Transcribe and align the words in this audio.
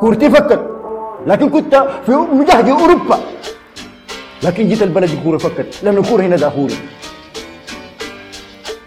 كورتي 0.00 0.30
فكت 0.30 0.70
لكن 1.26 1.50
كنت 1.50 1.74
في 2.06 2.12
مجهد 2.12 2.68
أوروبا. 2.68 3.20
لكن 4.42 4.68
جيت 4.68 4.82
البلد 4.82 5.10
الكوره 5.10 5.38
فكت 5.38 5.84
لأنه 5.84 6.00
الكوره 6.00 6.22
هنا 6.22 6.36
دافوري. 6.36 6.74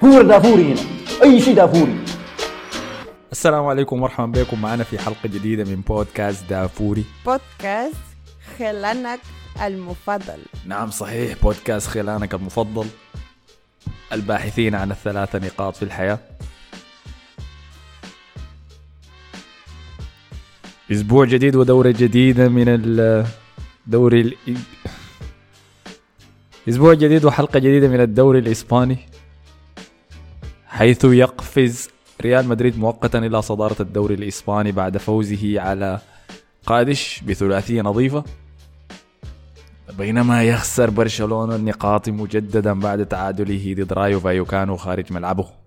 كورة 0.02 0.22
دافوري 0.22 0.74
هنا. 0.74 0.82
أي 1.24 1.42
شيء 1.42 1.56
دافوري. 1.56 1.98
السلام 3.32 3.66
عليكم 3.66 3.96
ومرحبا 3.96 4.42
بكم. 4.42 4.62
معنا 4.62 4.84
في 4.84 5.00
حلقة 5.00 5.26
جديدة 5.26 5.64
من 5.64 5.82
بودكاست 5.82 6.44
دافوري. 6.50 7.06
بودكاست 7.26 7.96
خلانك 8.60 9.20
المفضل. 9.66 10.40
نعم 10.66 10.90
صحيح. 10.90 11.36
بودكاست 11.44 11.88
خلانك 11.88 12.34
المفضل. 12.34 12.88
الباحثين 14.14 14.76
عن 14.76 14.92
الثلاثة 14.92 15.40
نقاط 15.40 15.76
في 15.76 15.84
الحياة. 15.84 16.20
أسبوع 20.92 21.26
جديد 21.26 21.56
ودورة 21.56 21.92
جديدة 21.92 22.50
من 22.50 22.66
الدوري 22.68 24.22
ال... 24.22 24.36
أسبوع 26.70 26.94
جديد 26.94 27.26
وحلقة 27.26 27.60
جديدة 27.60 27.88
من 27.88 28.02
الدوري 28.02 28.40
الإسباني 28.40 28.98
حيث 30.66 31.06
يقفز 31.06 31.90
ريال 32.22 32.48
مدريد 32.48 32.80
مؤقتا 32.80 33.20
إلى 33.20 33.42
صدارة 33.42 33.82
الدوري 33.82 34.16
الإسباني 34.16 34.72
بعد 34.72 34.98
فوزه 34.98 35.62
على 35.62 36.00
قادش 36.66 37.22
بثلاثية 37.28 37.82
نظيفة. 37.82 38.24
بينما 39.98 40.44
يخسر 40.44 40.90
برشلونة 40.90 41.56
النقاط 41.56 42.10
مجددا 42.10 42.80
بعد 42.80 43.06
تعادله 43.06 43.76
ضد 43.78 43.94
رايو 43.94 44.20
فايوكانو 44.20 44.78
خارج 44.78 45.14
ملعبه. 45.14 45.61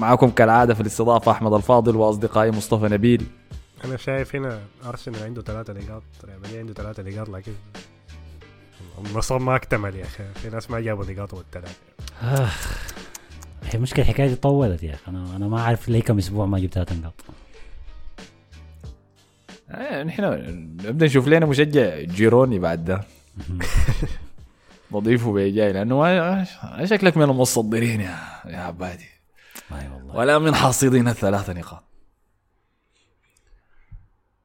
معكم 0.00 0.30
كالعادة 0.30 0.74
في 0.74 0.80
الاستضافة 0.80 1.32
أحمد 1.32 1.52
الفاضل 1.52 1.96
وأصدقائي 1.96 2.50
مصطفى 2.50 2.84
نبيل. 2.94 3.26
أنا 3.84 3.96
شايف 3.96 4.36
هنا 4.36 4.60
أرسنال 4.86 5.22
عنده 5.22 5.42
ثلاثة 5.42 5.72
نقاط 5.72 6.02
ريال 6.24 6.38
مدريد 6.40 6.56
عنده 6.58 6.72
ثلاثة 6.72 7.02
نقاط 7.02 7.28
لكن 7.28 7.52
النصاب 8.98 9.40
ما 9.40 9.56
اكتمل 9.56 9.94
يا 9.96 10.04
أخي. 10.04 10.24
في 10.34 10.50
ناس 10.50 10.70
ما 10.70 10.80
جابوا 10.80 11.04
نقاطهم 11.04 11.40
الثلاثة 11.40 11.74
هي 13.64 13.78
مشكلة 13.78 14.04
الحكاية 14.04 14.28
دي 14.28 14.34
طولت 14.36 14.82
يا 14.82 14.94
أخي. 14.94 15.10
أنا 15.10 15.36
أنا 15.36 15.48
ما 15.48 15.62
عارف 15.62 15.88
ليه 15.88 16.02
كم 16.02 16.18
أسبوع 16.18 16.46
ما 16.46 16.58
جبت 16.58 16.74
ثلاث 16.74 16.92
نقاط. 16.92 17.14
آه، 19.70 20.02
نحن 20.02 20.24
نبدأ 20.84 21.06
نشوف 21.06 21.28
لنا 21.28 21.46
مشجع 21.46 22.00
جيروني 22.00 22.58
بعد 22.58 22.84
ده. 22.84 23.04
نضيفه 24.92 25.32
بيجاي 25.34 25.72
لأنه 25.72 25.98
ما 25.98 26.44
شكلك 26.84 27.16
من 27.16 27.22
المصدرين 27.22 28.00
يا 28.00 28.18
يا 28.46 28.58
عبادي. 28.58 29.19
والله. 29.72 30.16
ولا 30.16 30.38
من 30.38 30.54
حاصدين 30.54 31.08
الثلاثة 31.08 31.52
نقاط. 31.52 31.84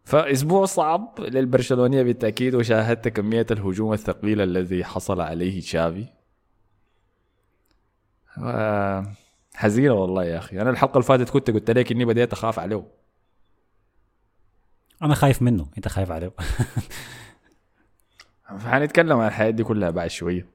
فأسبوع 0.06 0.66
صعب 0.66 1.16
للبرشلونية 1.20 2.04
بالتأكيد 2.04 2.56
وشاهدت 2.56 3.08
كمية 3.08 3.46
الهجوم 3.52 3.94
الثقيل 3.94 4.42
الذي 4.42 4.84
حصل 4.86 5.22
عليه 5.22 5.62
تشافي. 5.62 6.08
حزينة 9.56 9.94
والله 9.94 10.24
يا 10.24 10.38
أخي. 10.38 10.62
أنا 10.62 10.70
الحلقة 10.70 10.94
اللي 10.94 11.04
فاتت 11.04 11.30
كنت 11.30 11.52
قلت 11.52 11.72
لك 11.72 11.92
إني 11.92 12.06
بديت 12.06 12.34
أخاف 12.34 12.60
عليه. 12.60 12.88
أنا 15.02 15.16
خايف 15.16 15.42
منه. 15.42 15.68
أنت 15.78 15.88
خايف 15.88 16.12
عليه. 16.12 16.32
فحنتكلم 18.60 19.18
عن 19.18 19.28
الحياة 19.28 19.50
دي 19.50 19.64
كلها 19.64 19.90
بعد 19.90 20.10
شوية. 20.10 20.48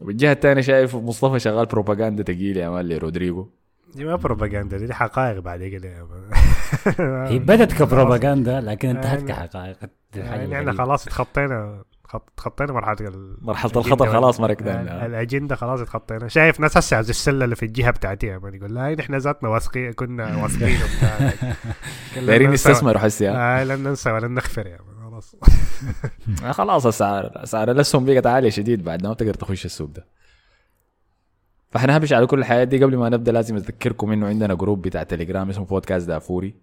وبالجهة 0.00 0.32
الثانية 0.32 0.62
شايف 0.62 0.96
مصطفى 0.96 1.38
شغال 1.38 1.66
بروباغندا 1.66 2.22
تقيل 2.22 2.56
يا 2.56 2.68
مان 2.68 2.88
لرودريجو. 2.88 3.48
دي 3.94 4.04
ما 4.04 4.16
بروباغندا 4.16 4.76
دي, 4.78 4.94
حقائق 4.94 5.38
بعد 5.38 5.64
كده. 5.64 5.88
هي 7.28 7.38
بدت 7.38 7.72
كبروباغندا 7.72 8.60
لكن 8.60 8.88
انتهت 8.88 9.18
يعني- 9.18 9.28
كحقائق 9.28 9.76
يعني 10.14 10.58
إحنا. 10.58 10.72
خلاص 10.72 11.06
اتخطينا 11.06 11.82
خط- 12.04 12.28
اتخطينا 12.34 12.72
مرحلة 12.72 13.08
ال- 13.08 13.36
مرحلة 13.42 13.72
الخطر 13.76 14.12
خلاص 14.12 14.40
ما 14.40 14.46
ركضنا 14.46 15.06
الأجندة 15.06 15.56
خلاص 15.56 15.80
اتخطينا 15.80 16.28
شايف 16.28 16.60
ناس 16.60 16.76
هسه 16.76 17.00
السلة 17.00 17.44
اللي 17.44 17.56
في 17.56 17.64
الجهة 17.64 17.90
بتاعتي 17.90 18.38
مان 18.38 18.54
يقول 18.54 18.74
لا 18.74 18.96
إحنا 19.00 19.18
ذاتنا 19.18 19.48
واثقين 19.48 19.92
كنا 19.92 20.36
واثقين 20.42 20.78
دايرين 22.26 22.52
يستثمروا 22.52 22.98
حسي؟ 23.00 23.28
آه 23.30 23.64
لن 23.64 23.82
ننسى 23.82 24.10
ولن 24.12 24.34
نغفر 24.34 24.64
man 24.68 25.10
خلاص 25.10 25.36
آه 26.44 26.52
خلاص 26.52 26.86
اسعار 26.86 27.30
اسعار 27.36 27.70
الاسهم 27.70 28.04
بقت 28.04 28.26
عاليه 28.26 28.50
شديد 28.50 28.84
بعد 28.84 29.06
ما 29.06 29.12
بتقدر 29.12 29.34
تخش 29.34 29.64
السوق 29.64 29.90
ده 29.90 30.06
فاحنا 31.72 31.96
هبش 31.96 32.12
على 32.12 32.26
كل 32.26 32.38
الحياة 32.38 32.64
دي. 32.64 32.84
قبل 32.84 32.96
ما 32.96 33.08
نبدأ 33.08 33.32
لازم 33.32 33.56
أذكركم 33.56 34.12
إنه 34.12 34.26
عندنا 34.26 34.54
group 34.54 34.82
بتاع 34.82 35.02
تليجرام 35.02 35.48
اسمه 35.50 35.64
بودكاست 35.64 36.08
دافوري. 36.08 36.54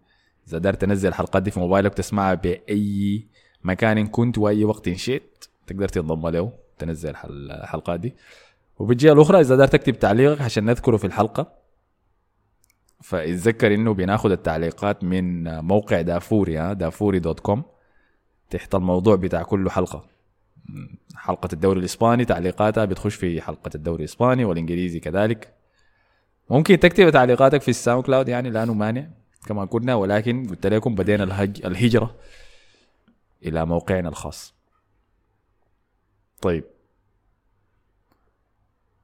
إذا 0.48 0.58
قدرت 0.58 0.82
تنزل 0.82 1.10
الحلقات 1.10 1.44
دي 1.44 1.52
في 1.52 1.60
موبايلك 1.60 1.94
تسمعها 1.94 2.34
بأي 2.34 3.28
مكان 3.64 4.08
كنت 4.08 4.38
وأي 4.38 4.66
وقت 4.66 4.90
شئت 4.90 5.46
تقدر 5.68 5.88
تنضم 5.88 6.28
له 6.28 6.52
تنزل 6.78 7.10
الحل- 7.10 7.52
الحلقات 7.52 8.00
دي. 8.00 8.16
وبالجهة 8.80 9.14
الأخرى 9.14 9.40
إذا 9.40 9.56
قدرت 9.56 9.74
تكتب 9.74 10.00
تعليقك 10.00 10.42
عشان 10.42 10.66
نذكره 10.66 10.98
في 10.98 11.06
الحلقة 11.08 11.52
فاتذكر 13.02 13.74
إنه 13.74 13.94
بناخد 13.94 14.32
التعليقات 14.32 15.04
من 15.04 15.44
موقع 15.60 16.02
دافوري 16.02 16.58
ها 16.58 16.74
دافوري 16.74 17.20
dot 17.20 17.40
com. 17.40 17.64
تحت 18.50 18.76
الموضوع 18.76 19.16
بتاع 19.16 19.44
كل 19.44 19.70
حلقة. 19.70 20.06
حلقة 21.16 21.50
الدوري 21.54 21.80
الإسباني 21.80 22.26
تعليقاتها 22.26 22.86
بتخش 22.86 23.16
في 23.16 23.42
حلقة 23.42 23.72
الدوري 23.76 24.00
الإسباني 24.00 24.46
والإنجليزي 24.46 25.00
كذلك. 25.00 25.54
ممكن 26.50 26.80
تكتب 26.80 27.10
تعليقاتك 27.10 27.62
في 27.62 27.68
ال 27.68 28.06
SoundCloud 28.06 28.30
يعني 28.30 28.50
لا 28.50 28.66
نمانع 28.66 29.08
كما 29.46 29.66
كنا 29.66 29.96
ولكن 29.96 30.48
قلت 30.50 30.68
لكم 30.68 30.96
بدينا 30.96 31.24
الهج 31.24 31.62
الهجرة 31.66 32.16
إلى 33.46 33.66
موقعنا 33.66 34.10
الخاص. 34.10 34.54
طيب. 36.42 36.64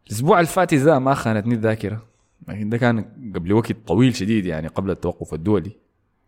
الأسبوع 0.08 0.40
الفات 0.40 0.74
إذا 0.74 1.00
ما 1.00 1.14
خانتني 1.14 1.54
الذاكرة. 1.54 2.06
لكن 2.48 2.70
ده 2.70 2.78
كان 2.78 3.32
قبل 3.36 3.54
وقت 3.54 3.72
طويل 3.72 4.16
شديد 4.16 4.46
يعني 4.46 4.68
قبل 4.68 4.92
التوقف 4.92 5.34
الدولي. 5.34 5.72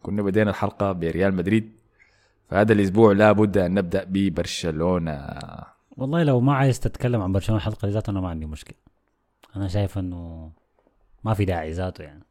كنا 0.03 0.21
بدينا 0.21 0.49
الحلقة 0.49 0.91
بريال 0.91 1.33
مدريد. 1.33 1.76
فهذا 2.49 2.73
الأسبوع 2.73 3.11
لابد 3.11 3.57
أن 3.57 3.73
نبدأ 3.73 4.03
ببرشلونة. 4.09 5.27
والله 5.97 6.23
لو 6.23 6.39
ما 6.39 6.53
عايز 6.55 6.79
تتكلم 6.79 7.21
عن 7.21 7.31
برشلونة 7.31 7.57
الحلقة 7.61 7.87
ذاته 7.87 8.11
أنا 8.11 8.21
ما 8.21 8.29
عندي 8.29 8.45
مشكلة. 8.45 8.77
أنا 9.55 9.67
شايف 9.67 9.97
إنه 9.97 10.51
ما 11.23 11.33
في 11.33 11.45
داعي 11.45 11.71
ذاته 11.71 12.01
يعني. 12.03 12.23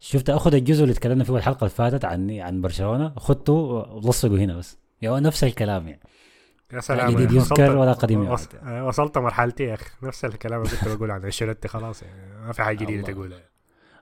شفت 0.00 0.30
أخذ 0.30 0.54
الجزء 0.54 0.82
اللي 0.82 0.94
تكلمنا 0.94 1.24
فيه 1.24 1.36
الحلقة 1.36 1.58
اللي 1.58 1.70
فاتت 1.70 2.04
عن 2.04 2.30
عن 2.30 2.60
برشلونة. 2.60 3.12
خدته 3.16 3.52
ولصقه 3.52 4.36
هنا 4.36 4.56
بس. 4.56 4.78
يا 5.02 5.20
نفس 5.20 5.44
الكلام 5.44 5.88
يعني. 5.88 6.00
يا 6.72 6.80
سلام 6.80 7.10
جديد 7.10 7.26
أخي. 7.26 7.36
يذكر 7.36 7.62
وصلت- 7.62 7.76
ولا 7.76 7.92
قديم. 7.92 8.28
وص- 8.28 8.48
آه، 8.64 8.86
وصلت 8.86 9.18
مرحلتي 9.18 9.64
يا 9.64 9.74
أخي. 9.74 9.84
نفس 10.02 10.24
الكلام 10.24 10.62
اللي 10.62 10.76
كنت 10.76 10.88
بقول 10.96 11.10
عن 11.10 11.24
أنشيلوتي 11.24 11.68
خلاص 11.68 12.02
يعني. 12.02 12.46
ما 12.46 12.52
في 12.52 12.62
حاجة 12.62 12.76
جديدة. 12.76 13.12
تقولها 13.12 13.38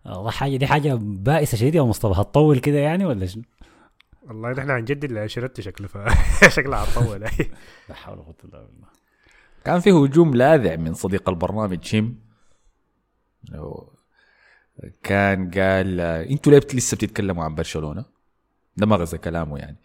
والله 0.06 0.30
حاجة 0.30 0.56
دي 0.56 0.66
حاجة 0.66 0.94
بائسة 1.00 1.56
شديدة 1.56 1.78
يا 1.78 1.84
مصطفى 1.84 2.20
هتطول 2.20 2.58
كده 2.58 2.78
يعني 2.78 3.04
ولا 3.06 3.26
شنو؟ 3.26 3.42
والله 4.28 4.52
نحن 4.52 4.70
هنجدد 4.70 5.12
لانشيلوتي 5.12 5.62
شكله 5.62 5.86
ف 5.88 5.98
شكلها 6.56 6.84
هتطول 6.84 7.20
لا 7.88 7.94
حول 7.94 8.14
ولا 8.18 8.24
قوة 8.24 8.34
إلا 8.44 8.58
بالله. 8.66 8.88
كان 9.64 9.80
في 9.80 9.90
هجوم 9.90 10.34
لاذع 10.34 10.76
من 10.76 10.94
صديق 10.94 11.28
البرنامج 11.28 11.84
شيم 11.84 12.20
كان 15.02 15.50
قال 15.50 16.00
أنتوا 16.00 16.52
ليه 16.52 16.60
لسه 16.74 16.94
بتتكلموا 16.94 17.44
عن 17.44 17.54
برشلونة؟ 17.54 18.04
ده 18.76 18.86
مغزى 18.86 19.18
كلامه 19.18 19.58
يعني. 19.58 19.76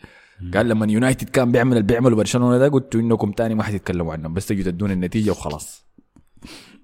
قال 0.54 0.69
لما 0.69 0.86
يونايتد 0.92 1.30
كان 1.30 1.52
بيعمل 1.52 1.72
اللي 1.72 1.84
بيعمله 1.84 2.16
برشلونة 2.16 2.58
ده 2.58 2.68
قلتوا 2.69 3.02
إنكم 3.02 3.31
تاني 3.31 3.56
ما 3.56 3.64
حتتكلموا 3.64 4.14
عنهم 4.14 4.34
بس 4.34 4.48
تجوا 4.48 4.64
تدون 4.64 4.92
النتيجة 4.92 5.31
وخلاص. 5.31 5.86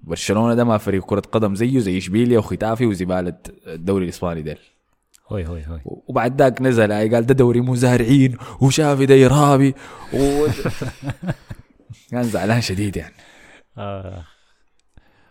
برشلونة 0.02 0.54
ده 0.54 0.64
ما 0.64 0.78
فريق 0.78 1.04
كرة 1.04 1.20
قدم 1.20 1.54
زيه 1.54 1.78
زي 1.78 1.98
إشبيليا 1.98 2.38
وختافي 2.38 2.86
وزبالة 2.86 3.38
الدوري 3.66 4.04
الإسباني 4.04 4.42
ديل. 4.42 4.58
هوي 5.28 5.46
هوي 5.46 5.66
هوي. 5.66 5.80
وبعد 5.84 6.42
ذاك 6.42 6.62
نزل 6.62 6.92
آي 6.92 7.08
قال 7.14 7.26
ده 7.26 7.34
دوري 7.34 7.60
مزارعين 7.60 8.36
وشافي 8.60 9.06
ده 9.06 9.26
ارهابي 9.26 9.74
و... 10.14 10.46
كان 12.10 12.22
زعلان 12.22 12.60
شديد 12.60 12.96
يعني. 12.96 13.14
آه. 13.78 14.24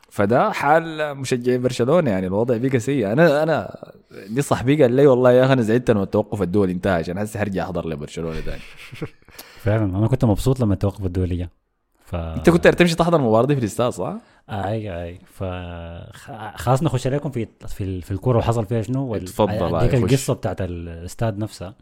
فده 0.10 0.52
حال 0.52 1.18
مشجعي 1.18 1.58
برشلونة 1.58 2.12
يعني 2.12 2.28
الوضع 2.28 2.58
بقى 2.58 2.80
سيء. 2.80 3.12
أنا 3.12 3.44
أنا 3.44 3.76
دي 4.30 4.42
صاحبي 4.42 4.82
قال 4.82 4.92
لي 4.94 5.08
والله 5.08 5.32
يا 5.32 5.46
أخي 5.46 5.54
أنا 5.54 5.62
زعلت 5.62 5.92
لما 5.92 6.04
التوقف 6.04 6.42
الدولي 6.42 6.72
انتهى 6.72 6.94
عشان 6.94 7.18
هسه 7.18 7.40
حرجع 7.40 7.64
أحضر 7.64 7.88
لبرشلونة 7.90 8.42
ثاني 8.42 8.62
فعلا 9.62 9.98
أنا 9.98 10.08
كنت 10.08 10.26
مبسوط 10.26 10.60
لما 10.60 10.74
التوقف 10.74 11.06
الدولي 11.06 11.36
جاء. 11.36 11.50
ف 12.06 12.16
أنت 12.16 12.50
كنت 12.50 12.68
تمشي 12.68 12.96
تحضر 12.96 13.18
المباراه 13.18 13.46
دي 13.46 13.54
في 13.56 13.60
الاستاد 13.60 13.90
صح؟ 13.92 14.16
اي 14.50 15.04
اي 15.04 15.20
ف 15.26 15.44
خ- 16.14 16.56
خلاص 16.58 16.84
نخش 16.84 17.08
عليكم 17.08 17.32
في 17.32 17.48
في, 17.68 18.02
في 18.02 18.12
الكورة 18.12 18.38
وحصل 18.38 18.66
فيها 18.66 18.82
شنو؟ 18.82 19.06
وال- 19.08 19.22
اتفضل، 19.24 19.52
أديك. 19.76 19.94
القصة 20.04 20.34
بتاعت 20.34 20.62
الاستاد 20.62 21.38
نفسها. 21.38 21.76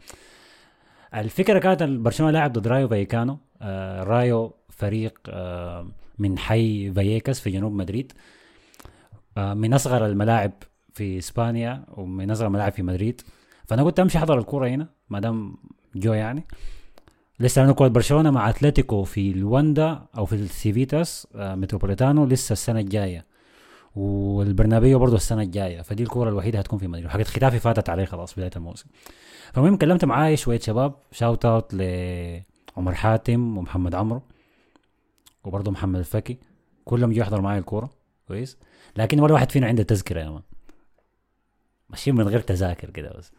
الفكرة 1.14 1.58
كانت 1.58 1.82
برشلونة 1.82 2.32
لاعب 2.32 2.52
ضد 2.52 2.66
رايو 2.68 2.88
فايكانو. 2.88 3.38
آه 3.62 4.02
رايو 4.02 4.54
فريق 4.68 5.18
آه 5.28 5.88
من 6.18 6.38
حي 6.38 6.92
فاييكاس 6.92 7.40
في 7.40 7.50
جنوب 7.50 7.72
مدريد. 7.72 8.12
آه 9.38 9.54
من 9.54 9.74
أصغر 9.74 10.06
الملاعب 10.06 10.52
في 10.94 11.18
إسبانيا 11.18 11.84
ومن 11.88 12.30
أصغر 12.30 12.46
الملاعب 12.46 12.72
في 12.72 12.82
مدريد. 12.82 13.20
فأنا 13.66 13.82
قلت 13.82 14.00
أمشي 14.00 14.18
أحضر 14.18 14.38
الكورة 14.38 14.68
هنا 14.68 14.86
ما 15.10 15.20
دام 15.20 15.56
جو 15.94 16.12
يعني. 16.12 16.44
لسه 17.42 17.64
أنا 17.64 17.72
كوره 17.72 17.88
برشلونة 17.88 18.30
مع 18.30 18.50
أتلتيكو 18.50 19.04
في 19.04 19.30
الواندا 19.30 20.06
أو 20.18 20.24
في 20.24 20.34
السيفيتاس 20.34 21.26
آه، 21.34 21.54
متروبوليتانو 21.54 22.24
لسه 22.24 22.52
السنة 22.52 22.80
الجاية. 22.80 23.26
والبرنابيو 23.96 24.98
برضه 24.98 25.16
السنة 25.16 25.42
الجاية. 25.42 25.82
فدي 25.82 26.02
الكورة 26.02 26.28
الوحيدة 26.28 26.58
هتكون 26.58 26.78
في 26.78 26.88
مدريد. 26.88 27.08
حاجات 27.08 27.28
ختافي 27.28 27.58
فاتت 27.58 27.88
عليه 27.88 28.04
خلاص 28.04 28.34
بداية 28.34 28.50
الموسم. 28.56 28.86
فالمهم 29.52 29.76
كلمت 29.76 30.04
معاي 30.04 30.36
شوية 30.36 30.58
شباب. 30.60 30.94
shout 31.12 31.44
out 31.44 31.74
لعمر 31.74 32.94
حاتم 32.94 33.58
ومحمد 33.58 33.94
عمرو 33.94 34.22
وبرضه 35.44 35.70
محمد 35.70 35.98
الفكي. 35.98 36.38
كلهم 36.84 37.12
يحضروا 37.12 37.42
معايا 37.42 37.58
الكورة. 37.58 37.90
كويس. 38.28 38.58
لكن 38.96 39.20
ولا 39.20 39.32
واحد 39.32 39.50
فينا 39.50 39.66
عنده 39.66 39.82
تذكرة 39.82 40.20
يا 40.20 40.30
مان. 40.30 40.42
ماشيين 41.90 42.16
من 42.16 42.28
غير 42.28 42.40
تذاكر 42.40 42.90
كده 42.90 43.12
بس. 43.18 43.32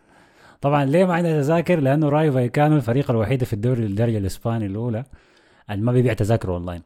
طبعا 0.63 0.86
ليه 0.86 1.06
ما 1.06 1.13
عندنا 1.13 1.42
تذاكر؟ 1.42 1.80
لأنه 1.80 2.10
رايو 2.10 2.33
فايكانو 2.33 2.75
الفريق 2.75 3.12
الوحيد 3.12 3.44
في 3.44 3.54
الدوري 3.54 3.86
الدرجة 3.86 4.18
الإسباني 4.18 4.65
الأولى 4.65 5.04
اللي 5.69 5.86
ما 5.86 5.92
بيبيع 5.92 6.13
تذاكر 6.13 6.50
أونلاين. 6.50 6.81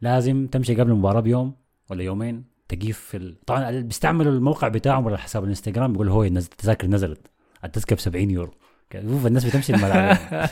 لازم 0.00 0.46
تمشي 0.46 0.74
قبل 0.74 0.90
المباراة 0.90 1.20
بيوم 1.20 1.54
ولا 1.90 2.02
يومين 2.02 2.44
تجيب 2.68 2.94
في 2.94 3.16
ال... 3.16 3.44
طبعا 3.46 3.80
بيستعملوا 3.80 4.32
الموقع 4.32 4.68
بتاعهم 4.68 5.06
ولا 5.06 5.16
حساب 5.16 5.44
الإنستغرام 5.44 5.92
بيقول 5.92 6.08
هو 6.08 6.24
التذاكر 6.24 6.86
نزلت. 6.86 7.26
التذكرة 7.64 7.96
ب 7.96 8.00
70 8.00 8.30
يورو. 8.30 8.52
شوف 8.92 9.26
الناس 9.26 9.44
بتمشي 9.44 9.74
الملعب 9.74 10.16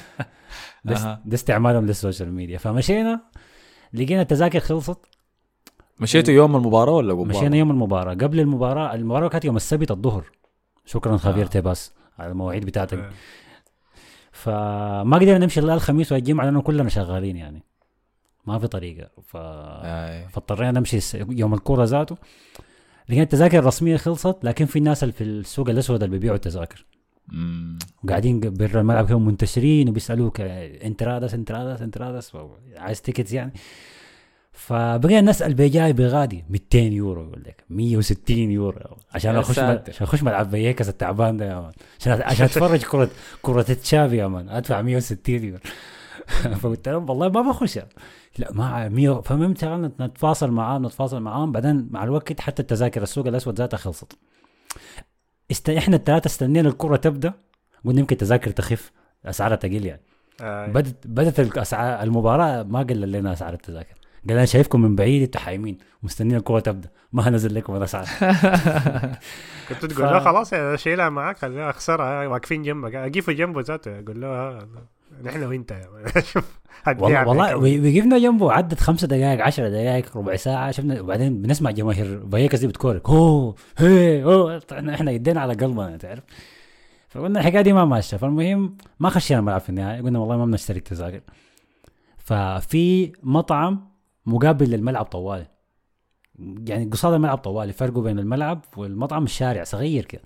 ده, 0.85 1.21
استعمالهم 1.35 1.87
لل 1.87 1.98
social 1.98 2.33
media. 2.33 2.59
فمشينا 2.59 3.21
لقينا 3.93 4.23
التذاكر 4.23 4.61
خلصت. 4.61 4.99
مشيتوا 6.01 6.35
يوم 6.35 6.57
المباراة 6.57 6.93
ولا 6.93 7.13
قبل 7.13 7.29
مشينا 7.29 7.57
يوم 7.57 7.71
المباراة. 7.71 8.15
قبل 8.15 8.41
المباراة 8.41 8.95
المباراة 8.95 9.29
كانت 9.29 9.45
يوم 9.45 9.57
السبت 9.57 9.91
الظهر. 9.91 10.40
شكرا 10.91 11.17
خبير 11.17 11.45
آه. 11.45 11.49
تيباس 11.49 11.93
على 12.19 12.33
المواعيد 12.33 12.65
بتاعتك 12.67 12.99
آه. 12.99 13.11
فما 14.33 15.17
قدرنا 15.17 15.39
نمشي 15.39 15.61
الا 15.61 15.75
الخميس 15.75 16.13
والجمعة 16.13 16.45
لأنه 16.45 16.63
كلنا 16.63 16.89
شغالين 16.89 17.37
يعني 17.37 17.63
ما 18.47 18.59
في 18.59 18.67
طريقة 18.67 19.09
ف... 19.23 19.37
آه. 19.37 20.27
فاضطرينا 20.27 20.71
نمشي 20.71 20.99
يوم 21.15 21.55
الكورة 21.55 21.85
ذاته 21.85 22.17
لقينا 23.09 23.23
التذاكر 23.23 23.59
الرسمية 23.59 23.97
خلصت 23.97 24.37
لكن 24.43 24.67
في 24.67 24.81
ناس 24.81 25.03
اللي 25.03 25.13
في 25.13 25.25
السوق 25.25 25.69
الأسود 25.69 26.03
اللي 26.03 26.17
بيبيعوا 26.17 26.37
التذاكر. 26.37 26.87
وقاعدين 28.05 28.41
برا 28.41 28.81
الملعب 28.81 29.07
كانوا 29.07 29.21
منتشرين 29.21 29.89
وبيسألوك 29.89 30.41
entradas 30.41 31.35
entradas 31.35 31.83
entradas 31.83 32.37
عايز 32.77 33.03
tickets 33.03 33.33
يعني 33.33 33.53
فبقينا 34.61 35.21
نسأل 35.21 35.55
بجاي 35.55 35.93
بغادي 35.93 36.45
200 36.51 36.79
يورو 36.79 37.25
يقول 37.25 37.43
لك 37.47 37.65
160 37.71 38.39
يورو. 38.39 38.97
عشان 39.15 39.37
أخش. 39.37 39.59
عشان 39.59 40.07
أخش 40.07 40.23
ملعب 40.23 40.51
فايكس 40.51 40.89
التعبان 40.89 41.37
ده 41.37 41.45
يا 41.45 41.61
مان. 41.61 41.73
عشان 42.01 42.23
عشان 42.23 42.45
أتفرج 42.45 42.83
كره 42.83 43.11
كرة 43.43 43.63
تشافي 43.63 44.17
يا 44.17 44.27
مان. 44.27 44.49
أدفع 44.49 44.83
160 44.83 45.45
يورو. 45.45 45.59
فقلت 46.61 46.89
لهم 46.89 47.11
والله 47.11 47.29
ما 47.29 47.41
بخش. 47.51 47.79
لا 48.39 48.53
ما 48.53 48.89
100 48.89 49.21
فالمهم 49.21 49.55
نتواصل 50.01 50.51
معاهم 50.51 50.87
نتواصل 50.87 51.23
معاهم. 51.23 51.53
بعدين 51.53 51.89
مع 51.91 52.05
الوقت 52.05 52.41
حتى 52.41 52.63
التذاكر 52.63 53.03
السوق 53.03 53.27
الأسود 53.27 53.59
ذاتها 53.59 53.77
خلصت. 53.77 54.19
است... 55.51 55.71
إحنا 55.71 55.97
الثلاثه 55.97 56.27
استنينا 56.27 56.69
الكرة 56.69 56.97
تبدأ 56.97 57.33
قلنا 57.85 58.01
يمكن 58.01 58.15
التذاكر 58.15 58.51
تخف 58.51 58.93
أسعارها 59.25 59.57
تقل 59.57 59.85
يعني. 59.85 60.03
آه. 60.41 60.67
بدت 60.67 61.07
بدت 61.07 61.41
الاسعار 61.41 62.03
المباراة 62.03 62.63
ما 62.63 62.79
قلل 62.79 63.13
لنا 63.13 63.33
أسعار 63.33 63.55
التذاكر. 63.55 64.00
قال 64.29 64.37
أنا 64.37 64.45
شايفكم 64.45 64.81
من 64.81 64.97
بعيد 64.97 65.23
أنتوا 65.23 65.41
حايمين 65.41 65.79
مستنيين 66.03 66.37
الكورة 66.37 66.61
تبدأ. 66.61 66.89
ما 67.13 67.29
هنزل 67.29 67.55
لكم 67.55 67.77
الاسعار 67.77 68.07
كنت 69.69 69.85
تقول 69.87 70.07
له 70.07 70.19
خلاص 70.19 70.55
شيلها 70.83 71.09
معاك 71.09 71.39
خليها 71.39 71.71
أخسرها. 71.71 72.27
واقفين 72.27 72.63
جنبك 72.63 72.95
اجيفوا 72.95 73.33
جنبه 73.35 73.61
ذاته 73.61 73.99
أقول 73.99 74.21
له 74.21 74.27
آه، 74.29 74.69
نحن 75.23 75.43
وإنت. 75.43 75.73
والله 76.87 77.29
والله 77.29 77.57
وقفنا 77.57 78.19
جنبه 78.19 78.53
عدت 78.53 78.81
خمسة 78.81 79.07
دقائق 79.07 79.43
عشرة 79.45 79.69
دقائق 79.69 80.17
ربع 80.17 80.37
ساعة 80.37 80.71
شفنا 80.71 81.01
وبعدين 81.01 81.43
بنسمع 81.43 81.71
جماهير 81.71 82.27
فايكس 82.33 82.59
دي 82.59 82.67
بتكورك. 82.67 83.09
هو 83.11 83.55
هي 83.79 84.25
هو 84.25 84.61
إحنا 84.73 84.95
إحنا 84.95 85.11
يدينا 85.11 85.41
على 85.41 85.55
قلبنا 85.55 85.97
تعرف؟ 85.97 86.23
فقلنا 87.09 87.41
الحكاية 87.41 87.63
دي 87.63 87.73
ما 87.73 87.85
ماشية. 87.85 88.17
فالمهم 88.17 88.77
ما 89.01 89.11
خشينا 89.11 89.41
الملعب 89.41 89.61
في 89.61 89.69
النهاية 89.69 90.03
قلنا 90.03 90.19
والله 90.19 90.37
ما 90.37 90.45
بنشتري 90.45 90.81
تذاكر. 90.81 91.21
ففي 92.19 93.13
مطعم 93.23 93.90
مقابل 94.27 94.71
للملعب 94.71 95.05
طوالي. 95.05 95.47
يعني 96.67 96.85
قصاد 96.85 97.15
الملعب 97.15 97.39
طوالي 97.39 97.73
فرقه 97.73 98.03
بين 98.03 98.19
الملعب 98.19 98.65
والمطعم 98.77 99.25
الشارع 99.25 99.65
صغير 99.65 100.05
كده. 100.05 100.23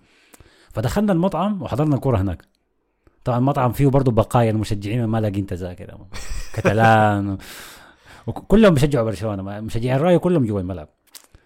فدخلنا 0.70 1.12
المطعم 1.12 1.62
وحضرنا 1.62 1.96
الكرة 1.96 2.17
هناك. 2.17 2.44
طبعا 3.25 3.38
المطعم 3.38 3.73
فيه 3.73 3.87
برضه 3.87 4.12
بقايا 4.12 4.50
المشجعين 4.50 5.05
ما 5.05 5.20
لاقين 5.20 5.46
تذاكر. 5.46 5.99
كتالان 6.55 7.38
وكلهم 8.26 8.75
بيشجعوا 8.75 9.05
برشلونة 9.05 9.61
مشجعين 9.61 9.97
الرايو 9.97 10.20
كلهم 10.20 10.47
جوا 10.47 10.61
الملعب. 10.61 10.88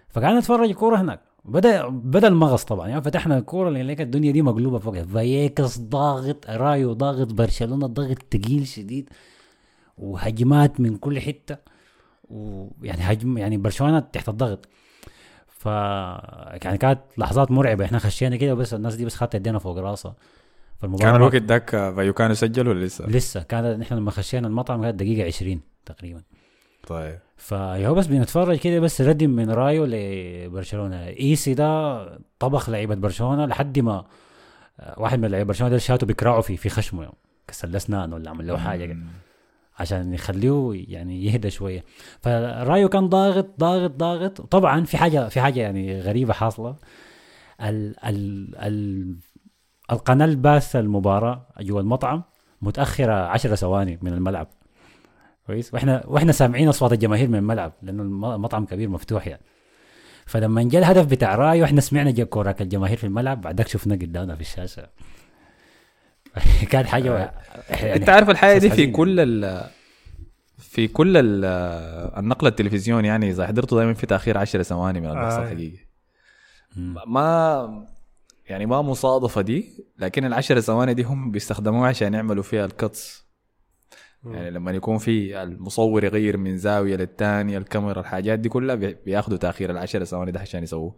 فقعدنا 0.09 0.39
نتفرج 0.39 0.69
الكوره 0.69 0.97
هناك. 1.01 1.21
بدا 1.44 1.89
بدأ 1.89 2.29
المغص 2.29 2.65
طبعا. 2.65 2.89
يعني 2.89 3.03
فتحنا 3.03 3.39
الكوره 3.39 3.71
لقينا 3.71 4.03
الدنيا 4.03 4.33
دي 4.33 4.43
مقلوبة 4.43 4.79
فوق 4.79 4.99
فايكس 4.99 5.79
ضاغط 5.79 6.47
رايو 6.51 6.93
ضاغط 6.93 7.33
برشلونة 7.33 7.87
ضغط 7.87 8.19
تقيل 8.31 8.67
شديد 8.67 9.11
وهجمات 9.99 10.81
من 10.81 10.97
كل 10.97 11.21
حتة. 11.21 11.56
ويعني 12.31 13.01
هجم 13.03 13.39
يعني 13.39 13.57
برشلونة 13.57 14.01
تحت 14.01 14.29
الضغط. 14.29 14.69
ف 15.47 15.67
يعني 15.67 16.79
كانت 16.79 17.01
لحظات 17.19 17.51
مرعبة. 17.51 17.85
إحنا 17.85 17.99
خشينا 17.99 18.37
كده 18.37 18.55
بس 18.55 18.75
الناس 18.75 18.95
دي 18.95 19.05
بس 19.05 19.15
خدت 19.15 19.35
يدينا 19.35 19.59
فوق 19.59 19.79
راسها 19.79 20.15
فالمباراة 20.81 21.05
كان 21.11 21.17
الوقت 21.17 21.37
ذاك 21.37 21.71
فايوكانو 21.71 22.35
سجل 22.35 22.69
ولا 22.69 22.85
لسه؟ 22.85 23.07
لسه. 23.07 23.43
كان 23.43 23.79
نحن 23.79 23.95
لما 23.95 24.11
خشينا 24.11 24.49
المطعم 24.49 24.83
كانت 24.83 24.95
دقيقة 24.95 25.27
20 25.27 25.61
تقريبا. 25.87 26.23
طيب. 26.87 27.19
فهو 27.37 27.95
بس 27.95 28.07
بنتفرج 28.07 28.59
كده 28.59 28.81
بس 28.81 29.01
ردم 29.01 29.31
من 29.31 29.51
رايو 29.51 29.85
لبرشلونة. 29.85 31.07
إيسي 31.07 31.55
ده 31.55 32.19
طبخ 32.39 32.71
لعيبة 32.71 32.95
برشلونة 32.95 33.47
لحد 33.47 33.79
ما 33.79 34.05
آه، 34.81 35.01
واحد 35.01 35.19
من 35.19 35.31
لعيبة 35.31 35.49
برشلونة 35.49 35.73
ده 35.73 35.79
شاته 35.79 36.07
بيكرعوا 36.07 36.41
في 36.41 36.57
في 36.57 36.69
خشمه 36.69 37.03
يعني. 37.03 37.15
كسر 37.49 37.69
له 37.69 37.77
اسنان 37.77 38.13
ولا 38.13 38.31
عمل 38.31 38.47
له 38.47 38.77
مم. 38.95 39.07
عشان 39.79 40.15
يخليه 40.15 40.85
يعني 40.89 41.25
يهدى 41.25 41.51
شوية. 41.51 41.85
فرايو 42.21 42.89
كان 42.89 43.09
ضاغط 43.09 43.47
ضاغط 43.61 43.91
ضاغط. 43.91 44.41
طبعا 44.41 44.85
في 44.85 44.97
حاجة 44.97 45.29
في 45.29 45.41
حاجة 45.41 45.61
يعني 45.61 46.01
غريبة 46.01 46.32
حاصلة. 46.32 46.77
ال 47.61 48.05
ال 48.05 48.55
ال 48.56 49.17
القناة 49.93 50.25
الباثة 50.25 50.81
المباراة 50.81 51.47
جوا 51.61 51.81
المطعم 51.81 52.23
متأخرة 52.63 53.13
عشر 53.13 53.55
ثواني 53.55 53.99
من 54.03 54.13
الملعب. 54.13 54.47
كويس؟ 55.47 55.75
وإحنا 55.75 56.03
وإحنا 56.06 56.32
سامعين 56.32 56.69
أصوات 56.69 56.93
الجماهير 56.93 57.29
من 57.29 57.35
الملعب 57.39 57.73
لأنه 57.82 58.03
الم- 58.03 58.25
المطعم 58.25 58.65
كبير 58.65 58.89
مفتوح 58.89 59.27
يعني. 59.27 59.43
فلما 60.27 60.63
جاء 60.63 60.82
الهدف 60.82 61.06
بتاع 61.06 61.35
رايو 61.35 61.65
إحنا 61.65 61.81
سمعنا 61.81 62.11
جا 62.11 62.25
كوراك 62.25 62.63
الجماهير 62.63 62.97
في 62.97 63.05
الملعب. 63.05 63.41
بعدك 63.41 63.69
شفنا 63.69 63.94
قدامنا 63.94 64.35
في 64.35 64.41
الشاشة. 64.41 64.89
كانت 66.71 66.87
حاجة 66.87 67.33
يعني 67.71 67.95
انت 67.97 68.09
عارف 68.09 68.31
الحاجة 68.31 68.59
دي 68.59 68.71
في 68.71 68.87
كل 68.87 69.21
ال 69.21 69.65
في 70.59 70.89
كل 70.89 71.17
ال 71.17 71.45
النقل 72.19 72.47
التلفزيون 72.47 73.05
يعني 73.05 73.31
إذا 73.31 73.47
حضرته 73.47 73.77
دائما 73.77 73.95
في 73.95 74.07
تأخير 74.07 74.39
10 74.39 74.63
ثواني 74.63 75.01
من 75.01 75.07
اللي 75.07 75.21
بيحصل 75.21 75.41
آه. 75.43 75.47
حقيقي. 75.47 75.79
ما 77.07 77.87
يعني 78.49 78.67
ما 78.67 78.83
مصادفة 78.83 79.41
دي 79.41 79.85
لكن 79.99 80.25
العشر 80.25 80.61
ثواني 80.61 80.95
دي 80.95 81.03
هم 81.03 81.31
بيستخدموها 81.31 81.89
عشان 81.89 82.15
يعملوا 82.15 82.43
فيها 82.43 82.65
الكتس 82.65 83.29
يعني 84.27 84.51
لما 84.51 84.71
يكون 84.71 84.99
في 84.99 85.43
المصور 85.43 86.05
يغير 86.05 86.37
من 86.37 86.59
زاوية 86.59 86.97
للثانيه 86.97 87.59
الكاميرا 87.59 88.01
الحاجات 88.01 88.39
دي 88.39 88.49
كلها 88.49 88.75
بي- 88.75 88.97
بياخدوا 89.07 89.39
تأخير 89.39 89.71
العشر 89.71 90.05
ثواني 90.05 90.33
ده 90.33 90.41
عشان 90.41 90.63
يسووه. 90.63 90.97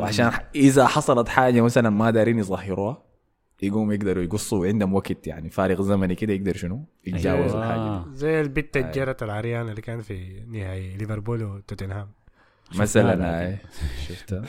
وعشان 0.00 0.30
إذا 0.54 0.86
حصلت 0.86 1.28
حاجة 1.28 1.60
مثلا 1.60 1.90
ما 1.90 2.10
دارين 2.10 2.38
يظهروها 2.38 3.02
يقوموا 3.62 3.94
يقدروا 3.94 4.22
يقصوا 4.24 4.66
عندهم 4.66 4.94
وقت 4.94 5.26
يعني 5.26 5.50
فارغ 5.50 5.82
زمني 5.82 6.14
كده 6.14 6.32
يقدر 6.32 6.56
شنو؟ 6.56 6.84
يتجاوز 7.06 7.52
أيوة. 7.52 7.64
الحاجة. 7.64 8.10
دي 8.10 8.16
زي 8.16 8.40
البت. 8.40 8.76
الجرت 8.76 9.22
العريانة 9.22 9.70
اللي 9.70 9.82
كان 9.82 10.00
في 10.00 10.40
نهائي 10.48 10.96
ليفربول 10.96 11.42
وتوتنهام. 11.44 12.08
مثلا 12.74 13.40
هاي. 13.40 13.58
شفتها. 14.08 14.42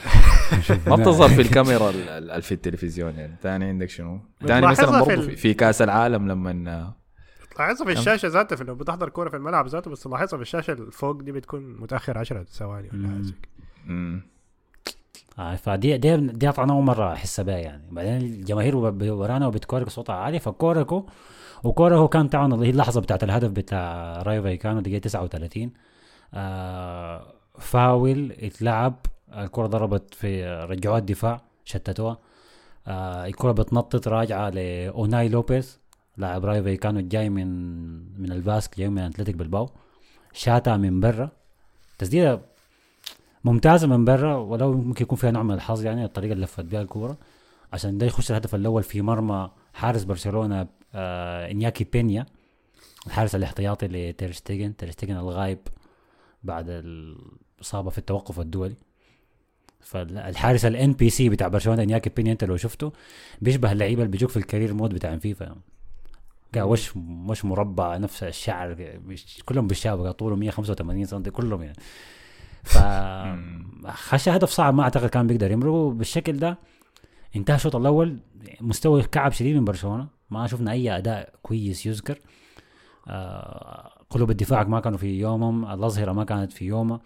ما 0.88 0.96
بتظهر 0.96 1.29
في 1.29 1.41
الكاميرا 1.41 1.89
ال- 1.89 2.10
ال- 2.10 2.32
ال- 2.32 2.41
في 2.41 2.51
التلفزيون 2.51 3.15
يعني. 3.15 3.36
ثاني 3.43 3.65
عندك 3.65 3.89
شنو؟ 3.89 4.20
ثاني 4.48 4.67
مثلا 4.67 4.86
بتلاحظها 4.86 5.03
في 5.03 5.15
برضه 5.15 5.27
في, 5.29 5.36
في 5.36 5.53
كأس 5.53 5.82
العالم 5.82 6.27
لما 6.27 6.93
لاحظها 7.60 7.86
في 7.86 7.91
الشاشة 7.91 8.27
ذاتها 8.27 8.55
في 8.55 8.63
لو 8.63 8.75
بتحضر 8.75 9.10
كورة 9.10 9.29
في 9.29 9.36
الملعب 9.38 9.67
ذاته 9.67 9.91
بس 9.91 10.08
لاحظها 10.08 10.38
في 10.38 10.41
الشاشة 10.41 10.74
اللي 10.74 10.91
فوق 10.91 11.22
دي 11.22 11.32
بتكون 11.32 11.75
متأخر 11.82 12.17
10 12.17 12.43
ثواني 12.43 12.89
ولا 12.93 13.08
حاجة 13.08 13.17
مم. 13.17 13.24
زي 13.24 13.32
كده. 13.32 13.51
مم. 13.86 14.22
آه 14.88 15.23
فدي 15.38 15.98
دي 15.98 16.18
دي 16.18 16.50
أنا 16.50 16.74
أول 16.74 16.84
مرة 16.84 17.13
احس 17.13 17.40
بها 17.40 17.58
يعني. 17.58 17.84
بعدين 17.92 18.18
الجماهير 18.18 18.75
ورانا 18.75 19.48
وبتكورك 19.48 19.90
صوتها 19.90 20.16
عالي 20.16 20.40
فكوركو 20.40 21.06
وكوركو 21.63 22.08
كان 22.08 22.28
طبعا 22.28 22.54
اللي 22.54 22.66
هي 22.68 22.70
اللحظة 22.70 23.02
بتاعت 23.02 23.24
الهدف 23.24 23.52
بتاع 23.52 24.22
رايو 24.22 24.44
فايكانو 24.44 24.80
دقيقة 24.80 25.00
39 25.00 25.72
آه 26.34 27.34
فاول 27.60 28.32
اتلعب 28.32 28.96
الكرة 29.38 29.68
ضربت 29.68 30.13
في 30.16 30.46
رجعوها 30.70 31.00
الدفاع 31.00 31.42
شتتوها. 31.66 32.18
آه 32.88 33.25
الكرة 33.25 33.52
بتنطط 33.52 34.08
راجعة 34.08 34.50
لأوناي 34.50 35.30
لوبيز 35.30 35.80
لاعب 36.18 36.46
رايو 36.46 36.63
فيكانو 36.63 37.00
جاي 37.02 37.30
من 37.30 37.48
من 38.22 38.32
الباسك 38.32 38.78
جاي 38.78 38.90
من 38.90 39.00
أتلتيك 39.00 39.36
بالباو. 39.36 39.70
شاتها 40.34 40.78
من 40.78 41.00
برا. 41.00 41.30
تسديدة 41.98 42.42
ممتازة 43.43 43.88
من 43.88 44.05
برا 44.05 44.35
ولو 44.35 44.73
ممكن 44.73 45.03
يكون 45.03 45.17
فيها 45.17 45.31
نوع 45.31 45.43
من 45.43 45.53
الحظ 45.53 45.85
يعني 45.85 46.05
الطريقة 46.05 46.33
اللي 46.33 46.43
لفت 46.43 46.65
بها 46.65 46.81
الكورة. 46.81 47.17
عشان 47.73 47.97
ده 47.97 48.05
يخش 48.05 48.31
الهدف 48.31 48.55
الأول 48.55 48.83
في 48.83 49.01
مرمى 49.01 49.50
حارس 49.73 50.03
برشلونة 50.03 50.67
آه 50.93 51.51
إنياكي 51.51 51.83
بينيا 51.83 52.25
الحارس 53.07 53.35
الاحتياطي 53.35 53.88
لتيرشتيجن 53.88 54.75
تيرشتيجن 54.75 55.17
الغايب 55.17 55.59
بعد 56.43 56.65
الإصابة 56.69 57.89
في 57.89 57.97
التوقف 57.97 58.39
الدولي. 58.39 58.75
فالحارس 59.79 60.65
ال 60.65 60.93
NPC 60.93 61.29
بتاع 61.29 61.47
برشلونة 61.47 61.83
إنياكي 61.83 62.09
بينيا 62.09 62.31
أنت 62.31 62.43
لو 62.43 62.57
شفته 62.57 62.93
بيشبه 63.41 63.71
اللعيبة 63.71 64.01
اللي 64.01 64.12
بيجوك 64.12 64.29
في 64.29 64.38
ال 64.38 64.43
career 64.43 64.74
mode 64.74 64.93
بتاع 64.93 65.17
فيفا. 65.17 65.55
وش 66.57 66.91
وش 67.27 67.45
مربع 67.45 67.97
نفس 67.97 68.23
الشعر 68.23 68.75
مش- 69.05 69.41
كلهم 69.45 69.67
بالشابه 69.67 70.12
طوله 70.12 70.35
185 70.35 71.05
سم 71.05 71.23
كلهم 71.23 71.62
يعني. 71.63 71.75
ف 72.63 72.77
خش 73.88 74.29
هدف 74.29 74.50
صعب 74.50 74.74
ما 74.74 74.84
أعتقد 74.84 75.10
كان 75.10 75.27
بيقدر 75.27 75.51
يمرق 75.51 75.74
بالشكل 75.74 76.38
ده 76.38 76.58
انتهى 77.36 77.55
الشوط 77.55 77.75
الأول. 77.75 78.20
مستوى 78.62 79.03
كعب 79.03 79.32
شديد 79.32 79.55
من 79.55 79.65
برشلونة. 79.65 80.08
ما 80.29 80.48
شفنا 80.48 80.72
أي 80.72 80.98
أداء 80.98 81.34
كويس 81.41 81.86
يذكر. 81.86 82.20
آه 83.08 83.89
قلوب 84.10 84.32
الدفاع 84.32 84.63
ما 84.63 84.79
كانوا 84.79 84.98
في 84.98 85.20
يومهم. 85.20 85.65
الأظهرة 85.65 86.12
ما 86.12 86.24
كانت 86.24 86.53
في 86.53 86.65
يومها 86.65 87.00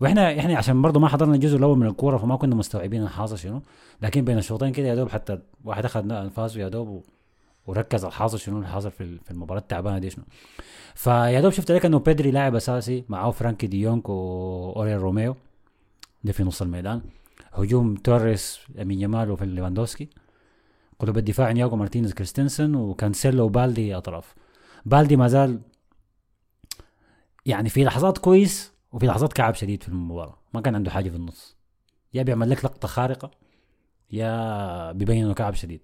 وإحنا 0.00 0.38
إحنا 0.38 0.56
عشان 0.56 0.82
برضه 0.82 1.00
ما 1.00 1.08
حضرنا 1.08 1.34
الجزء 1.34 1.56
الأول 1.56 1.78
من 1.78 1.86
الكورة 1.86 2.16
فما 2.16 2.36
كنا 2.36 2.54
مستوعبين 2.54 3.02
الحاصل 3.02 3.38
شنو. 3.38 3.62
لكن 4.02 4.24
بين 4.24 4.38
الشوطين 4.38 4.72
كده 4.72 4.86
يا 4.86 4.94
دوب 4.94 5.08
حتى 5.08 5.38
واحد 5.64 5.84
أخذ 5.84 6.12
انفاسه 6.12 6.60
يا 6.60 6.68
دوب 6.68 7.04
وركز 7.68 8.04
على 8.04 8.12
الحاصل 8.12 8.38
شنو 8.38 8.56
اللي 8.56 8.68
حاصل 8.68 8.90
في 8.90 9.18
في 9.18 9.30
المباراة 9.30 9.60
التعبانة 9.60 9.98
دي 9.98 10.10
شنو. 10.10 10.24
فيا 10.94 11.40
دوب 11.40 11.52
شفت 11.52 11.72
لك 11.72 11.86
إنه 11.86 11.98
بيدري 11.98 12.30
لاعب 12.30 12.54
أساسي 12.54 13.04
معاه 13.08 13.30
فرانكي 13.30 13.66
ديونغ 13.66 14.08
وأوريل 14.08 14.98
روميو 14.98 15.36
ده 16.24 16.32
في 16.32 16.44
نص 16.44 16.62
الميدان. 16.62 17.00
هجوم 17.52 17.94
توريس 17.94 18.58
لامين 18.74 19.00
يامال 19.00 19.36
ليفاندوسكي. 19.40 20.08
قلوب 20.98 21.18
الدفاع 21.18 21.52
إنيغو 21.52 21.76
مارتينيز 21.76 22.12
كريستنسن 22.14 22.74
وكانسيلو 22.74 23.44
وبالدي 23.44 23.96
أطراف. 23.96 24.34
بالدي 24.86 25.16
ما 25.16 25.28
زال 25.28 25.60
يعني 27.46 27.68
في 27.68 27.84
لحظات 27.84 28.18
كويس 28.18 28.72
وفي 28.92 29.06
لحظات 29.06 29.32
كعب 29.32 29.54
شديد 29.54 29.82
في 29.82 29.88
المباراة. 29.88 30.38
ما 30.54 30.60
كان 30.60 30.74
عنده 30.74 30.90
حاجة 30.90 31.10
في 31.10 31.16
النص. 31.16 31.56
يا 32.14 32.22
بيعمل 32.22 32.50
لك 32.50 32.64
لقطة 32.64 32.88
خارقة 32.88 33.30
يا 34.10 34.92
بيبين 34.92 35.24
إنه 35.24 35.34
كعب 35.34 35.54
شديد. 35.54 35.80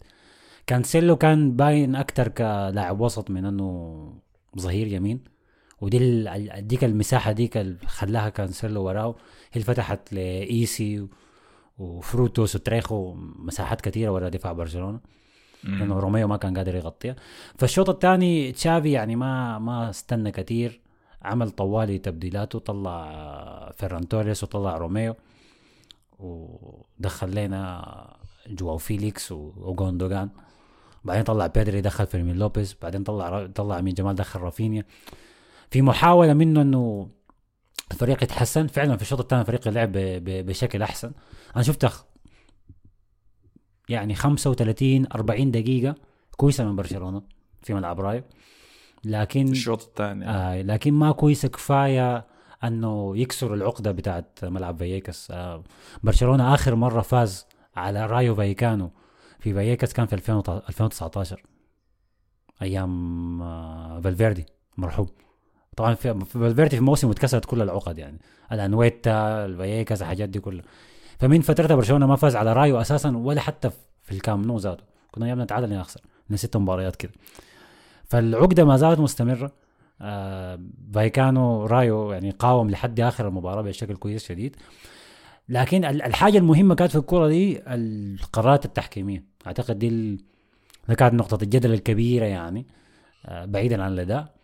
كانسيلو 0.67 1.17
كان 1.17 1.57
باين 1.57 1.97
أكتر 1.97 2.29
كلاعب 2.29 3.01
وسط 3.01 3.31
من 3.31 3.45
إنه 3.45 4.13
ظهير 4.59 4.87
يمين. 4.87 5.25
ودي 5.81 6.25
ديك 6.61 6.85
المساحة 6.85 7.33
ديك 7.33 7.57
اللي 7.57 7.77
خلاها 7.87 8.29
كانسيلو 8.29 8.83
وراه 8.85 9.11
هي 9.53 9.53
اللي 9.55 9.65
فتحت 9.65 10.13
لإيسي 10.13 11.07
وفروتوس 11.79 12.55
وتريخو 12.57 13.15
مساحات 13.39 13.81
كثيره 13.81 14.11
ورا 14.11 14.29
دفاع 14.29 14.53
برشلونة. 14.53 15.01
لأنه 15.65 15.99
روميو 15.99 16.29
ما 16.29 16.37
كان 16.37 16.57
قادر 16.57 16.75
يغطيها. 16.75 17.17
فالشوط 17.59 17.91
الثاني 17.91 18.53
تشافي 18.53 18.93
يعني 18.93 19.17
ما 19.17 19.59
ما 19.59 19.91
استنى 19.91 20.31
كثير 20.31 20.81
عمل 21.23 21.51
طوالي 21.51 21.99
تبديلاته 21.99 22.59
طلع 22.59 23.73
فيران 23.77 24.09
توريس 24.09 24.43
وطلع 24.45 24.77
روميو. 24.77 25.15
ودخل 26.19 27.35
لنا 27.35 28.17
جواو 28.49 28.79
فيليكس 28.79 29.33
و- 29.33 29.53
وجوندوجان. 29.57 30.29
بعدين 31.05 31.23
طلع 31.23 31.47
بيدري 31.47 31.81
دخل 31.81 32.07
فيرمين 32.07 32.37
لوبيز 32.37 32.77
بعدين 32.83 33.03
طلع 33.05 33.47
طلع 33.47 33.81
لامين 33.81 33.95
جمال 33.95 34.15
دخل 34.15 34.41
رافينيا. 34.41 34.85
في 35.71 35.83
محاولة 35.83 36.33
منه 36.33 36.63
إنه 36.63 37.09
الفريق 37.93 38.23
يتحسن. 38.23 38.67
فعلا 38.67 38.97
في 38.97 39.03
الشوط 39.03 39.21
الثاني 39.21 39.41
الفريق 39.41 39.69
لعب 39.69 39.93
بشكل 40.25 40.83
أحسن. 40.83 41.13
أنا 41.57 41.63
شفت 41.63 42.07
يعني 43.89 44.15
35 44.15 45.07
40 45.15 45.51
دقيقة 45.51 45.95
كويسة 46.37 46.65
من 46.65 46.77
برشلونة 46.77 47.23
في 47.63 47.75
ملعب 47.75 48.01
رايو 48.01 48.23
لكن 49.05 49.49
الشوط 49.49 49.83
الثاني. 49.83 50.29
آه 50.29 50.63
لكن 50.63 50.95
ما 50.95 51.13
كويسة 51.13 51.49
كفاية 51.49 52.27
إنه 52.65 53.17
يكسر 53.17 53.55
العقدة 53.55 53.93
بتاعت 53.93 54.39
ملعب 54.43 54.79
فايكس 54.79 55.31
آه 55.31 55.65
برشلونة 56.03 56.55
آخر 56.55 56.75
مرة 56.75 57.01
فاز 57.01 57.47
على 57.77 58.07
رايو 58.07 58.35
فايكانو 58.35 58.91
في 59.45 59.55
فايكس 59.55 59.93
كان 59.93 60.07
في 60.07 60.13
2000 60.15 60.39
2019 60.69 61.43
أيام 62.63 63.43
آه 63.43 64.01
فالفيردي 64.01 64.47
مرحوم. 64.77 65.07
طبعا 65.77 65.95
في 65.95 66.15
في 66.15 66.25
فالفيردي 66.25 66.77
في 66.77 66.83
موسم 66.83 67.11
اتكسرت 67.11 67.45
كل 67.45 67.63
العقد 67.63 67.99
يعني. 67.99 68.19
الأنويتا 68.53 69.45
الفايكس 69.45 70.03
الحاجات 70.03 70.29
دي 70.29 70.41
كلها. 70.41 70.65
فمن 71.19 71.41
فترتها 71.41 71.75
برشلونة 71.75 72.07
ما 72.07 72.17
فاز 72.17 72.37
على 72.37 72.53
رايو 72.53 72.81
أساسا 72.81 73.17
ولا 73.17 73.41
حتى 73.41 73.71
في 74.03 74.13
الكام 74.13 74.43
نو 74.43 74.57
ذاته. 74.59 74.85
كنا 75.13 75.29
يوم 75.29 75.43
نتعادل 75.43 75.73
يا 75.73 75.79
نخسر 75.79 76.01
من 76.31 76.37
ست 76.37 76.57
مباريات 76.57 76.97
كده. 76.97 77.13
فالعقدة 78.05 78.65
ما 78.65 78.77
زالت 78.77 78.99
مستمرة. 79.01 79.53
آه 80.01 80.61
فايكانو 80.95 81.67
رايو 81.67 82.13
يعني 82.13 82.31
قاوم 82.31 82.71
لحد 82.71 83.01
آخر 83.01 83.29
المباراة 83.29 83.63
بشكل 83.63 83.97
كويس 83.97 84.25
شديد. 84.25 84.57
لكن 85.49 85.85
ال- 85.85 86.03
الحاجة 86.03 86.39
المهمة 86.39 86.75
كانت 86.75 86.93
في 86.93 86.99
الكرة 86.99 87.29
دي 87.29 87.63
القرارات 87.67 88.65
التحكيمية. 88.65 89.34
أعتقد 89.47 89.79
دي 89.79 89.89
ال- 89.89 90.17
دي 90.89 90.95
كانت 90.95 91.15
نقطة 91.15 91.43
الجدل 91.43 91.73
الكبيرة 91.73 92.25
يعني 92.25 92.67
آه 93.27 93.45
بعيدا 93.45 93.83
عن 93.83 93.93
الأداء 93.93 94.35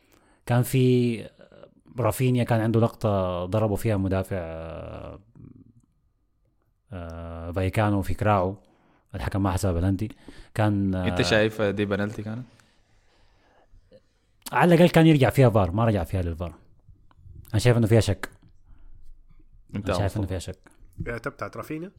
كان 0.47 0.63
في 0.63 1.25
رافينيا 1.99 2.45
كان 2.45 2.61
عنده 2.61 2.81
لقطة 2.81 3.45
ضربوا 3.45 3.77
فيها 3.77 3.97
مدافع 3.97 4.37
آه 4.37 5.21
آه 6.93 7.51
فايكانو 7.53 8.03
في 8.03 8.15
كراعو 8.15 8.57
الحكم 9.15 9.43
ما 9.43 9.51
حسب 9.53 9.75
بلنتي 9.75 10.09
كان 10.55 10.95
آه 10.95 11.09
أنت 11.09 11.23
شايف 11.23 11.63
دي 11.63 11.85
بنالتي 11.85 12.23
كانت؟ 12.23 12.45
على 14.53 14.75
الأقل 14.75 14.89
كان 14.91 15.07
يرجع 15.07 15.31
فيها 15.31 15.51
فار 15.51 15.71
ما 15.71 15.85
رجع 15.85 16.05
فيها 16.05 16.23
للفار 16.23 16.55
أنا 17.53 17.59
شايف 17.59 17.77
إنه 17.77 17.87
فيها 17.87 18.01
شك 18.01 18.29
انت 19.77 19.91
أنا 19.91 19.99
شايف 19.99 20.17
إنه. 20.17 20.27
فيها 20.27 20.39
شك 20.39 20.59
بتاعت 20.99 21.57
رافينيا. 21.57 21.93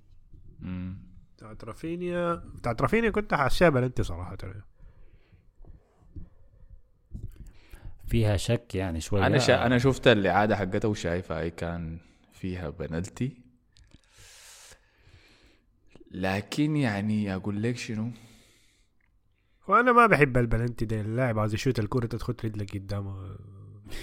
بتاعت 1.42 1.64
رافينيا. 1.64 2.36
بتاعت 2.36 2.82
رافينيا 2.82 3.10
كنت 3.10 3.34
حاسسها 3.34 3.70
بلنتي 3.70 4.04
صراحة. 4.04 4.38
فيها 8.08 8.38
شك 8.38 8.76
يعني 8.76 9.02
شوية؟ 9.02 9.28
أنا 9.28 9.38
شا... 9.38 9.66
أنا 9.66 9.78
شفت 9.78 10.08
الإعادة 10.08 10.56
حقتها 10.56 10.88
وشايفها 10.88 11.40
اي 11.40 11.52
كان 11.52 12.00
فيها 12.34 12.70
بنالتي. 12.70 13.38
لكن 16.12 16.76
يعني 16.76 17.36
أقول 17.36 17.64
لك 17.64 17.78
شنو؟ 17.78 18.12
وأنا 19.68 19.92
ما 19.92 20.06
بحب 20.08 20.38
البلنتي 20.38 20.86
ده 20.86 21.02
اللاعب 21.02 21.40
عاوز 21.40 21.54
يشوت 21.54 21.80
الكرة 21.80 22.06
تدخل 22.06 22.36
رجلك 22.46 22.78
قدامه. 22.78 23.36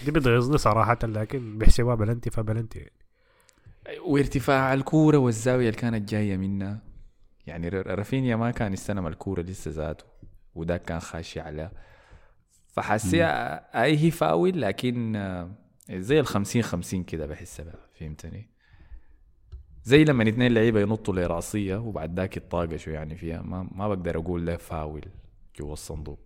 دي 0.05 0.11
بتغيظني 0.11 0.59
صراحة 0.59 0.99
لكن 1.03 1.59
بيحسبوها 1.59 1.95
بلنتي 1.95 2.31
فبلنتي 2.31 2.79
يعني. 2.79 2.93
وارتفاع 4.01 4.75
الكورة 4.75 5.19
والزاوية 5.19 5.69
اللي 5.69 5.81
كانت 5.81 6.09
جاية 6.09 6.37
منها. 6.37 6.88
يعني 7.49 7.69
رافينيا 7.69 8.37
ما 8.37 8.51
كان 8.51 8.73
يستلم 8.73 9.07
الكورة 9.07 9.43
لسه 9.43 9.71
ذاته 9.71 10.05
وده 10.55 10.77
كان 10.77 11.01
خاشي 11.01 11.41
عليها 11.41 11.73
فحسيها 12.69 13.83
أي 13.85 13.99
هي 13.99 14.11
فاول 14.11 14.63
لكن 14.63 15.17
آه، 15.17 15.51
زي 15.91 16.21
ال 16.21 16.27
50 16.27 16.63
50 16.63 17.05
كده 17.05 17.27
بحسها 17.27 17.75
فهمتني؟ 17.95 18.49
زي 19.85 20.05
لما 20.05 20.29
اثنين 20.29 20.55
لعيبة 20.55 20.81
ينطوا 20.81 21.15
لرأسية 21.15 21.77
وبعد 21.77 22.21
ذاك 22.21 22.37
يتطاقشوا 22.37 22.93
يعني 22.93 23.17
فيها 23.17 23.43
ما 23.43 23.69
ما 23.73 23.89
بقدر 23.89 24.19
أقول 24.19 24.47
له 24.47 24.57
فاول 24.57 25.05
جوا 25.59 25.73
الصندوق. 25.73 26.19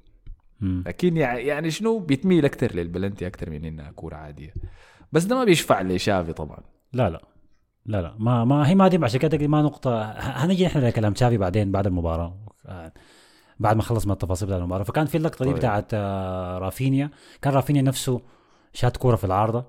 لكن 0.87 1.17
يع- 1.17 1.39
يعني 1.39 1.71
شنو 1.71 1.99
بتميل 1.99 2.45
أكثر 2.45 2.75
للبلنتي 2.75 3.27
أكثر 3.27 3.51
من 3.51 3.65
إنها 3.65 3.91
كورة 3.91 4.17
عادية. 4.17 4.55
بس 5.13 5.25
ده 5.25 5.37
ما 5.37 5.45
بيشفع 5.45 5.83
لشافي 5.83 6.33
طبعا. 6.33 6.59
لا 6.93 7.11
لا. 7.11 7.23
لا 7.87 8.03
لا 8.03 8.15
ما 8.19 8.45
ما 8.45 8.69
هي 8.69 8.75
ما 8.75 8.89
دي 8.89 9.05
عشان 9.05 9.21
كده 9.21 9.47
ما 9.49 9.63
نقطة. 9.63 10.03
هنجي 10.13 10.67
إحنا 10.67 10.81
لكلام 10.81 11.13
تشافي 11.13 11.39
بعدين 11.39 11.73
بعد 11.73 11.87
المباراة 11.87 12.37
آه، 12.67 12.93
بعد 13.61 13.77
ما 13.77 13.83
خلص 13.83 14.07
من 14.07 14.13
التفاصيل 14.13 14.47
بتاعت 14.47 14.61
المباراة. 14.61 14.85
فكان 14.85 15.07
في 15.07 15.17
اللقطة 15.17 15.45
دي 15.45 15.51
طيب. 15.51 15.59
بتاعت 15.59 15.87
آه، 15.95 16.59
رافينيا. 16.59 17.11
كان 17.43 17.53
رافينيا 17.53 17.83
نفسه 17.83 18.21
شات 18.73 18.97
كورة 18.97 19.17
في 19.17 19.25
العارضة. 19.25 19.65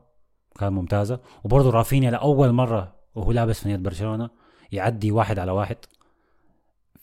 كان 0.60 0.74
ممتازة. 0.74 1.20
وبرضه 1.44 1.70
رافينيا 1.70 2.12
لأول 2.12 2.52
مرة 2.52 2.96
وهو 3.16 3.32
لابس 3.32 3.60
فنيلة 3.60 3.76
برشلونة 3.76 4.30
يعدي 4.72 5.12
واحد 5.12 5.40
على 5.40 5.52
واحد 5.52 5.78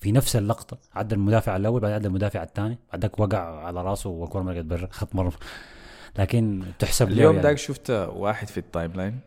في 0.00 0.12
نفس 0.12 0.37
اللقطة. 0.37 0.79
عدى 0.95 1.14
المدافع 1.14 1.57
الأول 1.57 1.81
بعدين 1.81 1.95
عدى 1.95 2.09
المدافع 2.09 2.43
الثاني. 2.43 2.79
بعدك 2.93 3.21
وقع 3.21 3.64
على 3.67 3.83
راسه 3.83 4.11
والكورة 4.11 4.43
مرقت 4.43 4.64
برا 4.64 4.88
خط 4.90 5.14
مرمى. 5.14 5.33
لكن 6.19 6.62
تحسب 6.79 7.09
اليوم 7.09 7.35
يعني. 7.35 7.49
داك 7.49 7.59
شفت 7.59 7.90
واحد 7.90 8.49
في 8.49 8.59
ال 8.59 8.92
timeline. 8.92 9.20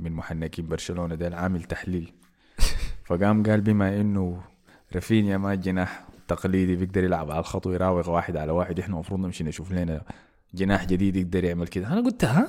من 0.00 0.12
محنكين 0.12 0.68
برشلونة 0.68 1.14
ده 1.14 1.36
عامل 1.36 1.62
تحليل. 1.62 2.12
فقام 3.04 3.42
قال 3.42 3.60
بما 3.60 4.00
إنه 4.00 4.42
رافينيا 4.94 5.36
ما 5.38 5.54
جناح 5.54 6.06
تقليدي 6.28 6.76
بيقدر 6.76 7.04
يلعب 7.04 7.30
على 7.30 7.40
الخط 7.40 7.66
ويراوغ 7.66 8.10
واحد 8.10 8.36
على 8.36 8.52
واحد 8.52 8.80
إحنا 8.80 8.94
المفروض 8.94 9.20
نمشي 9.20 9.44
نشوف 9.44 9.72
لنا 9.72 10.02
جناح 10.54 10.84
جديد 10.84 11.16
يقدر 11.16 11.44
يعمل 11.44 11.68
كده. 11.68 11.86
أنا 11.86 12.00
قلت 12.00 12.24
ها؟ 12.24 12.48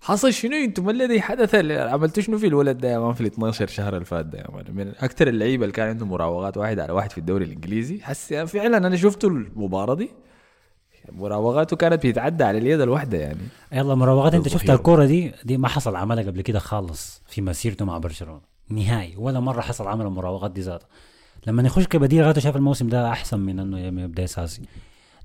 حصل 0.00 0.32
شنو؟ 0.32 0.56
أنتم 0.56 0.84
ما 0.84 0.90
الذي 0.90 1.20
حدث 1.20 1.54
عملتوا 1.70 2.22
شنو 2.22 2.38
في 2.38 2.46
الولد 2.46 2.78
ده 2.78 2.88
يا 2.88 2.98
مان 2.98 3.12
في 3.12 3.20
ال 3.20 3.26
12 3.26 3.66
شهر 3.66 3.94
اللي 3.94 4.04
فات 4.04 4.26
ده 4.26 4.38
يا 4.38 4.50
مان؟ 4.50 4.64
من 4.74 4.88
أكثر 4.88 5.28
اللعيبة 5.28 5.64
اللي 5.64 5.74
كان 5.74 5.88
عندهم 5.88 6.08
مراوغات 6.08 6.56
واحد 6.56 6.78
على 6.78 6.92
واحد 6.92 7.12
في 7.12 7.18
الدوري 7.18 7.44
الإنجليزي. 7.44 8.00
حس 8.02 8.34
فعلا 8.34 8.76
أنا 8.76 8.96
شفت 8.96 9.24
المباراة 9.24 9.94
دي. 9.94 10.10
مراوغاته 11.12 11.76
كانت 11.76 12.06
بتتعدى 12.06 12.44
على 12.44 12.58
اليد 12.58 12.80
الواحدة 12.80 13.18
يعني. 13.18 13.40
يلا 13.72 13.94
مراوغات 13.94 14.34
انت 14.34 14.48
شفت. 14.48 14.70
الكورة 14.70 15.04
دي؟ 15.04 15.32
دي 15.44 15.56
ما 15.56 15.68
حصل 15.68 15.96
عملها 15.96 16.24
قبل 16.24 16.40
كده 16.40 16.58
خالص 16.58 17.22
في 17.26 17.42
مسيرته 17.42 17.84
مع 17.84 17.98
برشلونة. 17.98 18.40
نهائي 18.68 19.16
ولا 19.16 19.40
مرة 19.40 19.60
حصل 19.60 19.86
عمل 19.86 20.06
المراوغات 20.06 20.50
دي 20.50 20.60
ذاتها 20.60 20.86
لما 21.46 21.62
يخش 21.62 21.86
كبديل 21.86 22.22
ذاته 22.24 22.40
شاف 22.40 22.56
الموسم 22.56 22.88
ده 22.88 23.08
أحسن 23.08 23.40
من 23.40 23.58
إنه 23.58 24.02
يبدأ 24.02 24.24
أساسي. 24.24 24.62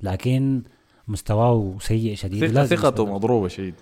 لكن 0.02 0.64
مستواه 1.08 1.76
سيء 1.82 2.16
شديد. 2.16 2.64
ثقته. 2.66 3.06
مضروبة 3.06 3.48
شديد. 3.48 3.76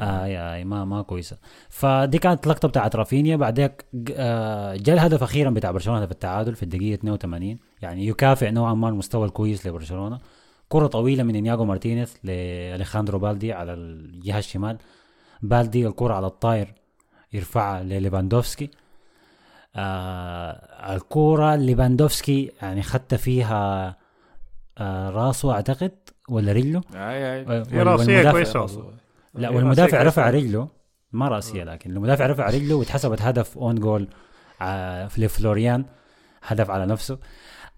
اي 0.00 0.54
اي 0.54 0.64
ما 0.64 0.84
ما 0.84 1.02
كويسة. 1.02 1.36
فدي 1.68 2.18
كانت 2.18 2.44
اللقطه 2.44 2.68
بتاعت 2.68 2.96
رافينيا. 2.96 3.36
بعدك 3.36 3.84
آه، 4.16 4.76
جاء 4.76 4.94
الهدف 4.94 5.22
أخيرا 5.22 5.50
بتاع 5.50 5.70
برشلونة 5.70 6.00
هدف 6.00 6.10
التعادل 6.10 6.54
في 6.54 6.62
الدقيقة 6.62 6.94
82 6.94 7.58
يعني 7.82 8.06
يكافئ 8.06 8.50
نوعا 8.50 8.74
ما 8.74 8.88
المستوى 8.88 9.26
الكويس 9.26 9.66
لبرشلونة. 9.66 10.18
كرة 10.74 10.86
طويلة 10.86 11.22
من 11.22 11.36
إنياغو 11.36 11.64
مارتينيز 11.64 12.16
لأليخاندرو 12.24 13.18
بالدي 13.18 13.52
على 13.52 13.74
الجهة 13.74 14.38
الشمال. 14.38 14.78
بالدي 15.42 15.86
الكرة 15.86 16.14
على 16.14 16.26
الطاير 16.26 16.74
يرفعها 17.32 17.82
لليفاندوفسكي. 17.82 18.70
آه 19.76 20.94
الكوره 20.96 21.54
ليفاندوفسكي 21.54 22.52
يعني 22.62 22.82
خدت 22.82 23.14
فيها 23.14 23.96
آه 24.78 25.10
راسه 25.10 25.52
أعتقد 25.52 25.92
ولا 26.28 26.52
رجله؟ 26.52 26.80
أي 26.94 27.34
أي. 27.34 27.44
وال- 27.44 28.10
هي 28.10 28.30
كويسة. 28.30 28.60
والله. 28.60 28.92
لا 29.34 29.48
والمدافع 29.48 29.96
راسية 29.98 30.08
رفع 30.08 30.30
كويسة. 30.30 30.46
رجله. 30.46 30.68
ما 31.12 31.28
رأسية 31.28 31.64
لكن 31.64 31.90
المدافع 31.90 32.26
رفع 32.26 32.46
رجله 32.46 32.74
واتحسبت 32.74 33.22
هدف 33.22 33.58
own 33.58 33.74
goal 33.74 34.08
آه، 34.62 35.08
لفلوريان. 35.18 35.84
هدف 36.42 36.70
على 36.70 36.86
نفسه. 36.86 37.18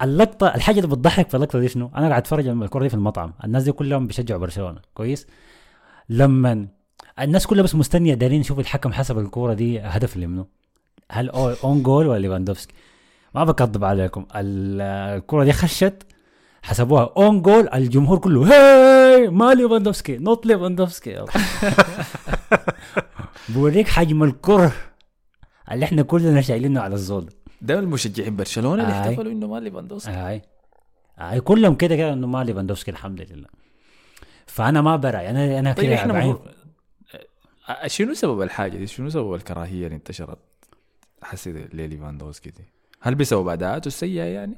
اللقطة 0.03 0.55
الحاجة 0.55 0.77
اللي 0.77 0.89
بتضحك 0.89 1.29
في 1.29 1.35
اللقطة 1.37 1.59
دي 1.59 1.69
شنو؟ 1.69 1.91
أنا 1.97 2.09
قاعد 2.09 2.23
أتفرج 2.23 2.49
الكره 2.49 2.83
دي 2.83 2.89
في 2.89 2.95
المطعم 2.95 3.33
الناس 3.45 3.63
دي 3.63 3.73
كلهم 3.73 4.07
بيشجعوا 4.07 4.41
برشلونة 4.41 4.81
كويس؟ 4.95 5.27
لما 6.09 6.69
الناس 7.21 7.47
كلها 7.47 7.63
بس 7.63 7.75
مستنية 7.75 8.15
دارين 8.15 8.41
نشوف 8.41 8.59
الحكم 8.59 8.93
حسب 8.93 9.19
الكورة 9.19 9.55
دي 9.55 9.81
هدف 9.81 10.17
لمنو؟ 10.17 10.49
هل 11.11 11.31
own 11.31 11.83
goal 11.83 12.07
ولا 12.07 12.19
ليفاندوفسكي؟ 12.19 12.75
ما 13.35 13.45
بكذب 13.45 13.85
عليكم 13.85 14.27
ال- 14.37 14.81
الكره 15.17 15.45
دي 15.45 15.53
خشت 15.53 16.03
حسبوها 16.63 17.13
own 17.17 17.43
goal 17.43 17.69
الجمهور 17.75 18.19
كله 18.19 18.47
هاي 18.47 19.29
ما 19.31 19.55
ليفاندوفسكي 19.55 20.17
not 20.19 20.47
ليفاندوفسكي 20.47 21.25
بوريك 23.49 23.89
حجم 23.89 24.23
الكرة 24.25 24.73
اللي 25.73 25.85
إحنا 25.85 26.03
كلنا 26.03 26.41
شايلينه 26.41 26.81
على 26.81 26.95
الزول 26.95 27.31
ده 27.63 27.79
المشجعين 27.79 28.37
برشلونة 28.37 28.83
اللي. 28.83 28.95
احتفلوا 29.01 29.33
إنه 29.33 29.47
ما 29.47 29.61
ليفاندوسكي 29.61 30.11
هاي 30.13 30.43
هاي 31.19 31.41
كلهم 31.41 31.75
كده 31.75 31.97
كده 31.97 32.13
إنه 32.13 32.27
ما 32.27 32.45
ليفاندوفسكي 32.45 32.91
الحمد 32.91 33.21
لله 33.33 33.49
فأنا 34.47 34.81
ما 34.83 34.97
برأي 34.97 35.31
أنا 35.31 35.59
أنا 35.59 35.73
طيب 35.73 35.91
إحنا 35.91 36.13
مفروض- 36.13 36.49
شنو 37.87 38.15
سبب 38.15 38.43
الحاجة 38.43 38.77
دي؟ 38.77 38.87
شنو 38.87 39.09
سبب 39.11 39.35
الكراهية 39.35 39.85
اللي 39.87 39.97
انتشرت 39.97 40.39
حسيت 41.23 41.75
لليفاندوسكي 41.75 42.51
دي؟ 42.51 42.65
هل 43.01 43.15
بسبب 43.15 43.49
أداءاته 43.49 43.87
السيئة 43.87 44.23
يعني؟ 44.25 44.55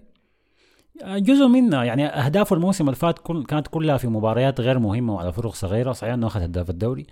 جزء 1.05 1.47
منها 1.47 1.85
يعني 1.85 2.07
اهدافه 2.07 2.57
الموسم 2.57 2.85
اللي 2.85 2.97
فات 2.97 3.19
كل 3.19 3.45
كانت 3.45 3.67
كلها 3.69 3.97
في 3.97 4.09
مباريات 4.09 4.61
غير 4.61 4.79
مهمة 4.79 5.15
وعلى 5.15 5.33
فرق 5.33 5.55
صغيرة 5.55 5.93
صحيح 5.93 6.13
إنه 6.15 6.27
اخذ 6.27 6.43
هداف 6.43 6.71
الدوري 6.71 7.07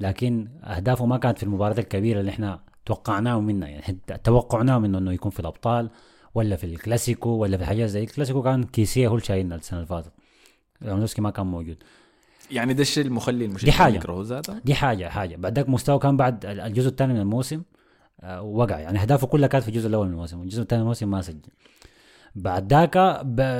لكن 0.00 0.48
أهدافه 0.64 1.06
ما 1.06 1.16
كانت 1.18 1.38
في 1.38 1.42
المباريات 1.44 1.78
الكبيرة 1.78 2.20
اللي 2.20 2.30
إحنا 2.30 2.60
توقعناه 2.88 3.40
منها 3.40 3.68
يعني 3.68 4.00
توقعناه 4.24 4.78
منه 4.78 4.98
انه 4.98 5.12
يكون 5.12 5.30
في 5.30 5.40
الأبطال 5.40 5.90
ولا 6.34 6.56
في 6.56 6.64
الكلاسيكو 6.64 7.30
ولا 7.30 7.56
في 7.56 7.64
حاجات 7.64 7.88
زي 7.88 8.02
الكلاسيكو؟ 8.04 8.42
كان 8.42 8.64
كيسيه 8.64 9.08
هو 9.08 9.14
اللي 9.14 9.24
شايلنا 9.26 9.54
السنة 9.54 9.78
اللي 9.78 9.88
فاتت. 9.88 10.12
ليفاندوفسكي 10.80 11.20
ما 11.22 11.30
كان 11.30 11.46
موجود. 11.46 11.76
يعني 12.50 12.74
ده 12.74 12.82
الشيء 12.82 13.06
المخلي 13.06 13.44
المشجعين 13.44 13.72
حاجة. 13.78 13.96
يكرهوا 13.96 14.24
ذاته؟ 14.24 14.58
دي 14.64 14.74
حاجة 14.74 15.08
حاجة. 15.08 15.36
بعد 15.36 15.56
ذاك 15.56 15.68
مستوى 15.68 15.98
كان 15.98 16.16
بعد 16.16 16.46
ال- 16.46 16.60
الجزء 16.60 16.88
الثاني 16.88 17.12
من 17.14 17.20
الموسم 17.20 17.62
آه، 18.20 18.42
وقع. 18.42 18.78
يعني 18.78 19.00
أهدافه 19.02 19.26
كلها 19.26 19.48
كانت 19.48 19.64
في 19.64 19.68
الجزء 19.70 19.88
الأول 19.88 20.06
من 20.06 20.12
الموسم 20.12 20.40
والجزء 20.40 20.62
الثاني 20.62 20.80
من 20.80 20.84
الموسم 20.84 21.10
ما 21.10 21.22
سجل. 21.22 21.40
بعد 22.34 22.72
ذاك 22.72 22.98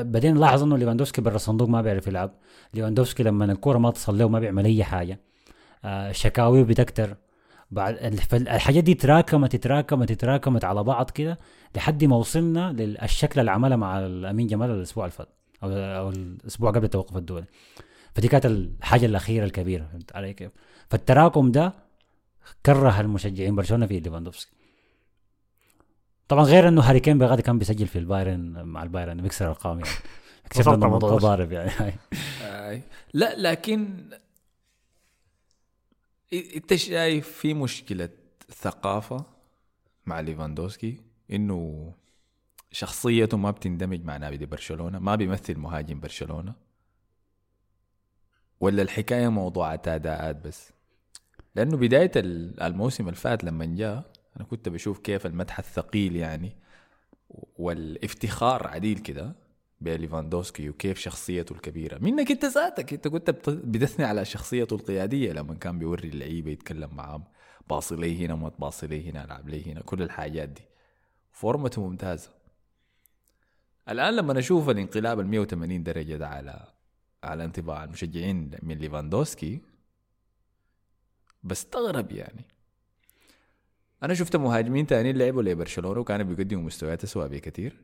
بعدين 0.05 0.35
نلاحظ 0.35 0.63
إنه 0.63 0.77
ليفاندوفسكي 0.79 1.21
برا 1.21 1.37
الصندوق 1.37 1.69
ما 1.69 1.83
بيعرف 1.83 2.07
يلعب. 2.07 2.31
ليفاندوفسكي 2.75 3.23
لما 3.23 3.45
الكورة 3.45 3.79
ما 3.79 3.91
تصل 3.91 4.19
له 4.19 4.29
ما 4.29 4.39
بيعمل 4.41 4.65
أي 4.65 4.85
حاجة. 4.85 5.21
آه، 5.85 6.13
شكاويه 6.13 6.63
بتكتر 6.63 7.17
بعد 7.71 8.21
الحاجات 8.33 8.85
دي 8.85 8.95
تراكمت 8.95 9.57
تراكمت 9.57 10.13
تراكمت 10.13 10.65
على 10.65 10.83
بعض 10.85 11.11
كده 11.11 11.39
لحد 11.77 12.05
ما 12.05 12.17
وصلنا 12.17 12.73
للشكلة 12.73 13.41
اللي 13.41 13.51
عملها 13.51 13.77
مع 13.77 13.99
لامين 13.99 14.47
جمال 14.47 14.71
الأسبوع 14.71 15.05
اللي 15.05 15.17
فات 15.17 15.29
أو 15.63 15.71
أو 15.73 16.11
الأسبوع 16.11 16.71
قبل 16.71 16.85
التوقف 16.85 17.17
الدولي 17.17 17.47
فدي 18.15 18.29
كانت 18.29 18.47
الحاجة 18.47 19.07
الأخيرة 19.07 19.45
الكبيرة 19.45 19.89
فهمت 19.93 20.17
علي 20.17 20.33
كيف؟ 20.33 20.51
فالتراكم 20.91 21.53
ده 21.53 21.73
كره 22.67 23.01
المشجعين 23.01 23.57
برشلونة 23.57 23.87
في 23.87 24.01
ليفاندوفسكي 24.01 24.53
طبعا 26.29 26.45
غير 26.45 26.69
إنه 26.69 26.83
هاري 26.83 27.01
كين 27.01 27.19
بغادي 27.19 27.43
كان 27.43 27.59
بيسجل 27.59 27.87
في 27.87 27.99
البايرن 27.99 28.63
مع 28.63 28.83
البايرن 28.83 29.23
بيكسر 29.23 29.47
ارقام 29.47 29.81
يعني 29.81 29.91
اكتشفنا 30.47 30.75
إنه 30.75 30.87
الموضوع 30.87 31.19
18. 31.19 31.29
ضارب 31.29 31.53
يعني. 31.53 31.95
لا 33.15 33.35
لكن 33.39 33.89
إنت 36.33 36.75
شايف 36.75 37.29
في 37.29 37.55
مشكلة 37.55 38.09
ثقافة 38.51 39.25
مع 40.07 40.21
ليفاندوسكي؟ 40.21 41.01
إنه 41.33 41.93
شخصيته 42.73 43.37
ما 43.37 43.51
بتندمج 43.51 44.05
مع 44.05 44.17
نادي 44.17 44.47
برشلونة 44.47 44.99
ما 44.99 45.15
بيمثل 45.15 45.59
مهاجم 45.59 46.01
برشلونة؟ 46.01 46.55
ولا 48.61 48.83
الحكاية 48.83 49.29
موضوع 49.29 49.75
اداءات 49.75 50.37
بس؟ 50.37 50.71
لأنه 51.55 51.77
بداية 51.77 52.11
ال- 52.17 52.61
الموسم 52.63 53.05
اللي 53.05 53.17
فات 53.21 53.45
لما 53.45 53.65
جاء 53.65 54.13
أنا 54.37 54.45
كنت 54.45 54.69
بشوف 54.69 54.99
كيف 54.99 55.27
المدح 55.27 55.59
الثقيل 55.59 56.17
يعني 56.17 56.57
والإفتخار 57.59 58.67
عديل 58.67 58.99
كده. 58.99 59.35
بليفاندوسكي 59.81 60.69
وكيف 60.71 60.99
شخصيته 60.99 61.53
الكبيرة. 61.53 61.99
منك 61.99 62.31
انت 62.31 62.45
ذاتك 62.45 62.93
انت 62.93 63.09
كنت 63.09 63.31
بت- 63.31 63.51
بتثني 63.51 64.05
على 64.07 64.25
شخصيته 64.25 64.75
القيادية 64.77 65.33
لما 65.33 65.55
كان 65.55 65.79
بيوري 65.79 66.09
اللعيبة 66.09 66.51
يتكلم 66.51 66.91
معاهم. 66.95 67.25
باصي 67.71 67.97
لي 67.97 68.27
هنا 68.27 68.35
ما 68.35 68.49
تباصي 68.49 68.87
لي 68.87 69.11
هنا 69.11 69.25
العب 69.25 69.49
لي 69.49 69.73
هنا 69.73 69.81
كل 69.81 70.03
الحاجات 70.03 70.49
دي. 70.49 70.63
فورمته 71.33 71.87
ممتازة. 71.89 72.31
الآن 73.89 74.17
لما 74.17 74.35
نشوف 74.35 74.69
الانقلاب 74.71 75.21
ال 75.21 75.27
180 75.27 75.83
درجة 75.83 76.17
ده 76.17 76.29
على 76.29 76.67
على 77.25 77.45
انطباع 77.45 77.85
المشجعين 77.85 78.51
من 78.63 78.79
ليفاندوسكي 78.79 79.61
بستغرب 81.43 82.13
يعني. 82.13 82.45
أنا 84.03 84.15
شفت 84.15 84.37
مهاجمين 84.37 84.87
تانيين 84.87 85.19
لعبوا 85.19 85.43
لبرشلونة 85.43 86.01
وكانوا 86.01 86.27
بيقدموا 86.27 86.63
مستويات 86.63 87.05
اسوء 87.05 87.27
بكثير. 87.27 87.77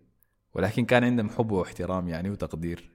ولكن 0.55 0.85
كان 0.85 1.05
عندهم 1.05 1.29
حب 1.29 1.51
واحترام 1.53 2.09
يعني 2.09 2.31
وتقدير. 2.31 2.95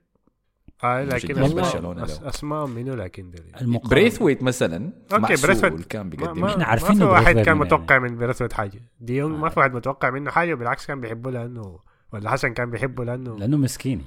آه 0.83 1.03
لكن 1.03 1.37
اسماء. 1.43 2.29
أسماء 2.29 2.65
منو 2.67 2.93
لكن 2.95 3.31
دي 3.31 3.79
بريثويت 3.89 4.43
مثلا 4.43 4.91
معسول 5.11 5.47
بريثويت. 5.47 5.85
كان 5.85 6.03
ما, 6.03 6.09
بيقدم. 6.09 6.41
ما, 6.41 6.49
إحنا 6.51 6.65
عارفين 6.65 6.89
ما 6.99 7.05
في 7.05 7.11
واحد 7.11 7.23
بريثويت 7.23 7.45
كان 7.45 7.57
متوقع 7.57 7.99
من 7.99 8.17
بريثويت 8.17 8.53
حاجة. 8.53 8.81
ديونج 8.99 9.37
ما 9.39 9.45
آه. 9.47 9.49
في 9.49 9.59
واحد 9.59 9.73
متوقع 9.73 10.09
منه 10.09 10.31
حاجة 10.31 10.53
وبالعكس 10.53 10.85
كان 10.87 11.01
بيحبه 11.01 11.31
لأنه 11.31 11.79
ولا 12.13 12.29
حسن 12.29 12.53
كان 12.53 12.69
بيحبه 12.71 13.03
لأنه 13.05 13.37
لأنه 13.37 13.57
مسكين 13.57 14.01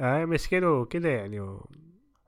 آه 0.00 0.24
مسكين 0.24 0.64
وكده 0.64 1.08
يعني 1.08 1.40
و... 1.40 1.68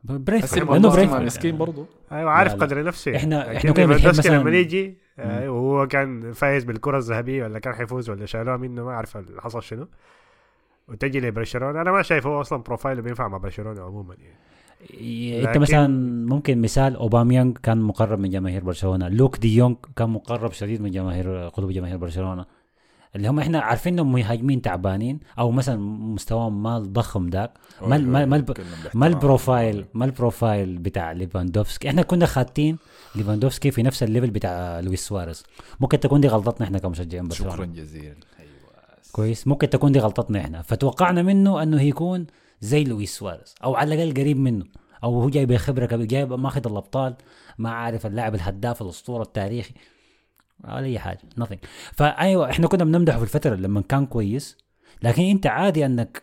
بريث 0.05 0.43
حسن 0.43 0.59
لأنه 0.59 0.71
والله 0.73 0.93
بريث 0.97 1.11
ما 1.11 1.19
مسكين 1.21 1.59
برضه. 1.59 1.87
أيوه 2.13 2.31
عارف 2.31 2.53
لا، 2.53 2.59
لا. 2.59 2.65
قدر 2.65 2.83
نفسه. 2.85 3.13
إحنا- 3.19 3.25
لكن 3.25 3.57
إحنا 3.57 3.73
كنا 3.73 3.87
بنحب 3.87 4.13
مثلاً- 4.23 4.27
لما 4.27 4.51
يجي 4.51 4.99
آه 5.19 5.51
وهو 5.51 5.87
كان 5.87 6.33
فايز 6.33 6.65
بالكرة 6.65 6.99
الذهبية 6.99 7.45
ولا 7.45 7.59
كان 7.59 7.75
حيفوز 7.75 8.11
ولا 8.11 8.27
شالوها 8.27 8.57
منه 8.57 8.85
ما 8.85 8.91
أعرف 8.91 9.17
اللي 9.17 9.43
حصل 9.43 9.63
شنو. 9.63 9.89
وتجي 10.89 11.21
لبرشلونه 11.21 11.81
أنا 11.83 11.93
ما 11.93 12.03
شايف 12.03 12.27
هو 12.27 12.41
أصلا 12.41 12.63
profile 12.63 12.98
ه 12.98 13.03
بينفع 13.03 13.29
مع 13.29 13.39
برشلونة 13.39 13.81
عموما 13.83 14.15
يعني. 14.15 14.39
ي- 15.05 15.39
أنت 15.41 15.49
لكن- 15.49 15.61
مثلا 15.61 15.87
ممكن 16.27 16.61
مثال 16.61 16.97
أوباميانج 16.97 17.59
كان 17.59 17.79
مقرب 17.83 18.19
من 18.19 18.31
جماهير 18.31 18.65
برشلونة. 18.65 19.09
لوك 19.09 19.39
دي 19.39 19.57
يونغ 19.57 19.75
كان 19.97 20.11
مقرب 20.11 20.53
شديد 20.53 20.83
من 20.83 20.91
جماهير 20.91 21.49
قلوب 21.49 21.71
جماهير 21.71 21.97
برشلونة. 21.97 22.45
اللي 23.17 23.29
هم 23.29 23.39
إحنا 23.39 23.61
عارفين 23.61 23.93
إنهم 23.93 24.13
مهاجمين 24.13 24.63
تعبانين 24.63 25.21
أو 25.39 25.51
مثلا 25.51 25.77
مستواهم 26.15 26.63
ما 26.63 26.77
الضخم 26.77 27.29
ذاك. 27.29 27.53
ما 27.83 27.97
ال- 27.97 28.09
ما- 28.09 28.25
ما 28.27 28.45
ما 28.95 29.07
ال 29.07 29.16
profile 29.16 29.85
ما 29.95 30.05
ال 30.05 30.14
profile 30.14 30.79
بتاع 30.79 31.13
ليفاندوفسكي. 31.13 31.89
إحنا 31.89 32.03
كنا 32.03 32.27
خاتين 32.27 32.79
ليفاندوفسكي 33.15 33.71
في 33.71 33.83
نفس 33.83 34.03
ال 34.03 34.07
level 34.07 34.31
بتاع 34.31 34.81
لويس 34.81 35.07
سواريز. 35.07 35.45
ممكن 35.81 36.01
تكون 36.01 36.21
دي 36.21 36.29
غلطتنا 36.29 36.67
إحنا 36.67 36.79
كمشجعين 36.79 37.31
شكرا 37.31 37.49
برشلونة. 37.49 37.73
جزيلا. 37.73 38.05
أيوه 38.05 38.17
كويس. 39.13 39.47
ممكن 39.47 39.71
تكون 39.71 39.93
دي 39.93 39.99
غلطتنا 39.99 40.41
إحنا. 40.41 40.63
فتوقعنا 40.63 41.23
منه 41.23 41.63
انه 41.63 41.83
يكون 41.83 42.27
زي 42.61 42.85
لويس 42.85 43.17
سواريز 43.17 43.55
أو 43.65 43.75
على 43.75 43.95
الأقل 43.95 44.21
قريب 44.21 44.37
منه. 44.37 44.65
أو 45.05 45.21
هو 45.23 45.29
جاي 45.31 45.47
بخبره 45.47 45.87
كبيره 45.87 46.07
جاي 46.07 46.25
ماخذ 46.27 46.67
الأبطال 46.67 47.15
ما 47.59 47.71
عارف 47.71 48.07
اللاعب 48.07 48.35
الهداف 48.35 48.83
الأسطورة 48.83 49.23
التاريخي. 49.23 49.75
ولا 50.65 50.85
أي 50.85 50.99
حاجة 50.99 51.21
nothing. 51.41 51.59
فأيوة 51.93 52.51
إحنا 52.51 52.67
كنا 52.67 52.85
بنمدحه 52.85 53.17
في 53.17 53.23
الفترة 53.23 53.55
لما 53.55 53.81
كان 53.81 54.07
كويس. 54.07 54.59
لكن 55.03 55.23
أنت 55.23 55.47
عادي 55.47 55.87
أنك 55.87 56.23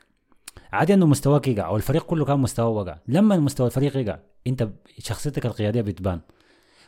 عادي 0.73 0.93
أنه 0.93 1.05
مستواك 1.05 1.47
يقع 1.47 1.67
أو 1.67 1.75
الفريق 1.75 2.03
كله 2.05 2.25
كان 2.25 2.39
مستواه 2.39 2.67
وقع. 2.67 2.97
لما 3.07 3.37
مستوى 3.37 3.67
الفريق 3.67 3.97
يقع 3.97 4.19
أنت 4.47 4.69
شخصيتك 4.99 5.45
القيادية 5.45 5.81
بتبان. 5.81 6.19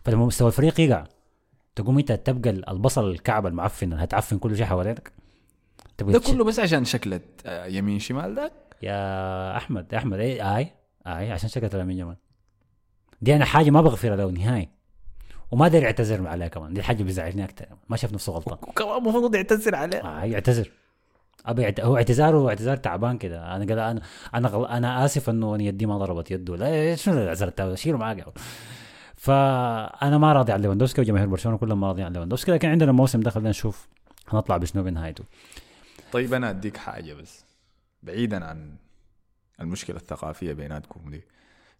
فلما 0.05 0.25
مستوى 0.25 0.47
الفريق 0.47 0.79
يقع 0.79 1.03
تقوم 1.75 1.97
أنت 1.97 2.11
تبقى 2.11 2.49
البصل 2.49 3.09
الكعبه 3.09 3.49
المعفن 3.49 3.93
هتعفن 3.93 4.37
كل 4.37 4.57
شيء 4.57 4.65
حوالينك. 4.65 5.11
تبقى 5.97 6.13
ده 6.13 6.19
كله 6.19 6.43
بس 6.43 6.59
عشان 6.59 6.85
شكلت 6.85 7.23
آه، 7.45 7.65
يمين 7.65 7.99
شمال 7.99 8.35
ده؟ 8.35 8.51
يا 8.81 9.57
أحمد 9.57 9.93
يا 9.93 9.97
أحمد 9.97 10.19
اي 10.19 10.57
آي 10.57 10.71
آي 11.07 11.31
عشان 11.31 11.49
شكلت 11.49 11.75
لامين 11.75 11.97
جمال 11.97 12.15
دي 13.21 13.35
أنا 13.35 13.45
حاجة 13.45 13.69
ما 13.69 13.81
بغفرها 13.81 14.15
له 14.15 14.31
نهائي. 14.31 14.69
وما 15.51 15.67
داري 15.67 15.85
أعتذر 15.85 16.27
عليها 16.27 16.47
كمان 16.47 16.73
دي 16.73 16.79
الحاجة 16.79 17.03
بيزعلني 17.03 17.43
أكثر 17.43 17.65
ما 17.89 17.97
شاف 17.97 18.13
نفسه 18.13 18.33
غلطان. 18.33 18.57
وكمان 18.69 18.97
المفروض 18.97 19.35
يعتذر 19.35 19.75
عليه. 19.75 19.97
آه 19.97 20.23
يعتذر. 20.23 20.71
أبي. 21.45 21.73
هو 21.81 21.97
اعتذاره 21.97 22.49
اعتذار 22.49 22.77
تعبان 22.77 23.17
كده. 23.17 23.55
أنا 23.55 23.65
قال 23.65 23.79
أنا 23.79 24.01
أنا 24.33 24.47
غل... 24.47 24.65
أنا 24.65 25.05
آسف 25.05 25.29
إنه 25.29 25.55
أنا 25.55 25.63
يدي 25.63 25.85
ما 25.85 25.97
ضربت 25.97 26.31
يده. 26.31 26.55
لا 26.55 26.95
شنو 26.95 27.17
الاعتذار 27.17 27.47
التعبان 27.47 27.75
شيله 27.75 27.97
معاك. 27.97 28.25
فأنا 29.15 30.17
ما 30.17 30.33
راضي 30.33 30.51
عن 30.51 30.61
ليفاندوفسكي 30.61 31.01
وجماهير 31.01 31.27
برشلونة 31.27 31.57
كلهم 31.57 31.79
ما 31.79 31.87
راضيين 31.87 32.05
عن 32.05 32.13
ليفاندوفسكي 32.13 32.51
لكن 32.51 32.69
عندنا 32.69 32.91
الموسم 32.91 33.19
ده 33.19 33.31
خلينا 33.31 33.49
نشوف 33.49 33.87
هنطلع 34.27 34.57
بشنو 34.57 34.83
بنهايته. 34.83 35.23
طيب 36.11 36.33
أنا 36.33 36.49
أديك 36.49 36.77
حاجة 36.77 37.13
بس 37.13 37.45
بعيدا 38.03 38.45
عن 38.45 38.75
المشكلة 39.59 39.97
الثقافية 39.97 40.53
بيناتكم 40.53 41.11
دي. 41.11 41.21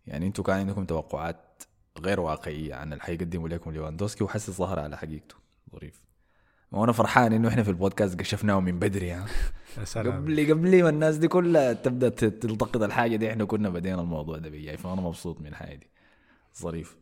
يعني 0.07 0.27
أنتوا 0.27 0.43
كان 0.43 0.55
عندكم 0.55 0.85
توقعات 0.85 1.63
غير 1.99 2.19
واقعية 2.19 2.75
عن 2.75 2.93
اللي 2.93 3.03
حيقدموا 3.03 3.49
لكم 3.49 3.71
ليفاندوسكي 3.71 4.23
وحسي 4.23 4.51
ظهر 4.51 4.79
على 4.79 4.97
حقيقته. 4.97 5.35
ظريف. 5.73 6.01
وأنا 6.71 6.91
فرحان 6.91 7.33
إنه 7.33 7.47
إحنا 7.47 7.63
في 7.63 7.69
البودكاست 7.69 8.19
كشفناه 8.19 8.59
من 8.59 8.79
بدري 8.79 9.25
سلام. 9.83 10.13
قبل 10.13 10.51
قبل 10.51 10.83
ما 10.83 10.89
الناس 10.89 11.17
دي 11.17 11.27
كلها 11.27 11.73
تبدأ 11.73 12.09
تلتقط 12.09 12.81
الحاجة 12.81 13.15
دي 13.15 13.31
إحنا 13.31 13.45
كنا 13.45 13.69
بدينا 13.69 14.01
الموضوع 14.01 14.37
ده 14.37 14.49
بيجي. 14.49 14.77
فأنا 14.77 15.01
مبسوط 15.01 15.41
من 15.41 15.47
الحاجة 15.47 15.75
دي. 15.75 15.87
ظريف. 16.59 16.97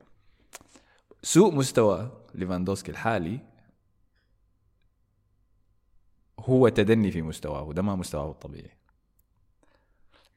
سوء 1.24 1.56
مستوى 1.56 2.12
ليفاندوسكي 2.36 2.92
الحالي 2.92 3.40
هو 6.40 6.70
تدني 6.70 7.12
في 7.12 7.22
مستواه 7.22 7.64
وده 7.64 7.82
ما 7.82 7.96
مستواه 7.96 8.32
الطبيعي. 8.32 8.72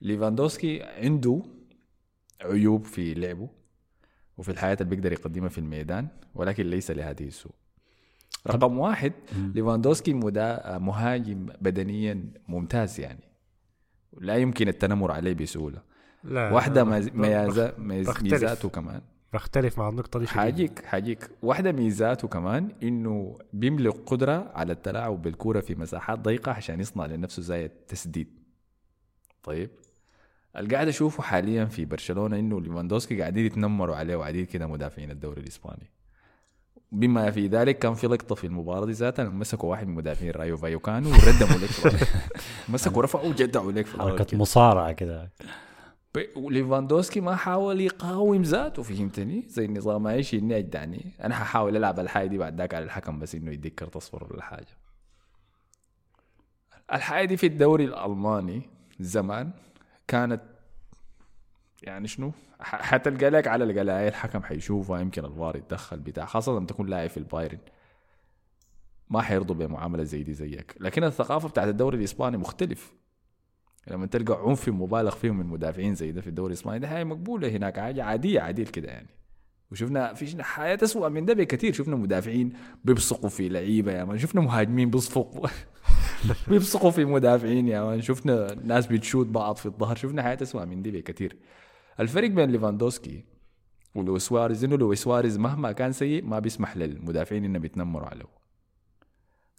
ليفاندوسكي 0.01 0.83
عنده 0.83 1.43
عيوب 2.41 2.85
في 2.85 3.15
لعبه 3.15 3.49
وفي 4.39 4.51
الحاجات 4.51 4.75
اللي 4.81 4.85
بيقدر 4.85 5.13
يقدمها 5.13 5.49
في 5.49 5.59
الميدان 5.59 6.09
ولكن 6.35 6.67
ليس 6.67 6.91
لهذه 6.91 7.27
السوء. 7.27 7.53
رقم 8.47 8.79
واحد 8.79 9.13
ليفاندوسكي 9.55 10.13
مهاجم 10.79 11.47
بدنيا 11.61 12.33
ممتاز 12.49 13.01
يعني. 13.01 13.25
لا 14.21 14.37
يمكن 14.37 14.69
التنمر 14.69 15.13
عليه 15.13 15.35
بسهولة. 15.35 15.83
لا 16.25 16.53
واحدة. 16.53 16.85
ميزاته 17.79 18.69
كمان. 18.69 19.01
بختلف 19.33 19.79
مع 19.79 19.89
النقطة 19.89 20.21
دي. 20.21 20.27
حاجيك 20.27 20.85
حاجيك 20.85 21.31
واحدة 21.43 21.73
ميزاته 21.73 22.29
كمان 22.29 22.69
إنه 22.83 23.39
بيملك 23.53 23.95
قدرة 24.07 24.51
على 24.55 24.73
التلاعب 24.73 25.23
بالكورة 25.23 25.61
في 25.61 25.75
مساحات 25.75 26.19
ضيقة 26.19 26.53
عشان 26.53 26.81
يصنع 26.81 27.07
لنفسه 27.07 27.43
زاوية 27.43 27.65
التسديد 27.65 28.29
طيب 29.43 29.71
القاعد 30.57 30.89
أشوفه 30.89 31.23
حاليا 31.23 31.65
في 31.65 31.85
برشلونة 31.85 32.39
إنه 32.39 32.61
ليفاندوسكي 32.61 33.21
قاعدين 33.21 33.47
يتنمروا 33.47 33.97
عليه 33.97 34.17
وقاعدين 34.17 34.45
كده 34.47 34.67
مدافعين 34.67 35.11
الدوري 35.11 35.41
الإسباني 35.41 35.91
بما 36.93 37.31
في 37.31 37.47
ذلك 37.47 37.79
كان 37.79 37.95
في 37.95 38.07
لقطة 38.07 38.35
في 38.35 38.47
المباراة 38.47 38.87
دي 38.87 38.93
ذاتها 38.93 39.25
مسكوا 39.25 39.71
واحد 39.71 39.87
من 39.87 39.95
مدافعين 39.95 40.31
رايو 40.31 40.57
فايكانو 40.57 41.09
وردموا 41.11 41.59
لك. 41.59 42.09
مسكوا 42.69 43.03
رفعوا 43.03 43.29
وجدعوا 43.29 43.73
لك 43.73 43.87
في 43.87 43.99
حركة. 43.99 44.37
مصارعة 44.37 44.93
كده 44.93 45.31
وليفاندوسكي 46.37 47.21
ما 47.21 47.37
حاول 47.37 47.81
يقاوم 47.81 48.43
ذاته. 48.43 48.83
فهمتني؟ 48.83 49.45
زي 49.49 49.65
النظام 49.65 50.07
إيش 50.07 50.35
إني 50.35 50.59
أجدعني. 50.59 51.13
أنا 51.25 51.35
ححاول 51.35 51.77
ألعب 51.77 52.01
الحاجة 52.01 52.27
دي 52.27 52.39
بعد 52.39 52.59
ذاك 52.59 52.75
على 52.75 52.85
الحكم 52.85 53.19
بس 53.19 53.35
إنه 53.35 53.51
يديك 53.51 53.75
كرت 53.75 53.97
اصفر 53.97 54.33
ولا 54.33 54.43
حاجة 54.43 54.67
الحاجة. 56.93 57.25
دي 57.25 57.37
في 57.37 57.47
الدوري 57.47 57.85
الألماني 57.85 58.63
زمان 59.01 59.51
كانت 60.09 60.43
يعني 61.83 62.09
شنو؟ 62.09 62.33
حتلقى 62.61 63.31
لك 63.31 63.49
على 63.49 63.65
القلاية 63.65 64.09
الحكم 64.09 64.43
حيشوفها 64.43 65.01
يمكن 65.01 65.25
الفار 65.25 65.57
يتدخل 65.57 65.97
بتاع 65.97 66.25
خاصة 66.27 66.53
لما 66.57 66.67
تكون 66.67 66.87
لاعب 66.87 67.09
في 67.09 67.17
البايرن. 67.17 67.59
ما 69.11 69.23
حيرضوا 69.23 69.57
بمعاملة 69.57 70.03
زي 70.03 70.23
دي 70.23 70.35
زيك. 70.35 70.75
لكن 70.81 71.05
الثقافة 71.05 71.49
بتاعت 71.49 71.69
الدوري 71.69 71.99
الإسباني 71.99 72.37
مختلف. 72.37 72.93
لما 73.91 74.07
تلقى 74.07 74.49
عنف 74.49 74.69
مبالغ 74.69 75.15
فيه 75.15 75.31
من 75.31 75.47
مدافعين 75.47 75.95
زي 75.95 76.13
ده 76.13 76.21
في 76.21 76.27
الدوري 76.27 76.53
الإسباني 76.53 76.79
ده 76.79 76.89
حاجة 76.89 77.05
مقبولة 77.05 77.49
هناك 77.49 77.81
حاجة 77.81 78.05
عادية 78.05 78.41
عادية 78.41 78.65
كده 78.65 78.89
يعني. 78.89 79.09
وشفنا 79.71 80.15
في 80.15 80.43
حاجات 80.43 80.79
أسوأ 80.83 81.09
من 81.09 81.25
ده 81.25 81.35
بكثير 81.35 81.73
شفنا 81.73 81.97
مدافعين 81.97 82.53
بيبصقوا 82.85 83.29
في 83.29 83.49
لعيبة 83.49 83.93
يا 83.93 84.05
man 84.05 84.19
شفنا 84.19 84.41
مهاجمين 84.41 84.91
بيبصقوا. 84.91 85.49
بيبصقوا 86.49 86.91
في 86.91 87.05
مدافعين 87.05 87.69
يا 87.69 87.83
man 87.83 88.01
شفنا 88.03 88.55
ناس 88.65 88.87
بتشوت 88.87 89.27
بعض 89.27 89.57
في 89.57 89.67
الظهر 89.67 89.97
شفنا 89.97 90.23
حاجات 90.23 90.39
أسوأ 90.43 90.65
من 90.65 90.83
دي 90.83 90.91
بكثير. 90.91 91.37
الفرق 92.01 92.31
بين 92.31 92.51
ليفاندوسكي 92.51 93.25
ولويس 93.95 94.23
سواريز 94.23 94.65
إنه 94.65 94.77
لويس 94.77 95.03
سواريز 95.03 95.39
مهما 95.39 95.73
كان 95.73 95.93
سيء 95.93 96.25
ما 96.25 96.39
بيسمح 96.39 96.77
للمدافعين 96.77 97.45
انهم 97.45 97.65
يتنمروا 97.65 98.09
عليه. 98.09 98.39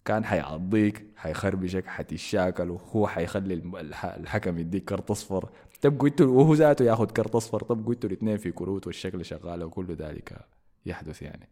كان 0.04 0.24
حيعضيك 0.24 1.06
حيخربشك 1.16 1.86
حتشاكل 1.86 2.70
وهو 2.70 3.06
حيخلي 3.06 3.62
الحكم 4.04 4.58
يديك 4.58 4.84
كرت 4.84 5.10
اصفر 5.10 5.48
تبقوا 5.80 6.08
أنتوا 6.08 6.26
وهو 6.26 6.54
ذاته 6.54 6.84
ياخذ 6.84 7.06
كرت 7.06 7.34
اصفر 7.34 7.60
تبقوا 7.60 7.92
أنتوا 7.92 8.10
الاثنين 8.10 8.36
في 8.36 8.50
كروت 8.50 8.86
والشكل 8.86 9.24
شغال 9.24 9.62
وكل 9.62 9.94
ذلك 9.94 10.38
يحدث 10.86 11.22
يعني. 11.22 11.48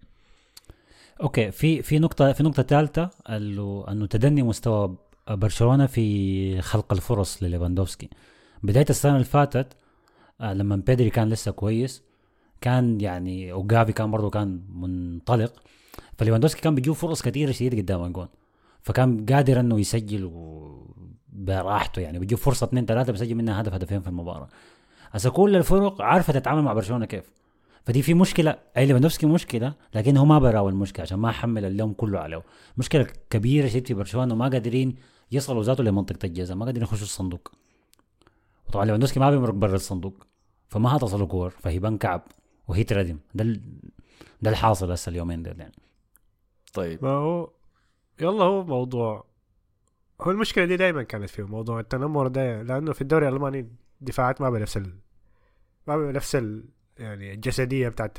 okay 1.23 1.51
في 1.51 1.83
في 1.83 1.99
نقطة 1.99 2.33
في 2.33 2.43
نقطة 2.43 2.63
ثالثة 2.63 3.11
أنه 3.29 4.07
تدني 4.07 4.43
مستوى 4.43 4.97
برشلونة 5.31 5.87
في 5.87 6.61
خلق 6.61 6.93
الفرص 6.93 7.43
لليفاندوفسكي. 7.43 8.09
بداية 8.63 8.87
السنة 8.91 9.13
اللي 9.13 9.25
فاتت 9.25 9.67
آه، 10.41 10.55
لما 10.55 10.77
بيدري 10.77 11.11
كان 11.11 11.29
لسه 11.29 11.51
كويس 11.51 12.03
كان 12.61 13.01
يعني 13.01 13.53
وجافي 13.53 13.93
كان 13.93 14.11
برضه 14.11 14.31
كان 14.31 14.63
منطلق 14.75 15.63
فليفاندوفسكي 16.19 16.61
كان 16.61 16.75
بيجيب 16.75 16.93
فرص 16.93 17.23
كثيره 17.23 17.53
شديدة 17.53 17.77
قدام 17.79 18.05
الجون 18.05 18.29
فكان 18.83 19.27
قادر 19.27 19.61
إنه 19.61 19.81
يسجل 19.81 20.25
و- 20.25 20.95
براحته 21.33 22.01
يعني. 22.01 22.19
بيجيب 22.19 22.39
فرصة 22.39 22.65
اثنين 22.65 22.87
ثلاثة 22.87 23.13
بيسجل 23.13 23.35
منها 23.35 23.61
هدف 23.61 23.73
هدفين 23.75 24.01
في 24.01 24.09
المباراة. 24.09 24.49
هسه 25.11 25.31
كل 25.31 25.57
الفرق 25.57 26.03
عارفه 26.03 26.33
تتعامل 26.33 26.63
مع 26.63 26.73
برشلونة 26.73 27.07
كيف. 27.07 27.31
فدي 27.87 28.03
في 28.03 28.15
مشكلة. 28.15 28.57
أي 28.77 28.87
ليفاندوفسكي 28.87 29.27
مشكلة 29.27 29.75
لكن 29.95 30.17
هو 30.17 30.25
ما 30.25 30.39
براهو 30.39 30.71
المشكلة 30.71 31.03
عشان 31.03 31.19
ما 31.19 31.31
حمل 31.33 31.65
اللوم 31.65 31.93
كله 31.93 32.19
عليه. 32.19 32.43
مشكلة 32.77 33.07
كبيرة 33.31 33.69
شديد 33.69 33.87
في 33.87 33.95
برشلونة 33.95 34.35
وما 34.35 34.49
قادرين 34.49 34.95
يصلوا 35.33 35.63
ذاته 35.63 35.85
لمنطقة 35.85 36.27
الجزاء 36.27 36.57
ما 36.57 36.65
قادرين 36.65 36.83
يخشوا 36.83 37.03
الصندوق. 37.05 37.53
وطبعا 38.69 38.85
ليفاندوفسكي 38.85 39.21
ما 39.21 39.31
بيمرق 39.31 39.55
برا 39.55 39.75
الصندوق 39.75 40.27
فما 40.69 40.97
هتصلوا 40.97 41.27
كور 41.27 41.51
فهيبان 41.51 41.99
كعب 41.99 42.23
وهي 42.69 42.85
تردم. 42.85 43.19
ده. 43.35 43.61
ده 44.43 44.51
الحاصل 44.51 44.91
هسه 44.93 45.11
اليومين 45.11 45.43
دول 45.43 45.61
يعني. 45.61 45.73
طيب. 46.79 47.05
ما 47.05 47.11
هو 47.11 47.51
يلا 48.21 48.45
هو 48.45 48.65
موضوع 48.65 49.25
هو 50.21 50.31
المشكلة 50.31 50.65
دي 50.65 50.77
دائما 50.77 51.03
كانت 51.03 51.31
فيه 51.31 51.47
موضوع 51.47 51.81
التنمر 51.81 52.27
ده 52.27 52.63
لأنه 52.63 52.93
في 52.93 53.03
الدوري 53.03 53.29
الألماني 53.29 53.69
الدفاعات 54.01 54.41
ما 54.41 54.51
بنفس 54.51 54.77
ال... 54.77 54.99
ما 55.87 55.97
بنفس 55.97 56.37
ال... 56.37 56.65
يعني 56.99 57.35
الجسدية 57.35 57.89
بتاعت 57.89 58.19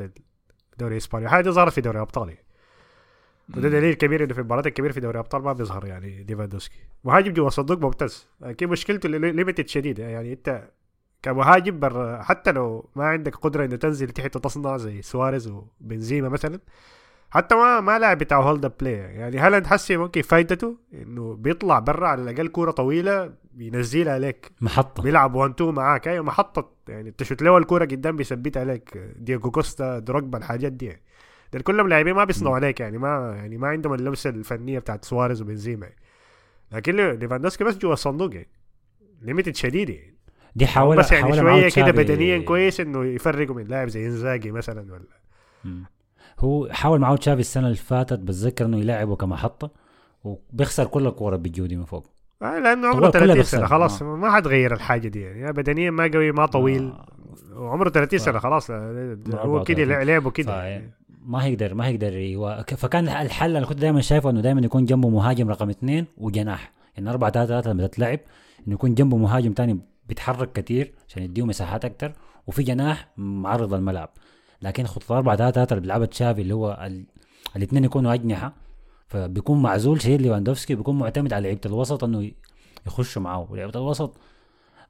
الدوري 0.73 0.93
الإسباني. 0.93 1.27
هذه 1.27 1.49
ظهرت 1.49 1.73
في 1.73 1.81
دوري 1.81 1.97
الأبطال. 1.97 2.37
وده 3.57 3.69
دليل 3.69 3.93
كبير 3.93 4.23
إنه 4.23 4.33
في 4.33 4.39
المباريات 4.39 4.67
الكبيرة 4.67 4.91
في 4.91 4.99
دوري 4.99 5.13
الأبطال 5.13 5.41
ما 5.41 5.53
بيظهر 5.53 5.85
يعني 5.85 6.23
ليفاندوسكي. 6.23 6.79
مهاجم 7.03 7.33
جوا 7.33 7.47
الصندوق 7.47 7.79
ممتاز. 7.79 8.27
لكن 8.41 8.67
مشكلته 8.67 9.09
limited 9.09 9.67
شديدة. 9.67 10.03
يعني 10.03 10.33
أنت 10.33 10.69
كمهاجم 11.21 11.79
بر 11.79 12.23
حتى 12.23 12.51
لو 12.51 12.89
ما 12.95 13.05
عندك 13.05 13.35
قدرة 13.35 13.65
إنه 13.65 13.75
تنزل 13.75 14.09
تحت 14.09 14.37
تصنع 14.37 14.77
زي 14.77 15.01
سواريز 15.01 15.47
وبنزيما 15.47 16.29
مثلا 16.29 16.59
حتى 17.31 17.55
ما 17.55 17.79
ما 17.79 17.99
لاعب 17.99 18.17
بتاع 18.17 18.41
hold 18.41 18.65
up 18.65 18.73
play 18.79 18.93
يعني 18.93 19.37
هالاند 19.37 19.67
حسي 19.67 19.97
ممكن 19.97 20.21
فايدته؟ 20.21 20.77
إنه 20.93 21.33
بيطلع 21.35 21.79
برا 21.79 22.07
على 22.07 22.21
الأقل 22.21 22.47
كورة 22.47 22.71
طويلة 22.71 23.33
بينزلها 23.53 24.19
لك 24.19 24.51
محطة. 24.61 25.03
بيلعب 25.03 25.35
1 25.35 25.51
2 25.53 25.73
معاك. 25.73 26.07
أيوه 26.07 26.23
محطة. 26.25 26.71
يعني 26.87 27.11
تشوت 27.11 27.41
له 27.41 27.57
الكورة 27.57 27.85
قدام 27.85 28.15
بيثبتها 28.15 28.65
لك 28.65 29.13
دياجو 29.17 29.51
كوستا 29.51 29.99
دروجبا 29.99 30.37
الحاجات 30.37 30.71
دي. 30.71 30.85
يعني. 30.85 31.01
دول 31.53 31.61
كلهم 31.61 31.87
لاعبين 31.87 32.13
ما 32.13 32.23
بيصنعوا 32.23 32.55
عليك. 32.55 32.79
يعني 32.79 32.97
ما 32.97 33.33
يعني 33.35 33.57
ما 33.57 33.67
عندهم 33.67 33.93
اللمسة 33.93 34.29
الفنية 34.29 34.79
بتاعت 34.79 35.05
سواريز 35.05 35.41
وبنزيما. 35.41 35.85
يعني. 35.85 35.99
لكن 36.71 36.95
لي- 36.95 37.15
ليفاندوسكي 37.17 37.63
بس 37.63 37.77
جوا 37.77 37.93
الصندوق. 37.93 38.33
يعني 38.35 38.49
limited 39.21 39.55
شديد. 39.55 39.89
يعني 39.89 40.15
دي 40.55 40.67
حاول 40.67 40.97
بس 40.97 41.11
يعني 41.11 41.37
شوية 41.37 41.69
كده 41.69 41.91
بدنيا 41.91 42.39
كويس 42.39 42.79
إنه 42.79 43.05
يفرقوا 43.05 43.55
من 43.55 43.63
لاعب 43.67 43.87
زي 43.87 44.05
إنزاجي 44.05 44.51
مثلا 44.51 44.93
ولا. 44.93 45.03
هو 46.39 46.67
حاول 46.71 46.99
معاه 46.99 47.15
تشافي 47.15 47.39
السنة 47.39 47.65
اللي 47.65 47.77
فاتت 47.77 48.19
بتذكر 48.19 48.65
إنه 48.65 48.77
يلعبه 48.79 49.15
كمحطة 49.15 49.71
وبيخسر 50.23 50.85
كل 50.85 51.07
الكورة 51.07 51.35
بتجي 51.35 51.62
دي 51.62 51.75
من 51.75 51.85
فوق 51.85 52.07
آه 52.41 52.59
لأنه 52.59 52.87
عمره 52.87 52.99
كلها 52.99 53.11
30 53.11 53.33
بيخسر. 53.35 53.57
سنة 53.57 53.65
خلاص 53.67 54.01
آه. 54.01 54.05
ما 54.15 54.31
حتغير 54.31 54.73
الحاجة 54.73 55.07
دي 55.07 55.21
يعني 55.21 55.41
يا 55.41 55.51
بدنيا 55.51 55.91
ما 55.91 56.11
قوي 56.13 56.31
ما 56.31 56.45
طويل 56.45 56.89
آه. 56.89 57.59
وعمره 57.59 57.89
30 57.89 58.19
سنة 58.19 58.39
خلاص 58.39 58.71
هو 58.71 58.77
34. 58.77 59.63
كده 59.63 60.03
لعبه 60.03 60.31
كده 60.31 60.79
ف- 60.79 60.83
ما 61.25 61.43
هيقدر 61.45 61.73
ما 61.73 61.87
هيقدر 61.87 62.13
يوا... 62.13 62.61
فكان 62.61 63.07
الحل 63.09 63.55
أنا 63.55 63.65
كنت 63.65 63.77
دائما 63.79 64.01
شايفه 64.01 64.29
إنه 64.29 64.41
دائما 64.41 64.61
يكون 64.61 64.85
جنبه 64.85 65.09
مهاجم 65.09 65.49
رقم 65.49 65.69
اثنين 65.69 66.05
وجناح 66.17 66.71
يعني 66.97 67.09
4 67.09 67.31
3 67.31 67.47
3 67.47 67.71
لما 67.71 67.87
تتلعب 67.87 68.19
إنه 68.67 68.73
يكون 68.73 68.93
جنبه 68.95 69.17
مهاجم 69.17 69.53
تاني 69.53 69.79
بيتحرك 70.07 70.51
كتير 70.53 70.93
عشان 71.07 71.23
يديه 71.23 71.45
مساحات 71.45 71.85
أكتر 71.85 72.11
وفي 72.47 72.63
جناح 72.63 73.07
معرض 73.17 73.73
الملعب 73.73 74.09
لكن 74.61 74.85
خطه 74.87 75.17
4 75.17 75.35
3 75.35 75.53
3 75.53 75.73
اللي 75.73 75.81
بيلعبها 75.81 76.05
تشافي 76.05 76.41
اللي 76.41 76.53
هو 76.53 76.79
ال... 76.85 77.05
الاثنين 77.55 77.83
يكونوا 77.83 78.13
أجنحة. 78.13 78.53
فبيكون 79.07 79.61
معزول 79.61 80.01
شديد 80.01 80.21
ليفاندوفسكي 80.21 80.75
بيكون 80.75 80.97
معتمد 80.99 81.33
على 81.33 81.43
لعيبة 81.43 81.61
الوسط 81.65 82.03
إنه 82.03 82.31
يخشوا 82.87 83.21
معاه 83.21 83.47
ولعيبه 83.51 83.79
الوسط 83.79 84.17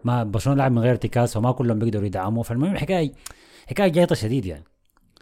ما 0.04 0.24
برشلونة 0.24 0.58
لعب 0.58 0.72
من 0.72 0.80
غير 0.80 0.92
ارتكاز 0.92 1.34
فما 1.34 1.52
كلهم 1.52 1.80
بيقدروا 1.80 2.06
يدعموا. 2.06 2.44
فالمهم 2.44 2.78
حكايه 2.78 3.12
حكاية 3.68 3.88
جايطة 3.88 4.16
شديد 4.16 4.46
يعني. 4.46 4.64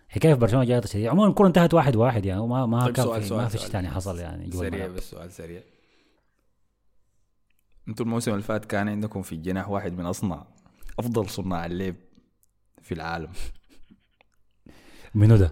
حكاية 0.09 0.33
في 0.33 0.39
برشلونة 0.39 0.65
جايطة 0.65 0.87
شديد. 0.87 1.05
عموما 1.07 1.29
الكرة 1.29 1.47
انتهت 1.47 1.73
واحد 1.73 1.95
واحد 1.95 2.25
يعني 2.25 2.41
وما 2.41 2.65
ما 2.65 2.85
طيب 2.85 2.95
كان 2.95 3.05
سؤال- 3.05 3.21
في 3.21 3.27
سؤال- 3.27 3.41
ما 3.41 3.47
فيش 3.47 3.61
سؤال. 3.61 3.71
ثاني 3.71 3.89
حصل 3.89 4.19
يعني 4.19 4.49
جوا 4.49 4.59
سريع 4.69 4.87
بس 4.87 5.11
سؤال 5.11 5.31
سريع. 5.31 5.61
أنتوا 7.87 8.05
الموسم 8.05 8.31
اللي 8.31 8.43
فات 8.43 8.65
كان 8.65 8.89
عندكم 8.89 9.21
في 9.21 9.35
الجناح 9.35 9.69
واحد 9.69 9.97
من 9.97 10.05
اصنع 10.05 10.45
أفضل 10.99 11.29
صناع 11.29 11.65
اللعب 11.65 11.95
في 12.81 12.93
العالم. 12.93 13.29
منو 15.17 15.35
ده؟ 15.35 15.49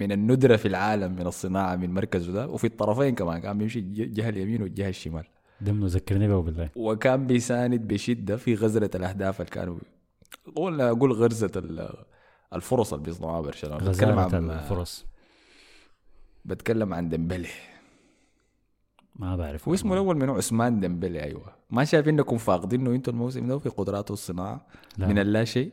من 0.00 0.12
الندرة 0.12 0.56
في 0.56 0.68
العالم 0.68 1.12
من 1.12 1.26
الصناعة 1.26 1.76
من 1.76 1.90
مركزه 1.94 2.32
ده 2.32 2.48
وفي 2.48 2.66
الطرفين 2.66 3.14
كمان 3.14 3.38
كان 3.40 3.58
بيمشي 3.58 3.78
الج- 3.78 4.00
الجهة 4.00 4.28
اليمين 4.28 4.62
والجهة 4.62 4.88
الشمال. 4.88 5.24
ده 5.60 5.72
منو؟ 5.72 5.86
ذكرني 5.86 6.28
به 6.28 6.40
بالله. 6.42 6.70
وكان 6.76 7.26
بيساند 7.26 7.80
بشدة 7.88 8.36
في 8.36 8.54
غزلة 8.54 8.90
الأهداف 8.94 9.40
اللي 9.40 9.50
كانوا 9.50 9.78
ولا 10.56 10.90
أقول 10.90 11.12
غرزة 11.12 11.50
ال- 11.56 12.04
الفرص 12.52 12.92
اللي 12.92 13.04
بيصنعوها 13.04 13.40
برشلونة. 13.40 13.90
بتكلم 13.90 14.18
عن 14.18 14.50
الفرص. 14.50 15.06
بتكلم 16.44 16.94
عن 16.94 17.08
ديمبلي. 17.08 17.48
ما 19.16 19.36
بعرف. 19.36 19.68
هو 19.68 19.74
اسمه 19.74 19.92
الأول 19.92 20.16
منو؟ 20.16 20.34
عثمان 20.34 20.80
ديمبلي 20.80 21.22
أيوة. 21.22 21.52
ما 21.70 21.84
شايف 21.84 22.08
إنكم 22.08 22.38
فاقدينه 22.38 22.90
أنتوا 22.90 23.12
الموسم 23.12 23.46
ده 23.46 23.58
في 23.58 23.68
قدراته 23.68 24.12
الصناعة 24.12 24.66
لا. 24.98 25.06
من 25.08 25.18
اللا 25.18 25.44
شيء؟ 25.44 25.72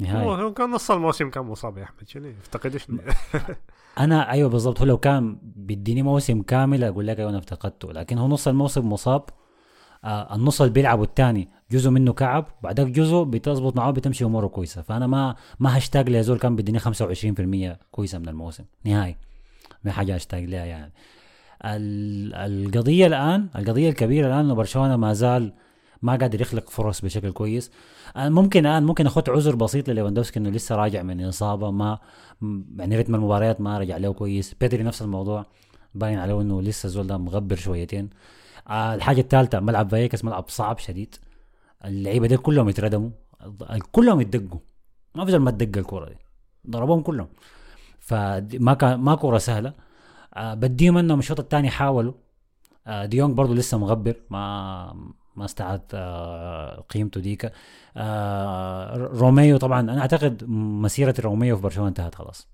نهائي. 0.00 0.26
هو 0.26 0.52
كان 0.54 0.70
نص 0.70 0.90
الموسم 0.90 1.30
كان 1.30 1.44
مصاب 1.44 1.78
يا 1.78 1.82
أحمد 1.84 2.08
شنو؟ 2.08 2.26
يفتقدش 2.26 2.86
أنا 3.98 4.30
أيوه 4.30 4.48
بالضبط 4.48 4.80
هو 4.80 4.86
لو 4.86 4.98
كان 4.98 5.38
بيديني 5.42 6.02
موسم 6.02 6.42
كامل 6.42 6.84
أقول 6.84 7.06
لك 7.06 7.18
أيوه 7.18 7.30
أنا 7.30 7.38
افتقدته 7.38 7.92
لكن 7.92 8.18
هو 8.18 8.28
نص 8.28 8.48
الموسم 8.48 8.92
مصاب 8.92 9.22
آه 10.04 10.34
النص 10.34 10.60
اللي 10.60 10.72
بيلعبه 10.72 11.02
الثاني 11.02 11.48
جزء 11.70 11.90
منه 11.90 12.12
كعب 12.12 12.46
بعدك 12.62 12.86
جزء 12.86 13.22
بتظبط 13.22 13.76
معاه 13.76 13.90
بتمشي 13.90 14.24
أموره 14.24 14.46
كويسة. 14.46 14.82
فأنا 14.82 15.06
ما 15.06 15.36
ما 15.60 15.78
هشتاق 15.78 16.08
لزول 16.08 16.38
كان 16.38 16.56
بيديني 16.56 16.80
25% 16.80 17.76
كويسة 17.90 18.18
من 18.18 18.28
الموسم 18.28 18.64
نهائي. 18.84 19.16
ما 19.84 19.92
حاجة 19.92 20.16
أشتاق 20.16 20.40
لها 20.40 20.64
يعني. 20.64 20.92
ال- 21.64 22.34
القضية 22.34 23.06
الان 23.06 23.48
القضية 23.56 23.88
الكبيرة 23.88 24.26
الآن 24.26 24.38
انه 24.44 24.54
برشلونه 24.54 24.96
ما 24.96 25.12
زال 25.12 25.52
ما 26.02 26.16
قادر 26.16 26.40
يخلق 26.40 26.70
فرص 26.70 27.00
بشكل 27.00 27.30
كويس. 27.30 27.70
ممكن 28.16 28.66
الان 28.66 28.84
ممكن 28.84 29.06
أخذ 29.06 29.30
عذر 29.30 29.54
بسيط 29.54 29.88
لليفاندوفسكي 29.88 30.38
إنه 30.38 30.50
لسه 30.50 30.74
راجع 30.74 31.02
من 31.02 31.24
إصابة 31.24 31.70
ما 31.70 31.98
يعني 32.76 32.98
رتم 32.98 33.14
المباريات 33.14 33.60
ما 33.60 33.78
رجع 33.78 33.96
له 33.96 34.12
كويس. 34.12 34.54
بيدري 34.54 34.82
نفس 34.82 35.02
الموضوع 35.02 35.46
باين 35.94 36.18
عليه 36.18 36.40
إنه 36.40 36.62
لسه 36.62 36.86
الزول 36.86 37.06
ده 37.06 37.16
مغبر 37.18 37.56
شويتين. 37.56 38.10
آه 38.68 38.94
الحاجة 38.94 39.20
الثالثه 39.20 39.60
ملعب 39.60 39.90
فاييكاس 39.90 40.24
ملعب 40.24 40.44
صعب 40.48 40.78
شديد. 40.78 41.14
اللعيبة 41.84 42.26
دي 42.26 42.36
كلهم 42.36 42.68
يتردموا 42.68 43.10
كلهم 43.92 44.20
يتدقوا. 44.20 44.60
ما 45.14 45.24
في 45.24 45.30
زول 45.30 45.40
ما 45.40 45.50
تدق 45.50 45.78
الكره 45.78 46.08
دي. 46.08 46.16
ضربوهم 46.70 47.00
كلهم. 47.00 47.28
فما 47.98 48.74
كان 48.74 49.00
ما 49.00 49.14
كورة 49.14 49.38
سهلة. 49.38 49.72
آه 50.34 50.54
بديهم 50.54 50.98
إنهم 50.98 51.18
الشوط 51.18 51.40
الثاني 51.40 51.70
حاولوا. 51.70 52.12
آه 52.86 53.06
ديونج 53.06 53.36
برضه 53.36 53.54
لسه 53.54 53.78
مغبر 53.78 54.16
ما 54.30 55.12
ما 55.36 55.44
استعاد 55.44 55.82
آه 55.94 56.80
قيمته 56.80 57.20
ديك. 57.20 57.52
آه 57.96 58.96
روميو 58.96 59.56
طبعا 59.56 59.80
أنا 59.80 60.00
أعتقد 60.00 60.44
مسيرة 60.50 61.14
روميو 61.20 61.56
في 61.56 61.62
برشلونة 61.62 61.88
انتهت 61.88 62.14
خلاص. 62.14 62.48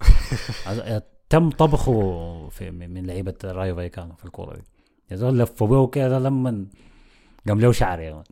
تم 1.30 1.50
طبخه 1.50 2.48
في 2.48 2.70
من 2.70 3.06
لعيبة 3.06 3.34
رايو 3.44 3.76
فايكانو 3.76 4.14
في 4.14 4.24
الكورة 4.24 4.56
دي. 4.56 4.62
يا 5.10 5.16
زول 5.16 5.38
لفوا 5.38 5.66
بيه 5.66 5.90
كده 5.90 6.18
لما 6.18 6.66
قام 7.48 7.60
له 7.60 7.72
شعر 7.72 8.00
يا 8.00 8.12
man. 8.14 8.24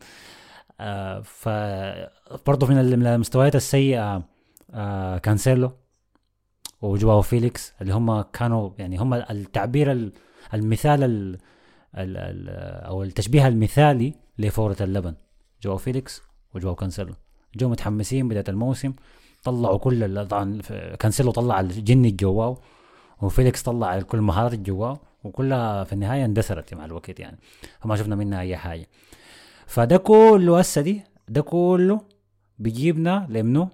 آه 0.81 1.20
ف 1.20 1.49
برضه 2.46 2.66
من 2.66 2.79
ال- 2.81 2.96
من 2.96 3.07
المستويات 3.07 3.57
السيئة 3.57 4.22
آه 4.75 5.18
كانسيلو 5.18 5.72
وجواو 6.83 7.22
فيليكس 7.22 7.72
اللي 7.81 7.94
هم 7.94 8.20
كانوا 8.20 8.70
يعني 8.79 8.96
هم 8.99 9.14
التعبير 9.14 9.92
ال- 9.92 10.12
المثال 10.55 11.38
ال 11.99 12.17
ال 12.17 12.49
أو 12.87 13.03
التشبيه 13.03 13.49
المثالي 13.49 14.15
لفورة 14.39 14.77
اللبن. 14.81 15.15
جواو 15.63 15.77
فيليكس 15.77 16.23
وجواو 16.55 16.75
كانسيلو. 16.75 17.15
جو 17.57 17.69
متحمسين 17.69 18.29
بداية 18.29 18.45
الموسم. 18.49 18.93
طلعوا 19.45 19.79
كل 19.79 20.27
طبعا 20.27 20.61
كانسيلو 20.99 21.31
طلع 21.31 21.61
الجني 21.61 22.11
جواه 22.11 22.59
وفيليكس 23.23 23.63
طلع 23.63 24.01
كل 24.01 24.21
مهارات 24.21 24.59
جواه 24.59 24.99
وكلها 25.25 25.85
في 25.85 25.93
النهاية 25.93 26.25
اندثرت 26.25 26.75
مع 26.75 26.85
الوقت 26.85 27.21
يعني. 27.21 27.39
فما 27.81 27.97
شفنا 27.97 28.17
منها 28.17 28.41
أي 28.41 28.57
حاجة. 28.57 28.87
فده 29.67 29.97
كله 29.97 30.59
هسه 30.59 30.81
دي 30.81 31.03
ده 31.29 31.43
كله 31.43 32.01
بيجيبنا 32.59 33.27
لمنو؟ 33.31 33.69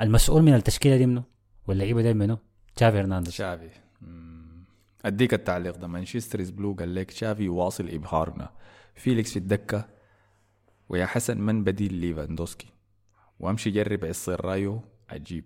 المسؤول 0.00 0.42
من 0.42 0.54
التشكيلة 0.54 0.96
دي 0.96 1.06
منو؟ 1.06 1.22
واللعيبة 1.66 2.02
دي 2.02 2.14
منو؟ 2.14 2.38
تشافي 2.76 3.00
هرنانديز. 3.00 3.32
شافي 3.34 3.68
مم. 5.04 5.06
أديك 5.06 5.34
التعليق 5.34 5.76
ده 5.76 5.86
مانشستر 5.86 6.42
بلو 6.50 6.72
قال 6.78 6.94
لك 6.94 7.10
شافي 7.10 7.48
واصل 7.48 7.88
إبهارنا. 7.88 8.50
فيليكس 8.94 9.30
في 9.32 9.38
الدكة 9.38 9.88
ويا 10.88 11.06
حسن 11.06 11.40
من 11.40 11.64
بديل 11.64 11.94
ليفاندوفسكي. 11.94 12.66
وأمشي 13.40 13.70
جرب 13.70 14.04
عصير 14.04 14.44
رايو 14.44 14.80
عجيب 15.10 15.44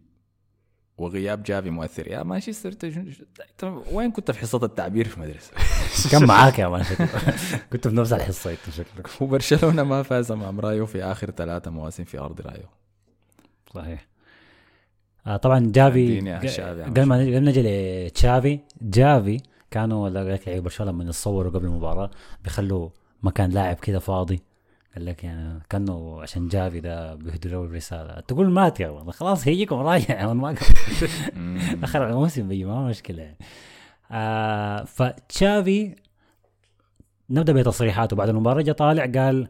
وغياب 0.99 1.43
جافي 1.43 1.71
مؤثر. 1.71 2.09
يا 2.09 2.23
مانشستر 2.23 2.69
أنت 2.69 3.83
وين 3.93 4.11
كنت 4.13 4.31
في 4.31 4.39
حصة 4.39 4.65
التعبير 4.65 5.09
في 5.09 5.21
مدرسه 5.21 5.53
كان 6.13 6.25
معاك 6.25 6.59
يا 6.59 6.69
مان 6.69 6.85
شكله. 6.85 7.09
كنت 7.73 7.89
في 7.89 7.97
نفس 7.97 8.13
الحصة 8.13 8.51
أنت 8.51 8.71
شكلك. 8.71 9.23
وبرشلونة 9.23 9.83
ما 9.83 10.03
فاز 10.03 10.33
امام 10.33 10.61
رايو 10.61 10.87
في 10.87 11.03
آخر 11.05 11.31
ثلاثة 11.31 11.71
مواسم 11.71 12.05
في 12.05 12.19
أرض 12.19 12.41
رايو 12.41 12.67
صحيح. 13.75 14.07
طبعا 15.43 15.73
جافي 15.75 16.21
قبل 16.83 17.03
ما 17.03 17.17
قبل 17.17 17.45
نجي 17.45 17.63
لتشافي 18.07 18.59
جافي 18.83 19.41
كانوا 19.71 20.09
لك 20.09 20.49
لعيبه 20.49 20.63
برشلونه 20.63 20.93
لما 20.93 21.05
يتصوروا 21.05 21.53
قبل 21.53 21.65
المباراة 21.67 22.11
بيخلوا 22.45 22.89
مكان 23.23 23.51
لاعب 23.51 23.77
كده 23.77 23.99
فاضي. 23.99 24.41
قال 24.95 25.07
لك 25.07 25.25
يعني 25.25 25.61
كأنه 25.71 26.23
عشان 26.23 26.49
جافي 26.49 26.81
ده 26.81 27.15
بيهدوا 27.15 27.51
له 27.51 27.65
الرسالة. 27.65 28.21
تقول 28.21 28.51
مات 28.51 28.81
يا 28.81 28.89
ولد 28.89 29.11
خلاص 29.11 29.49
هيجيكم 29.49 29.77
راجع 29.77 30.27
ولد، 30.27 30.37
ما. 30.41 30.55
أخر 31.85 32.11
الموسم 32.11 32.49
بيجي 32.49 32.65
ما 32.65 32.89
مشكلة. 32.89 33.23
يعني. 33.23 33.37
آه 34.11 34.85
فتشافي 34.85 35.95
نبدأ 37.31 37.53
بتصريحاته. 37.53 38.17
بعد 38.17 38.29
المباراة 38.29 38.63
جا 38.63 38.73
طالع 38.73 39.07
قال 39.07 39.49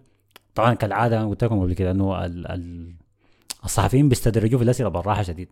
طبعا 0.55 0.75
كالعادة 0.75 1.21
أنا 1.21 1.29
قلت 1.29 1.45
لكم 1.45 1.61
قبل 1.61 1.73
كده 1.73 1.91
إنه 1.91 2.25
ال 2.25 2.47
ال 2.47 2.95
الصحفيين 3.65 4.09
بيستدرجوه 4.09 4.59
في 4.59 4.65
الأسئلة 4.65 4.89
بالراحه 4.89 5.23
شديد. 5.23 5.49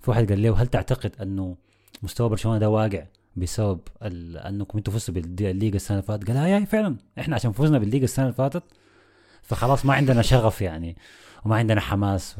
في 0.00 0.10
واحد 0.10 0.28
قال 0.28 0.42
له 0.42 0.62
هل 0.62 0.66
تعتقد 0.66 1.12
أنه 1.22 1.56
مستوى 2.02 2.28
برشلونة 2.28 2.58
ده 2.58 2.70
واقع 2.70 3.06
بسبب 3.36 3.80
انكم 4.02 4.78
أنتم 4.78 4.92
فزتوا 4.92 5.14
بالليغا 5.14 5.76
السنة 5.76 5.96
اللي 5.96 6.06
فاتت؟ 6.06 6.28
قال 6.28 6.36
آه 6.36 6.46
يا 6.46 6.64
فعلا. 6.64 6.96
إحنا 7.18 7.34
عشان 7.34 7.52
فزنا 7.52 7.78
بالليغا 7.78 8.04
السنة 8.04 8.24
اللي 8.24 8.36
فاتت 8.36 8.62
فخلاص 9.42 9.86
ما 9.86 9.94
عندنا 9.94 10.22
شغف 10.22 10.62
يعني 10.62 10.96
وما 11.44 11.56
عندنا 11.56 11.80
حماس. 11.80 12.36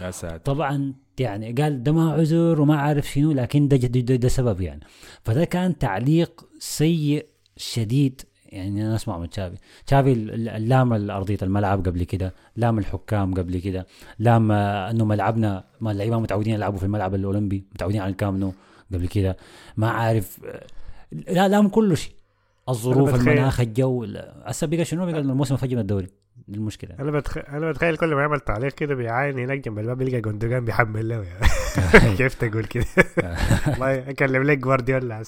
يا 0.00 0.10
ساتر. 0.10 0.36
طبعا 0.36 0.94
يعني 1.20 1.52
قال 1.52 1.82
ده 1.82 1.92
ما 1.92 2.12
عذر 2.12 2.60
وما 2.60 2.76
عارف 2.76 3.10
شنو 3.10 3.32
لكن 3.32 3.68
ده, 3.68 3.76
ده, 3.76 4.00
ده, 4.00 4.16
ده 4.16 4.28
سبب 4.28 4.60
يعني. 4.60 4.80
فده 5.24 5.44
كان 5.44 5.78
تعليق 5.78 6.44
سيء 6.58 7.26
شديد 7.56 8.22
يعني 8.48 8.86
أنا 8.86 8.94
أسمع 8.96 9.18
من 9.18 9.30
تشافي. 9.30 9.56
تشافي 9.86 10.14
لام 10.58 11.10
ارضيه 11.10 11.38
الملعب 11.42 11.86
قبل 11.86 12.04
كده 12.04 12.34
لام 12.56 12.78
الحكام 12.78 13.34
قبل 13.34 13.58
كده 13.58 13.86
لام 14.18 14.52
آه، 14.52 14.90
إنه 14.90 15.04
ملعبنا 15.04 15.64
ما 15.80 15.90
اللعيبه 15.90 16.18
متعودين 16.18 16.54
يلعبوا 16.54 16.78
في 16.78 16.84
الملعب 16.84 17.14
الأولمبي 17.14 17.64
متعودين 17.74 18.00
على 18.00 18.10
الكامنو 18.10 18.52
قبل 18.92 19.08
كده. 19.08 19.36
ما 19.76 19.90
عارف 19.90 20.38
آه، 20.46 20.66
لا 21.12 21.48
لام 21.48 21.68
كل 21.68 21.96
شيء. 21.96 22.12
الظروف 22.68 23.10
بتخيل- 23.14 23.28
المناخ 23.28 23.60
الجو 23.60 24.06
هسه 24.44 24.66
بقى 24.66 24.84
شنو؟ 24.84 25.06
بقى 25.06 25.20
الموسم 25.20 25.54
الفجر 25.54 25.74
من 25.76 25.82
الدوري. 25.82 26.06
المشكلة. 26.48 26.90
أنا 27.00 27.10
بتخ... 27.10 27.38
أنا 27.38 27.70
بتخيل 27.70 27.96
كل 27.96 28.14
ما 28.14 28.20
يعمل 28.20 28.40
تعليق 28.40 28.72
كده 28.72 28.94
بيعاين 28.94 29.38
هناك 29.38 29.58
جنب 29.58 29.78
الباب 29.78 30.00
يلقى 30.02 30.20
جندوجان 30.20 30.64
بيحمل 30.64 31.08
له. 31.08 31.14
يعني 31.94 32.16
كيف 32.18 32.34
تقول 32.34 32.64
كده؟ 32.64 32.84
والله 33.68 34.10
اكلم 34.10 34.42
لك 34.42 34.58
جوارديولا. 34.58 35.22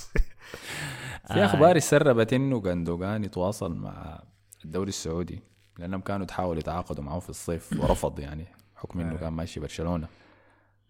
في 1.32 1.44
أخبار 1.44 1.78
سربت 1.78 2.32
إنه 2.32 2.60
جندوجان 2.60 3.24
يتواصل 3.24 3.74
مع 3.74 4.22
الدوري 4.64 4.88
السعودي 4.88 5.42
لأنهم 5.78 6.00
كانوا 6.00 6.26
تحاولوا 6.26 6.60
يتعاقدوا 6.60 7.04
معه 7.04 7.18
في 7.18 7.30
الصيف 7.30 7.72
ورفض 7.80 8.20
يعني 8.20 8.46
حكم 8.76 9.00
إنه 9.00 9.16
كان 9.16 9.32
ماشي 9.32 9.60
برشلونة. 9.60 10.06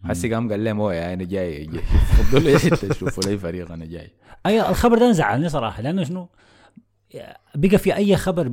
حسي 0.05 0.35
قام 0.35 0.50
قال 0.50 0.64
لهم 0.64 0.81
هو 0.81 0.90
يعني 0.90 1.14
أنا 1.14 1.24
جاي. 1.24 1.70
فضلوا 2.16 2.59
حتة 2.59 2.88
تشوفوا 2.88 3.22
لي 3.22 3.38
فريق 3.38 3.72
أنا 3.72 3.85
جاي. 3.85 4.11
أي 4.46 4.68
الخبر 4.68 4.98
ده 4.98 5.12
زعلني 5.12 5.48
صراحة 5.48 5.83
لأنه 5.83 6.05
شنو؟ 6.05 6.29
بقى 7.55 7.79
في 7.79 7.96
أي 7.96 8.16
خبر 8.16 8.48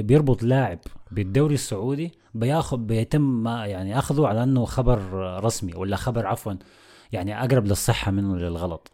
بيربط 0.00 0.42
لاعب 0.42 0.78
بالدوري 1.10 1.54
السعودي 1.54 2.12
بياخذ 2.34 2.76
بيتم 2.76 3.42
ما 3.42 3.66
يعني 3.66 3.98
أخذه 3.98 4.26
على 4.26 4.42
أنه 4.42 4.64
خبر 4.64 4.98
رسمي 5.44 5.74
ولا 5.74 5.96
خبر 5.96 6.26
عفوا 6.26 6.54
يعني 7.12 7.40
أقرب 7.44 7.66
للصحة 7.66 8.10
منه 8.10 8.36
للغلط. 8.36 8.90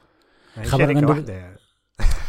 هي 0.54 0.64
خبر 0.64 0.94
شركة 0.94 1.06
واحدة 1.08 1.32
يعني. 1.32 1.56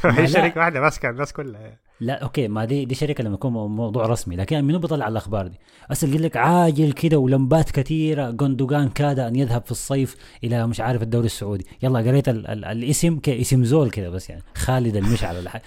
هي. 0.17 0.27
شركة 0.27 0.59
واحدة 0.59 0.81
ماسكة 0.81 1.09
الناس 1.09 1.33
كلها 1.33 1.77
لا 2.01 2.23
okay 2.23 2.47
ما 2.47 2.65
دي 2.65 2.85
دي 2.85 2.95
شركة 2.95 3.23
لما 3.23 3.33
يكون 3.33 3.53
مو- 3.53 3.67
موضوع 3.67 4.05
رسمي 4.05 4.35
لكن 4.35 4.63
منو 4.65 4.79
بيطلع 4.79 5.07
الأخبار 5.07 5.47
دي؟ 5.47 5.59
هسه 5.89 6.07
يقول 6.07 6.23
لك 6.23 6.37
عاجل 6.37 6.91
كده 6.91 7.17
ولمبات 7.17 7.71
كثيرة 7.71 8.31
جوندوجان 8.31 8.89
كاد 8.89 9.19
أن 9.19 9.35
يذهب 9.35 9.65
في 9.65 9.71
الصيف 9.71 10.15
إلى 10.43 10.67
مش 10.67 10.79
عارف 10.81 11.01
الدوري 11.01 11.25
السعودي 11.25 11.67
يلا 11.83 11.99
قريت 11.99 12.29
ال 12.29 12.47
ال 12.47 12.65
الاسم 12.65 13.19
كاسم 13.19 13.63
زول 13.65 13.89
كده 13.89 14.09
بس 14.09 14.29
يعني 14.29 14.43
خالد 14.55 14.95
المشعل 14.95 15.37
ولا 15.37 15.49
حاجة 15.49 15.63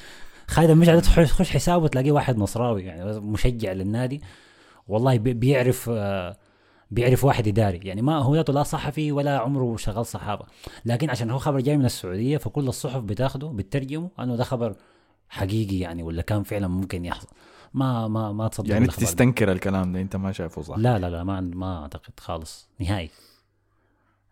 خالد 0.48 0.70
المشعل 0.70 1.00
تخش 1.02 1.50
حسابه 1.50 1.88
تلاقيه 1.88 2.12
واحد 2.12 2.38
نصراوي 2.38 2.82
يعني 2.82 3.20
مشجع 3.20 3.72
للنادي 3.72 4.20
والله 4.88 5.18
بي- 5.18 5.32
بيعرف 5.34 5.90
آه، 5.92 6.36
بيعرف 6.92 7.24
واحد 7.24 7.48
إداري. 7.48 7.80
يعني 7.84 8.02
ما 8.02 8.18
هو 8.18 8.34
ذاته 8.34 8.52
لا 8.52 8.62
صحفي 8.62 9.12
ولا 9.12 9.38
عمره 9.38 9.76
شغال 9.76 10.06
صحافة. 10.06 10.46
لكن 10.84 11.10
عشان 11.10 11.30
هو 11.30 11.38
خبر 11.38 11.60
جاي 11.60 11.76
من 11.76 11.84
السعودية 11.84 12.36
فكل 12.36 12.68
الصحف 12.68 13.02
بتاخده 13.02 13.48
بتترجمه 13.48 14.10
أنه 14.20 14.36
ده 14.36 14.44
خبر 14.44 14.74
حقيقي 15.28 15.78
يعني 15.78 16.02
ولا 16.02 16.22
كان 16.22 16.42
فعلا 16.42 16.68
ممكن 16.68 17.04
يحصل. 17.04 17.28
ما 17.74 18.08
ما 18.08 18.32
ما 18.32 18.48
تصدق 18.48 18.70
يعني. 18.70 18.86
تستنكر 18.86 19.52
الكلام 19.52 19.92
ده 19.92 20.00
أنت 20.00 20.16
ما 20.16 20.32
شايفه 20.32 20.62
صح؟ 20.62 20.76
لا 20.78 20.98
لا 20.98 21.10
لا 21.10 21.24
ما 21.24 21.40
ما 21.40 21.82
أعتقد 21.82 22.20
خالص. 22.20 22.68
نهائي. 22.80 23.10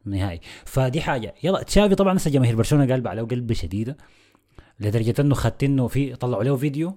نهائي. 0.05 0.41
فدي 0.65 1.01
حاجة. 1.01 1.35
يلا 1.43 1.63
تشافي 1.63 1.95
طبعا 1.95 2.15
لسه 2.15 2.31
جماهير 2.31 2.57
برشلونة 2.57 2.95
قلب 2.95 3.09
عليه 3.09 3.23
قلب 3.23 3.53
شديدة 3.53 3.97
لدرجة 4.81 5.15
أنه 5.21 5.35
خدت 5.35 5.65
إنه 5.65 5.89
في 5.89 6.17
طلعوا 6.17 6.45
له 6.45 6.57
فيديو 6.57 6.95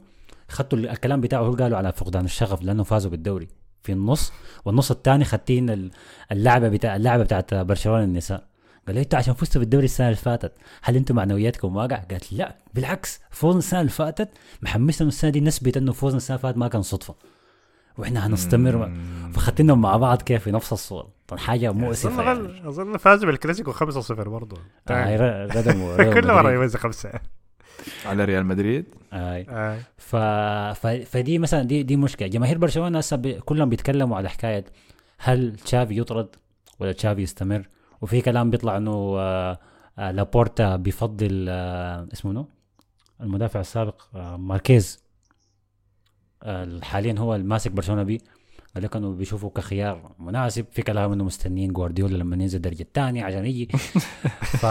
خدتوا 0.49 0.77
الكلام 0.77 1.21
بتاعه 1.21 1.41
هو 1.41 1.53
قالوا 1.53 1.77
على 1.77 1.91
فقدان 1.91 2.25
الشغف 2.25 2.61
لأنه 2.61 2.83
فازوا 2.83 3.11
بالدوري. 3.11 3.47
في 3.83 3.91
النص 3.91 4.31
والنص 4.65 4.91
الثاني 4.91 5.25
خدتين 5.25 5.69
ال- 5.69 5.91
اللعبة 6.31 6.69
بتاع 6.69 6.95
اللعبة 6.95 7.23
بتاعت 7.23 7.53
برشلونة 7.53 8.03
النساء. 8.03 8.43
قال 8.87 8.95
له 8.95 9.01
إنتوا 9.01 9.19
عشان 9.19 9.33
فزتوا 9.33 9.61
بالدوري 9.61 9.85
السنة 9.85 10.07
اللي 10.07 10.17
فاتت 10.17 10.51
هل 10.81 10.95
أنتم 10.95 11.15
معنوياتكم 11.15 11.75
واقع؟ 11.75 11.95
قالت 11.97 12.33
لا 12.33 12.55
بالعكس 12.73 13.19
فوزنا 13.31 13.59
السنة 13.59 13.79
اللي 13.79 13.91
فاتت 13.91 14.29
محمسنا 14.61 15.07
السنة 15.07 15.31
دي 15.31 15.41
نثبت 15.41 15.77
إنه 15.77 15.91
فوزنا 15.91 16.17
السنة 16.17 16.35
اللي 16.35 16.43
فاتت 16.43 16.57
ما 16.57 16.67
كان 16.67 16.81
صدفة. 16.81 17.15
وإحنا 17.97 18.27
هنستمر 18.27 18.91
فخدتهم 19.33 19.81
مع 19.81 19.97
بعض 19.97 20.21
كيف 20.21 20.43
في 20.43 20.51
نفس 20.51 20.73
الصورة. 20.73 21.07
طبعا 21.27 21.41
حاجة 21.41 21.71
مؤسفة 21.71 22.31
أظن 22.31 22.45
يعني. 22.49 22.67
أظن 22.69 22.97
فازوا 22.97 23.25
بالكلاسيكو 23.25 23.71
5-0 23.73 24.11
برضه. 24.11 24.57
آه 24.89 25.43
كل 26.13 26.27
مرة. 26.27 26.51
يوزع 26.51 26.79
خمسة. 26.79 27.11
على 28.05 28.25
ريال 28.25 28.45
مدريد. 28.45 28.85
آي. 29.13 29.45
آه. 29.49 29.79
ف... 29.97 30.15
ف... 30.79 30.87
فدي 30.87 31.39
مثلا 31.39 31.63
دي 31.63 31.83
دي 31.83 31.95
مشكلة. 31.95 32.27
جماهير 32.27 32.57
برشلونة 32.57 32.97
هسه 32.97 33.17
ب... 33.17 33.27
كلهم 33.27 33.69
بيتكلموا 33.69 34.17
على 34.17 34.29
حكاية 34.29 34.65
هل 35.17 35.55
تشافي 35.55 35.97
يطرد 35.97 36.27
ولا 36.79 36.91
تشافي 36.91 37.21
يستمر؟ 37.21 37.69
وفي 38.01 38.21
كلام 38.21 38.49
بيطلع 38.49 38.77
إنه 38.77 38.91
آه، 39.17 39.59
آه، 39.99 40.11
لابورتا 40.11 40.75
بيفضل 40.75 41.45
آه، 41.49 42.07
اسمه 42.13 42.31
منو؟ 42.31 42.47
المدافع 43.21 43.59
السابق 43.59 44.01
آه، 44.15 44.37
ماركيز. 44.37 45.03
آه، 46.43 46.79
حاليا 46.83 47.15
هو 47.19 47.35
الماسك 47.35 47.71
برشلونة 47.71 48.03
بي 48.03 48.21
قال 48.75 48.83
لك 48.83 48.95
انه 48.95 49.11
بيشوفوا 49.11 49.49
كخيار 49.49 50.11
مناسب. 50.19 50.65
في 50.71 50.81
كلام 50.81 51.11
إنه 51.11 51.23
مستنيين 51.23 51.73
جوارديولا 51.73 52.17
لما 52.17 52.35
ينزل 52.35 52.55
الدرجه 52.57 52.81
الثانية 52.81 53.23
عشان 53.23 53.45
يجي. 53.45 53.67
ف 54.61 54.65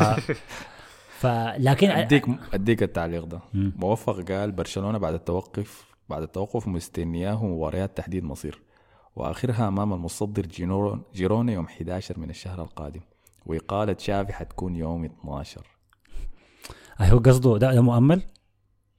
ف 1.23 1.27
لكن 1.59 1.91
اديك 1.91 2.25
أديك 2.55 2.83
التعليق 2.83 3.25
ده. 3.25 3.41
مم. 3.55 3.73
موفق 3.77 4.21
قال 4.33 4.53
برشلونة 4.53 4.99
بعد 4.99 5.15
التوقف 5.15 5.85
بعد 6.09 6.23
التوقف 6.23 6.69
مستنياه 6.69 7.47
مباريات 7.47 7.97
تحديد 7.97 8.25
مصير 8.25 8.61
وآخرها 9.17 9.69
أمام 9.69 9.93
المصدر 9.93 10.47
جيرون 10.47 11.03
جيرونا 11.15 11.53
يوم 11.53 11.65
11 11.65 12.19
من 12.19 12.31
الشهر 12.31 12.63
القادم 12.63 13.01
واقاله 13.47 13.97
شافي 13.99 14.33
حتكون 14.33 14.77
يوم 14.77 15.05
12 15.05 15.67
هو 17.01 17.19
قصده 17.19 17.59
ده, 17.59 17.75
ده 17.75 17.81
مؤمل؟ 17.81 18.23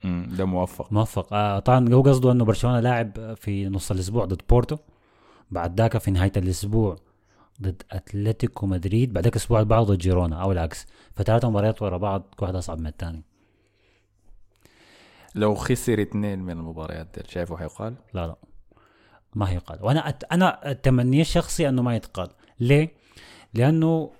امم 0.06 0.36
ده 0.38 0.46
موفق. 0.46 0.94
موفق. 0.94 1.34
آه 1.34 1.60
طبعا 1.60 1.94
هو 1.94 2.02
قصده 2.02 2.32
إنه 2.32 2.46
برشلونة 2.46 2.80
لاعب 2.80 3.34
في 3.38 3.70
نص 3.70 3.92
الأسبوع 3.92 4.26
ضد 4.26 4.42
بورتو 4.50 4.78
بعد 5.52 5.82
ذاك 5.82 5.98
في 5.98 6.12
نهاية 6.12 6.32
الأسبوع 6.38 6.96
ضد 7.62 7.84
أتلتيكو 7.92 8.66
مدريد 8.66 9.14
بعدك 9.14 9.52
اللي 9.52 9.66
بعده 9.66 9.84
ضد 9.84 9.98
جيرونا 9.98 10.42
أو 10.42 10.52
العكس. 10.52 10.88
فثلاث 11.16 11.46
مباريات 11.46 11.82
ورا 11.82 11.98
بعض 11.98 12.22
كل 12.38 12.44
واحد 12.44 12.56
أصعب 12.56 12.80
من 12.80 12.88
الثاني 12.88 13.24
لو 15.36 15.56
خسر 15.56 16.02
اثنين 16.02 16.40
من 16.40 16.52
المباريات 16.52 17.08
دي 17.18 17.22
شايفه 17.30 17.58
حيقال؟ 17.58 17.96
لا 18.14 18.28
لا. 18.28 18.36
ما 19.36 19.50
هيقال 19.50 19.80
وأنا 19.86 20.10
أت... 20.10 20.24
أنا 20.24 20.74
تمني 20.84 21.22
الشخصي 21.22 21.70
أنه 21.70 21.82
ما 21.82 21.96
يتقال. 21.96 22.30
ليه؟ 22.60 22.92
لأنه 23.54 24.12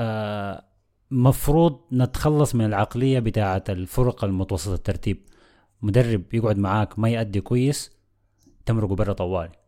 آه 0.00 0.64
مفروض 1.10 1.80
نتخلص 1.92 2.54
من 2.54 2.64
العقلية 2.64 3.18
بتاعة 3.18 3.64
الفرق 3.68 4.24
المتوسطة 4.24 4.74
الترتيب. 4.74 5.22
مدرب 5.82 6.34
يقعد 6.34 6.58
معاك 6.58 6.98
ما 6.98 7.08
يأدي 7.08 7.40
كويس 7.40 7.90
تمرقه 8.66 8.94
برا 8.94 9.12
طوالي. 9.12 9.59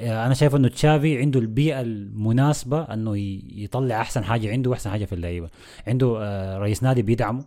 أنا 0.00 0.34
شايف 0.34 0.54
إنه 0.56 0.68
تشافي 0.68 1.18
عنده 1.18 1.40
البيئة 1.40 1.80
المناسبة 1.80 2.82
إنه 2.82 3.16
يطلع 3.54 4.00
أحسن 4.00 4.24
حاجة 4.24 4.50
عنده 4.50 4.70
وأحسن 4.70 4.90
حاجة 4.90 5.04
في 5.04 5.14
اللعيبة. 5.14 5.48
عنده 5.86 6.18
آه، 6.20 6.58
رئيس 6.58 6.82
نادي 6.82 7.02
بيدعمه 7.02 7.44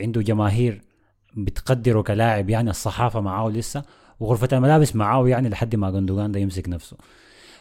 عنده 0.00 0.22
جماهير 0.22 0.82
بتقدره 1.36 2.02
كلاعب 2.02 2.50
يعني 2.50 2.70
الصحافة 2.70 3.20
معاه 3.20 3.48
لسه 3.50 3.82
وغرفة 4.20 4.48
الملابس 4.52 4.96
معاه 4.96 5.28
يعني 5.28 5.48
لحد 5.48 5.76
ما 5.76 5.90
جندوجان 5.90 6.32
ده 6.32 6.40
يمسك 6.40 6.68
نفسه. 6.68 6.96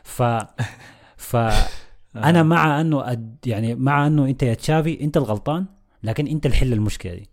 ف 0.03 0.23
ف 1.17 1.35
أنا 2.15 2.43
مع 2.43 2.81
إنه 2.81 3.11
أد 3.11 3.35
يعني 3.45 3.75
مع 3.75 4.07
إنه 4.07 4.25
أنت 4.25 4.43
يا 4.43 4.53
تشافي 4.53 5.01
أنت 5.01 5.17
الغلطان 5.17 5.65
لكن 6.03 6.27
أنت 6.27 6.45
اللي 6.45 6.57
حل 6.57 6.73
المشكلة 6.73 7.13
دي. 7.13 7.29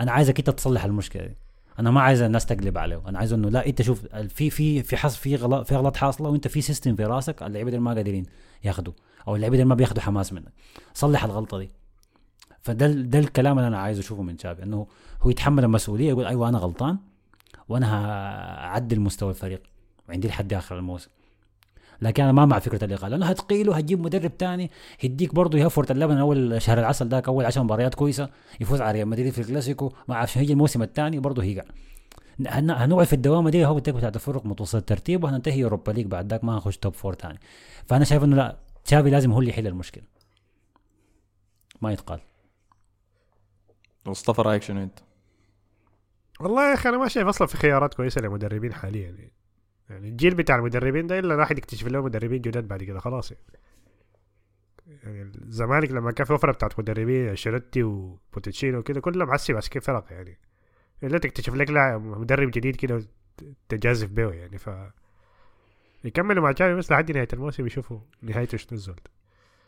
أنا 0.00 0.12
عايزك 0.12 0.38
أنت 0.38 0.50
تصلح 0.50 0.84
المشكلة 0.84 1.26
دي. 1.26 1.36
أنا 1.78 1.90
ما 1.90 2.00
عايز 2.00 2.22
الناس 2.22 2.46
تقلب 2.46 2.78
عليه 2.78 3.02
أنا 3.08 3.18
عايز 3.18 3.32
إنه 3.32 3.48
لا 3.50 3.66
أنت 3.66 3.82
شوف 3.82 4.06
في 4.06 4.50
في 4.50 4.82
في 4.82 4.96
حص 4.96 5.16
في 5.16 5.36
غلط 5.36 5.66
في 5.66 5.76
غلط 5.76 5.96
حاصلة 5.96 6.28
وأنت 6.28 6.48
في 6.48 6.60
سيستم 6.60 6.96
في 6.96 7.04
راسك 7.04 7.42
اللعيبة 7.42 7.68
اللي 7.68 7.80
ما 7.80 7.94
قادرين 7.94 8.26
ياخذوا 8.64 8.94
أو 9.28 9.36
اللعيبة 9.36 9.54
اللي 9.54 9.64
ما 9.64 9.74
بياخذوا 9.74 10.02
حماس 10.02 10.32
منك. 10.32 10.52
صلح 10.94 11.24
الغلطة 11.24 11.58
دي. 11.58 11.70
فده 12.60 12.86
ده 12.86 13.18
الكلام 13.18 13.58
اللي 13.58 13.68
أنا 13.68 13.78
عايز 13.78 13.98
أشوفه 13.98 14.22
من 14.22 14.36
تشافي 14.36 14.62
إنه 14.62 14.86
هو 15.22 15.30
يتحمل 15.30 15.64
المسؤولية 15.64 16.08
يقول 16.08 16.26
أيوه 16.26 16.48
أنا 16.48 16.58
غلطان 16.58 16.98
وأنا 17.68 18.06
هعدل 18.66 19.00
مستوى 19.00 19.30
الفريق 19.30 19.62
وعندي 20.08 20.28
لحد 20.28 20.52
آخر 20.52 20.78
الموسم. 20.78 21.10
لكن 22.02 22.22
أنا 22.22 22.32
ما 22.32 22.44
مع 22.46 22.58
فكرة 22.58 22.84
الاقاله 22.84 23.08
لأنه 23.16 23.26
هتقيله 23.26 23.76
هتجيب 23.76 24.00
مدرب 24.00 24.36
تاني 24.38 24.70
هديك 25.04 25.34
برضه 25.34 25.58
يهفرت 25.58 25.90
اللبن 25.90 26.16
أول 26.18 26.62
شهر 26.62 26.78
العسل 26.78 27.08
ذاك 27.08 27.28
اول 27.28 27.44
10 27.44 27.62
مباريات 27.62 27.94
كويسة 27.94 28.30
يفوز 28.60 28.80
على 28.80 28.92
ريال 28.92 29.08
مدريد 29.08 29.32
في 29.32 29.40
الكلاسيكو 29.40 29.92
ما 30.08 30.16
عشان 30.16 30.42
يجي 30.42 30.52
الموسم 30.52 30.82
الثاني 30.82 31.18
برضه 31.18 31.42
هيقع. 31.42 31.64
هن- 32.46 32.70
هنقعد 32.70 33.06
في 33.06 33.12
الدوامة 33.12 33.50
دي 33.50 33.66
هو 33.66 33.74
بتاعت 33.74 34.16
الفرق 34.16 34.46
متوسط 34.46 34.74
الترتيب 34.76 35.24
وهننتهي 35.24 35.64
Europa 35.64 35.92
League 35.92 36.06
بعد 36.06 36.30
ذاك 36.30 36.44
ما 36.44 36.54
هنخش 36.54 36.76
top 36.76 36.94
four 36.94 37.14
ثاني 37.14 37.38
فأنا 37.86 38.04
شايف 38.04 38.24
إنه 38.24 38.36
لا 38.36 38.56
تشافي 38.84 39.10
لازم 39.10 39.32
هو 39.32 39.38
اللي 39.38 39.50
يحل 39.50 39.66
المشكلة. 39.66 40.04
ما 41.82 41.92
يتقال. 41.92 42.20
مصطفى 44.06 44.42
رأيك 44.42 44.62
شنو 44.62 44.82
أنت؟ 44.82 44.98
والله 46.40 46.68
يا 46.68 46.74
أخي 46.74 46.88
أنا 46.88 46.98
ما 46.98 47.08
شايف 47.08 47.26
أصلا 47.28 47.46
في 47.46 47.56
خيارات 47.56 47.94
كويسة 47.94 48.20
للمدربين 48.20 48.72
حاليا 48.74 49.02
يعني. 49.10 49.32
يعني 49.90 50.08
الجيل 50.08 50.34
بتاع 50.34 50.56
المدربين 50.56 51.06
ده 51.06 51.18
إلا 51.18 51.34
الواحد 51.34 51.58
يكتشف 51.58 51.86
له 51.86 52.02
مدربين 52.02 52.40
جداد 52.40 52.68
بعد 52.68 52.82
كده 52.82 52.98
خلاص 53.00 53.32
يعني, 53.32 53.42
يعني 55.04 55.32
الزمالك 55.42 55.90
لما 55.90 56.12
كان 56.12 56.26
في 56.26 56.32
وفرة 56.32 56.52
بتاعت 56.52 56.78
مدربين 56.78 57.36
شيرتي 57.36 57.82
وبوتشينو 57.82 58.78
وكده 58.78 59.00
كلهم 59.00 59.30
عسي 59.30 59.52
ماسكين 59.52 59.82
فرق 59.82 60.04
يعني 60.10 60.38
إلا 61.02 61.18
تكتشف 61.18 61.54
لك 61.54 61.70
لاعب 61.70 62.02
مدرب 62.02 62.50
جديد 62.50 62.76
كده 62.76 63.02
تجازف 63.68 64.10
به 64.10 64.32
يعني 64.32 64.58
ف 64.58 64.70
يكملوا 66.04 66.42
مع 66.42 66.50
جافي 66.50 66.74
بس 66.74 66.92
لحد 66.92 67.12
نهاية 67.12 67.28
الموسم 67.32 67.66
يشوفوا 67.66 67.98
نهايته 68.22 68.58
شنو 68.58 68.68
الزول 68.72 68.94
ده. 68.94 69.10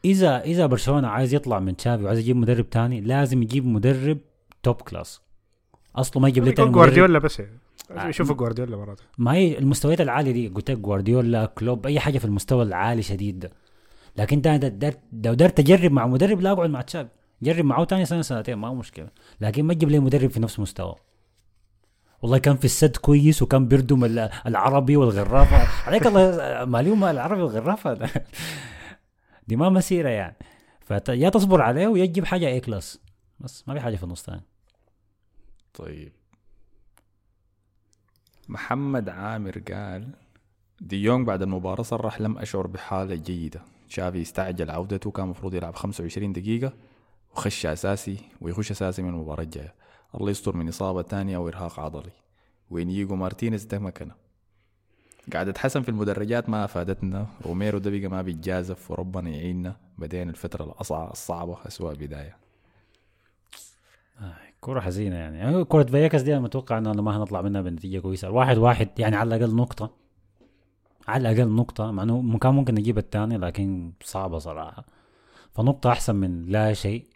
إذا 0.05 0.41
إذا 0.41 0.67
برشلونة 0.67 1.09
عايز 1.09 1.35
يطلع 1.35 1.59
من 1.59 1.77
تشافي 1.77 2.05
وعايز 2.05 2.19
يجيب 2.19 2.37
مدرب 2.37 2.71
تاني 2.71 3.01
لازم 3.01 3.43
يجيب 3.43 3.67
مدرب 3.67 4.19
top 4.63 4.75
class 4.75 5.23
أصله 5.97 6.23
ما 6.23 6.29
يجيب 6.29 6.45
لي 6.45 6.53
تاني 6.53 6.71
جوارديولا 6.71 7.19
بس 7.19 7.41
يعني. 7.41 7.59
آه. 7.91 8.09
يشوفوا 8.09 8.35
جوارديولا 8.35 8.77
مرات 8.77 9.01
ما 9.19 9.33
هي 9.33 9.59
المستويات 9.59 10.01
العالية 10.01 10.33
دي 10.33 10.49
قلت 10.49 10.71
لك 10.71 10.79
جوارديولا 10.79 11.47
كلوب 11.47 11.87
أي 11.87 12.01
حاجة 12.01 12.19
في 12.19 12.25
المستوى 12.25 12.63
العالي 12.63 13.03
شديد. 13.03 13.39
ده 13.39 13.51
لكن 14.17 14.41
دا- 14.41 14.93
لو 15.25 15.35
دار 15.35 15.49
تجرب 15.49 15.93
مع 15.93 16.07
مدرب 16.07 16.41
لا 16.41 16.53
أقعد 16.53 16.71
مع 16.71 16.81
تشافي 16.81 17.09
جرب 17.43 17.65
معه 17.65 17.85
تاني 17.85 18.05
سنة 18.05 18.23
سنتين 18.23 18.55
ما 18.55 18.69
هو 18.69 18.75
مشكلة. 18.75 19.09
لكن 19.41 19.65
ما 19.65 19.75
تجيب 19.75 19.89
لي 19.91 19.99
مدرب 19.99 20.31
في 20.31 20.41
نفس 20.41 20.59
مستواه 20.61 20.97
والله 22.23 22.39
كان 22.39 22.57
في 22.57 22.65
السد 22.65 22.97
كويس 22.97 23.43
وكان 23.43 23.69
بيردم 23.69 24.05
ال- 24.05 24.31
العربي 24.47 24.97
والغرافة. 24.97 25.87
عليك 25.87 26.07
الله 26.07 26.65
ماليهم 26.65 27.05
العربي 27.05 27.43
والغرافة. 27.43 28.11
دي 29.49 29.57
ما 29.57 29.69
مسيرة 29.69 30.09
يعني. 30.09 30.37
فيا 30.81 31.29
تصبر 31.29 31.63
عليه 31.63 31.87
ويا 31.87 32.07
تجيب 32.07 32.25
حاجة 32.25 32.47
A 32.49 32.61
class 32.61 33.01
بس 33.41 33.65
ما 33.69 33.75
في 33.75 33.81
حاجة 33.81 33.97
في 33.97 34.03
النص 34.05 34.23
ثاني 34.23 34.43
طيب. 35.75 36.13
محمد 38.49 39.09
عامر 39.09 39.59
قال 39.59 40.09
دي 40.81 41.03
يونغ 41.03 41.25
بعد 41.25 41.43
المباراة 41.43 41.83
صرح 41.83 42.21
لم 42.21 42.39
أشعر 42.39 42.67
بحالة 42.67 43.15
جيدة. 43.15 43.63
شافي 43.89 44.23
استعجل 44.23 44.71
عودته 44.71 45.11
كان 45.11 45.25
المفروض 45.25 45.55
يلعب 45.55 45.75
25 45.75 46.33
دقيقة 46.33 46.73
وخش 47.33 47.67
أساسي 47.67 48.19
ويخش 48.41 48.71
أساسي 48.71 49.03
من 49.03 49.09
المباراة 49.09 49.43
الجاية. 49.43 49.75
الله 50.15 50.31
يستر 50.31 50.57
من 50.57 50.69
إصابة 50.69 51.03
تانية 51.03 51.37
أو 51.37 51.49
إرهاق 51.49 51.81
عضلي. 51.81 52.11
وينيجو 52.71 53.17
مارتينيز 53.17 53.65
ده 53.65 53.79
مكانه 53.79 54.15
قعدة 55.33 55.55
حسن 55.59 55.83
في 55.83 55.89
المدرجات 55.89 56.49
ما 56.49 56.65
أفادتنا. 56.65 57.27
روميرو 57.47 57.79
ده 57.79 57.91
بقى 57.91 58.09
ما 58.09 58.23
بيتجازف 58.23 58.91
وربنا 58.91 59.31
يعيننا. 59.31 59.77
بدينا 59.99 60.31
الفترة 60.31 60.65
الأصعب 60.65 61.11
الصعبة 61.11 61.59
أسوأ 61.67 61.93
بداية. 61.95 62.37
كرة 64.61 64.81
حزينة 64.81 65.17
يعني, 65.17 65.39
يعني 65.39 65.65
كرة 65.65 65.83
فاييكاس 65.85 66.23
دي 66.23 66.33
أنا 66.33 66.41
متوقع 66.41 66.79
إنه 66.79 66.93
ما 66.93 67.17
هنطلع 67.17 67.43
منها 67.43 67.61
بنتيجة 67.63 67.99
كويسة. 67.99 68.31
واحد 68.31 68.59
واحد 68.59 68.89
يعني 68.99 69.17
على 69.17 69.37
الأقل 69.37 69.55
نقطة. 69.55 69.91
على 71.09 71.31
الأقل 71.31 71.49
نقطة. 71.49 71.91
مع 71.91 72.03
إنه 72.03 72.39
كان 72.39 72.55
ممكن 72.55 72.75
نجيب 72.75 72.99
الثاني 72.99 73.37
لكن 73.37 73.93
صعبة 74.03 74.39
صراحة. 74.39 74.85
فنقطة 75.53 75.91
أحسن 75.93 76.17
من 76.17 76.47
لا 76.47 76.73
شيء. 76.73 77.07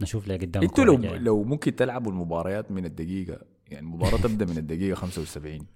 نشوف 0.00 0.28
لي 0.28 0.36
قدام 0.36 0.62
أنتوا 0.62 0.84
لو. 0.84 0.96
لو 1.16 1.44
ممكن 1.44 1.76
تلعبوا 1.76 2.12
المباريات 2.12 2.72
من 2.72 2.84
الدقيقة 2.84 3.38
يعني 3.68 3.86
المباراة 3.86 4.16
تبدأ 4.16 4.44
من 4.46 4.58
الدقيقة 4.58 4.94
75 4.94 5.66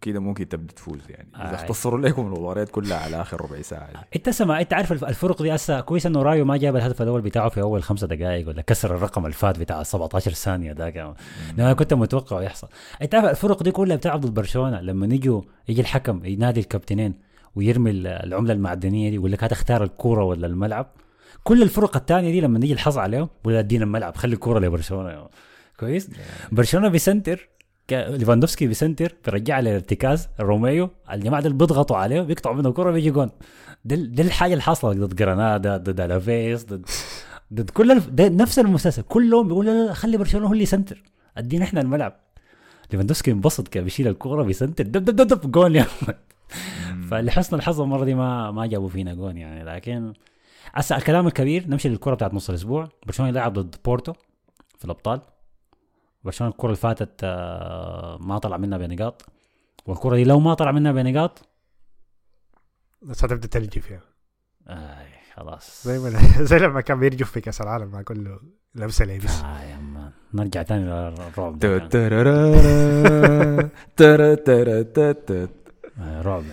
كده 0.00 0.20
ممكن 0.20 0.48
تبدا 0.48 0.72
تفوز 0.72 0.98
يعني. 1.10 1.28
إذا 1.36 1.50
آه. 1.50 1.54
اختصروا 1.54 2.00
لكم 2.00 2.22
المباريات 2.26 2.68
كلها 2.70 2.96
على 2.98 3.20
آخر 3.20 3.40
ربع 3.40 3.62
ساعة. 3.62 3.92
دي. 3.92 3.98
أنت 4.16 4.30
سمع 4.30 4.60
أنت 4.60 4.72
عارف 4.72 4.92
الف- 4.92 5.04
الفرق 5.04 5.42
دي 5.42 5.54
هسه 5.54 5.80
كويس 5.80 6.06
إنه 6.06 6.22
رايو 6.22 6.44
ما 6.44 6.56
جاب 6.56 6.76
الهدف 6.76 7.02
الأول 7.02 7.20
بتاعه 7.20 7.48
في 7.48 7.60
أول 7.60 7.82
خمسة 7.82 8.06
دقائق 8.06 8.48
ولا 8.48 8.62
كسر 8.62 8.94
الرقم 8.96 9.26
الفات 9.26 9.58
بتاع 9.58 9.82
17 9.82 10.30
ثانية 10.32 10.72
ذاك 10.72 11.14
أنا 11.58 11.72
كنت 11.72 11.94
متوقع 11.94 12.42
يحصل. 12.42 12.68
أنت 13.02 13.14
عارف 13.14 13.30
الفرق 13.30 13.62
دي 13.62 13.70
كلها 13.70 13.96
بتلعب 13.96 14.20
ضد 14.20 14.34
برشلونة. 14.34 14.80
لما 14.80 15.14
يجوا 15.14 15.42
يجي 15.68 15.80
الحكم 15.80 16.24
ينادي 16.24 16.60
الكابتنين 16.60 17.14
ويرمي 17.56 17.90
ال- 17.90 18.06
العملة 18.06 18.52
المعدنية 18.52 19.10
دي 19.10 19.14
يقول 19.16 19.32
لك 19.32 19.44
هتختار 19.44 19.84
الكورة 19.84 20.24
ولا 20.24 20.46
الملعب؟ 20.46 20.86
كل 21.44 21.62
الفرق 21.62 21.96
الثانية 21.96 22.30
دي 22.30 22.40
لما 22.40 22.58
نيجي 22.58 22.72
الحظ 22.72 22.98
عليهم 22.98 23.28
ولا 23.44 23.58
ادينا 23.58 23.84
الملعب 23.84 24.16
خلي 24.16 24.34
الكورة 24.34 24.58
لبرشلونة 24.58 25.26
كويس؟ 25.80 26.10
برشلونة 26.52 26.88
بيسنتر 26.88 27.48
ليفاندوفسكي 27.92 28.66
بيسنتر 28.66 29.14
بيرجع 29.24 29.60
للارتكاز 29.60 30.28
روميو 30.40 30.90
الجماعة 31.12 31.42
دول 31.42 31.52
بيضغطوا 31.52 31.96
عليه 31.96 32.20
بيقطعوا 32.20 32.56
منه 32.56 32.68
الكره 32.68 32.90
بيجي 32.90 33.10
جون. 33.10 33.30
دي, 33.84 33.96
دي 33.96 34.22
الحاجة 34.22 34.52
اللي 34.52 34.62
حصلت 34.62 34.98
ضد 34.98 35.16
جرانادا 35.16 35.76
ضد 35.76 36.00
ألافيس 36.00 36.64
ضد 36.64 36.86
ضد 37.54 37.70
كل 37.70 37.90
الف... 37.90 38.08
ده 38.08 38.28
نفس 38.28 38.58
المسلسل. 38.58 39.02
كلهم 39.02 39.48
بيقولوا 39.48 39.72
لا 39.72 39.86
لا 39.86 39.92
خلي 39.92 40.16
برشلونة 40.16 40.46
هو 40.46 40.52
اللي 40.52 40.62
يسنتر. 40.62 41.02
أدينا 41.36 41.64
إحنا 41.64 41.80
الملعب. 41.80 42.20
ليفاندوفسكي 42.92 43.30
انبسط 43.30 43.68
كان 43.68 43.84
بيشيل 43.84 44.08
الكورة 44.08 44.42
بيسنتر. 44.42 44.84
دب 44.84 45.04
دب 45.04 45.16
دب, 45.16 45.26
دب 45.26 45.50
جون 45.50 45.74
يا. 45.74 45.86
فلحسن 47.10 47.56
الحظ 47.56 47.80
المرة 47.80 48.04
دي 48.04 48.14
ما 48.14 48.50
ما 48.50 48.66
جابوا 48.66 48.88
فينا 48.88 49.14
جون 49.14 49.36
يعني. 49.36 49.64
لكن 49.64 50.12
هسه 50.72 50.96
الكلام 50.96 51.26
الكبير 51.26 51.68
نمشي 51.68 51.88
للكره 51.88 52.14
بتاعت 52.14 52.34
نص 52.34 52.48
الأسبوع. 52.48 52.88
برشلونة 53.06 53.30
يلعب 53.30 53.52
ضد 53.52 53.76
بورتو 53.84 54.12
في 54.78 54.84
الأبطال. 54.84 55.20
برشلونه 56.26 56.52
الكرة 56.52 56.66
اللي 56.66 56.76
فاتت 56.76 57.20
آه، 57.24 58.18
ما 58.20 58.38
طلع 58.38 58.56
منها 58.56 58.78
بنقاط. 58.78 59.22
والكرة 59.86 60.16
دي 60.16 60.24
لو 60.24 60.40
ما 60.40 60.54
طلع 60.54 60.72
منها 60.72 60.92
بنقاط 60.92 61.48
بس 63.02 63.24
هتبدا 63.24 63.46
تلجي 63.46 63.80
فيها. 63.80 64.00
آه 64.68 65.06
خلاص. 65.34 65.86
زي 65.88 65.98
ما 65.98 66.18
زي 66.50 66.58
لما 66.58 66.80
كان 66.80 67.00
بيرجف 67.00 67.30
في 67.30 67.40
كأس 67.40 67.60
العالم 67.60 67.86
مع 67.90 68.02
كله 68.02 68.40
لمسة 68.74 69.04
لابس 69.04 69.40
آه 69.42 69.62
يا 69.62 69.76
man 69.76 70.10
نرجع 70.34 70.62
تاني 70.62 70.84
للرعب 70.84 71.58
رعب. 76.22 76.44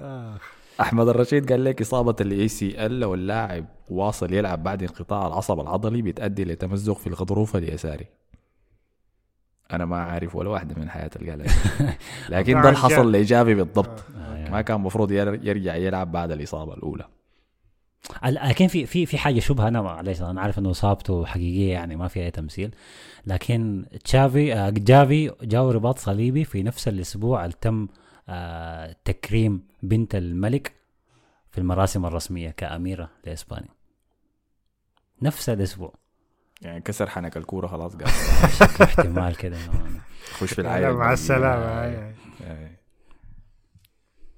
آه. 0.00 0.38
أحمد 0.80 1.08
الرشيد 1.08 1.52
قال 1.52 1.64
لك 1.64 1.80
إصابة 1.80 2.16
ال 2.20 2.48
ACL 2.48 3.00
لو 3.00 3.14
اللاعب 3.14 3.64
واصل 3.88 4.32
يلعب 4.32 4.62
بعد 4.62 4.82
انقطاع 4.82 5.26
العصب 5.26 5.60
العضلي 5.60 6.02
بتؤدي 6.02 6.44
لتمزق 6.44 6.96
في 6.98 7.06
الغضروف 7.06 7.56
اليساري. 7.56 8.06
أنا 9.72 9.84
ما 9.84 9.96
عارف 9.96 10.36
ولا 10.36 10.50
واحدة 10.50 10.74
من 10.80 10.90
حياة 10.90 11.10
القلم. 11.16 11.46
لكن 12.28 12.52
ده 12.62 12.68
اللي 12.68 12.78
حصل 12.80 13.12
لايجابي 13.12 13.54
بالضبط. 13.54 14.04
آه، 14.16 14.50
ما 14.50 14.62
كان 14.62 14.76
المفروض 14.76 15.12
ير- 15.12 15.46
يرجع 15.46 15.74
يلعب 15.74 16.12
بعد 16.12 16.30
الإصابة 16.32 16.74
الأولى. 16.74 17.04
ال- 18.24 18.34
لكن 18.34 18.66
في 18.66 18.86
في 18.86 19.06
في 19.06 19.18
حاجة 19.18 19.40
شبهة؟ 19.40 19.68
أنا 19.68 19.82
معلش 19.82 20.22
أنا 20.22 20.40
عارف 20.40 20.58
إنه 20.58 20.70
إصابته 20.70 21.24
حقيقية 21.26 21.72
يعني 21.72 21.96
ما 21.96 22.08
فيها 22.08 22.24
أي 22.24 22.30
تمثيل. 22.30 22.74
لكن 23.26 23.84
تشافي 24.04 24.54
آه، 24.54 24.70
جافي 24.70 25.30
جاو 25.42 25.70
رباط 25.70 25.98
صليبي 25.98 26.44
في 26.44 26.62
نفس 26.62 26.88
الأسبوع 26.88 27.44
اللي 27.44 27.56
تم 27.60 27.88
آه، 28.28 28.96
تكريم 29.04 29.62
بنت 29.82 30.14
الملك 30.14 30.72
في 31.50 31.58
المراسم 31.58 32.06
الرسمية 32.06 32.50
كأميرة 32.50 33.10
لإسبانيا. 33.26 33.68
نفس 35.22 35.48
الأسبوع. 35.48 35.94
يعني 36.62 36.80
كسر 36.80 37.08
حنك 37.10 37.36
الكورة 37.36 37.66
خلاص 37.66 37.96
قال 37.96 38.10
شكله 38.58 38.86
احتمال 38.86 39.36
كده 39.36 39.56
خش 40.32 40.54
في 40.54 40.62
لا، 40.62 40.68
العائله 40.78 40.98
مع 40.98 41.12
السلامة 41.12 41.46
آه. 41.64 41.84
آه. 41.86 42.14
آه. 42.44 42.70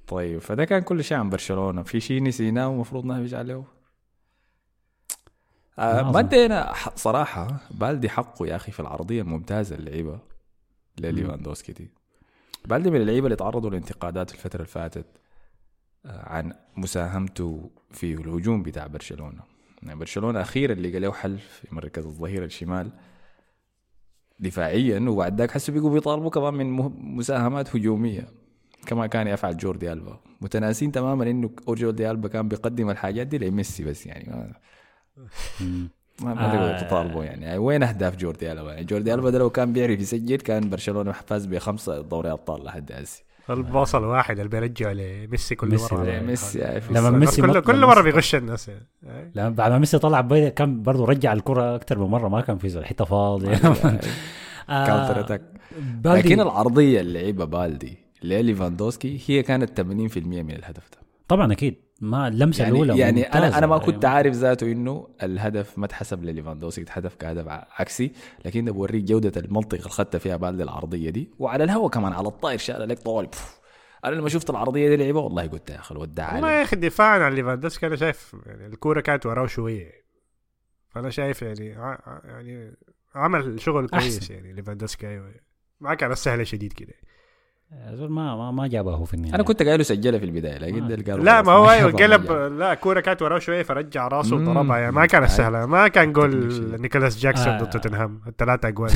طيب 0.06 0.38
فده 0.38 0.64
كان 0.64 0.82
كل 0.82 1.04
شيء 1.04 1.18
عن 1.18 1.30
برشلونة 1.30 1.82
في 1.82 2.00
شيء 2.00 2.22
نسيناه 2.22 2.68
ومفروض 2.68 3.04
نهبش 3.04 3.34
عليه 3.34 3.64
آه 5.78 6.02
ما. 6.12 6.18
أدينا 6.20 6.72
صراحة 6.96 7.60
بالدي 7.70 8.08
حقه 8.08 8.46
يا 8.46 8.56
أخي 8.56 8.72
في 8.72 8.80
العرضية 8.80 9.22
الممتازة 9.22 9.76
اللعيبة 9.76 10.18
لليفاندوفسكي 11.00 11.72
دي 11.72 11.90
بالدي 12.64 12.90
من 12.90 13.00
اللعيبة 13.00 13.26
اللي 13.26 13.36
تعرضوا 13.36 13.70
لانتقادات 13.70 14.32
الفترة 14.32 14.56
اللي 14.56 14.66
فاتت 14.68 15.06
آه، 16.06 16.28
عن 16.28 16.52
مساهمته 16.76 17.70
في 17.90 18.14
الهجوم 18.14 18.62
بتاع 18.62 18.86
برشلونة 18.86 19.42
يعني 19.82 19.98
برشلونة 19.98 20.40
أخيرا 20.40 20.74
لقى 20.74 20.98
له 20.98 21.12
حل 21.12 21.38
في 21.38 21.74
مركز 21.74 22.06
الظهير 22.06 22.44
الشمال 22.44 22.90
دفاعيا 24.40 25.00
وبعد 25.00 25.38
ذاك 25.38 25.50
حسوا 25.50 25.74
بيقوا 25.74 25.90
بيطالبوا 25.90 26.30
كمان 26.30 26.54
من 26.54 26.92
مساهمات 27.16 27.76
هجومية 27.76 28.28
كما 28.86 29.06
كان 29.06 29.26
يفعل 29.26 29.56
جوردي 29.56 29.92
ألبا 29.92 30.20
متناسين 30.40 30.92
تماما 30.92 31.30
إنه 31.30 31.50
جوردي 31.68 32.10
ألبا 32.10 32.28
كان 32.28 32.48
بيقدم 32.48 32.90
الحاجات 32.90 33.26
دي 33.26 33.38
لميسي 33.38 33.84
بس 33.84 34.06
يعني 34.06 34.30
ما. 34.30 34.52
ما, 36.22 36.34
ما 36.34 36.76
آه. 36.76 36.82
تطالبوا 36.82 37.24
يعني. 37.24 37.44
يعني 37.44 37.58
وين 37.58 37.82
أهداف 37.82 38.16
جوردي 38.16 38.52
ألبا 38.52 38.72
يعني 38.72 38.84
جوردي 38.84 39.14
ألبا 39.14 39.30
ده 39.30 39.38
لو 39.38 39.50
كان 39.50 39.72
بيعرف 39.72 40.00
يسجل 40.00 40.36
كان 40.36 40.70
برشلونة 40.70 41.12
فاز 41.12 41.46
بخمسة 41.46 42.00
دوري 42.00 42.32
أبطال 42.32 42.64
لحد 42.64 42.92
هسه 42.92 43.22
ال 43.52 43.61
pass 43.61 43.94
الواحد 43.94 44.38
اللي 44.38 44.48
بيرجع 44.48 44.92
لميسي 44.92 45.54
كل 45.54 45.68
ميسي 45.68 45.94
مرة 45.94 46.04
ده. 46.04 46.20
ميسي 46.20 46.62
أخي. 46.62 46.94
لما 46.94 47.10
ميسي 47.10 47.42
كل, 47.42 47.60
كل 47.60 47.76
لما 47.76 47.86
مرة 47.86 48.02
بيغش 48.02 48.34
الناس 48.34 48.68
يعني. 48.68 48.86
لما 49.34 49.48
بعد 49.48 49.72
ما 49.72 49.78
ميسي 49.78 49.98
طلع 49.98 50.20
كان 50.48 50.82
برضه 50.82 51.04
رجع 51.04 51.32
الكرة 51.32 51.74
أكثر 51.74 51.98
من 51.98 52.06
مرة 52.06 52.28
ما 52.28 52.40
كان 52.40 52.58
في 52.58 52.68
فاضية 53.04 53.54
آه، 54.68 54.86
counter 54.86 55.20
attack 55.20 55.42
لكن 56.04 56.40
العرضيه 56.40 57.00
اللي 57.00 57.22
لعبها 57.22 57.44
بالدي 57.44 57.98
لليفاندوسكي 58.22 59.20
هي 59.26 59.42
كانت 59.42 59.80
80% 59.80 59.84
من 59.84 60.50
الهدف 60.50 60.90
ده 60.90 61.01
طبعا 61.28 61.52
أكيد 61.52 61.74
ما 62.00 62.28
اللمسة 62.28 62.62
يعني 62.64 62.74
الأولى 62.74 62.98
يعني 62.98 63.22
أنا. 63.22 63.58
أنا 63.58 63.66
ما 63.66 63.78
كنت 63.78 64.04
أيوة. 64.04 64.16
عارف 64.16 64.34
ذاته 64.34 64.72
إنه 64.72 65.08
الهدف 65.22 65.78
ما 65.78 65.86
اتحسب 65.86 66.24
لليفاندوسكي 66.24 66.82
اتحسب 66.82 67.10
كهدف 67.18 67.48
ع- 67.48 67.66
عكسي 67.70 68.12
لكن 68.44 68.64
ده 68.64 68.72
بوريك 68.72 69.04
جودة 69.04 69.40
المنطقة 69.40 69.78
اللي 69.78 69.88
خدتها 69.90 70.18
فيها 70.18 70.36
بالدي 70.36 70.62
العرضية 70.62 71.10
دي 71.10 71.30
وعلى 71.38 71.64
الهواء 71.64 71.90
كمان 71.90 72.12
على 72.12 72.28
الطاير 72.28 72.58
شال 72.58 72.88
لك 72.88 72.98
طوال 72.98 73.26
بف. 73.26 73.60
أنا 74.04 74.14
لما 74.14 74.28
شفت 74.28 74.50
العرضية 74.50 74.88
دي 74.88 74.96
لعبة 74.96 75.20
والله 75.20 75.46
قلت 75.46 75.70
يا 75.70 75.78
أخي 75.78 75.94
الواد 75.94 76.14
ده 76.14 76.28
والله 76.34 76.52
يا 76.52 76.62
أخي 76.62 76.76
دفاعا 76.76 77.18
عن 77.18 77.32
ليفاندوسكي 77.34 77.86
أنا 77.86 77.96
شايف 77.96 78.36
يعني 78.46 78.66
الكورة 78.66 79.00
كانت 79.00 79.26
وراه 79.26 79.46
شوية 79.46 79.92
فأنا 80.88 81.10
شايف 81.10 81.42
يعني 81.42 81.66
يعني 82.24 82.76
عمل 83.14 83.60
شغل 83.60 83.88
كويس 83.88 84.18
أحسن. 84.18 84.34
يعني 84.34 84.52
ليفاندوسكي 84.52 85.08
أيوه 85.08 85.34
ما 85.80 85.94
كان 85.94 86.14
سهله 86.14 86.44
شديد 86.44 86.72
كده 86.72 86.94
زول 87.92 88.10
ما 88.10 88.36
ما, 88.36 88.50
ما 88.50 88.66
جابه 88.66 88.94
هو 88.94 89.04
في 89.04 89.14
النهاية 89.14 89.34
أنا 89.34 89.42
كنت 89.42 89.62
قايله 89.62 89.82
سجلها 89.82 90.18
في 90.18 90.24
البداية 90.24 90.58
لكن. 90.58 90.88
ده 90.88 91.12
قالوا 91.12 91.24
لا 91.24 91.42
ما 91.42 91.52
هو 91.52 91.70
أيوه 91.70 91.90
قلب 92.02 92.26
جاب. 92.26 92.32
لا 92.52 92.74
كورة 92.74 93.00
كانت 93.00 93.22
وراه 93.22 93.38
شوية 93.38 93.62
فرجع 93.62 94.08
راسه. 94.08 94.36
وضربها 94.36 94.78
يعني 94.78 94.92
ما 94.92 95.06
كانت. 95.06 95.30
سهله 95.30 95.66
ما 95.66 95.88
كان 95.88 96.12
جول. 96.12 96.80
نيكولاس 96.80 97.18
جاكسون 97.18 97.48
آه. 97.52 97.58
ضد 97.62 97.70
توتنهام 97.70 98.20
الثلاثة 98.26 98.68
أجوال 98.68 98.90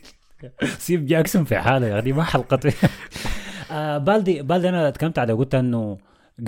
سيب 0.78 1.06
جاكسون 1.06 1.44
في 1.44 1.58
حالة 1.58 1.98
أخي 1.98 2.12
ما 2.12 2.22
حلقته 2.24 2.72
آه 3.72 3.98
بالدي 3.98 4.42
بالدي 4.42 4.68
أنا 4.68 4.90
تكلمت 4.90 5.18
عليه 5.18 5.34
قلت 5.34 5.54
إنه 5.54 5.98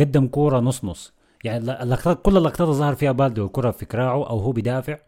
قدم 0.00 0.26
كورة 0.26 0.60
نص 0.60 0.84
نص 0.84 1.12
يعني 1.44 1.58
اللقطات 1.82 2.22
كل 2.22 2.36
اللقطات 2.36 2.60
اللي 2.60 2.72
ظهر 2.78 2.94
فيها 2.94 3.12
بالدي 3.12 3.40
والكره 3.40 3.70
في 3.70 3.86
كراعه 3.86 4.14
أو 4.30 4.38
هو 4.38 4.52
بيدافع 4.52 4.98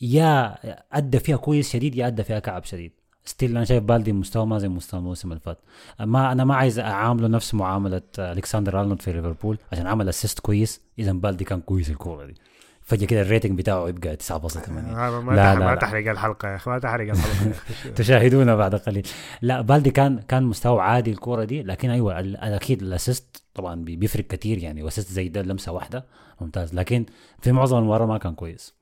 يا 0.00 0.54
أدى 0.92 1.18
فيها 1.18 1.36
كويس 1.36 1.72
شديد 1.72 1.94
يا 1.94 2.06
أدى 2.06 2.24
فيها 2.24 2.38
كعب 2.38 2.64
شديد 2.64 2.92
still 3.28 3.50
أنا 3.56 3.64
شايف 3.64 3.82
بالدي 3.84 4.12
مستوى 4.12 4.46
ما 4.46 4.58
زي 4.58 4.68
مستوى 4.68 5.00
الموسم 5.00 5.28
اللي 5.32 5.40
فات. 5.40 5.58
ما 6.00 6.32
أنا 6.32 6.44
ما 6.44 6.54
عايز 6.54 6.78
أعامله 6.78 7.28
نفس 7.28 7.54
معاملة 7.54 8.02
ألكسندر 8.18 8.80
أرنولد 8.80 9.02
في 9.02 9.12
ليفربول 9.12 9.58
عشان 9.72 9.86
عمل 9.86 10.08
assist 10.08 10.38
كويس. 10.40 10.80
إذا 10.98 11.12
بالدي 11.12 11.44
كان 11.44 11.60
كويس 11.60 11.90
الكورة 11.90 12.26
دي. 12.26 12.34
فجأة 12.82 13.06
كده 13.06 13.20
ال 13.20 13.25
rating 13.25 13.58
بتاعه 13.58 13.88
يبقى 13.88 14.16
9.8 14.16 14.68
ما 14.68 15.20
ما, 15.20 15.32
لا، 15.32 15.36
تح- 15.54 15.58
لا، 15.58 15.64
ما 15.66 15.70
لا. 15.70 15.74
تحرق 15.74 16.10
الحلقة 16.10 16.48
يا 16.48 16.56
أخي 16.56 16.70
ما 16.70 16.78
تحرق 16.78 17.10
الحلقة. 17.10 17.54
تشاهدونا 17.96 18.56
بعد 18.56 18.74
قليل. 18.74 19.06
لا 19.42 19.60
بالدي 19.60 19.90
كان 19.90 20.18
كان 20.20 20.42
مستوى 20.42 20.80
عادي 20.80 21.10
الكورة 21.10 21.44
دي 21.44 21.62
لكن 21.62 21.90
أيوه 21.90 22.20
ال- 22.20 22.36
أكيد 22.36 22.82
ال 22.82 22.91
assist 22.91 23.42
طبعا 23.54 23.74
بي- 23.84 23.96
بيفرق 23.96 24.24
كتير 24.24 24.58
يعني. 24.58 24.82
و 24.82 24.86
assist 24.86 25.12
زي 25.12 25.28
ده 25.28 25.42
لمسة 25.42 25.72
واحدة 25.72 26.04
ممتاز. 26.40 26.74
لكن 26.74 27.06
في 27.40 27.52
معظم 27.52 27.78
المباراة 27.78 28.06
ما 28.06 28.18
كان 28.18 28.34
كويس. 28.34 28.74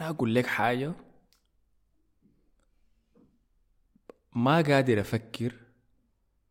أنا 0.00 0.08
أقول 0.10 0.34
لك 0.34 0.46
حاجة. 0.46 0.92
ما 4.34 4.60
قادر 4.60 5.00
أفكر 5.00 5.52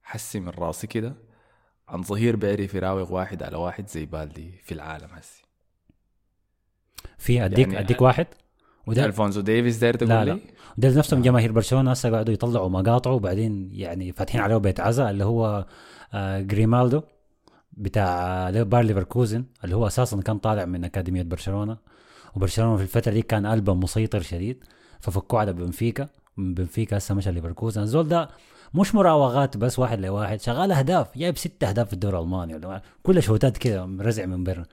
حسي 0.04 0.40
من 0.40 0.50
راسي 0.50 0.88
كده 0.88 1.16
عن 1.88 2.04
ظهير 2.04 2.36
بيعرف 2.36 2.74
يراوغ 2.74 3.14
واحد 3.14 3.44
على 3.44 3.58
واحد 3.58 3.88
زي 3.90 4.06
بالدي 4.06 4.52
في 4.64 4.74
العالم 4.74 5.08
هسي 5.12 5.44
في 7.18 7.46
اديك 7.46 7.60
يعني- 7.68 7.80
أديك 7.80 8.02
واحد؟ 8.02 8.28
وده 8.88 9.06
الفونسو 9.06 9.42
ديفيس 9.42 9.78
داير 9.78 9.94
تقول 9.96 10.10
لا، 10.10 10.26
لي؟ 10.26 10.32
لا. 10.32 10.40
ده 10.78 10.98
نفسهم 10.98 11.22
جماهير 11.22 11.52
برشلونة 11.52 11.92
هسه 11.92 12.12
قاعدوا 12.12 12.34
يطلعوا 12.34 12.70
مقاطعه 12.70 13.12
وبعدين 13.14 13.70
يعني 13.74 14.12
فاتحين 14.12 14.42
عليه 14.42 14.58
بيت 14.58 14.80
عزا 14.80 15.10
اللي 15.10 15.24
هو 15.26 15.66
آه 16.14 16.40
جريمالدو 16.42 17.02
بتاع 17.72 18.06
آه، 18.50 18.64
باير 18.64 18.84
ليفركوزن 18.86 19.46
اللي 19.64 19.76
هو 19.76 19.88
أساسا 19.88 20.22
كان 20.22 20.38
طالع 20.38 20.66
من 20.66 20.84
أكاديمية 20.84 21.24
برشلونة. 21.24 21.78
وبرشلونة 22.36 22.78
في 22.78 22.84
الفترة 22.84 23.12
دي 23.12 23.22
كان 23.22 23.48
قلبه 23.48 23.74
مسيطر 23.74 24.22
شديد 24.22 24.64
ففكوه 25.00 25.40
على 25.40 25.54
بنفيكا. 25.54 26.10
بنفيكا 26.40 26.98
هسه 26.98 27.16
مشى 27.16 27.32
ليفركوزن. 27.32 27.82
الزول 27.82 28.08
ده 28.08 28.30
مش 28.74 28.96
مراوغات 28.96 29.58
بس 29.58 29.80
واحد 29.80 30.00
لواحد 30.00 30.42
شغال 30.42 30.72
أهداف. 30.72 31.18
جايب 31.18 31.38
ست 31.38 31.64
أهداف 31.64 31.88
في 31.88 31.94
الدوري 31.94 32.18
الألماني 32.18 32.56
ولا 32.56 32.82
كل 33.04 33.24
شوتات 33.24 33.58
كده 33.58 33.90
رزع 34.00 34.26
من 34.26 34.44
برا 34.44 34.64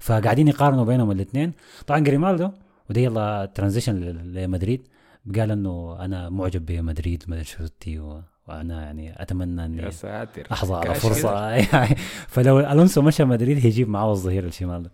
فقاعدين 0.00 0.48
يقارنوا 0.48 0.84
بينهم 0.84 1.10
الاثنين 1.10 1.52
طبعا 1.86 2.00
جريمالدو 2.00 2.50
ودي 2.90 3.04
يلا 3.04 3.50
transition 3.54 3.94
لمدريد. 4.34 4.88
قال 5.36 5.50
إنه 5.50 5.96
أنا 6.00 6.30
معجب 6.30 6.66
بمدريد 6.66 7.24
مانشستي 7.28 7.98
و... 7.98 8.22
وأنا 8.48 8.82
يعني 8.82 9.22
أتمنى 9.22 9.64
إني 9.64 9.82
يا 9.82 9.90
ساتر. 9.90 10.46
احظى 10.52 10.74
على 10.74 10.94
فرصة. 10.94 11.50
يعني 11.50 11.96
فلو 12.28 12.60
ألونسو 12.60 13.02
مشى 13.02 13.24
مدريد 13.24 13.58
هيجيب 13.58 13.88
معاه 13.88 14.12
الظهير 14.12 14.44
الشمال 14.44 14.82
ده. 14.82 14.90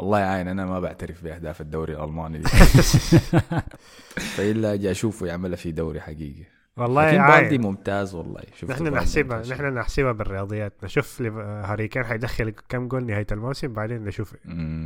والله 0.00 0.18
عاين 0.18 0.48
أنا 0.48 0.66
ما 0.66 0.80
بعترف 0.80 1.24
بأهداف 1.24 1.60
الدوري 1.60 1.94
الألماني 1.94 2.38
دي. 2.38 2.44
فإلا 4.36 4.74
أجي 4.74 4.90
أشوفه 4.90 5.26
يعملها 5.26 5.56
في 5.56 5.72
دوري 5.72 6.00
حقيقي. 6.00 6.44
والله 6.76 7.10
لكن 7.12 7.26
بالدي 7.40 7.58
ممتاز 7.58 8.14
والله. 8.14 8.42
شفت 8.54 8.70
نحن 8.70 8.84
نحسبها. 8.86 9.42
نحن 9.42 9.74
نحسبها 9.74 10.12
بالرياضيات. 10.12 10.72
نشوف 10.84 11.22
هاري 11.22 11.88
كان 11.88 12.04
حيدخل 12.04 12.50
كم 12.68 12.88
جول 12.88 13.06
نهاية 13.06 13.26
الموسم 13.32 13.72
بعدين 13.72 14.04
نشوف. 14.04 14.34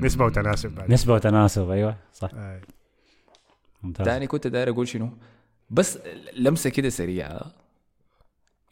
نسبة 0.02 0.24
وتناسب 0.24 0.70
بعدين. 0.74 0.92
نسبة 0.94 1.14
وتناسب 1.14 1.70
أيوه 1.70 1.96
صح. 2.12 2.30
آه. 2.34 2.60
ممتاز. 3.82 4.06
تاني 4.06 4.26
كنت 4.26 4.46
داير 4.46 4.70
أقول 4.70 4.88
شنو؟ 4.88 5.10
بس 5.70 5.98
لمسة 6.36 6.70
كده 6.70 6.88
سريعة. 6.88 7.40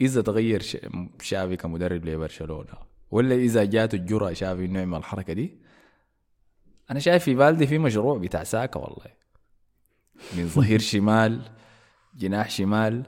إذا 0.00 0.22
تغير 0.22 0.62
ش- 0.62 0.76
شافي 1.20 1.56
كمدرب 1.56 2.04
لبرشلونة 2.04 2.74
ولا 3.10 3.34
إذا 3.34 3.64
جاته 3.64 3.96
الجرأة 3.96 4.32
شافي 4.32 4.64
إنه 4.64 4.78
يعمل 4.78 4.98
الحركة 4.98 5.32
دي 5.32 5.61
أنا 6.92 7.00
شايف 7.00 7.24
في 7.24 7.34
بالدي 7.34 7.66
في 7.66 7.78
مشروع 7.78 8.18
بتاع 8.18 8.44
ساكا 8.44 8.80
والله. 8.80 9.06
من 10.36 10.48
ظهير 10.48 10.78
شمال 10.92 11.42
جناح 12.16 12.50
شمال 12.50 13.02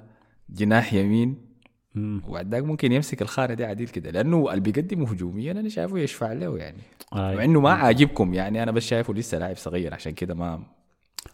جناح 0.50 0.92
يمين. 0.92 1.54
وبعد 1.96 2.54
ذاك 2.54 2.62
ممكن 2.62 2.92
يمسك 2.92 3.22
الخانة 3.22 3.54
دي 3.54 3.64
عديل 3.64 3.88
كده. 3.88 4.10
لأنه 4.10 4.48
اللي 4.50 4.60
بيقدمه 4.60 5.10
هجوميا 5.10 5.52
أنا 5.52 5.68
شايفه 5.68 5.98
يشفع 5.98 6.32
له 6.32 6.58
يعني. 6.58 6.82
آه. 7.12 7.34
مع 7.34 7.44
إنه 7.44 7.60
ما 7.60 7.70
عاجبكم 7.70 8.34
يعني 8.34 8.62
أنا 8.62 8.70
بس 8.72 8.82
شايفه 8.82 9.14
لسه 9.14 9.38
لاعب 9.38 9.56
صغير 9.56 9.94
عشان 9.94 10.12
كده 10.12 10.34
ما 10.34 10.56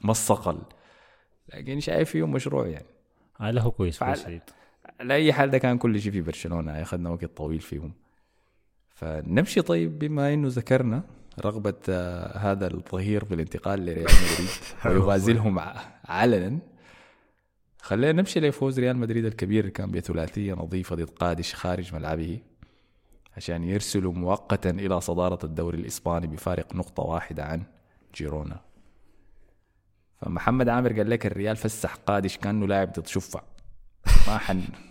ما 0.04 0.10
الصقل 0.10 0.58
لكن 1.54 1.80
شايف 1.80 2.10
فيه 2.10 2.26
مشروع 2.26 2.66
يعني. 2.66 2.86
آه 3.40 3.50
له 3.50 3.70
كويس 3.70 3.96
فعل- 3.98 4.14
كويس 4.14 4.24
شديد. 4.26 4.42
على 5.00 5.14
أي 5.14 5.32
حال 5.32 5.50
ده 5.50 5.58
كان 5.58 5.78
كل 5.78 6.00
شيء 6.00 6.12
في 6.12 6.20
برشلونة 6.20 6.82
أخذنا 6.82 7.10
وقت 7.10 7.24
طويل 7.24 7.60
فيهم. 7.60 7.92
فنمشي 8.94 9.62
طيب 9.62 9.98
بما 9.98 10.34
إنه 10.34 10.48
ذكرنا. 10.48 11.02
رغبة 11.38 11.74
آه، 11.88 12.38
هذا 12.38 12.66
الظهير 12.66 13.24
بالانتقال 13.24 13.80
لريال 13.86 14.04
مدريد 14.04 14.50
ويغازلهم 14.84 15.58
علنا. 16.04 16.58
خلينا 17.80 18.12
نمشي 18.12 18.40
لفوز 18.40 18.80
ريال 18.80 18.96
مدريد 18.96 19.24
الكبير 19.24 19.60
اللي 19.60 19.72
كان 19.72 19.90
بثلاثية 19.90 20.54
نظيفة 20.54 20.96
ضد 20.96 21.10
قادش 21.10 21.54
خارج 21.54 21.94
ملعبه 21.94 22.38
عشان 23.36 23.64
يرسلوا 23.64 24.12
مؤقتا 24.12 24.70
إلى 24.70 25.00
صدارة 25.00 25.38
الدوري 25.44 25.78
الإسباني 25.78 26.26
بفارق 26.26 26.74
نقطة 26.74 27.02
واحدة 27.02 27.44
عن 27.44 27.62
جيرونا. 28.14 28.60
فمحمد 30.20 30.68
عامر 30.68 30.92
قال 30.92 31.10
لك 31.10 31.26
الريال 31.26 31.56
فسح 31.56 31.94
قادش 31.94 32.38
كأنه 32.38 32.66
لاعب 32.66 32.92
ضد 32.92 33.06
شفع 33.06 33.42
ما 34.26 34.38
حن 34.38 34.62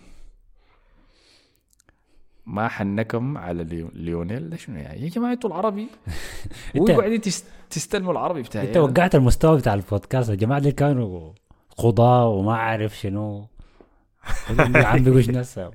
ما 2.46 2.68
حنكم 2.68 3.38
على 3.38 3.64
ليو- 3.64 3.90
ليونيل؟ 3.94 4.50
ده 4.50 4.56
شنو 4.56 4.76
يعني 4.76 5.00
يا 5.04 5.08
جماعة 5.08 5.32
أنتوا 5.32 5.50
العربي. 5.50 5.88
وقاعدين 6.76 7.20
تست- 7.20 7.44
تستلموا 7.70 8.12
العربي 8.12 8.42
بتاعي. 8.42 8.68
إنت 8.68 8.76
وقعت 8.76 9.14
المستوى 9.14 9.58
بتاع 9.58 9.74
البودكاست. 9.74 10.30
الجماعه 10.30 10.60
دي 10.60 10.72
كانوا 10.72 11.32
قضاة 11.76 12.26
وما 12.28 12.52
أعرف 12.52 12.98
شنو. 12.98 13.46
عم 14.76 15.04
بيقولش 15.04 15.28
ناس 15.30 15.58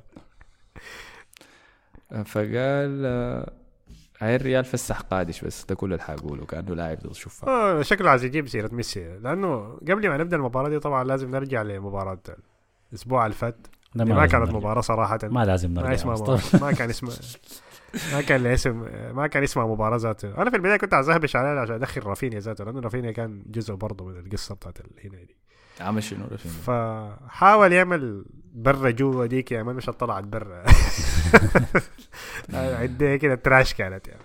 فقال 2.25 3.01
آه، 3.05 3.51
هاي 4.19 4.35
الريال 4.35 4.65
فسح 4.65 4.99
قادش 5.01 5.41
بس. 5.45 5.65
ده 5.65 5.75
كل 5.75 5.93
اللي 5.93 6.03
حقوله. 6.03 6.45
كأنه 6.45 6.75
لاعب 6.75 6.97
ضد 6.99 7.13
شفع 7.13 7.47
آه 7.47 7.81
شكله 7.81 8.09
عايز 8.09 8.23
يجيب 8.23 8.47
سيرة 8.47 8.69
ميسي. 8.73 9.17
لأنه 9.17 9.77
قبل 9.81 10.09
ما 10.09 10.17
نبدأ 10.17 10.37
المباراة 10.37 10.69
دي 10.69 10.79
طبعا 10.79 11.03
لازم 11.03 11.31
نرجع 11.31 11.61
لمباراة 11.61 12.19
الأسبوع 12.91 13.25
اللي 13.25 13.35
فات. 13.35 13.67
ما 14.03 14.13
لازم 14.13 14.25
كانت. 14.31 14.53
مباراة 14.53 14.81
صراحة. 14.81 15.19
ما 15.23 15.45
لازم 15.45 15.71
ما 15.73 15.81
نرجع. 15.81 15.93
اسمها. 15.93 16.39
ما 16.61 16.71
كان 16.71 16.89
اسمها 16.89 17.15
ما 18.13 18.21
كان 18.21 18.43
لها 18.43 18.53
اسم 18.53 18.85
ما 19.15 19.27
كان 19.27 19.43
اسمها 19.43 19.65
مباراة 19.65 19.97
ذاته. 19.97 20.37
أنا 20.41 20.49
في 20.49 20.55
البداية 20.55 20.77
كنت 20.77 20.93
عايز 20.93 21.09
اهبش 21.09 21.35
عليها 21.35 21.61
عشان 21.61 21.75
أدخل 21.75 22.03
رافينيا 22.03 22.39
ذاته 22.39 22.63
لأنه 22.63 22.79
رافينيا 22.79 23.11
كان 23.11 23.43
جزء 23.47 23.73
برضه 23.73 24.05
من 24.05 24.17
القصة 24.19 24.55
بتاعت 24.55 24.77
هنا 25.03 25.17
دي. 25.17 25.35
عمل 25.81 26.03
شنو 26.03 26.25
رفيق 26.31 26.51
فحاول 26.51 27.73
يعمل 27.73 28.25
برا 28.53 28.89
جوا 28.89 29.25
ديك 29.25 29.51
يا 29.51 29.63
man 29.63 29.75
مش 29.75 29.85
طلعت 29.85 30.23
برا 30.23 30.63
عديه 32.53 33.15
كده 33.15 33.35
trash 33.35 33.73
كانت 33.73 34.07
يعني. 34.07 34.21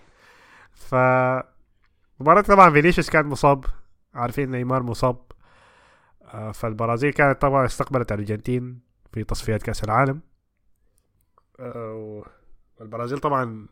ف 0.72 0.94
مباراة 2.20 2.40
طبعا 2.40 2.70
فينيسيوس 2.70 3.10
كان 3.10 3.26
مصاب. 3.26 3.64
عارفين 4.14 4.50
نيمار 4.50 4.82
مصاب. 4.82 5.16
آه، 6.34 6.52
فالبرازيل 6.52 7.12
كانت 7.12 7.40
طبعا 7.42 7.64
استقبلت 7.66 8.12
الارجنتين 8.12 8.89
في 9.12 9.24
تصفيات 9.24 9.62
كأس 9.62 9.84
العالم. 9.84 10.20
آه، 11.60 12.24
والبرازيل 12.80 13.18
طبعا 13.18 13.66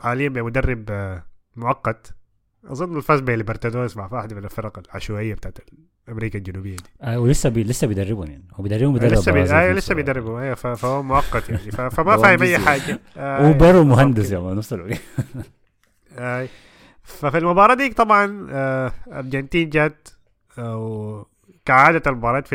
حاليا 0.00 0.28
بمدرب 0.28 0.84
آه، 0.90 1.22
مؤقت. 1.56 2.14
أظن 2.64 2.96
الفاز 2.96 3.20
بليبرتادوريس 3.20 3.96
مع 3.96 4.08
واحدة 4.12 4.36
من 4.36 4.44
الفرق 4.44 4.78
العشوائية 4.78 5.34
بتاعت 5.34 5.58
أمريكا 6.08 6.38
الجنوبية 6.38 6.76
دي. 6.76 6.82
آه 7.02 7.20
ولسه 7.20 7.48
بي 7.48 7.64
لسه 7.64 7.86
بيدربون 7.86 8.28
يعني. 8.30 8.44
هو 8.54 8.62
بيدربون 8.62 8.92
بيدرب 8.92 9.12
لسه 9.12 9.32
بي... 9.32 9.42
آه 9.42 9.72
لسه 9.72 9.94
أيوه 10.40 10.54
ف- 10.54 10.66
فهو 10.66 11.02
مؤقت 11.02 11.48
يعني. 11.48 11.70
ف... 11.70 11.80
فما 11.80 12.16
فاهم 12.16 12.42
أي 12.42 12.58
حاجة. 12.58 13.00
آه، 13.16 13.52
بالضبط 13.52 13.86
مهندس. 13.86 14.30
يا 14.30 14.38
man 14.38 14.56
نفس 14.56 14.72
الوقت 14.72 15.00
آه. 16.18 16.48
ففي 17.02 17.38
المباراة 17.38 17.74
دي 17.74 17.88
طبعا 17.88 18.46
آه، 18.50 18.92
أرجنتين 19.12 19.70
جات 19.70 20.08
آه، 20.58 20.76
وكعادة 20.76 22.10
المباريات 22.10 22.46
في 22.46 22.54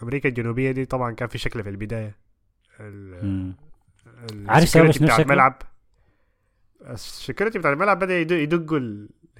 ال- 0.00 0.04
أمريكا 0.04 0.28
الجنوبية 0.28 0.70
دي 0.70 0.84
طبعا 0.84 1.12
كان 1.14 1.28
في 1.28 1.38
شكل 1.38 1.62
في 1.62 1.68
البداية 1.68 2.16
ال- 2.80 3.54
عارف 4.48 4.68
سبب 4.68 4.88
بتاع؟ 4.88 5.16
الملعب 5.22 5.62
السكيورتي 6.90 7.58
بتاع 7.58 7.72
الملعب 7.72 7.98
بدأ 7.98 8.18
يدق- 8.20 8.36
يدقوا 8.36 8.78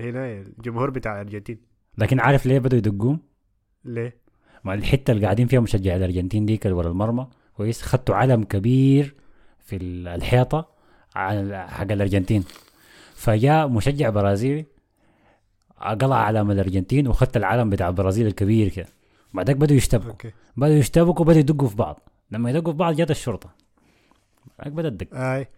هنا 0.00 0.32
الجمهور 0.32 0.90
بتاع 0.90 1.12
الأرجنتين 1.14 1.58
لكن 1.98 2.20
عارف 2.20 2.46
ليه 2.46 2.58
بدوا 2.58 2.78
يدقوهم؟ 2.78 3.20
ليه؟ 3.84 4.16
مع 4.64 4.74
الحتة 4.74 5.10
اللي 5.10 5.24
قاعدين 5.24 5.46
فيها 5.46 5.60
مشجع 5.60 5.96
الأرجنتين 5.96 6.46
ديك 6.46 6.64
ورا 6.66 6.88
المرمى 6.88 7.26
كويس 7.56 7.82
خدتوا 7.82 8.14
علم 8.14 8.44
كبير 8.44 9.14
في 9.58 9.76
ال- 9.76 10.08
الحيطة 10.08 10.68
على 11.16 11.68
حق 11.68 11.92
الأرجنتين 11.92 12.44
فجاء 13.14 13.68
مشجع 13.68 14.10
برازيلي 14.10 14.64
قلع 16.00 16.16
علم 16.16 16.50
الأرجنتين 16.50 17.08
وخدت 17.08 17.36
العلم 17.36 17.70
بتاع 17.70 17.88
البرازيل 17.88 18.26
الكبير 18.26 18.68
كده 18.68 18.86
بعدك 19.34 19.56
بدوا 19.56 19.76
يشتبكوا. 19.76 20.10
أوكي. 20.10 20.32
بدوا 20.56 20.74
يشتبكوا 20.74 21.24
بدوا 21.24 21.40
يدقوا 21.40 21.68
في 21.68 21.76
بعض. 21.76 22.00
لما 22.30 22.50
يدقوا 22.50 22.72
في 22.72 22.78
بعض 22.78 22.94
جت 22.94 23.10
الشرطة. 23.10 23.50
بعدك 24.58 24.72
بدأ 24.72 24.88
الدق 24.88 25.06
اي 25.12 25.48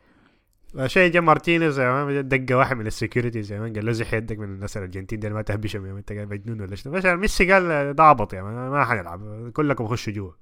شيء 0.87 1.13
جا 1.13 1.21
مارتينيز 1.21 1.81
دقه 2.21 2.55
واحد 2.55 2.77
من 2.77 2.87
ال 2.87 2.93
securities 2.93 3.53
يا 3.53 3.61
man 3.61 3.73
قال 3.73 3.87
له 3.87 3.93
زي 3.93 4.05
يدك 4.13 4.39
من 4.39 4.45
الناس 4.45 4.77
الأرجنتين 4.77 5.19
دي 5.19 5.31
ما 5.31 5.43
تهبشهم 5.43 5.87
يا 5.87 5.93
man 5.93 5.99
انت 5.99 6.13
مجنون 6.13 6.61
ولا 6.61 6.77
شنو. 6.77 6.93
بس 6.93 7.05
ميسي 7.05 7.53
قال 7.53 7.95
ده 7.95 8.05
عبط 8.05 8.35
يا 8.35 8.43
man 8.43 8.71
ما 8.71 8.85
حنلعب. 8.85 9.51
كلكم 9.51 9.87
خشوا 9.87 10.13
جوا. 10.13 10.33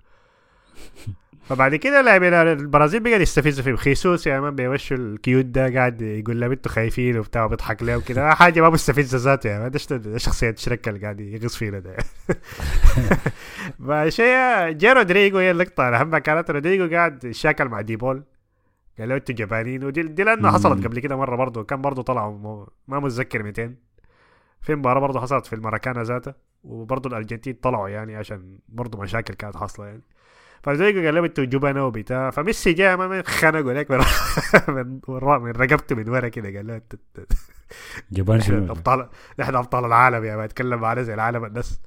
فبعد 1.48 1.74
كده 1.74 2.00
لاعبين 2.02 2.34
البرازيل 2.34 3.00
بقى 3.00 3.12
يستفزوا 3.22 3.64
فيه 3.64 3.74
خيسوس 3.74 4.26
يا 4.26 4.40
مان 4.40 4.54
بيوشوا 4.54 4.96
الكيوت 4.96 5.44
ده 5.44 5.74
قاعد 5.74 6.02
يقول 6.02 6.40
لهم 6.40 6.50
أنتوا 6.50 6.72
خايفين 6.72 7.18
وبتاع 7.18 7.44
وبيضحك 7.44 7.82
له 7.82 7.96
وكده. 7.96 8.34
حاجة 8.34 8.60
ما 8.60 8.70
مستفزة 8.70 9.18
ذاته 9.18 9.50
يا 9.50 9.58
مان 9.58 9.70
ده 9.70 9.78
شت- 9.78 9.92
ده 9.92 10.18
شخصية 10.18 10.54
شركه 10.58 10.88
اللي 10.88 11.00
قاعد 11.00 11.20
يغص 11.20 11.56
فينا 11.56 11.78
ده. 11.78 11.96
فشيء 13.88 14.70
جا 14.72 14.92
رودريجو 14.92 15.38
هي 15.38 15.50
اللقطة. 15.50 15.88
الاهم 15.88 16.18
كانت 16.18 16.50
رودريجو 16.50 16.90
قاعد 16.96 17.30
شاكل 17.30 17.64
مع 17.68 17.80
ديبول 17.80 18.22
قال 18.98 19.08
له 19.08 19.14
أنتوا 19.16 19.34
جبانين 19.34 19.84
ودي 19.84 20.02
دي 20.02 20.24
لأنه. 20.24 20.50
حصلت 20.52 20.84
قبل 20.86 20.98
كده 21.00 21.16
مرة 21.16 21.36
برضه 21.36 21.64
كان 21.64 21.82
برضه 21.82 22.02
طلعوا 22.02 22.66
ما 22.88 23.00
متذكر 23.00 23.42
200 23.42 23.74
في 24.62 24.74
مباراة 24.74 25.00
برضه 25.00 25.20
حصلت 25.20 25.46
في 25.46 25.52
الماراكانا 25.52 26.02
ذاته 26.02 26.34
وبرضه 26.64 27.08
الأرجنتين 27.08 27.54
طلعوا 27.54 27.88
يعني 27.88 28.16
عشان 28.16 28.58
برضه 28.68 28.98
مشاكل 29.02 29.34
كانت 29.34 29.56
حاصلة 29.56 29.86
يعني. 29.86 30.02
فرودريجو 30.62 31.04
قال 31.04 31.14
لهم 31.14 31.24
أنتوا 31.24 31.44
جبنة 31.44 31.86
وبتاع 31.86 32.30
فميسي 32.30 32.72
جاء 32.72 32.96
ما 32.96 33.22
خنقوا 33.26 33.72
لك 33.72 33.90
من 33.90 33.98
من, 34.68 35.00
من 35.42 35.50
رقبته 35.50 35.96
من 35.96 36.08
ورا 36.08 36.28
كده 36.28 36.56
قال 36.58 36.66
له 36.66 36.80
جبان 38.12 38.40
شنو 38.40 38.72
ابطال 38.72 39.08
نحن 39.38 39.54
ابطال 39.54 39.84
العالم 39.84 40.24
يا 40.24 40.36
ما 40.36 40.44
اتكلم 40.44 40.80
معنا 40.80 41.02
زي 41.02 41.14
العالم 41.14 41.44
الناس 41.44 41.80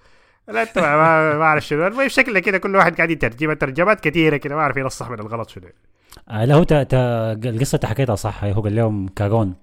لا 0.47 0.61
انت 0.61 0.77
ما, 0.79 1.43
اعرف 1.43 1.63
شنو 1.65 1.87
المهم 1.87 2.07
شكله 2.07 2.39
كده 2.39 2.57
كل 2.57 2.75
واحد 2.75 2.95
قاعد 2.95 3.11
يترجم 3.11 3.53
ترجمات 3.53 3.99
كثيره 3.99 4.37
كده 4.37 4.55
ما 4.55 4.61
اعرف 4.61 4.77
الصح 4.77 5.09
من 5.09 5.19
الغلط 5.19 5.49
شنو 5.49 5.67
آه 6.29 6.45
لا 6.45 6.55
هو 6.55 6.63
تا 6.63 6.83
تا 6.83 7.31
القصة 7.31 7.79
حكيتها 7.83 8.15
صح 8.15 8.43
هو 8.43 8.61
قال 8.61 8.75
لهم 8.75 9.07
كاغون 9.07 9.55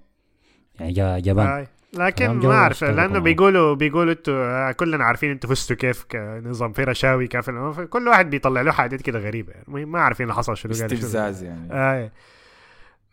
يعني 0.79 1.21
جبان. 1.21 1.67
لكن 1.93 2.31
ما 2.31 2.53
أعرف 2.53 2.83
لأنه. 2.83 3.19
بيقولوا 3.19 3.75
بيقولوا 3.75 4.13
إنتوا 4.13 4.69
آه، 4.69 4.71
كلنا 4.71 5.03
عارفين 5.03 5.31
إنتوا 5.31 5.49
فزتوا 5.49 5.75
كيف 5.75 6.05
كنظام 6.11 6.73
في 6.73 6.83
رشاوي 6.83 7.27
كيف 7.27 7.49
كل 7.89 8.07
واحد 8.07 8.29
بيطلع 8.29 8.61
له 8.61 8.71
حاجات 8.71 9.01
كده 9.01 9.19
غريبة 9.19 9.53
يعني 9.53 9.85
ما 9.85 10.01
عارفين 10.01 10.23
اللي 10.23 10.35
حصل 10.35 10.57
شنو. 10.57 10.71
استفزاز 10.71 11.43
يعني 11.43 11.67
آه. 11.71 12.11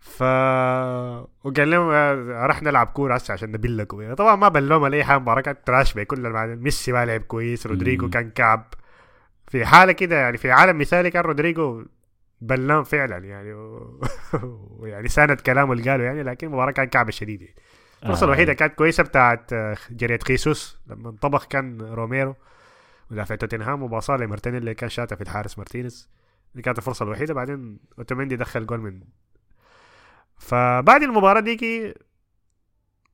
ف 0.00 0.22
وقال 1.44 1.70
لهم 1.70 1.90
آه، 1.90 2.46
رح 2.46 2.62
نلعب 2.62 2.86
كورة 2.86 3.14
هسه 3.14 3.32
عشان 3.32 3.52
نبلكم 3.52 4.14
طبعا 4.14 4.36
ما 4.36 4.48
بلوم 4.48 4.84
على 4.84 4.96
أي 4.96 5.04
حاجة 5.04 5.18
مباراة 5.18 5.40
كانت 5.40 5.58
trash 5.66 5.94
كل. 5.94 6.56
ميسي 6.56 6.92
ما 6.92 7.06
لعب 7.06 7.20
كويس 7.20 7.66
رودريجو 7.66 8.04
مم. 8.04 8.10
كان 8.10 8.30
كعب 8.30 8.74
في 9.46 9.66
حالة 9.66 9.92
كده 9.92 10.16
يعني 10.16 10.36
في 10.36 10.50
عالم 10.50 10.78
مثالي 10.78 11.10
كان 11.10 11.22
رودريجو 11.22 11.84
بلام 12.40 12.84
فعلا 12.84 13.16
يعني 13.24 13.52
و... 13.54 14.00
ويعني 14.80 15.08
ساند 15.08 15.40
كلامه 15.40 15.72
اللي 15.72 15.90
قاله 15.90 16.04
يعني 16.04 16.22
لكن 16.22 16.46
المباراه 16.46 16.72
كان 16.72 16.84
كعبه 16.84 17.10
شديد 17.10 17.42
يعني. 17.42 17.54
الفرصة 18.02 18.22
آه. 18.22 18.24
الوحيدة 18.24 18.52
كانت 18.52 18.74
كويسة 18.74 19.02
بتاعت 19.02 19.52
آه، 19.52 19.76
جريت 19.90 20.22
خيسوس. 20.24 20.78
لما 20.86 21.10
انطبخ 21.10 21.44
كان 21.46 21.80
روميرو 21.82 22.36
مدافع 23.10 23.34
توتنهام 23.34 23.82
وباصاه 23.82 24.16
لمارتينيز 24.16 24.58
اللي 24.58 24.74
كان 24.74 24.88
شاته 24.90 25.16
في 25.16 25.22
الحارس 25.22 25.58
مارتينيز. 25.58 26.08
دي 26.54 26.62
كانت 26.62 26.78
الفرصة 26.78 27.04
الوحيدة. 27.04 27.34
بعدين 27.34 27.78
أوتوميندي 27.98 28.36
دخل 28.36 28.66
جول 28.66 28.80
من 28.80 29.00
فبعد 30.38 31.02
المباراة 31.02 31.40
ديكي 31.40 31.94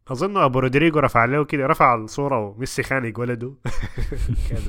أظن 0.09 0.37
أبو 0.37 0.59
رودريجو 0.59 0.99
رفع 0.99 1.25
له 1.25 1.45
كده 1.45 1.67
رفع 1.67 1.95
الصورة 1.95 2.39
وميسي 2.39 2.83
خانق 2.83 3.21
ولده 3.21 3.55
كان 4.51 4.63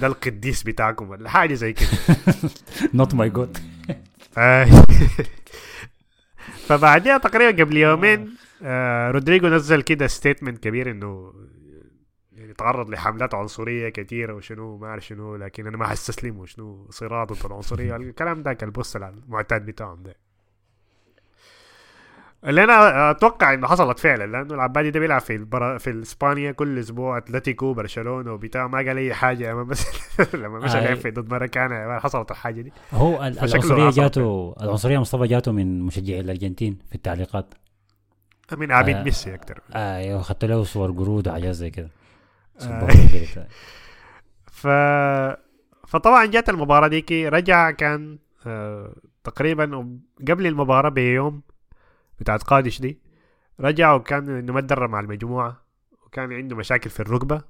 ده 0.00 0.06
القديس 0.06 0.62
بتاعكم 0.62 1.10
ولا 1.10 1.30
حاجة 1.30 1.54
زي 1.54 1.72
كده. 1.72 1.88
not 2.94 3.14
my 3.14 3.30
God 3.30 3.58
آه. 4.38 4.66
فبعدها 6.68 7.18
تقريبا 7.18 7.64
قبل 7.64 7.76
يومين 7.76 8.36
آه 8.62 9.10
رودريجو 9.10 9.48
نزل 9.48 9.82
كده 9.82 10.06
statement 10.06 10.58
كبير 10.64 10.90
إنه 10.90 11.32
يعني 12.32 12.54
تعرض 12.54 12.90
لحملات 12.90 13.34
عنصرية 13.34 13.88
كثيره 13.88 14.34
وشنو 14.34 14.76
ما 14.76 14.86
أعرف 14.86 15.06
شنو 15.06 15.36
لكن 15.36 15.66
أنا 15.66 15.76
ما 15.76 15.86
حستسلم 15.86 16.38
وشنو 16.38 16.86
صراع 16.90 17.24
ضد 17.24 17.46
العنصرية. 17.46 17.96
الكلام 17.96 18.42
ده 18.42 18.58
ال 18.62 18.69
post 18.69 18.96
المعتاد 18.96 19.66
بتاعهم 19.66 20.02
ده. 20.02 20.16
اللي 22.46 22.64
أنا 22.64 23.10
أتوقع 23.10 23.54
إنه 23.54 23.66
حصلت 23.66 23.98
فعلا 23.98 24.26
لأنه 24.26 24.54
العبادي 24.54 24.90
ده 24.90 25.00
بيلعب 25.00 25.20
في 25.20 25.36
البرا 25.36 25.78
في 25.78 26.02
إسبانيا 26.02 26.52
كل 26.52 26.78
أسبوع 26.78 27.18
أتلتيكو 27.18 27.74
برشلونة 27.74 28.32
وبتاع 28.32 28.66
ما 28.66 28.78
قال 28.78 28.98
أي 28.98 29.14
حاجة. 29.14 29.52
اما 29.52 29.62
بس 29.70 29.86
لما 30.34 30.58
مش 30.58 30.74
آه. 30.74 30.94
في 30.94 31.10
ضد 31.10 31.30
ماراكانا 31.30 31.98
حصلت 32.00 32.30
الحاجة 32.30 32.60
دي. 32.60 32.72
هو 32.92 33.24
العنصرية 33.24 33.90
جاته 33.90 34.54
العنصرية 34.62 34.98
مصطفى 34.98 35.26
جاته 35.26 35.52
من 35.52 35.82
مشجعي 35.82 36.20
الأرجنتين 36.20 36.78
في 36.88 36.94
التعليقات. 36.94 37.54
من 38.54 38.72
عبيد 38.72 38.96
آه. 38.96 39.02
ميسي 39.02 39.34
أكثر 39.34 39.60
أيوه 39.74 40.22
خدت 40.22 40.44
له 40.44 40.64
صور 40.64 40.90
قرود 40.90 41.28
وحاجات 41.28 41.54
زي 41.54 41.70
كده 41.70 41.90
آه. 42.62 42.88
ف 44.60 44.66
فطبعا 45.86 46.26
جت 46.26 46.48
المباراة 46.48 46.88
ديكي 46.88 47.28
رجع 47.28 47.70
كان 47.70 48.18
آه 48.46 48.94
تقريبا 49.24 49.98
قبل 50.28 50.46
المباراة 50.46 50.88
بيوم 50.88 51.42
بتاعت 52.20 52.42
قادش 52.42 52.80
دي 52.80 53.00
رجع 53.60 53.94
وكان 53.94 54.28
إنه 54.28 54.52
ما 54.52 54.86
مع 54.86 55.00
المجموعة 55.00 55.62
وكان 56.06 56.32
عنده 56.32 56.56
مشاكل 56.56 56.90
في 56.90 57.00
الركبة 57.00 57.42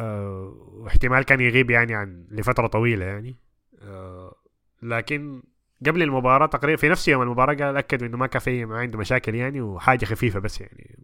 آه 0.00 0.54
واحتمال 0.72 1.22
كان 1.22 1.40
يغيب 1.40 1.70
يعني 1.70 1.94
عن 1.94 2.26
لفترة 2.30 2.66
طويلة 2.66 3.04
يعني 3.04 3.36
آه 3.82 4.34
لكن 4.82 5.42
قبل 5.86 6.02
المباراة 6.02 6.46
تقريبا 6.46 6.76
في 6.76 6.88
نفس 6.88 7.08
يوم 7.08 7.22
المباراة 7.22 7.54
قال 7.54 7.76
أكد 7.76 8.02
إنه 8.02 8.16
ما 8.16 8.26
كان 8.26 8.40
في 8.40 8.64
ما 8.64 8.78
عنده 8.78 8.98
مشاكل 8.98 9.34
يعني 9.34 9.60
وحاجة 9.60 10.04
خفيفة 10.04 10.40
بس 10.40 10.60
يعني 10.60 10.98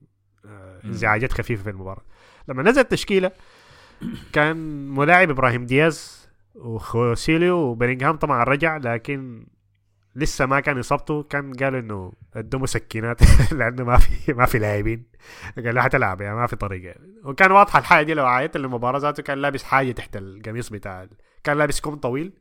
آه. 0.45 0.81
انزعاجات 0.85 1.33
خفيفة 1.33 1.63
في 1.63 1.71
المباراة. 1.71 2.05
لما 2.49 2.63
نزل 2.63 2.81
التشكيلة 2.81 3.31
كان 4.33 4.57
ملاعب 4.95 5.31
إبراهيم 5.31 5.67
دياز 5.67 6.29
وخوسيليو 6.55 7.57
وبيلينغهام 7.57 8.17
طبعا 8.17 8.45
رجع 8.45 8.77
لكن 8.77 9.47
لسه 10.17 10.47
ما 10.47 10.61
كان 10.61 10.79
اصابته 10.79 11.23
كان 11.23 11.53
قالوا 11.53 11.81
إنه 11.81 12.13
ادوا 12.35 12.61
مسكنات 12.61 13.21
لأنه 13.53 13.85
ما 13.85 13.97
في 13.99 14.33
ما 14.33 14.47
في 14.47 14.59
لاعبين. 14.59 15.07
قال 15.57 15.75
له 15.75 15.83
حتلعب 15.83 16.21
يعني 16.21 16.37
ما 16.37 16.47
في 16.47 16.57
طريقة 16.57 16.95
وكان 17.25 17.51
واضحة 17.53 17.79
الحاجة 17.79 18.07
دي 18.07 18.15
لو 18.15 18.27
عايت 18.27 18.57
المباراة 18.57 18.99
ذاته 18.99 19.23
كان 19.23 19.39
لابس 19.39 19.63
حاجة 19.63 19.93
تحت 19.93 20.17
القميص 20.17 20.69
بتاع 20.69 21.07
كان 21.45 21.59
لابس 21.59 21.81
كم 21.81 21.95
طويل. 21.95 22.33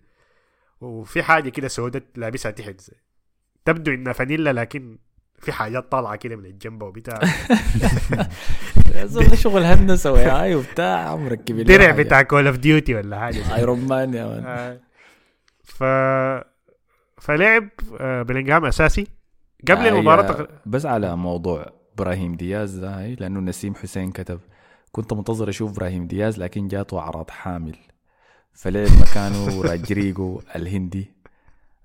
وفي 0.81 1.23
حاجة 1.23 1.49
كده 1.49 1.67
سودة 1.67 2.03
لابسها 2.15 2.51
تحت 2.51 2.81
زي. 2.81 2.93
تبدو 3.65 3.91
إنها 3.93 4.13
فانيلا 4.13 4.53
لكن 4.53 4.97
في 5.39 5.51
حاجات 5.51 5.91
طالعة 5.91 6.15
كده 6.15 6.35
من 6.35 6.45
الجنب 6.45 6.81
وبتاع 6.83 7.19
زول 9.03 9.37
شغل 9.37 9.63
هندسة 9.63 10.19
يا 10.19 10.43
آي 10.43 10.55
وبتاع 10.55 11.15
مركب 11.15 11.59
درع 11.59 11.91
بتاع 11.91 12.21
Call 12.21 12.47
of 12.47 12.57
Duty 12.57 12.95
ولا 12.95 13.19
حاجة. 13.19 13.55
Iron 13.55 13.79
Man 13.79 14.13
يا 14.13 14.25
man 14.27 14.45
آه. 14.45 14.79
ف 15.63 15.83
فلعب 17.21 17.69
آه، 17.99 18.21
بلينغهام 18.21 18.65
أساسي 18.65 19.07
قبل 19.67 19.85
آه، 19.85 19.89
المباراة. 19.89 20.47
بس 20.65 20.85
على 20.85 21.15
موضوع 21.15 21.65
إبراهيم 21.93 22.35
دياز 22.35 22.75
ده 22.75 23.07
لأنه 23.07 23.39
نسيم 23.39 23.75
حسين 23.75 24.11
كتب 24.11 24.39
كنت 24.91 25.13
منتظر 25.13 25.49
أشوف 25.49 25.71
إبراهيم 25.71 26.07
دياز 26.07 26.39
لكن 26.39 26.67
جاته 26.67 26.99
أعراض 26.99 27.29
حامل 27.29 27.75
فلعب 28.55 28.87
مكانه 29.01 29.61
راجريجو 29.61 30.41
الهندي 30.55 31.11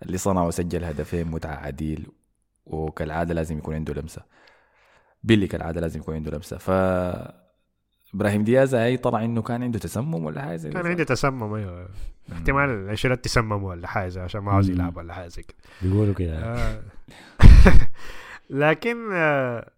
اللي 0.02 0.18
صنع 0.18 0.42
وسجل 0.44 0.84
هدفين 0.84 1.26
متعة 1.26 1.54
عديل 1.56 2.06
وكالعادة 2.66 3.34
لازم 3.34 3.58
يكون 3.58 3.74
عنده 3.74 3.94
لمسة 3.94 4.22
بيلي 5.22 5.46
كالعادة 5.46 5.80
لازم 5.80 6.00
يكون 6.00 6.14
عنده 6.14 6.30
لمسة 6.30 6.58
ف 6.58 6.70
إبراهيم 8.14 8.44
دياز 8.44 8.74
هاي 8.74 8.96
طلع 8.96 9.24
إنه 9.24 9.42
كان 9.42 9.62
عنده 9.62 9.78
تسمم 9.78 10.14
ولا 10.24 10.42
حاجة 10.42 10.56
زي 10.56 10.70
كان. 10.70 10.86
عنده 10.86 11.04
تسمم 11.04 11.54
أيوه 11.54 11.88
احتمال 12.32 12.68
الاشيرات 12.70 13.24
تسمم 13.24 13.64
ولا 13.64 13.86
حاجة 13.88 14.22
عشان 14.22 14.40
ما 14.40 14.52
عاوز. 14.52 14.70
يلعب 14.70 14.96
ولا 14.96 15.14
حاجة 15.14 15.28
زي 15.28 15.42
كده 15.42 15.56
بيقولوا 15.82 16.14
كده 16.14 16.38
آه. 16.38 16.82
لكن 18.50 18.96
آه، 19.12 19.70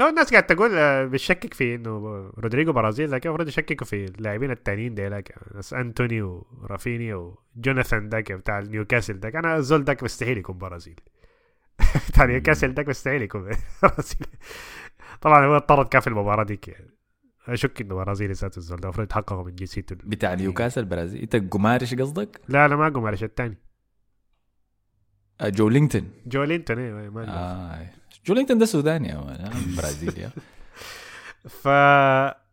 لو 0.00 0.08
الناس 0.08 0.30
قاعد 0.30 0.46
تقول 0.46 0.70
آه، 0.74 1.04
بتشكك 1.04 1.54
في 1.54 1.74
إنه 1.74 1.90
رودريجو 2.38 2.72
برازيل 2.72 3.10
لكن 3.10 3.28
المفروض 3.28 3.48
يشككوا 3.48 3.86
في 3.86 4.04
اللاعبين 4.04 4.50
التانيين 4.50 4.94
ديلاك 4.94 5.34
ناس 5.54 5.74
أنتوني 5.74 6.22
ورافينيا 6.22 7.34
وجوناثان 7.56 8.08
داك 8.08 8.32
بتاع 8.32 8.60
نيوكاسل 8.60 9.20
داك. 9.20 9.36
أنا 9.36 9.56
الزول 9.56 9.84
داك 9.84 10.02
مستحيل 10.02 10.38
يكون 10.38 10.58
برازيلي. 10.58 11.02
بتاع 12.08 12.24
نيوكاسل 12.24 12.74
داك 12.74 12.88
مستحيل 12.88 13.22
يكون 13.22 13.42
برازيلي. 13.82 14.26
طبعا 15.20 15.46
هو 15.46 15.56
اضطرد 15.56 15.88
كان 15.88 16.00
في 16.00 16.06
المباراة 16.06 16.44
ديك. 16.44 16.68
يعني 16.68 16.90
أشك 17.48 17.80
إنه 17.80 17.94
برازيلي 17.94 18.32
ذاته 18.32 18.58
الزول 18.58 18.78
ده. 18.78 18.84
المفروض 18.84 19.06
يتحققوا 19.06 19.44
من 19.44 19.54
جنسيته 19.54 19.96
بتاع 20.04 20.34
نيوكاسل 20.34 20.84
برازيل 20.84 21.20
إنت 21.22 21.52
قمارش 21.52 21.94
قصدك؟ 21.94 22.40
لا 22.48 22.68
لا 22.68 22.76
ما 22.76 23.06
على 23.06 23.16
الثاني 23.22 23.58
آه، 25.40 25.48
جو 25.48 25.68
لينكتون 25.68 26.10
جو 26.26 26.42
لينتون 26.42 26.78
إيه 26.78 27.10
ما. 27.10 27.28
آه. 27.28 28.01
جو 28.24 28.34
لينكتون 28.34 28.58
ده 28.58 28.66
سوداني 28.66 29.08
يا 29.08 29.14
man، 29.14 29.74
برازيلي 29.76 30.24
آه. 30.24 30.32
ف 31.48 31.68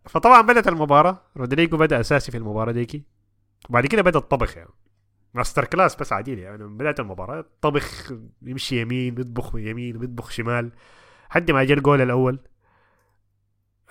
فطبعا 0.09 0.41
بدأت 0.41 0.67
المباراة. 0.67 1.22
رودريجو 1.38 1.78
بدأ 1.78 1.99
أساسي 1.99 2.32
في 2.32 2.38
المباراة 2.38 2.72
ديكي. 2.72 3.03
وبعد 3.70 3.86
كده 3.86 4.01
بدأ 4.01 4.20
الطبخ 4.20 4.57
يعني. 4.57 4.70
masterclass 5.34 5.95
بس 5.95 6.13
عديل 6.13 6.39
يعني. 6.39 6.63
من 6.63 6.78
بدايه 6.78 6.95
المباراة. 6.99 7.45
طبخ 7.61 8.13
يمشي 8.41 8.82
يمين 8.82 9.15
بيطبخ 9.15 9.55
يمين 9.55 9.97
بيطبخ 9.97 10.32
شمال. 10.32 10.72
حد 11.30 11.51
ما 11.51 11.63
جاء 11.63 11.78
الجول 11.78 12.01
الأول. 12.01 12.39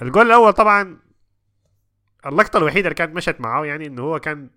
الجول 0.02 0.26
الأول 0.26 0.52
طبعا 0.52 0.98
اللقطة 2.26 2.56
الوحيدة 2.56 2.88
اللي 2.88 2.94
كانت 2.94 3.16
مشت 3.16 3.40
معاه 3.40 3.66
يعني 3.66 3.86
إنه 3.86 4.02
هو 4.02 4.20
كان 4.20 4.50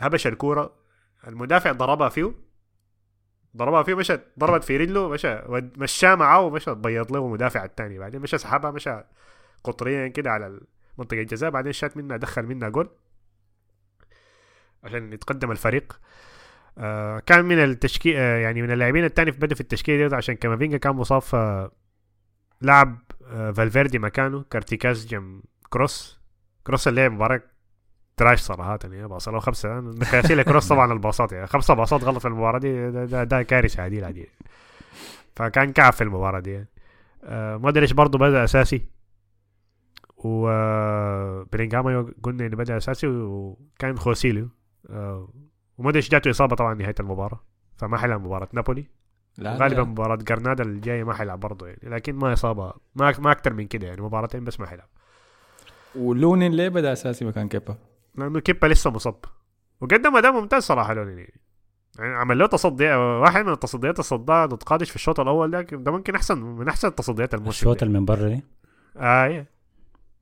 هبش 0.00 0.26
الكورة. 0.26 0.74
المدافع 1.26 1.72
ضربها 1.72 2.08
فيه. 2.08 2.49
ضربها 3.56 3.82
فيه 3.82 3.94
مشت 3.94 4.20
ضربت 4.38 4.64
في 4.64 4.76
رجله 4.76 5.08
مشى 5.08 5.38
مشاه 5.76 6.14
معاه 6.14 6.40
ومشى. 6.40 6.74
بيض 6.74 7.12
له 7.12 7.26
المدافع 7.26 7.64
الثاني 7.64 7.98
بعدين 7.98 8.20
مشى 8.20 8.38
سحبها 8.38 8.70
مشى 8.70 9.00
قطريا 9.64 10.08
كده 10.08 10.30
على 10.30 10.60
منطقة 10.98 11.20
الجزاء. 11.20 11.50
بعدين 11.50 11.72
شات 11.72 11.96
منها 11.96 12.16
دخل 12.16 12.42
منها 12.42 12.68
جول 12.68 12.88
عشان 14.84 15.12
يتقدم 15.12 15.50
الفريق. 15.50 16.00
آه 16.78 17.18
كان 17.18 17.44
من 17.44 17.58
التشكيل 17.64 18.16
آه 18.16 18.38
يعني 18.38 18.62
من 18.62 18.70
اللاعبين 18.70 19.04
الثاني 19.04 19.32
في 19.32 19.38
بدأ 19.38 19.54
في 19.54 19.60
التشكيلة 19.60 20.08
دي 20.08 20.16
عشان 20.16 20.34
كامافينجا 20.34 20.76
كان 20.76 20.92
مصاب 20.92 21.70
لعب 22.62 22.98
آه 23.26 23.50
فالفيردي 23.50 23.98
مكانه. 23.98 24.44
كارتكاز 24.50 25.06
جنب 25.06 25.42
كروس. 25.70 26.20
كروس 26.66 26.88
اللي 26.88 27.00
لعب 27.00 27.12
مباراة 27.12 27.42
trash 28.20 28.40
صراحة 28.40 28.78
يعني 28.84 29.08
باصة. 29.08 29.32
له 29.32 29.38
خمسة 29.40 29.80
مقياسي 29.80 30.34
لك 30.34 30.44
كروس 30.44 30.68
طبعا 30.68 30.92
الباصات 30.92 31.32
يعني 31.32 31.46
خمسة 31.46 31.74
باصات 31.74 32.04
غلط 32.04 32.18
في 32.18 32.28
المباراة 32.28 32.58
دي 32.58 32.90
ده, 32.90 33.04
ده, 33.04 33.24
ده 33.24 33.42
كارثة 33.42 33.82
عديل 33.82 34.04
عديل 34.04 34.26
فكان 35.36 35.72
كعب 35.72 35.92
في 35.92 36.04
المباراة 36.04 36.40
دي. 36.40 36.50
يعني. 36.52 36.68
آه 37.24 37.56
مودريتش 37.56 37.92
برضه 37.92 38.18
بدأ 38.18 38.44
أساسي. 38.44 38.86
وبلينغهام 40.16 42.12
قلنا 42.22 42.46
إنه 42.46 42.56
بدأ 42.56 42.76
أساسي 42.76 43.06
وكان 43.06 43.98
خوسيليو. 43.98 44.48
آه، 44.90 45.28
ومودريتش 45.78 46.08
جاته 46.08 46.30
إصابة 46.30 46.56
طبعا 46.56 46.74
نهاية 46.74 46.94
المباراة. 47.00 47.40
فما 47.76 47.98
حيلعب 47.98 48.20
مباراة 48.24 48.48
نابولي. 48.52 48.86
لا 49.38 49.56
غالبا 49.56 49.80
لا. 49.80 49.84
مباراة 49.84 50.16
جرنادا 50.16 50.64
الجاية 50.64 51.04
ما 51.04 51.14
حيلعب 51.14 51.40
برضه 51.40 51.66
يعني. 51.66 51.80
لكن 51.82 52.14
ما 52.14 52.32
إصابة 52.32 52.72
ما 52.94 53.14
ما 53.18 53.30
أكثر 53.32 53.52
من 53.52 53.66
كده 53.66 53.86
يعني 53.86 54.00
مباراتين 54.02 54.44
بس 54.44 54.60
ما 54.60 54.66
حيلعب 54.66 54.88
ولونين 55.94 56.52
ليه 56.52 56.68
بدأ 56.68 56.92
أساسي 56.92 57.24
مكان 57.24 57.48
كيبا؟ 57.48 57.76
لأنه 58.14 58.40
كيبا 58.40 58.66
لسه 58.66 58.90
مصاب. 58.90 59.24
وقدم 59.80 60.16
أداء 60.16 60.32
ممتاز 60.32 60.62
صراحة 60.62 60.94
لونين 60.94 61.18
يعني 61.18 61.40
يعني 61.98 62.14
عمل 62.14 62.38
له 62.38 62.46
تصدي 62.46 62.90
واحد 62.94 63.44
من 63.44 63.52
التصديات 63.52 63.94
اللي 63.94 64.04
صدها 64.04 64.46
ضد 64.46 64.62
قادش 64.62 64.90
في 64.90 64.96
الشوط 64.96 65.20
الأول 65.20 65.50
ده 65.50 65.60
ده 65.60 65.92
ممكن 65.92 66.14
احسن 66.14 66.38
من 66.38 66.68
أحسن 66.68 66.94
تصديات 66.94 67.34
الموسم 67.34 67.50
الشوط. 67.50 67.82
اللي 67.82 67.98
من 67.98 68.04
برا 68.04 68.28
دي؟ 68.28 68.42
آه 68.96 69.24
إيه. 69.24 69.46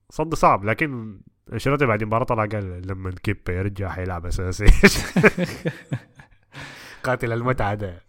صد 0.09 0.35
صعب 0.35 0.65
لكن 0.65 1.19
انشيلوتي 1.53 1.85
بعد 1.85 2.01
المباراه 2.01 2.23
طلع 2.23 2.45
قال 2.45 2.87
لما 2.87 3.11
كيبا 3.11 3.53
يرجع 3.53 3.89
حيلعب 3.89 4.25
أساسي. 4.25 4.65
قاتل 7.03 7.33
المتعة 7.33 7.73
ده. 7.73 8.01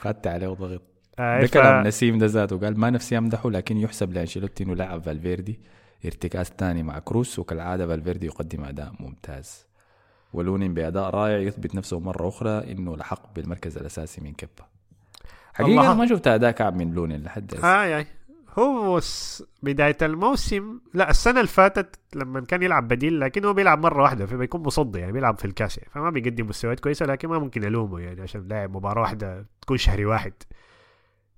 خدت 0.00 0.26
عليه 0.26 0.46
وضغط. 0.46 0.82
آه 1.18 1.40
ده 1.40 1.46
ف... 1.46 1.52
كلام 1.52 1.86
نسيم 1.86 2.18
ده 2.18 2.26
ذاته. 2.26 2.58
قال 2.58 2.80
ما 2.80 2.90
نفسي 2.90 3.18
أمدحه 3.18 3.50
لكن 3.50 3.76
يحسب 3.76 4.12
لأنشيلوتي 4.12 4.64
إنه 4.64 4.74
لعب 4.74 5.02
فالفيردي. 5.02 5.60
ارتكاز 6.04 6.46
ثاني 6.58 6.82
مع 6.82 6.98
كروس 6.98 7.38
وكالعادة 7.38 7.86
فالفيردي 7.86 8.26
يقدم 8.26 8.64
أداء 8.64 8.92
ممتاز 9.00 9.66
ولونين 10.32 10.74
بأداء 10.74 11.10
رائع 11.10 11.38
يثبت 11.38 11.74
نفسه 11.74 12.00
مرة 12.00 12.28
أخرى 12.28 12.72
إنه 12.72 12.96
لحق 12.96 13.34
بالمركز 13.34 13.78
الأساسي 13.78 14.20
من 14.20 14.34
الله. 15.60 15.86
أنا 15.86 15.94
ما 15.94 16.06
شفت 16.06 16.26
أداء 16.26 16.50
كعب 16.50 16.76
من 16.76 16.94
لونين 16.94 17.22
لحد. 17.22 17.54
آه 17.54 17.84
يعني 17.84 18.06
هو. 18.58 19.00
بداية 19.62 19.96
الموسم 20.02 20.80
لا 20.94 21.10
السنة 21.10 21.40
اللي 21.40 21.48
فاتت 21.48 21.98
لما 22.14 22.40
كان 22.40 22.62
يلعب 22.62 22.88
بديل 22.88 23.20
لكن 23.20 23.44
هو 23.44 23.52
بيلعب 23.52 23.82
مرة 23.82 24.02
واحدة 24.02 24.26
فبيكون 24.26 24.62
مصدي 24.62 24.98
يعني 24.98 25.12
بيلعب 25.12 25.38
في 25.38 25.44
الكاس 25.44 25.78
يعني 25.78 25.90
فما 25.90 26.10
بيقدم 26.10 26.46
مستويات 26.46 26.80
كويسة 26.80 27.06
لكن 27.06 27.28
ما 27.28 27.38
ممكن 27.38 27.64
ألومه 27.64 28.00
يعني 28.00 28.22
عشان 28.22 28.48
لاعب 28.48 28.76
مباراة 28.76 29.02
واحدة 29.02 29.46
تكون 29.60 29.76
شهري 29.76 30.04
واحد 30.04 30.32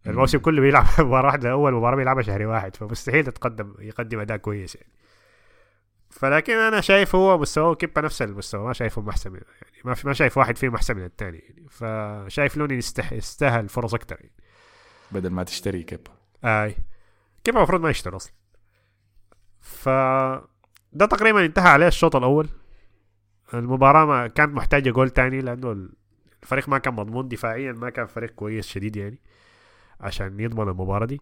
الموسم 0.08 0.38
كله 0.38 0.60
بيلعب 0.60 0.86
مباراة 0.98 1.26
واحدة 1.26 1.50
أول 1.50 1.74
مباراة 1.74 1.96
بيلعبها 1.96 2.22
شهري 2.22 2.46
واحد 2.46 2.76
فمستحيل 2.76 3.28
يتقدم 3.28 3.74
يقدم 3.78 4.20
أداء 4.20 4.36
كويس 4.36 4.76
يعني. 4.76 4.88
فلكن 6.10 6.52
أنا 6.52 6.80
شايف 6.80 7.14
هو 7.14 7.38
مستواه 7.38 7.74
كيبا 7.74 8.00
نفس 8.00 8.22
المستوى 8.22 8.66
ما 8.66 8.72
شايفهم 8.72 9.08
أحسن 9.08 9.32
من 9.32 9.40
يعني 9.62 9.82
ما 9.84 9.94
في 9.94 10.06
ما 10.06 10.12
شايف 10.12 10.38
واحد 10.38 10.58
فيهم 10.58 10.74
أحسن 10.74 10.96
من 10.96 11.04
الثاني 11.04 11.38
يعني. 11.38 11.66
فشايف 11.68 12.56
لوني 12.56 12.74
يستح... 12.74 13.12
يستاهل 13.12 13.68
فرص 13.68 13.94
أكتر 13.94 14.16
يعني. 14.20 14.32
بدل 15.12 15.30
ما 15.30 15.42
تشتري 15.42 15.82
كيبا 15.82 16.10
أي. 16.44 16.76
كيف 17.44 17.56
المفروض 17.56 17.80
ما 17.80 17.90
يشتري 17.90 18.16
أصلا. 18.16 18.32
ف 19.60 19.88
ده 20.92 21.06
تقريبا 21.06 21.44
انتهى 21.44 21.68
عليه 21.68 21.86
الشوط 21.86 22.16
الأول. 22.16 22.48
المباراة 23.54 24.04
ما 24.04 24.26
كانت 24.26 24.54
محتاجة 24.54 24.90
جول 24.90 25.10
تاني 25.10 25.40
لأنه 25.40 25.88
الفريق 26.42 26.68
ما 26.68 26.78
كان 26.78 26.94
مضمون 26.94 27.28
دفاعيا 27.28 27.72
ما 27.72 27.90
كان 27.90 28.06
فريق 28.06 28.30
كويس 28.30 28.68
شديد 28.68 28.96
يعني. 28.96 29.18
عشان 30.00 30.40
يضمن 30.40 30.68
المباراة 30.68 31.06
دي. 31.06 31.20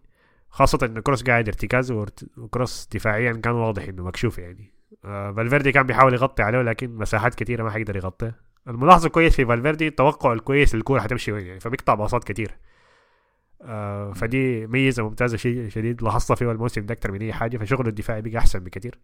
خاصة 0.49 0.79
انه 0.83 1.01
كروس 1.01 1.23
قاعد 1.23 1.47
ارتكاز 1.47 1.91
وكروس 2.37 2.89
دفاعيا 2.93 3.31
كان 3.33 3.53
واضح 3.53 3.83
إنه 3.83 4.03
مكشوف 4.03 4.37
يعني. 4.37 4.73
آه، 5.05 5.31
فالفيردي 5.31 5.71
كان 5.71 5.83
بيحاول 5.87 6.13
يغطي 6.13 6.43
عليه 6.43 6.61
لكن 6.61 6.95
مساحات 6.95 7.35
كثيرة 7.35 7.63
ما 7.63 7.69
حيقدر 7.71 7.95
يغطيها. 7.95 8.35
الملاحظة 8.67 9.07
الكويس 9.07 9.35
في 9.35 9.45
فالفيردي 9.45 9.89
توقع 9.89 10.33
الكويس 10.33 10.75
الكورة 10.75 10.99
حتمشي 10.99 11.31
وين 11.31 11.45
يعني 11.45 11.59
فبيقطع 11.59 11.93
باصات 11.93 12.23
كتير. 12.23 12.57
آه 13.61 14.11
فدي 14.11 14.67
ميزة 14.67 15.03
ممتازة 15.03 15.37
شيء 15.37 15.69
شديد. 15.69 16.03
لاحظتها 16.03 16.35
في 16.35 16.51
الموسم 16.51 16.85
ده 16.85 16.93
أكثر 16.93 17.11
من 17.11 17.21
أي 17.21 17.33
حاجة 17.33 17.57
فشغله 17.57 17.89
الدفاعي 17.89 18.21
بقى 18.21 18.37
أحسن 18.37 18.59
بكثير 18.59 18.99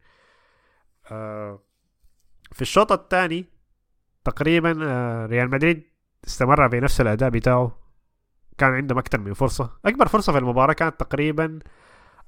آه 1.12 1.60
في 2.52 2.62
الشوط 2.62 2.92
الثاني 2.92 3.46
تقريبا 4.26 4.72
ريال 5.30 5.50
مدريد 5.50 5.84
استمر 6.28 6.68
بنفس 6.68 7.02
الأداء 7.02 7.30
بتاعه. 7.30 7.83
كان 8.58 8.74
عندهم 8.74 8.98
أكثر 8.98 9.20
من 9.20 9.34
فرصة. 9.34 9.70
أكبر 9.86 10.08
فرصة 10.08 10.32
في 10.34 10.38
المباراة 10.40 10.74
كانت 10.74 11.00
تقريبا 11.00 11.60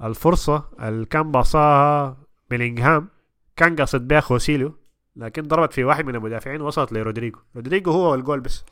الفرصة 0.04 0.70
اللي 0.80 1.06
كان 1.06 1.32
باصاها 1.32 2.18
بيلينغهام. 2.50 3.10
كان 3.56 3.76
قاصد 3.76 4.08
بها 4.08 4.20
خوسيليو 4.20 4.78
لكن 5.16 5.42
ضربت 5.42 5.74
في 5.74 5.84
واحد 5.84 6.06
من 6.06 6.16
المدافعين 6.16 6.62
وصلت 6.62 6.94
لرودريجو. 6.94 7.40
رودريجو 7.56 7.92
هو 7.92 8.12
والجول 8.12 8.40
بس. 8.40 8.64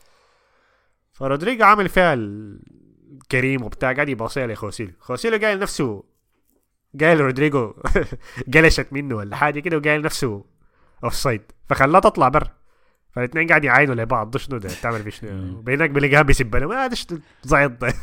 فرودريجو 1.12 1.64
عامل 1.64 1.88
فيها 1.88 2.14
الكريم 2.14 3.62
وبتاع 3.62 3.92
قاعد 3.92 4.08
يباصيها 4.08 4.46
لخوسيلو. 4.46 4.92
خوسيلو 5.00 5.38
قايل 5.38 5.58
نفسه 5.58 6.04
قايل 7.00 7.20
رودريجو 7.20 7.74
قلشت 8.54 8.92
منه 8.92 9.14
ولا 9.14 9.36
حاجة 9.36 9.60
كده 9.60 9.76
وقايل 9.76 10.02
نفسه 10.02 10.44
offside 11.04 11.42
فخلاه 11.68 12.00
تطلع 12.00 12.28
بر 12.28 12.50
فالاثنين 13.14 13.48
قاعد 13.48 13.64
يعاينوا 13.64 13.94
لبعض 13.94 14.30
ده 14.30 14.38
شنو 14.38 14.58
ده؟ 14.58 14.68
تعمل 14.82 15.02
في 15.02 15.10
شنو؟ 15.10 15.60
بينك 15.60 15.90
بيلاقيها 15.90 16.22
بيسب 16.22 16.56
ما 16.56 16.86
ده 16.86 16.96
زعيط 17.42 17.72
ده 17.80 17.94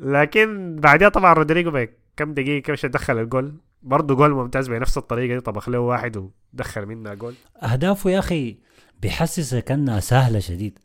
لكن 0.00 0.76
بعدها 0.76 1.08
طبعا 1.08 1.32
رودريجو 1.32 1.70
بكم 1.70 2.34
دقيقة 2.34 2.74
كم 2.74 2.88
دخل 2.88 3.18
الجول. 3.18 3.54
برضه 3.82 4.14
جول 4.14 4.30
ممتاز 4.30 4.68
بنفس 4.68 4.98
الطريقة 4.98 5.34
دي. 5.34 5.40
طبخ 5.40 5.68
له 5.68 5.78
واحد 5.78 6.30
ودخل 6.54 6.86
منها 6.86 7.14
جول. 7.14 7.34
أهدافه 7.62 8.10
يا 8.10 8.18
أخي 8.18 8.56
بيحسسك 9.02 9.64
كانها 9.64 10.00
سهلة 10.00 10.38
شديد. 10.38 10.78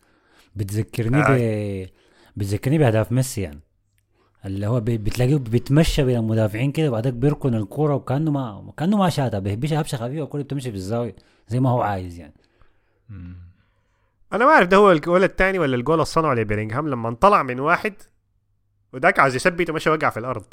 بتذكرني 0.56 1.22
ب 1.22 1.90
بتذكرني 2.36 2.78
بأهداف 2.78 3.12
ميسي 3.12 3.42
يعني. 3.42 3.60
اللي 4.46 4.68
هو 4.68 4.80
بتلاقيه 4.80 5.36
بيتمشى 5.36 6.04
بين 6.04 6.18
المدافعين 6.18 6.72
كده 6.72 6.90
وبعدك 6.90 7.14
بيركن 7.14 7.56
الكورة 7.56 7.96
وكأنه 7.96 8.32
ما 8.32 8.74
كأنه 8.78 8.98
ما 8.98 9.10
شاتها 9.10 9.40
بيهبشها 9.40 9.82
هبشة 9.82 9.96
خفيفة 9.96 10.24
الكوره 10.24 10.42
بتمشي 10.42 10.70
في 10.72 10.78
الزاويه 10.78 11.16
زي 11.48 11.60
ما 11.60 11.70
هو 11.70 11.82
عايز 11.82 12.20
يعني. 12.20 12.34
أنا 14.34 14.46
ما 14.46 14.52
أعرف 14.52 14.68
ده 14.68 14.78
هو 14.78 14.92
الجول 14.92 15.24
الثاني 15.24 15.60
ولا 15.60 15.76
الجول 15.76 15.96
اللي 15.96 16.06
صنعه 16.06 16.34
لبيلينغهام 16.34 16.88
لما 16.90 17.10
انطلع 17.10 17.44
من 17.44 17.60
واحد 17.60 17.94
وذاك 18.94 19.20
عايز 19.20 19.36
يثبت 19.36 19.70
ومشى 19.70 19.90
وقع 19.90 20.10
في 20.10 20.20
الأرض. 20.20 20.46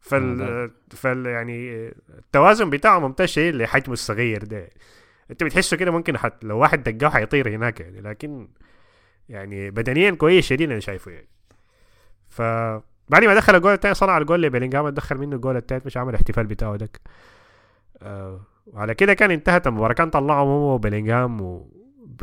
فال, 0.00 0.70
فال 0.90 1.26
يعني 1.26 1.88
التوازن 2.18 2.70
بتاعه 2.70 2.98
ممتاز 2.98 3.28
شيء 3.28 3.54
لحجمه 3.54 3.92
الصغير 3.92 4.44
ده. 4.44 4.68
أنت 5.30 5.44
بتحسه 5.44 5.76
كده 5.76 5.90
ممكن 5.90 6.18
حت 6.18 6.44
لو 6.44 6.58
واحد 6.58 6.82
دقاه 6.82 7.10
حيطير 7.10 7.48
هناك 7.48 7.80
يعني 7.80 8.00
لكن 8.00 8.48
يعني 9.28 9.70
بدنيا 9.70 10.10
كويس 10.10 10.46
شديد 10.46 10.70
أنا 10.70 10.80
شايفه 10.80 11.10
يعني. 11.10 11.28
ف 12.28 12.42
بعد 13.08 13.24
ما 13.24 13.34
دخل 13.34 13.54
الجول 13.54 13.72
الثاني 13.72 13.94
صنع 13.94 14.18
الجول 14.18 14.42
لبيلينغهام 14.42 14.88
دخل 14.88 15.18
منه 15.18 15.36
الجول 15.36 15.56
الثالث 15.56 15.86
مش 15.86 15.96
عمل 15.96 16.10
الاحتفال 16.10 16.46
بتاعه 16.46 16.76
دك 16.76 17.00
آه. 18.02 18.40
وعلى 18.66 18.94
كده 18.94 19.14
كان 19.14 19.30
انتهت 19.30 19.66
المباراة. 19.66 19.94
كان 19.94 20.10
طلعهم 20.10 20.48
هو 20.48 20.74
وبيلينغهام 20.74 21.40
و 21.40 21.70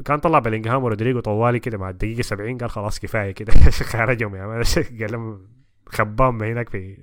كان 0.06 0.20
طلع 0.20 0.40
بيلينغهام 0.40 0.84
ورودريجو 0.84 1.20
طوالي 1.20 1.60
كده. 1.60 1.78
مع 1.78 1.90
الدقيقة 1.90 2.22
70 2.22 2.58
قال 2.58 2.70
خلاص 2.70 3.00
كفاية 3.00 3.32
كده. 3.32 3.54
خرجهم 3.92 4.36
يا 4.36 4.46
man 4.48 4.64
قال 5.02 5.12
لهم 5.12 5.48
خباهم 5.86 6.44
هناك 6.44 6.70
في 6.70 6.98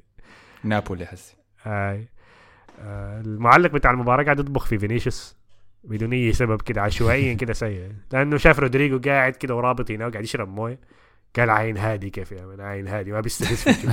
نابولي 0.65 1.07
حسي 1.07 1.37
آي. 1.67 2.09
آه، 2.81 3.21
المعلق 3.21 3.71
بتاع 3.71 3.91
المباراة 3.91 4.25
قاعد 4.25 4.39
يطبخ 4.41 4.67
في 4.67 4.79
فينيسيوس 4.79 5.37
بدون 5.85 6.13
أي 6.13 6.33
سبب 6.33 6.63
كده 6.63 6.83
عشوائيا 6.83 7.35
كده 7.35 7.53
سيء. 7.53 7.93
لأنه 8.13 8.37
شاف 8.37 8.59
رودريجو 8.59 8.99
قاعد 8.99 9.33
كده 9.33 9.57
ورابط 9.57 9.91
هنا 9.91 10.07
وقاعد 10.07 10.25
يشرب 10.25 10.49
موية. 10.49 10.79
قال 11.37 11.51
عين 11.51 11.77
هادي 11.77 12.11
كيف 12.11 12.33
يا 12.33 12.47
من؟ 12.47 12.61
عين 12.61 12.89
هادي. 12.89 13.13
ما 13.13 13.21
بيستفز 13.21 13.73
في 13.73 13.87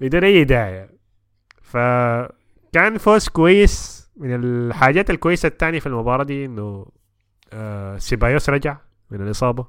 بدون 0.00 0.24
أي 0.24 0.44
داعي. 0.44 0.88
فكان 1.74 2.98
فوز 2.98 3.28
كويس 3.28 4.04
من 4.16 4.44
الحاجات 4.44 5.10
الكويسة 5.10 5.46
الثانية 5.46 5.78
في 5.78 5.86
المباراة 5.86 6.24
دي 6.24 6.44
إنه 6.44 6.86
آه 7.52 7.98
سيبايوس 7.98 8.50
رجع 8.50 8.76
من 9.10 9.20
الإصابة. 9.20 9.66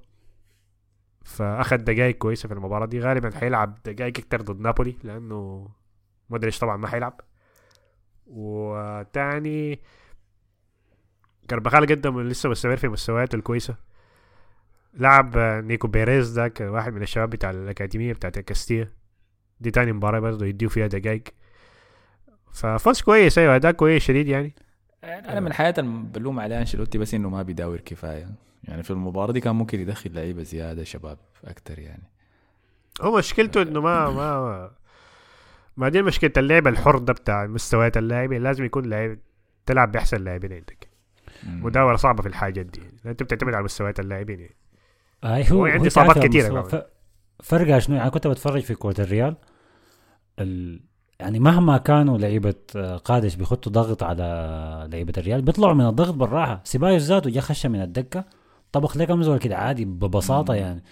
فأخذ 1.24 1.78
دقائق 1.78 2.18
كويسة 2.18 2.48
في 2.48 2.54
المباراة 2.54 2.86
دي. 2.86 3.00
غالبا 3.00 3.38
حيلعب 3.38 3.78
دقائق 3.86 4.18
أكتر 4.18 4.42
ضد 4.42 4.60
نابولي 4.60 4.96
لأنه 5.04 5.70
مودريتش 6.30 6.60
طبعا 6.60 6.78
ما 6.78 6.88
حيلعب 6.88 7.22
وتاني 8.28 9.80
كربخال 11.50 11.86
قدم 11.86 12.22
لسه 12.22 12.50
مستمر 12.50 12.78
في 12.78 12.88
مستوياته 12.88 13.36
الكويسة. 13.36 13.76
لعب 14.94 15.38
نيكو 15.38 15.88
بيريز 15.88 16.34
ذاك 16.40 16.62
واحد 16.62 16.94
من 16.94 17.02
الشباب 17.02 17.30
بتاع 17.30 17.50
الأكاديمية 17.50 18.14
بتاعت 18.14 18.40
كاستيا. 18.40 18.92
دي 19.60 19.72
تاني 19.72 19.94
مباراة 19.94 20.20
برضه 20.20 20.46
يديو 20.46 20.70
فيها 20.70 20.88
دقائق 20.88 21.24
ففوز 22.56 23.02
كويس 23.02 23.38
أيوه 23.38 23.56
أداء 23.56 23.72
كويس 23.72 24.04
شديد 24.04 24.28
يعني 24.28 24.56
أنا 25.04 25.40
من 25.40 25.52
اللي 25.80 26.04
بلوم 26.14 26.40
عليها 26.40 26.60
أنشيلوتي 26.60 26.98
بس 26.98 27.14
إنه 27.14 27.30
ما 27.30 27.42
بيداور 27.42 27.78
كفاية 27.80 28.28
يعني 28.64 28.84
في 28.84 28.92
المباراة 28.92 29.32
دي 29.32 29.40
كان 29.40 29.56
ممكن 29.56 29.80
يدخل 29.80 30.14
لعيبة 30.14 30.44
زيادة 30.44 30.84
شباب 30.84 31.18
أكتر 31.46 31.80
يعني 31.80 32.04
هو 33.02 33.18
مشكلته 33.18 33.62
إنه 33.62 33.82
ما 33.82 34.10
ما 34.10 34.72
ما 35.78 35.90
دي 35.90 36.02
مشكلة 36.02 36.32
اللعب 36.38 36.68
الحر 36.68 36.98
ده 36.98 37.14
بتاع 37.14 37.46
مستويات 37.48 37.98
اللاعبين 37.98 38.44
لازم 38.44 38.66
يكون 38.66 38.86
لاعب 38.86 39.18
تلعب 39.66 39.92
بأحسن 39.92 40.24
لاعبين 40.24 40.54
عندك. 40.54 40.88
مداوره 41.44 41.96
صعبة 41.96 42.22
في 42.22 42.28
الحاجات 42.28 42.66
دي 42.66 42.80
لأن 42.80 43.10
أنت 43.12 43.24
بتعتمد 43.24 43.54
على 43.54 43.64
مستويات 43.64 44.00
اللاعبين 44.00 44.40
يعني. 44.40 44.56
آه 45.24 45.44
هو 45.52 45.58
هو 45.58 45.66
عندي 45.66 45.84
هو 45.84 45.88
إصابات 45.88 46.16
تعرف 46.16 46.28
كتيرة 46.28 46.48
المستوى- 46.48 46.70
كمان. 46.70 46.84
ف- 46.84 46.86
فرقها 47.44 47.80
شنو 47.80 47.96
يعني 47.96 48.10
كنت 48.10 48.28
بتفرج 48.28 48.62
في 48.62 48.76
كرة 48.76 49.02
الريال 49.02 49.36
ال... 50.40 50.82
يعني 51.20 51.40
مهما 51.40 51.78
كانوا 51.78 52.18
لعيبة 52.18 52.56
آه، 52.76 52.98
قادش 52.98 53.36
بيخطوا 53.36 53.72
ضغط 53.72 54.04
على 54.04 54.24
لعيبة 54.92 55.14
الريال 55.18 55.42
بيطلعوا 55.42 55.74
من 55.74 55.88
الضغط 55.88 56.14
بالراحة. 56.14 56.62
سيبايوس 56.64 57.02
ذاته 57.02 57.30
جا 57.30 57.42
خش 57.42 57.66
من 57.66 57.82
الدكة. 57.82 58.24
طبخ 58.72 58.98
لك 58.98 59.12
زول 59.12 59.38
كده 59.40 59.58
عادي 59.58 59.86
ببساطة 59.86 60.54
مم. 60.54 60.60
يعني. 60.60 60.84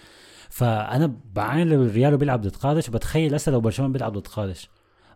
فأنا 0.50 1.12
بعين 1.34 1.68
لو 1.68 1.82
الريال 1.82 2.16
بيلعب 2.16 2.40
ضد 2.40 2.56
قادش 2.56 2.90
بتخيل 2.90 3.34
هسه 3.34 3.52
لو 3.52 3.60
برشلونة 3.60 3.92
بيلعب 3.92 4.12
ضد 4.12 4.26
قادش. 4.26 4.70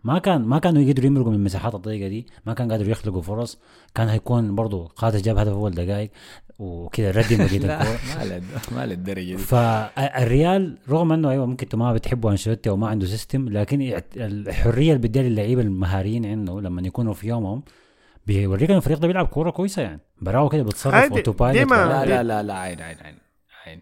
ما 0.04 0.18
كان 0.18 0.42
ما 0.44 0.58
كانوا 0.58 0.82
يقدروا 0.82 1.06
يمرقوا 1.06 1.30
من 1.30 1.36
المساحات 1.36 1.74
الضيقة 1.74 2.08
دي. 2.08 2.26
ما 2.46 2.54
كان 2.54 2.70
قادروا 2.72 2.90
يخلقوا 2.90 3.22
فرص. 3.22 3.58
كان 3.94 4.08
هيكون 4.08 4.54
برضه 4.54 4.86
قادش 4.88 5.20
جاب 5.20 5.36
هدف 5.38 5.52
أول 5.52 5.70
دقائق 5.70 6.10
وكده 6.58 7.10
ردم 7.10 7.36
بقيه 7.46 7.58
لا 7.58 7.82
الكوره 7.82 7.98
ما 8.18 8.24
لد- 8.24 8.44
ما 8.76 8.86
للدرجة 8.86 9.24
دي. 9.24 9.38
فالريال 9.38 10.78
رغم 10.88 11.12
إنه 11.12 11.30
أيوه 11.30 11.46
ممكن 11.46 11.64
أنتوا 11.66 11.78
ما 11.78 11.92
بتحبوا 11.92 12.30
أنشيلوتي 12.30 12.70
أو 12.70 12.76
ما 12.76 12.88
عنده 12.88 13.06
system 13.06 13.48
لكن 13.48 14.00
الحرية 14.16 14.88
اللي 14.92 14.98
بيديها 15.02 15.22
للعيبه 15.22 15.62
المهاريين 15.62 16.26
عنده 16.26 16.60
لما 16.60 16.82
يكونوا 16.86 17.14
في 17.14 17.28
يومهم 17.28 17.62
بيوريك 18.26 18.70
ان 18.70 18.76
الفريق 18.76 18.98
ده 18.98 19.06
بيلعب 19.06 19.26
كورة 19.26 19.50
كويسة 19.50 19.82
يعني. 19.82 20.00
براه 20.22 20.48
كده 20.48 20.62
بتصرف 20.62 20.94
عادي. 20.94 21.14
autopilot 21.14 21.58
ديما- 21.68 21.74
لا 21.74 22.04
لا 22.04 22.22
لا 22.22 22.42
لا 22.42 22.54
عين 22.54 22.80
عين 22.80 22.96
عين 23.00 23.14
عين. 23.66 23.80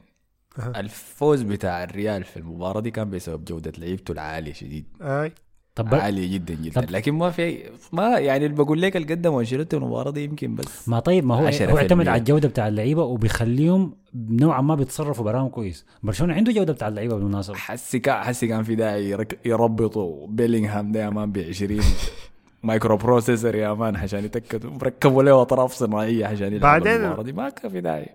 الفوز 0.77 1.43
بتاع 1.43 1.85
الريال 1.85 2.25
في 2.25 2.37
المباراة 2.37 2.81
دي 2.81 2.91
كان 2.91 3.11
بسبب 3.11 3.45
جودة 3.45 3.73
لعيبته 3.79 4.13
العالية 4.13 4.53
شديد. 4.53 4.85
أي. 5.03 5.33
طب 5.77 5.95
عالية 5.95 6.35
جدا 6.35 6.55
جدا. 6.55 6.81
طب- 6.81 6.91
لكن 6.91 7.13
ما 7.15 7.31
في 7.31 7.59
ما 7.93 8.19
يعني 8.19 8.47
اللي 8.47 8.57
بقول 8.65 8.83
لك 8.83 8.97
اللي 8.97 9.15
قدموا 9.15 9.41
انشيلوتي 9.41 9.77
المباراه 9.77 10.11
دي 10.11 10.25
يمكن 10.25 10.55
بس 10.55 10.89
ما 10.89 11.01
طيب 11.01 11.25
ما 11.27 11.35
هو 11.35 11.47
10% 11.51 11.63
هو 11.71 11.79
اعتمد 11.79 12.09
على 12.09 12.19
الجودة 12.19 12.49
بتاع 12.49 12.69
اللعيبة 12.69 13.03
وبيخليهم 13.03 13.95
نوعا 14.15 14.61
ما 14.61 14.75
بيتصرفوا 14.75 15.25
براهم 15.25 15.49
كويس. 15.49 15.87
برشلونة 16.03 16.35
عنده 16.35 16.53
جودة 16.53 16.73
بتاع 16.73 16.89
اللعيبة 16.89 17.15
بالمناسبة. 17.17 17.55
حسي 17.57 17.99
كان 17.99 18.23
حسي 18.23 18.47
كان 18.49 18.63
في 18.63 18.75
داعي 18.75 19.11
يرك- 19.11 19.39
يربطوا 19.45 20.27
بيلينغهام 20.29 20.93
ده 20.93 21.01
يا 21.05 21.11
man 21.11 21.33
ب 21.33 21.39
20 21.39 21.81
microprocessor 22.63 23.55
يا 23.55 23.73
man 23.75 23.97
عشان 23.97 24.25
يتاكدوا 24.25 24.71
مركبوا 24.71 25.23
له 25.23 25.43
أطراف 25.43 25.73
صناعية 25.73 26.27
عشان 26.27 26.47
يلعبوا 26.47 26.59
بعدين- 26.61 26.93
المباراة 27.01 27.23
دي. 27.23 27.33
ما 27.33 27.49
كان 27.49 27.71
في 27.71 27.81
داعي. 27.81 28.09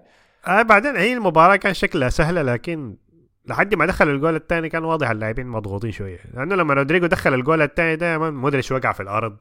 آه 0.48 0.62
بعدين 0.62 0.96
هي 0.96 1.14
المباراة 1.14 1.56
كان 1.56 1.74
شكلها 1.74 2.10
سهلة 2.10 2.42
لكن 2.42 2.96
لحد 3.46 3.76
ما 3.76 3.86
دخل 3.86 4.10
الجول 4.10 4.36
الثاني 4.36 4.70
كان 4.70 4.84
واضح 4.84 5.10
اللاعبين 5.10 5.48
مضغوطين 5.48 5.92
شوية. 5.92 6.20
لأنه 6.34 6.56
لما 6.56 6.74
رودريجو 6.74 7.08
دخل 7.08 7.34
الجول 7.34 7.62
الثاني 7.62 7.96
ده 7.96 8.32
مودريتش 8.32 8.72
وقع 8.72 8.92
في 8.92 9.04
الأرض. 9.04 9.38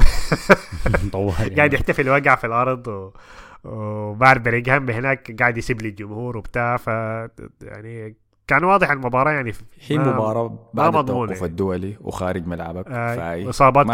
طول 1.12 1.32
قاعد 1.56 1.72
يحتفل 1.72 2.08
وقع 2.08 2.34
في 2.34 2.46
الأرض 2.46 2.88
و... 2.88 3.10
بلينغهام 4.14 4.90
هناك 4.90 5.36
قاعد 5.40 5.56
يسيب 5.58 5.82
لي 5.82 5.88
الجمهور 5.88 6.36
وبتاع. 6.36 6.76
ف 6.76 6.86
يعني 7.62 8.16
كان 8.46 8.64
واضح 8.64 8.90
المباراة 8.90 9.32
يعني 9.32 9.52
هي 9.86 9.98
ما- 9.98 10.12
مباراة 10.14 10.70
بعد 10.74 10.96
التوقف 10.96 11.30
يعني. 11.30 11.46
الدولي 11.46 11.96
وخارج 12.00 12.46
ملعبك 12.46 12.84
آه، 12.88 13.14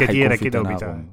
كتيرة 0.00 0.36
في 0.36 0.44
كده 0.44 0.60
وبتاع. 0.60 1.04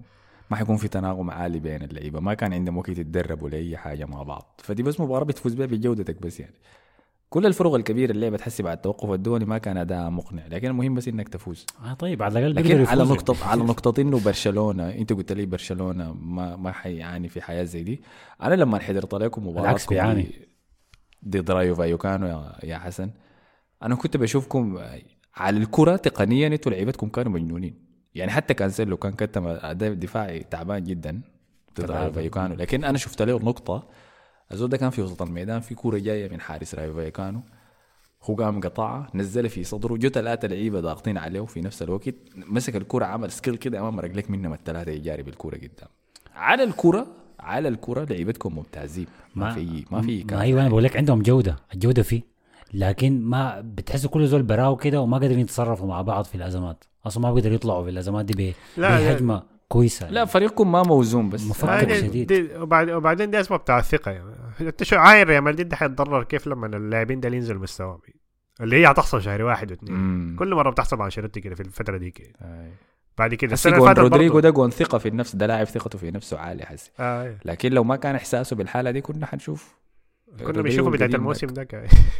ما 0.51 0.57
حيكون 0.57 0.77
في 0.77 0.87
تناغم 0.87 1.31
عالي 1.31 1.59
بين 1.59 1.81
اللعيبة. 1.83 2.19
ما 2.19 2.33
كان 2.33 2.53
عندهم 2.53 2.77
وقت 2.77 2.89
يتدربوا 2.89 3.49
لأي 3.49 3.77
حاجة 3.77 4.05
مع 4.05 4.23
بعض. 4.23 4.61
فدي 4.63 4.83
بس 4.83 4.99
مباراة 4.99 5.23
بتفوز 5.23 5.53
بها 5.53 5.65
بجودتك 5.65 6.21
بس 6.21 6.39
يعني. 6.39 6.53
كل 7.33 7.45
الفرق 7.45 7.73
الكبيرة 7.73 8.11
اللي 8.11 8.29
لعبت 8.29 8.41
حسي 8.41 8.63
بعد 8.63 8.77
التوقف 8.77 9.11
الدولي 9.11 9.45
ما 9.45 9.57
كان 9.57 9.77
أداء 9.77 10.09
مقنع 10.09 10.47
لكن 10.47 10.67
المهم 10.67 10.95
بس 10.95 11.07
إنك 11.07 11.29
تفوز. 11.29 11.65
آه 11.85 11.93
طيب 11.93 12.23
على 12.23 12.39
الأقل 12.39 12.55
لكن 12.55 12.85
على. 12.85 13.03
نقطة 13.03 13.45
على 13.45 13.63
نقطة 13.63 14.01
انه 14.01 14.19
برشلونة 14.19 14.89
أنت 14.89 15.13
قلت 15.13 15.31
لي 15.31 15.45
برشلونة 15.45 16.13
ما 16.13 16.55
ما 16.55 16.71
حيعاني 16.71 17.29
في 17.29 17.41
حياة 17.41 17.63
زي 17.63 17.83
دي. 17.83 18.01
أنا 18.41 18.55
لما 18.55 18.79
حضرت 18.79 19.15
لكم 19.15 19.47
مباراة 19.47 19.61
بالعكس 19.61 19.87
بيعاني. 19.87 20.27
ضد 21.27 21.51
رايو 21.51 21.75
فايوكانو 21.75 22.27
يا, 22.27 22.53
يا 22.63 22.77
حسن 22.77 23.09
أنا 23.83 23.95
كنت 23.95 24.17
بشوفكم 24.17 24.79
على 25.35 25.57
الكرة 25.57 25.95
تقنيا 25.95 26.47
أنتوا 26.47 26.71
لعيبتكم 26.71 27.09
كانوا 27.09 27.31
مجنونين. 27.31 27.85
يعني 28.15 28.31
حتى 28.31 28.53
كانسيلو 28.53 28.97
كان 28.97 29.11
قدم 29.11 29.47
أداء 29.47 29.93
دفاعي 29.93 30.39
تعبان 30.39 30.83
جدا 30.83 31.21
ضد 31.79 31.91
رايو 31.91 32.11
فايوكانو 32.11 32.55
لكن 32.55 32.83
أنا 32.83 32.97
شفت 32.97 33.21
له 33.21 33.39
نقطة 33.39 33.87
الزول 34.53 34.69
ده 34.69 34.77
كان 34.77 34.89
في 34.89 35.01
وسط 35.01 35.21
الميدان 35.21 35.59
في 35.59 35.75
كورة 35.75 35.97
جاية 35.97 36.29
من 36.29 36.41
حارس 36.41 36.75
رايو 36.75 36.93
فايوكانو 36.93 37.41
هو 38.23 38.35
قام 38.35 38.59
قطعها 38.59 39.07
نزلها 39.13 39.49
في 39.49 39.63
صدره 39.63 39.95
جو 39.95 40.09
ثلاثة 40.09 40.47
لعيبة 40.47 40.79
ضاغطين 40.79 41.17
عليه 41.17 41.45
في 41.45 41.61
نفس 41.61 41.81
الوقت 41.81 42.15
مسك 42.35 42.75
الكرة 42.75 43.05
عمل 43.05 43.31
skill 43.31 43.55
كده 43.55 43.79
أمام 43.79 43.99
رجلك 43.99 44.29
منهم 44.29 44.53
الثلاثة 44.53 44.91
يجاري 44.91 45.23
بالكرة 45.23 45.55
قدام. 45.55 45.89
على 46.35 46.63
الكرة 46.63 47.07
على 47.39 47.67
الكرة 47.67 48.03
لعيبتكم 48.03 48.55
ممتازين. 48.55 49.07
ما, 49.35 49.53
في 49.53 49.85
ما 49.91 50.01
في 50.01 50.23
ما 50.23 50.41
أيوه 50.41 50.61
أنا 50.61 50.69
بقول 50.69 50.83
لك 50.83 50.97
عندهم 50.97 51.21
جودة 51.21 51.55
الجودة 51.73 52.03
فيه. 52.03 52.21
لكن 52.73 53.21
ما 53.21 53.61
بتحسوا 53.61 54.09
كل 54.09 54.27
زول 54.27 54.43
براو 54.43 54.75
كده 54.75 55.01
وما 55.01 55.17
قادرين 55.17 55.39
يتصرفوا 55.39 55.87
مع 55.87 56.01
بعض 56.01 56.25
في 56.25 56.35
الأزمات. 56.35 56.83
أصلا 57.05 57.23
ما 57.23 57.33
بيقدروا 57.33 57.55
يطلعوا 57.55 57.83
في 57.83 57.89
الأزمات 57.89 58.25
دي. 58.25 58.53
بهجمة 58.77 59.43
كويسة. 59.67 60.09
لا 60.09 60.25
فريقكم 60.25 60.71
ما 60.71 60.83
موزون 60.83 61.29
بس. 61.29 61.47
مفكر 61.47 61.95
شديد. 61.95 62.33
دي 62.33 62.55
وبعد 62.55 62.89
وبعدين 62.89 63.31
دي 63.31 63.39
أسباب 63.39 63.59
بتاع 63.59 63.79
الثقة 63.79 64.11
يعني. 64.11 64.29
انت 64.61 64.83
شو 64.83 64.95
عاين 64.95 65.27
ريال 65.27 65.43
مدريد 65.43 65.69
ده 65.69 65.75
حيتضرر. 65.75 66.23
كيف 66.23 66.47
لما 66.47 66.67
اللاعبين 66.67 67.19
ده 67.19 67.29
ينزل 67.29 67.57
مستواهم 67.57 67.99
اللي 68.61 68.75
هي 68.75 68.91
هتحصل 68.91 69.21
شهر 69.21 69.43
واحد 69.43 69.71
واثنين. 69.71 70.35
كل 70.35 70.55
مرة 70.55 70.69
بتحصل 70.69 70.97
مع 70.97 71.05
أنشيلوتي 71.05 71.41
كده 71.41 71.55
في 71.55 71.61
الفترة 71.61 71.97
دي 71.97 72.11
كده. 72.11 72.33
بعد 73.17 73.33
كده 73.33 73.53
السنة 73.53 73.75
اللي 73.75 73.87
فاتت 73.87 73.99
رودريجو 73.99 74.39
ده 74.39 74.49
جون 74.49 74.69
ثقة 74.69 74.97
في 74.97 75.07
النفس 75.07 75.35
ده 75.35 75.45
لاعب 75.45 75.65
ثقته 75.65 75.99
في 75.99 76.11
نفسه 76.11 76.39
عالية 76.39 76.65
حسي 76.65 76.91
آه 76.99 77.37
لكن 77.45 77.71
لو 77.71 77.83
ما 77.83 77.95
كان 77.95 78.15
إحساسه 78.15 78.55
بالحالة 78.55 78.91
دي 78.91 79.01
كنا 79.01 79.25
حنشوف 79.25 79.75
كنا 80.39 80.61
بنشوفه 80.61 80.91
بدايه 80.91 81.15
الموسم. 81.15 81.47
ده 81.47 81.67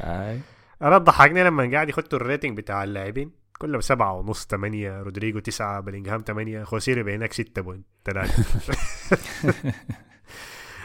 آي. 0.01 0.39
أنا 0.81 0.97
ضحكني 0.97 1.43
لما 1.43 1.71
قاعد 1.71 1.89
يختوا 1.89 2.19
ال 2.19 2.25
rating 2.25 2.57
بتاع 2.57 2.83
اللاعبين. 2.83 3.31
كلهم 3.57 3.81
سبعة 3.81 4.13
ونص 4.13 4.47
ثمانية 4.47 5.01
رودريجو 5.01 5.39
تسعة 5.39 5.79
بلينغهام 5.79 6.23
ثمانية 6.27 6.63
خوسيري 6.63 7.03
بينك 7.03 7.33
ستة 7.33 7.61
point 7.61 7.85
ثلاثة 8.05 8.43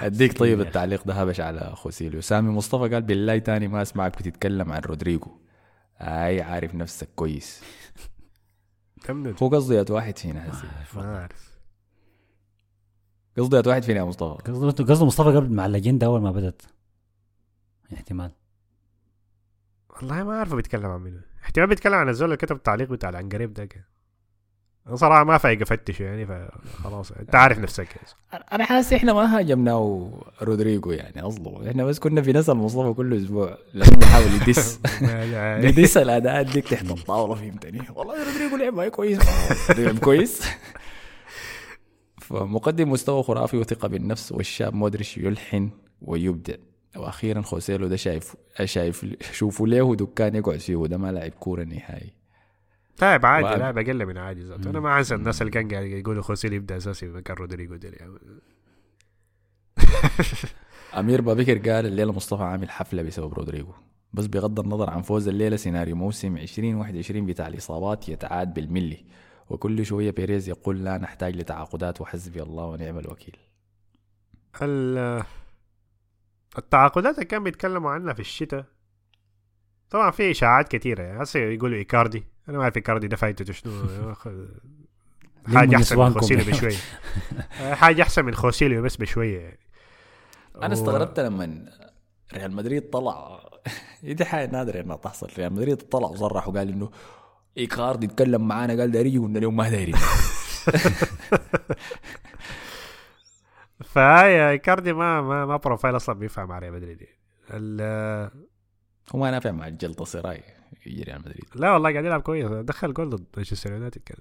أديك 0.02 0.38
طيب 0.38 0.60
التعليق 0.60 1.06
ده 1.06 1.14
هبش 1.14 1.40
على 1.40 1.72
خوسيليو 1.74 2.20
سامي 2.20 2.50
مصطفى 2.50 2.94
قال 2.94 3.02
بالله 3.02 3.38
تاني 3.38 3.68
ما 3.68 3.82
أسمعك 3.82 4.18
بتتكلم 4.18 4.72
عن 4.72 4.80
رودريجو. 4.80 5.38
أي 6.00 6.42
عارف 6.42 6.74
نفسك 6.74 7.08
كويس. 7.16 7.62
تمنت 9.04 9.42
هو 9.42 9.48
قصدي 9.48 9.74
يا 9.74 9.84
واحد 9.90 10.18
فينا 10.18 10.40
حسي 10.42 10.66
ما 10.94 11.18
عارف 11.18 11.58
قصدي 13.38 13.56
يا 13.56 13.62
واحد 13.66 13.82
فينا 13.82 13.98
يا 13.98 14.04
مصطفى. 14.04 14.42
قصده 14.52 14.84
قصده 14.84 15.06
مصطفى 15.06 15.36
قبل 15.36 15.52
مع 15.52 15.66
اللجنة 15.66 16.06
أول 16.06 16.20
ما 16.20 16.30
بدت 16.30 16.62
احتمال. 17.92 18.32
والله 19.90 20.22
ما 20.24 20.38
عارف 20.38 20.54
بيتكلم 20.54 20.86
عن 20.86 21.00
منو 21.00 21.20
احتمال 21.44 21.66
بيتكلم 21.66 21.94
عن 21.94 22.08
الزول 22.08 22.24
اللي 22.24 22.36
كتب 22.36 22.56
التعليق 22.56 22.90
بتاع 22.90 23.08
العنقريب 23.08 23.52
ده 23.52 23.64
كده. 23.64 23.97
صراحة 24.94 25.24
ما 25.24 25.38
فايق 25.38 25.62
افتشه 25.62 26.02
يعني 26.02 26.26
فخلاص. 26.26 27.12
أنت 27.12 27.34
عارف 27.34 27.58
نفسك. 27.58 27.88
يعني. 27.96 28.44
أنا 28.52 28.64
حاسس 28.64 28.92
إحنا 28.92 29.12
ما 29.12 29.38
هاجمناه 29.38 30.10
رودريجو 30.42 30.90
يعني 30.90 31.20
أصلا. 31.20 31.70
إحنا 31.70 31.84
بس 31.84 31.98
كنا 31.98 32.22
في 32.22 32.32
نسال 32.32 32.56
مصطفى 32.56 32.92
كل 32.92 33.16
أسبوع. 33.16 33.58
لأنه 33.74 33.96
بيحاول 33.96 34.26
يدس. 34.26 34.80
يدس 35.68 35.96
الاداءات 35.96 36.46
ديك 36.46 36.68
تحت 36.68 36.90
الطاوله 36.90 37.34
فهمتني. 37.34 37.82
والله 37.94 38.14
رودريجو 38.24 38.56
لعب 38.56 38.74
ما 38.74 38.88
كويس. 38.88 39.20
لعب 39.78 39.98
كويس. 39.98 40.42
فمقدم 42.22 42.90
مستوى 42.90 43.22
خرافي 43.22 43.56
وثقة 43.56 43.88
بالنفس 43.88 44.32
والشاب 44.32 44.74
مودريتش 44.74 45.18
يلحن 45.18 45.70
ويبدع. 46.02 46.54
وأخيرا 46.96 47.42
خوسيلو 47.42 47.86
ده 47.86 47.96
شايف 47.96 48.36
شايف 48.64 49.06
شوفوا 49.32 49.66
له 49.66 49.96
دكان 49.96 50.34
يقعد 50.34 50.58
فيه. 50.58 50.76
وده 50.76 50.96
ما 50.96 51.12
لاعب 51.12 51.30
كورة 51.30 51.64
نهائي. 51.64 52.17
لاعب 53.02 53.26
عادي 53.26 53.46
وأب- 53.48 53.58
لاعب 53.58 53.78
أقل 53.78 54.06
من 54.06 54.18
عادي 54.18 54.40
ذاته 54.42 54.70
أنا 54.70 54.80
ما 54.80 54.98
انسى 54.98 55.14
الناس 55.14 55.42
اللي 55.42 55.50
كان 55.52 55.68
قاعد 55.68 55.84
يقولوا 55.86 56.22
خوسيل 56.22 56.52
يبدأ 56.52 56.76
أساسي 56.76 57.06
مكان 57.08 57.36
رودريجو 57.36 57.74
يعني. 57.82 58.18
أمير 60.98 61.20
بابكر 61.20 61.58
قال 61.70 61.86
الليلة 61.86 62.12
مصطفى 62.12 62.42
عامل 62.42 62.70
حفلة 62.70 63.02
بسبب 63.02 63.34
رودريجو. 63.34 63.72
بس 64.12 64.26
بغض 64.26 64.60
النظر 64.60 64.90
عن 64.90 65.02
فوز 65.02 65.28
الليلة 65.28 65.56
سيناريو 65.56 65.96
موسم 65.96 66.36
2021 66.36 67.26
بتاع 67.26 67.46
الإصابات 67.48 68.08
يتعاد 68.08 68.54
بالملي. 68.54 69.04
وكل 69.50 69.86
شوية 69.86 70.10
بيريز 70.10 70.48
يقول 70.48 70.84
لا 70.84 70.98
نحتاج 70.98 71.36
لتعاقدات 71.36 72.00
وحسبي 72.00 72.42
الله 72.42 72.64
ونعم 72.64 72.98
الوكيل. 72.98 73.36
ال- 74.62 75.22
التعاقدات 76.58 77.14
اللي 77.14 77.24
كان 77.26 77.44
بيتكلموا 77.44 77.90
عنها 77.90 78.12
في 78.12 78.20
الشتاء 78.20 78.64
طبعا 79.90 80.10
في 80.10 80.30
إشاعات 80.30 80.68
كثيره 80.68 81.02
يعني 81.02 81.22
هسه 81.22 81.40
يقولوا 81.40 81.76
إيكاردي. 81.78 82.24
أنا 82.48 82.56
ما 82.56 82.62
أعرف 82.62 82.76
إيكاردي 82.76 83.08
ده 83.08 83.16
فايدته 83.16 83.52
شنو. 83.52 83.72
حاجة 85.54 85.76
أحسن 85.76 85.98
من. 85.98 86.10
خوسيليو 86.10 86.44
بشوية. 86.44 86.76
حاجة 87.74 88.02
أحسن 88.02 88.24
من 88.24 88.34
خوسيليو 88.34 88.82
بس 88.82 88.96
بشوية. 88.96 89.38
يعني 89.40 89.58
أنا 90.62 90.72
استغربت 90.72 91.20
لما 91.20 91.72
ريال 92.34 92.52
مدريد 92.52 92.90
طلع. 92.90 93.40
دي 94.02 94.24
حاجة 94.24 94.50
نادرة 94.50 94.80
إنها 94.80 94.96
تحصل. 94.96 95.28
ريال 95.38 95.52
مدريد 95.52 95.76
طلع 95.76 96.08
وصرح 96.08 96.48
وقال 96.48 96.68
إنه 96.68 96.90
إيكاردي 97.58 98.06
يتكلم 98.06 98.48
معانا. 98.48 98.80
قال 98.80 98.90
داري 98.90 99.18
قلنا 99.18 99.38
لهم 99.38 99.56
ما 99.56 99.68
داري. 99.68 99.92
فهاي 103.84 104.50
إيكاردي 104.50 104.92
ما 104.92 105.20
ما 105.22 105.46
ما 105.46 105.56
profile 105.56 105.96
أصلا 105.96 106.14
بينفع 106.18 106.44
مع 106.44 106.58
ريال 106.58 106.72
مدريد. 106.72 107.00
يعني. 107.02 107.16
ال- 107.50 108.30
هو 109.14 109.18
ما 109.18 109.30
نافع 109.30 109.50
مع 109.50 109.66
الجلطه 109.68 110.04
سراي 110.04 110.42
يجي 110.86 111.02
ريال 111.02 111.18
مدريد. 111.18 111.44
لا 111.54 111.72
والله 111.72 111.92
قاعد 111.92 112.04
يلعب 112.04 112.20
كويس. 112.20 112.46
دخل 112.50 112.94
جول 112.94 113.10
ضد 113.10 113.24
مانشستر 113.36 113.72
يونايتد 113.72 114.02
كان 114.06 114.16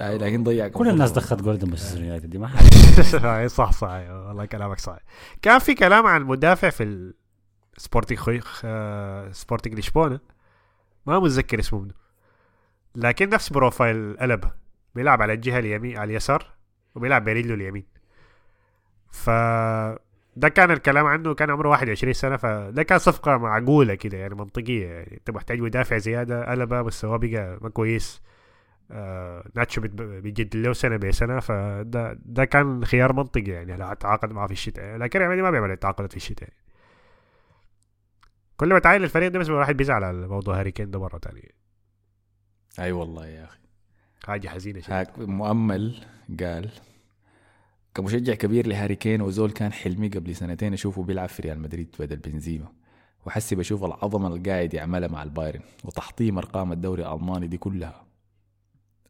آه، 0.00 0.16
لكن 0.16 0.44
ضيع 0.44 0.68
كل 0.68 0.88
الناس 0.88 1.10
دخلت 1.10 1.42
جول 1.42 1.58
ضد 1.58 1.68
مانشستر 1.68 2.02
يونايتد 2.02 2.30
دي 2.30 2.38
ما 2.38 2.48
حاجة 2.48 3.38
أي 3.40 3.48
صح 3.48 3.72
صح. 3.72 3.88
والله 3.88 4.44
كلامك 4.44 4.78
صح 4.78 4.98
كان 5.42 5.58
في 5.58 5.74
كلام 5.74 6.06
عن 6.06 6.22
مدافع 6.22 6.70
في 6.70 7.12
السبورتنج 7.76 8.18
خوي 8.18 8.40
آه، 8.64 9.30
سبورتنج 9.32 9.78
لشبونة. 9.78 10.20
ما 11.06 11.18
متذكر 11.18 11.58
اسمه 11.58 11.80
منه 11.80 11.94
لكن 12.94 13.28
نفس 13.28 13.48
profile 13.52 14.20
ألابا 14.20 14.50
بيلعب 14.94 15.22
على 15.22 15.32
الجهة 15.32 15.58
اليمين 15.58 15.96
على 15.96 16.10
اليسار 16.10 16.46
وبيلعب 16.94 17.24
برجله 17.24 17.54
اليمين. 17.54 17.84
ف 19.10 19.30
ده 20.36 20.48
كان 20.48 20.70
الكلام 20.70 21.06
عنه 21.06 21.34
كان 21.34 21.50
عمره 21.50 21.68
21 21.68 22.12
سنة 22.12 22.36
فده 22.36 22.82
كان 22.82 22.98
صفقة 22.98 23.36
معقولة 23.36 23.94
كده 23.94 24.18
يعني 24.18 24.34
منطقية 24.34 24.86
يعني. 24.86 25.16
انت 25.16 25.30
محتاج 25.30 25.60
مدافع 25.60 25.98
زيادة 25.98 26.52
ألابا 26.52 26.82
بس 26.82 27.04
هو 27.04 27.18
بقى 27.18 27.58
ما 27.62 27.68
كويس. 27.68 28.22
آه 28.90 29.48
ناتشو 29.54 29.80
بيجدد 29.80 30.56
له 30.56 30.72
سنة 30.72 30.96
بسنه 30.96 31.40
فده 31.40 32.18
ده 32.24 32.44
كان 32.44 32.84
خيار 32.84 33.12
منطقي 33.12 33.50
يعني 33.50 33.76
لو 33.76 33.86
أتعاقد 33.92 34.32
معه 34.32 34.46
في 34.46 34.52
الشتاء. 34.52 34.96
لكن 34.96 35.20
يعني 35.20 35.42
ما 35.42 35.50
بيعمل 35.50 35.76
تعاقدات 35.76 36.10
في 36.10 36.16
الشتاء. 36.16 36.48
يعني. 36.48 36.62
كل 38.56 38.68
ما 38.72 38.78
تعاين 38.78 39.04
الفريق 39.04 39.28
ده 39.28 39.38
بس 39.38 39.48
الواحد 39.48 39.76
بيزعل 39.76 40.04
على 40.04 40.28
موضوع 40.28 40.58
هاري 40.60 40.70
كين 40.72 40.90
ده 40.90 41.00
مرة 41.00 41.18
ثانية 41.18 41.42
أي 42.78 42.92
والله 42.92 43.26
يا 43.26 43.44
أخي. 43.44 43.58
حاجة 44.26 44.48
حزينة 44.48 44.80
شديد 44.80 45.06
مؤمل 45.28 46.04
قال 46.40 46.70
كمشجع 47.96 48.34
كبير 48.34 48.66
لهاري 48.66 48.94
كين 48.94 49.22
وزول 49.22 49.50
كان 49.50 49.72
حلمي 49.72 50.08
قبل 50.08 50.36
سنتين 50.36 50.72
أشوفه 50.72 51.02
بيلعب 51.02 51.28
في 51.28 51.42
ريال 51.42 51.60
مدريد 51.60 51.94
بدل 51.98 52.16
بنزيما. 52.16 52.72
وحسي 53.26 53.56
بشوف 53.56 53.84
العظمة 53.84 54.28
اللي 54.28 54.50
قاعد 54.50 54.74
يعملها 54.74 55.08
مع 55.08 55.22
البايرن 55.22 55.60
وتحطيم 55.84 56.38
أرقام 56.38 56.72
الدوري 56.72 57.02
الألماني 57.02 57.46
دي 57.46 57.58
كلها. 57.58 58.06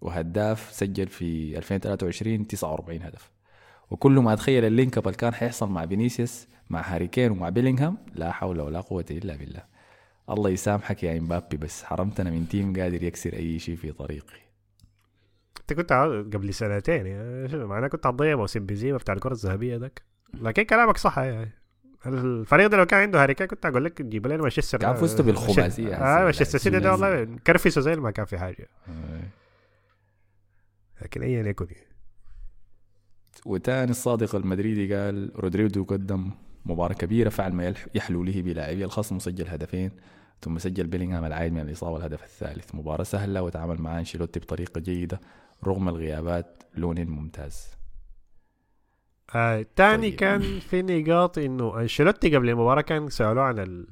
وهداف 0.00 0.72
سجل 0.72 1.06
في 1.06 1.58
2023 1.58 2.46
49 2.46 3.02
هدف. 3.02 3.30
وكل 3.90 4.12
ما 4.12 4.32
أتخيل 4.32 4.64
ال 4.64 4.71
link 4.71 4.98
up 4.98 5.06
اللي 5.06 5.18
كان 5.18 5.34
حيحصل 5.34 5.68
مع 5.68 5.86
فينيسيوس 5.86 6.46
مع 6.70 6.94
هاري 6.94 7.06
كين 7.06 7.30
ومع 7.30 7.48
بيلينغهام 7.48 7.98
لا 8.14 8.32
حول 8.32 8.60
ولا 8.60 8.80
قوة 8.80 9.06
إلا 9.10 9.36
بالله. 9.36 9.62
الله 10.30 10.50
يسامحك 10.50 11.02
يا 11.02 11.18
إمبابي 11.18 11.56
بس 11.56 11.82
حرمتنا 11.82 12.30
من 12.30 12.48
team 12.48 12.76
قادر 12.80 13.02
يكسر 13.02 13.32
أي 13.32 13.58
شيء 13.58 13.76
في 13.76 13.92
طريقه. 13.92 14.45
انت 15.60 15.72
كنت 15.72 15.92
قبل 16.34 16.54
سنتين 16.54 17.06
يعني 17.06 17.64
معناه 17.64 17.88
كنت 17.88 18.06
هتضيع 18.06 18.36
موسم 18.36 18.66
بنزيما 18.66 18.98
بتاع 18.98 19.14
الكرة 19.14 19.32
الذهبية 19.32 19.76
ذاك. 19.76 20.02
لكن 20.34 20.62
كلامك 20.62 20.96
صح 20.96 21.18
يعني 21.18 21.50
الفريق 22.06 22.66
ده 22.66 22.76
لو 22.76 22.86
كان 22.86 23.00
عنده 23.00 23.22
هاري 23.22 23.34
كنت 23.34 23.66
أقول 23.66 23.84
لك 23.84 24.02
جيب 24.02 24.26
لنا 24.26 24.36
مانشستر 24.36 24.78
كان 24.78 24.94
فزتوا 24.94 25.24
بالخماسية 25.24 25.94
آه 25.94 26.14
هسه. 26.14 26.24
مانشستر 26.24 26.58
سيتي 26.58 26.80
ده 26.80 26.92
والله 26.92 27.24
كرفسه 27.24 27.80
زي 27.80 27.96
ما 27.96 28.10
كان 28.10 28.26
في 28.26 28.38
حاجة. 28.38 28.68
لكن 31.02 31.22
ايا 31.22 31.42
يكن. 31.42 31.66
وتاني 33.46 33.90
الصادق 33.90 34.34
المدريدي 34.34 34.94
قال 34.94 35.32
رودريجو 35.36 35.84
قدم 35.84 36.30
مباراة 36.64 36.94
كبيرة 36.94 37.28
فعل 37.28 37.52
ما 37.52 37.74
يحلو 37.94 38.24
له 38.24 38.42
بلاعبي 38.42 38.84
الخصم 38.84 39.16
وسجل 39.16 39.48
هدفين 39.48 39.90
ثم 40.42 40.58
سجل 40.58 40.86
بيلينغهام 40.86 41.24
العائد 41.24 41.52
من 41.52 41.60
الإصابة 41.60 41.96
الهدف 41.96 42.22
الثالث. 42.22 42.74
مباراة 42.74 43.04
سهلة 43.04 43.42
وتعامل 43.42 43.82
مع 43.82 43.98
أنشيلوتي 43.98 44.40
بطريقة 44.40 44.80
جيدة. 44.80 45.20
رغم 45.64 45.88
الغيابات 45.88 46.62
لون 46.74 47.06
ممتاز. 47.06 47.76
آه 49.34 49.66
تاني 49.76 50.10
طيب. 50.10 50.18
كان 50.18 50.40
في 50.70 50.82
نقاط 50.82 51.38
إنه 51.38 51.80
أنشيلوتي 51.80 52.36
قبل 52.36 52.50
المباراة 52.50 52.80
كان 52.80 53.08
سألوه 53.08 53.44
عن 53.44 53.58
ال... 53.58 53.86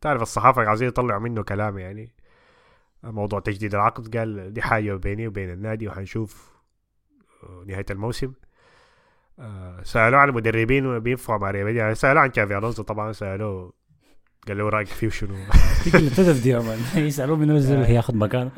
تعرف 0.00 0.22
الصحافة 0.22 0.62
عايزين 0.62 0.88
يطلعوا 0.88 1.20
منه 1.20 1.42
كلام 1.42 1.78
يعني. 1.78 2.12
موضوع 3.02 3.40
تجديد 3.40 3.74
العقد 3.74 4.16
قال 4.16 4.52
دي 4.52 4.62
حاجة 4.62 4.94
بيني 4.94 5.26
وبين 5.26 5.50
النادي 5.50 5.88
وحنشوف 5.88 6.50
آه، 7.42 7.64
نهاية 7.66 7.86
الموسم. 7.90 8.32
آه 9.38 9.82
سألوه 9.82 10.20
عن 10.20 10.28
المدربين 10.28 10.98
بينفعوا 10.98 11.38
مع 11.38 11.50
ريال 11.50 11.64
مدريد. 11.64 11.76
يعني 11.76 11.94
سألوه 11.94 12.22
عن 12.22 12.28
شابي 12.28 12.58
ألونسو 12.58 12.82
طبعا 12.82 13.12
سألوه 13.12 13.72
قال 14.48 14.58
له 14.58 14.68
رأيك 14.68 14.86
فيه 14.88 15.08
شنو 15.08 15.34
دي 15.84 15.90
قلة 15.90 16.12
أدب 16.30 16.42
دي 16.42 16.48
يا 16.50 16.58
مان. 16.60 16.78
يسألوه 17.06 17.36
من 17.36 17.50
الزول 17.50 17.76
اللي 17.76 17.94
ياخذ 17.94 18.16
مكانه 18.16 18.50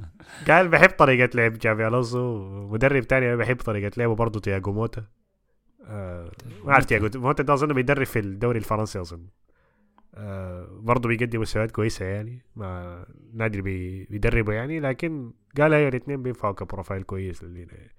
قال 0.48 0.68
بحب 0.68 0.88
طريقة 0.90 1.30
لعب 1.34 1.58
شابي 1.58 1.86
ألونسو. 1.86 2.38
مدرب 2.68 3.02
تاني 3.02 3.36
بحب 3.36 3.56
طريقة 3.56 3.90
لعبه 3.96 4.14
برضه 4.14 4.40
تياجو 4.40 4.72
موتا. 4.72 5.04
آه 5.86 6.30
ما 6.64 6.72
أعرف 6.72 6.84
تياجو 6.84 7.20
موتا 7.20 7.42
ده 7.42 7.54
أظن 7.54 7.72
بيدرب 7.72 8.06
في 8.06 8.18
الدوري 8.18 8.58
الفرنسي 8.58 9.00
أظن. 9.00 9.26
آه 10.14 10.68
برضه 10.80 11.08
بيقدم 11.08 11.40
مستويات 11.40 11.70
كويسة 11.70 12.04
يعني. 12.04 12.42
مع 12.56 13.04
النادي 13.32 13.58
اللي 13.58 13.62
بي- 13.70 14.04
بيدربه 14.04 14.52
يعني 14.52 14.80
لكن 14.80 15.30
قال 15.58 15.74
أيوه 15.74 15.88
الاثنين 15.88 16.22
بينفعوا 16.22 16.54
كبروفايل 16.54 17.02
كويس 17.02 17.44
للينا 17.44 17.74
يعني. 17.74 17.94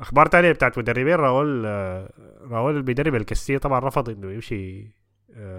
أخبار 0.00 0.26
تانية 0.26 0.52
بتاعت 0.52 0.78
مدربين 0.78 1.14
راول 1.14 1.62
آه 1.66 2.12
راول 2.50 2.82
بيدرب 2.82 3.14
الكاستية 3.14 3.58
طبعا 3.58 3.78
رفض 3.80 4.08
إنه 4.10 4.32
يمشي 4.32 4.90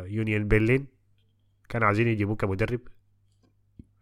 يونيون 0.08 0.48
برلين 0.48 0.88
كانوا 1.70 1.88
عايزين 1.88 2.08
يجيبوه 2.08 2.36
كمدرب. 2.36 2.80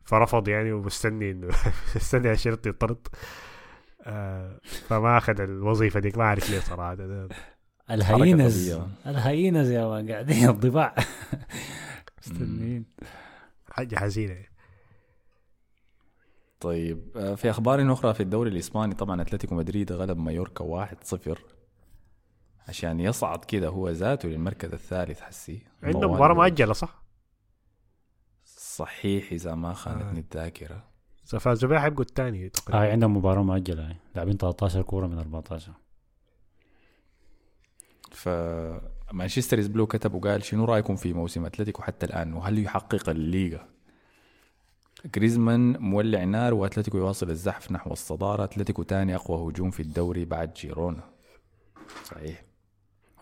فرفض 0.03 0.47
يعني 0.47 0.71
ومستني 0.71 1.31
إنه 1.31 1.47
مستني 1.95 2.31
الشرط 2.31 2.67
يطرد. 2.67 3.07
آه 4.03 4.59
فما 4.63 5.17
أخذ 5.17 5.41
الوظيفة 5.41 5.99
ديك 5.99 6.17
ما 6.17 6.23
أعرف 6.23 6.49
ليه 6.49 6.59
صراحة. 6.59 6.97
ال 7.91 8.02
hyenas. 8.02 8.79
ال 9.07 9.16
hyenas 9.16 9.69
يا 9.69 9.87
man 9.87 10.11
قاعدين 10.11 10.49
الضباع 10.49 10.95
مستنيين. 12.21 12.85
حاجة 13.71 13.95
حزينة. 13.95 14.35
طيب 16.59 16.99
آه، 17.15 17.35
في 17.35 17.49
أخبار 17.49 17.93
أخرى 17.93 18.13
في 18.13 18.23
الدوري 18.23 18.49
الإسباني؟ 18.49 18.93
طبعا 18.95 19.21
أتلتيكو 19.21 19.55
مدريد 19.55 19.91
غلب 19.91 20.17
مايوركا 20.17 20.85
1-0 21.05 21.37
عشان 22.67 22.99
يصعد 22.99 23.45
كده 23.45 23.67
هو 23.67 23.89
ذاته 23.89 24.29
للمركز 24.29 24.73
الثالث 24.73 25.21
حسي 25.21 25.61
عنده 25.83 26.11
مباراة. 26.11 26.33
مؤجلة 26.33 26.73
صح؟ 26.73 27.03
صحيح 28.45 29.31
إذا 29.31 29.55
ما 29.55 29.73
خانتني 29.73 30.19
آه. 30.19 30.23
الذاكرة 30.23 30.83
إذا 31.29 31.39
فازوا 31.39 31.69
بها 31.69 31.79
حيبقوا 31.79 32.03
الثاني 32.03 32.49
تقريبا 32.49 32.83
آه 32.87 32.91
عندهم 32.91 33.17
مباراة 33.17 33.43
مؤجلة 33.43 33.87
هاي. 33.87 33.95
لاعبين 34.15 34.37
13 34.37 34.81
كورة 34.81 35.07
من 35.07 35.17
14 35.17 35.71
فمانشستر 38.11 39.67
بلو 39.67 39.87
كتب 39.87 40.13
وقال 40.13 40.43
شنو 40.43 40.65
رأيكم 40.65 40.95
في 40.95 41.13
موسم 41.13 41.45
أتلتيكو 41.45 41.81
حتى 41.81 42.05
الآن 42.05 42.33
وهل 42.33 42.59
يحقق 42.59 43.09
الليغا 43.09 43.69
جريزمان 45.15 45.77
مولع 45.77 46.23
نار 46.23 46.53
وأتلتيكو 46.53 46.97
يواصل 46.97 47.29
الزحف 47.29 47.71
نحو 47.71 47.91
الصدارة 47.91 48.43
أتلتيكو 48.43 48.83
ثاني 48.83 49.15
أقوى 49.15 49.51
هجوم 49.51 49.71
في 49.71 49.79
الدوري 49.79 50.25
بعد 50.25 50.53
جيرونا 50.53 51.03
صحيح 52.03 52.43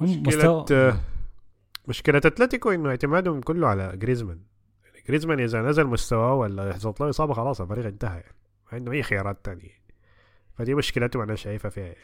مشكلة 0.01 0.21
مستوى 0.21 0.65
آه، 0.71 0.99
مشكلة 1.87 2.17
أتلتيكو 2.17 2.71
إنه 2.71 2.89
اعتمادهم 2.89 3.41
كله 3.41 3.67
على 3.67 3.97
جريزمان. 3.97 4.39
يعني 4.85 5.03
جريزمان 5.07 5.39
إذا 5.39 5.61
نزل 5.61 5.87
مستواه 5.87 6.33
ولا 6.33 6.69
يحصل 6.69 6.93
له 7.01 7.09
إصابة 7.09 7.33
خلاص 7.33 7.61
الفريق 7.61 7.85
انتهى. 7.85 8.19
يعني 8.19 8.35
ما 8.65 8.77
عندهم 8.77 8.93
أي 8.93 9.03
خيارات 9.03 9.37
تانية. 9.43 9.77
فدي 10.53 10.75
مشكلتهم 10.75 11.21
أنا 11.21 11.35
شايفها 11.35 11.69
فيها. 11.69 11.83
يعني. 11.83 11.97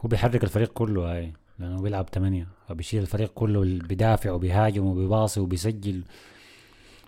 هو 0.00 0.08
بيحرك 0.08 0.44
الفريق 0.44 0.72
كله 0.72 1.12
هاي 1.12 1.32
لأنه 1.58 1.82
بيلعب 1.82 2.08
ثمانية 2.12 2.48
فبيشيل 2.68 3.02
الفريق 3.02 3.32
كله 3.34 3.60
بيدافع 3.60 4.30
وبيهاجم 4.30 4.86
وبيباصي 4.86 5.40
وبيسجل. 5.40 6.02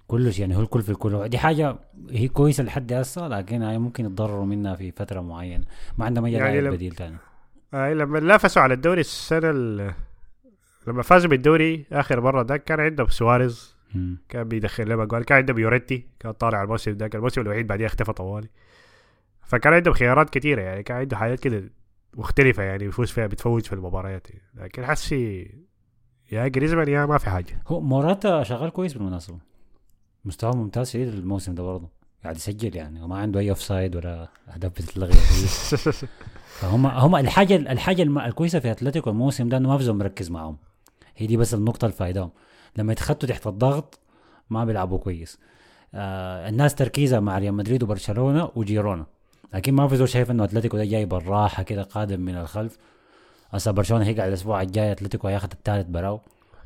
كله 0.09 0.31
شيء 0.31 0.41
يعني 0.41 0.57
هو 0.57 0.61
الكل 0.61 0.83
في 0.83 0.91
الكل. 0.91 1.29
دي 1.29 1.39
حاجة 1.39 1.77
هي 2.11 2.29
كويسة 2.29 2.65
لحد 2.65 2.93
هسه 2.93 3.29
لكن 3.29 3.63
هاي 3.63 3.79
ممكن 3.79 4.07
يتضرروا 4.07 4.47
منها 4.47 4.75
في 4.75 4.91
فترة 4.91 5.21
معينة. 5.21 5.65
ما 5.99 6.05
عندهم 6.05 6.25
أي 6.25 6.33
يعني 6.33 6.71
بديل 6.71 6.95
ثاني 6.95 7.17
آه 7.75 7.93
لما 7.93 8.21
نافسوا 8.21 8.63
على 8.63 8.75
الدوري 8.75 9.01
السنة 9.01 9.51
ال- 9.51 9.95
لما 10.87 11.03
فازوا 11.03 11.31
بالدوري 11.31 11.85
آخر 11.93 12.21
مرة 12.21 12.43
ده 12.43 12.57
كان 12.57 12.81
عندهم 12.81 13.09
سواريز. 13.09 13.73
كان 14.29 14.49
بيدخل 14.49 14.89
لهم 14.89 15.01
اجوال 15.01 15.25
كان 15.25 15.39
عندهم 15.39 15.59
يورينتي 15.59 16.07
كان 16.21 16.33
طالع 16.33 16.63
الموسم 16.63 16.93
ده 16.93 17.09
كان 17.09 17.19
الموسم 17.19 17.41
الوحيد 17.41 17.67
بعدين 17.67 17.87
اختفى 17.87 18.13
طوالي. 18.13 18.49
فكان 19.47 19.73
عندهم 19.73 19.95
خيارات 19.95 20.31
كثيرة 20.31 20.61
يعني 20.63 20.83
كان 20.83 20.97
عنده 20.97 21.17
حاجات 21.17 21.41
كده 21.41 21.71
مختلفة 22.15 22.63
يعني 22.63 22.85
بيفوز 22.85 23.11
فيها 23.11 23.27
بتفوز 23.27 23.63
في 23.63 23.73
المباريات 23.73 24.31
يعني. 24.31 24.43
لكن 24.55 24.85
حسي 24.87 25.51
يا 26.33 26.49
جريزمان 26.49 26.89
يا 26.89 27.07
ما 27.07 27.19
في 27.19 27.31
حاجة. 27.31 27.63
هو 27.67 27.81
موراتا 27.81 28.43
شغال 28.43 28.71
كويس 28.71 28.93
بالمناسبة. 28.95 29.39
مستواه 30.25 30.57
ممتاز 30.57 30.91
شديد 30.91 31.09
الموسم 31.09 31.55
ده 31.55 31.63
برضه. 31.63 31.89
قاعد 32.25 32.37
يسجل 32.37 32.77
يعني 32.77 33.03
وما 33.03 33.19
عنده 33.19 33.41
أي 33.41 33.51
offside 33.51 33.97
ولا 33.97 34.29
اهداف 34.55 34.73
بتتلغي. 34.73 35.13
فهم 36.61 36.87
هم 36.87 37.17
الحاجة 37.17 37.57
الحاجة 37.57 38.03
الكويسة 38.03 38.59
في 38.59 38.71
أتلتيكو 38.71 39.11
الموسم 39.11 39.49
ده 39.49 39.57
إنه 39.57 39.69
ما 39.69 39.79
في 39.79 39.85
زول 39.85 39.97
مركز 39.97 40.31
معاهم. 40.31 40.57
هي 41.17 41.27
دي 41.27 41.37
بس 41.37 41.55
النقطة 41.55 41.85
اللي 41.85 41.97
فايداهم 41.97 42.31
لما 42.77 42.93
يتخطوا 42.93 43.29
تحت 43.29 43.47
الضغط 43.47 43.99
ما 44.51 44.65
بيلعبوا 44.65 44.99
كويس. 44.99 45.39
آه 45.95 46.49
الناس 46.49 46.75
تركيزها 46.75 47.21
مع 47.21 47.39
ريال 47.39 47.55
مدريد 47.55 47.83
وبرشلونة 47.83 48.51
وجيرونا. 48.57 49.07
لكن 49.55 49.75
ما 49.75 49.89
في 49.89 49.97
زول 49.97 50.09
شايف 50.09 50.31
إنه 50.31 50.45
أتلتيكو 50.45 50.77
ده 50.77 50.85
جاي 50.85 51.05
بالراحة 51.05 51.63
كده 51.63 51.83
قادم 51.83 52.21
من 52.21 52.37
الخلف. 52.37 52.79
هسه 53.51 53.71
برشلونة 53.71 54.05
هيقعد 54.05 54.29
الأسبوع 54.29 54.63
الجاي 54.63 54.93
أتلتيكو 54.93 55.29
هياخد 55.29 55.53
الثالث 55.53 55.87
براو. 55.89 56.21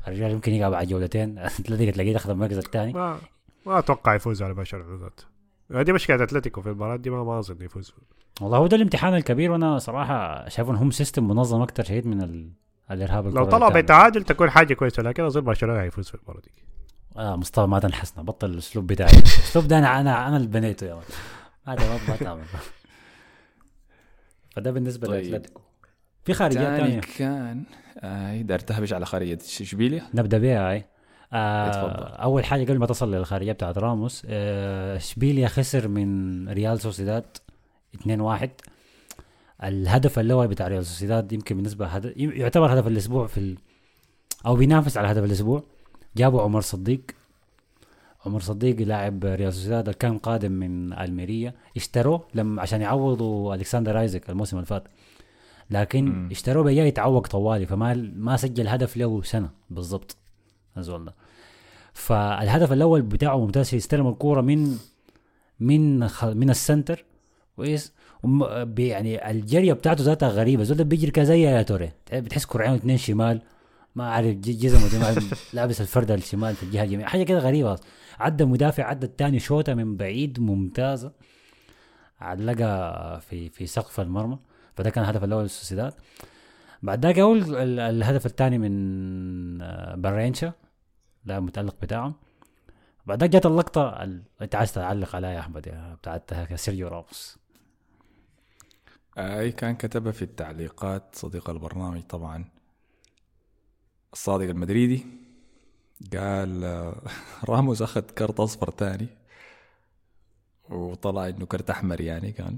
الريال 0.07 0.31
يمكن 0.31 0.53
يقع 0.53 0.69
بعد 0.69 0.87
جولتين. 0.87 1.37
أتلتيكو 1.59 1.91
تلاقيه 1.91 2.15
اخذ 2.15 2.29
المركز 2.29 2.57
الثاني. 2.57 2.93
ما 2.93 3.17
ما 3.65 3.79
أتوقع 3.79 4.15
يفوز 4.15 4.43
على 4.43 4.53
برشلونة 4.53 5.03
ذات 5.03 5.21
دي 5.69 5.93
مشكلة 5.93 6.23
أتلتيكو 6.23 6.61
في 6.61 6.69
المباراة 6.69 6.95
دي 6.95 7.09
ما 7.09 7.23
ما 7.23 7.39
أظن 7.39 7.61
يفوز. 7.61 7.93
والله 8.41 8.57
هو 8.57 8.67
ده 8.67 8.75
الامتحان 8.77 9.13
الكبير 9.15 9.51
وأنا 9.51 9.79
صراحة 9.79 10.49
شايف 10.49 10.69
انهم 10.69 10.91
system 10.91 11.27
منظم 11.27 11.61
أكثر 11.61 11.83
شديد 11.83 12.07
من 12.07 12.21
ال... 12.21 12.51
الارهاب 12.91 13.27
لو 13.27 13.45
طلعوا. 13.45 13.81
بتعادل 13.81 14.23
تكون 14.23 14.49
حاجة 14.49 14.73
كويسة 14.73 15.03
لكن 15.03 15.23
أظن 15.23 15.41
برشلونة 15.41 15.81
هيفوز 15.81 16.07
في 16.07 16.15
المباراة 16.15 16.41
دي. 16.41 16.51
آه 17.17 17.35
مصطفى 17.35 17.67
ما 17.67 17.79
تنحسنا 17.79 18.23
بطل 18.23 18.49
الأسلوب 18.49 18.87
بتاعي. 18.87 19.11
الاسلوب 19.19 19.67
ده 19.67 19.77
أنا 19.77 19.99
أنا 20.01 20.27
أنا 20.27 20.37
اللي 20.37 20.47
بنيته 20.47 20.87
يا 20.87 20.93
ولد. 20.93 21.05
هذا 21.67 21.89
ما 21.89 21.99
ما 22.09 22.15
تعمل 22.15 22.43
فده 24.49 24.71
بالنسبة 24.71 25.07
طيب. 25.07 25.31
لأتلتيكو. 25.31 25.61
في 26.25 26.33
خارجيات 26.33 26.63
ثاني 26.63 26.79
ثانية 26.79 27.01
كان 27.17 27.63
آه 27.99 28.41
دار 28.41 28.59
تهبش 28.59 28.93
على 28.93 29.05
خارجية 29.05 29.37
اشبيليا 29.61 30.03
نبدأ 30.13 30.37
بها 30.37 30.69
هاي 30.71 30.85
آه 31.33 31.67
اتفضل. 31.69 32.03
أول 32.15 32.45
حاجة 32.45 32.63
قبل 32.63 32.77
ما 32.77 32.85
تصل 32.85 33.15
للخارجية 33.15 33.51
بتاعت 33.51 33.77
راموس 33.77 34.23
آه 34.29 34.97
اشبيليا 34.97 35.47
خسر 35.47 35.87
من 35.87 36.49
ريال 36.49 36.81
سوسيداد؟ 36.81 37.25
2-1 37.95 38.47
الهدف 39.63 40.19
الأول 40.19 40.47
بتاع 40.47 40.67
ريال 40.67 40.85
سوسيداد 40.85 41.31
يمكن 41.33 41.55
بالنسبة 41.55 41.85
هدف 41.85 42.13
يعتبر 42.17 42.73
هدف 42.73 42.87
الأسبوع 42.87 43.27
في 43.27 43.37
ال... 43.37 43.57
أو 44.45 44.55
بينافس 44.55 44.97
على 44.97 45.07
هدف 45.07 45.23
الأسبوع. 45.23 45.63
جابوا 46.17 46.41
عمر 46.41 46.61
صديق. 46.61 47.01
عمر 48.25 48.39
صديق 48.39 48.81
لاعب 48.81 49.25
ريال 49.25 49.53
سوسيداد 49.53 49.89
كان 49.89 50.17
قادم 50.17 50.51
من 50.51 50.93
ألميريا. 50.93 51.53
اشتروه 51.77 52.27
لما 52.33 52.61
عشان 52.61 52.81
يعوضوا 52.81 53.55
ألكسندر 53.55 53.99
إيزاك 53.99 54.29
الموسم 54.29 54.57
اللي 54.57 54.65
فات. 54.67 54.83
لكن. 55.69 56.29
اشتروه 56.31 56.63
بيجي 56.63 56.79
يتعوق 56.79 57.27
طوالي 57.27 57.65
فما 57.65 57.93
ما 58.15 58.37
سجل 58.37 58.67
هدف 58.67 58.97
له 58.97 59.21
سنة 59.21 59.49
بالضبط. 59.69 60.17
الزول 60.77 61.05
ده. 61.05 61.13
فالهدف 61.93 62.73
الأول 62.73 63.01
بتاعه 63.01 63.37
ممتاز 63.37 63.75
يستلم 63.75 64.07
الكورة 64.07 64.41
من 64.41 64.77
من. 65.59 65.99
من 66.23 66.49
ال 66.49 66.57
center 66.57 67.05
كويس؟ 67.55 67.93
يعني 68.77 69.31
الجرية 69.31 69.73
بتاعته 69.73 70.03
ذاتها 70.03 70.29
غريبة. 70.29 70.63
زول 70.63 70.77
ده 70.77 70.83
بيجري 70.83 71.11
كده 71.11 71.25
زي 71.25 71.41
يايا 71.41 71.61
توري 71.61 71.91
بتحس 72.13 72.45
كرعين 72.45 72.73
اثنين 72.73 72.97
شمال. 72.97 73.41
ما 73.95 74.09
عارف 74.11 74.35
جزمه 74.37 75.15
لابس 75.53 75.81
الفردة 75.81 76.15
الشمال 76.15 76.55
في 76.55 76.63
الجهة 76.63 76.83
اليمين. 76.83 77.07
حاجة 77.07 77.23
كده 77.23 77.39
غريبة. 77.39 77.79
عدى 78.19 78.45
مدافع 78.45 78.83
عدى 78.83 79.05
الثاني 79.05 79.39
شوطة 79.39 79.73
من 79.73 79.97
بعيد 79.97 80.39
ممتازة. 80.39 81.11
علقها 82.19 83.19
في 83.19 83.49
في 83.49 83.65
سقف 83.67 83.99
المرمى. 83.99 84.37
فده 84.75 84.89
كان 84.89 85.03
الهدف 85.03 85.23
الأول 85.23 85.43
للسوسيداد. 85.43 85.93
بعد 86.83 87.05
ذاك 87.05 87.19
اول 87.19 87.55
ال- 87.55 87.79
الهدف 87.79 88.25
الثاني 88.25 88.57
من 88.57 89.61
آه، 89.61 89.95
بارينيتشيا 89.95 90.53
لاعب 91.27 91.43
متالق 91.43 91.75
بتاعهم. 91.81 92.13
بعد 93.05 93.19
ذاك 93.23 93.29
جت 93.29 93.45
اللقطة 93.45 94.03
ال- 94.03 94.23
أنت 94.41 94.55
عايز 94.55 94.73
تعلق 94.73 95.15
عليها 95.15 95.31
يا 95.31 95.39
أحمد 95.39 95.67
يا 95.67 95.95
بتاعت 95.95 96.53
سيرجيو 96.55 96.87
راموس 96.87 97.37
أي 99.17 99.51
كان 99.51 99.75
كتبها 99.75 100.11
في 100.11 100.21
التعليقات 100.21 101.03
صديق 101.15 101.49
البرنامج 101.49 102.01
طبعا. 102.01 102.45
الصادق 104.13 104.45
المدريدي 104.49 105.05
قال 106.13 106.63
آه، 106.63 107.01
راموس 107.49 107.81
أخذ 107.81 108.01
كرت 108.01 108.39
أصفر 108.39 108.69
تاني 108.71 109.07
وطلع 110.69 111.27
إنه 111.27 111.45
كرت 111.45 111.69
أحمر 111.69 112.01
يعني 112.01 112.31
كان. 112.31 112.57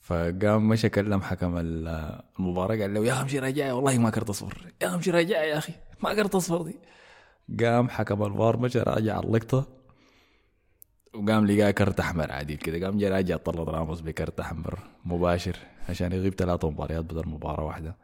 فقام 0.00 0.68
مشى 0.68 0.88
كلم 0.88 1.22
حكم 1.22 1.56
ال- 1.56 2.20
المباراة 2.38 2.76
قال 2.76 2.94
له 2.94 3.04
يا 3.06 3.20
امشي 3.22 3.38
رجعي 3.38 3.72
والله 3.72 3.98
ما 3.98 4.10
كرت 4.10 4.28
أصفر. 4.30 4.72
يا 4.82 4.94
امشي 4.94 5.10
رجعي 5.10 5.48
يا 5.48 5.58
أخي 5.58 5.72
ما 6.00 6.14
كرت 6.14 6.34
أصفر 6.34 6.62
دي. 6.62 6.76
قام 7.60 7.88
حكم 7.88 8.22
الفار 8.22 8.56
مشى 8.56 8.78
راجع 8.80 9.20
اللقطة. 9.20 9.66
وقام 11.14 11.46
لقاه 11.46 11.70
كرت 11.70 12.00
أحمر 12.00 12.32
عادي 12.32 12.56
كده. 12.56 12.86
قام 12.86 12.98
جا 12.98 13.08
راجع 13.08 13.36
طلع 13.36 13.62
راموس 13.72 14.00
بكرت 14.00 14.40
أحمر 14.40 14.78
مباشر 15.04 15.56
عشان 15.88 16.12
يغيب 16.12 16.34
ثلاث 16.34 16.64
مباريات 16.64 17.04
بدل 17.04 17.28
مباراة 17.28 17.64
واحدة. 17.64 17.96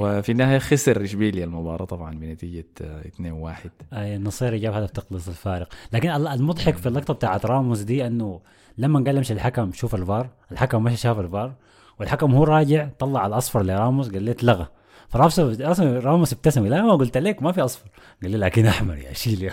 وفي 0.00 0.32
النهاية 0.32 0.58
خسر 0.58 1.04
إشبيليا 1.04 1.44
المباراة 1.44 1.84
طبعا 1.84 2.14
بنتيجة 2.14 2.66
آه، 2.82 3.02
2-1 3.08 3.70
هاي 3.92 4.16
النصيري 4.16 4.58
جاب 4.58 4.72
هدف 4.74 4.90
تقلص 4.90 5.28
الفارق. 5.28 5.68
لكن 5.92 6.10
ال- 6.10 6.26
المضحك 6.28 6.76
في 6.76 6.86
اللقطة 6.88 7.14
بتاعت 7.14 7.46
راموس 7.46 7.80
دي 7.80 8.06
إنه 8.06 8.40
لما 8.78 9.04
قال 9.04 9.16
يمشي 9.16 9.32
الحكم 9.32 9.72
شوف 9.72 9.94
الفار 9.94 10.28
الحكم 10.52 10.82
مشى 10.84 10.96
شاف 10.96 11.18
الفار 11.18 11.52
والحكم 12.00 12.34
هو 12.34 12.44
راجع 12.44 12.88
طلع 12.98 13.26
الأصفر 13.26 13.62
لراموس 13.62 14.08
قال 14.10 14.22
لي 14.22 14.30
اتلغى 14.30 14.66
فراموس 15.08 15.38
أصلا 15.40 15.98
راموس 15.98 16.32
ابتسم 16.32 16.66
لا 16.66 16.82
ما 16.82 16.92
قلت 16.92 17.18
لك 17.18 17.42
ما 17.42 17.52
في 17.52 17.60
أصفر. 17.60 17.90
قال 18.22 18.30
لي 18.30 18.38
لكن 18.38 18.66
أحمر 18.66 18.96
يا 18.96 19.12
شيل 19.12 19.42
يا. 19.42 19.52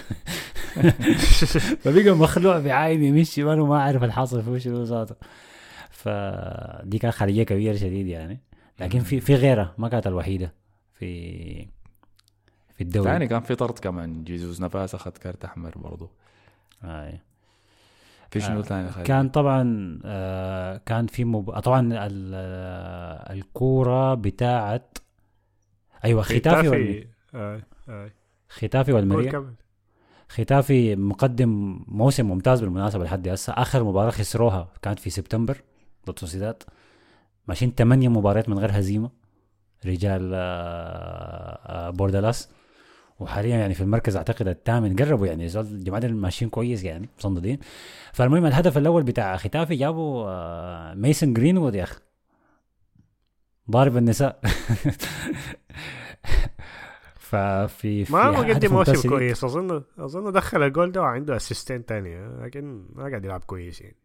فبقى 1.81 2.11
مخلوع 2.11 2.59
بعين 2.59 3.03
يمين 3.03 3.23
شمال 3.23 3.59
وما 3.59 3.81
عارف 3.81 4.03
الحاصل 4.03 4.43
في 4.43 4.49
وشه 4.49 4.83
ذاته 4.83 5.15
فدي 5.89 6.97
كانت 6.97 7.15
خارجيه 7.15 7.43
كبيرة 7.43 7.75
شديد 7.75 8.07
يعني. 8.07 8.39
لكن 8.79 8.99
في 8.99 9.19
في 9.19 9.35
غيرها 9.35 9.73
ما 9.77 9.89
كانت 9.89 10.07
الوحيدة. 10.07 10.53
في 10.93 11.65
في 12.75 12.81
الدوري 12.81 13.09
ثاني 13.09 13.27
كان 13.27 13.41
في 13.41 13.55
طرد 13.55 13.79
كمان. 13.79 14.23
جيزوس 14.23 14.61
نفاس 14.61 14.95
أخذ 14.95 15.11
كارت 15.11 15.45
أحمر 15.45 15.77
برضو. 15.77 16.11
آه. 16.83 17.19
في 18.31 18.41
شنو 18.41 18.59
آه، 18.59 18.63
ثاني 18.63 18.89
خالد؟ 18.91 19.05
كان 19.07 19.29
طبعا 19.29 19.99
آه 20.05 20.81
كان 20.85 21.07
في 21.07 21.25
مب... 21.25 21.59
طبعا 21.59 21.89
آه، 21.93 23.33
الكورة 23.33 24.13
بتاعت 24.13 24.97
أيوه 26.05 26.21
ختافي. 26.21 27.07
آه، 27.35 27.61
آه. 27.89 28.09
ختافي 28.49 28.91
قول 28.91 28.99
والمريا. 29.01 29.53
ختافي 30.29 30.95
مقدم 30.95 31.79
موسم 31.87 32.25
ممتاز 32.25 32.61
بالمناسبة 32.61 33.03
لحد 33.03 33.27
هسه. 33.27 33.53
آخر 33.53 33.83
مباراة 33.83 34.09
خسروها 34.11 34.67
كانت 34.81 34.99
في 34.99 35.09
سبتمبر 35.09 35.61
ضد 36.07 36.19
سوسيداد. 36.19 36.63
ماشيين 37.47 37.73
ثمانية 37.77 38.09
مباريات 38.09 38.49
من 38.49 38.59
غير 38.59 38.69
هزيمة. 38.79 39.09
رجال 39.85 40.31
آه، 40.33 41.59
آه، 41.65 41.89
بوردالاس 41.89 42.49
وحاليا 43.19 43.57
يعني 43.57 43.73
في 43.73 43.81
المركز 43.81 44.15
أعتقد 44.15 44.47
الثامن. 44.47 44.95
قربوا 44.95 45.27
يعني 45.27 45.45
الجماعه 45.55 46.07
ماشيين 46.07 46.49
كويس 46.49 46.83
يعني 46.83 47.09
مصندين 47.19 47.59
فالمهم 48.13 48.45
الهدف 48.45 48.77
الأول 48.77 49.03
بتاع 49.03 49.37
ختافي 49.37 49.75
جابوا 49.75 50.25
آه، 50.27 50.93
ميسن 50.93 51.33
جرينوود 51.33 51.75
يا 51.75 51.83
أخي. 51.83 51.95
ضارب 53.71 53.97
النساء. 53.97 54.39
ففي 57.15 58.05
في 58.05 58.13
ما 58.13 58.31
مقدم 58.31 58.73
موسم. 58.73 59.09
كويس. 59.09 59.43
أظن 59.43 59.83
أظن 59.99 60.31
دخل 60.31 60.63
الجول 60.63 60.91
ده 60.91 61.01
وعنده 61.01 61.35
اسيستين 61.35 61.85
تانية 61.85 62.27
لكن 62.43 62.85
ما 62.95 63.09
قاعد 63.09 63.25
يلعب 63.25 63.43
كويس 63.43 63.81
يعني. 63.81 63.95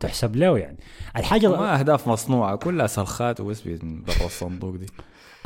تحسب 0.00 0.36
له 0.36 0.58
يعني. 0.58 0.76
الحاجة 1.16 1.48
ما 1.48 1.78
أهداف 1.78 2.08
مصنوعة. 2.08 2.56
كلها 2.56 2.86
سلخات 2.86 3.40
وبس 3.40 3.60
بين 3.60 4.02
برا 4.02 4.26
الصندوق 4.26 4.76
دي. 4.76 4.86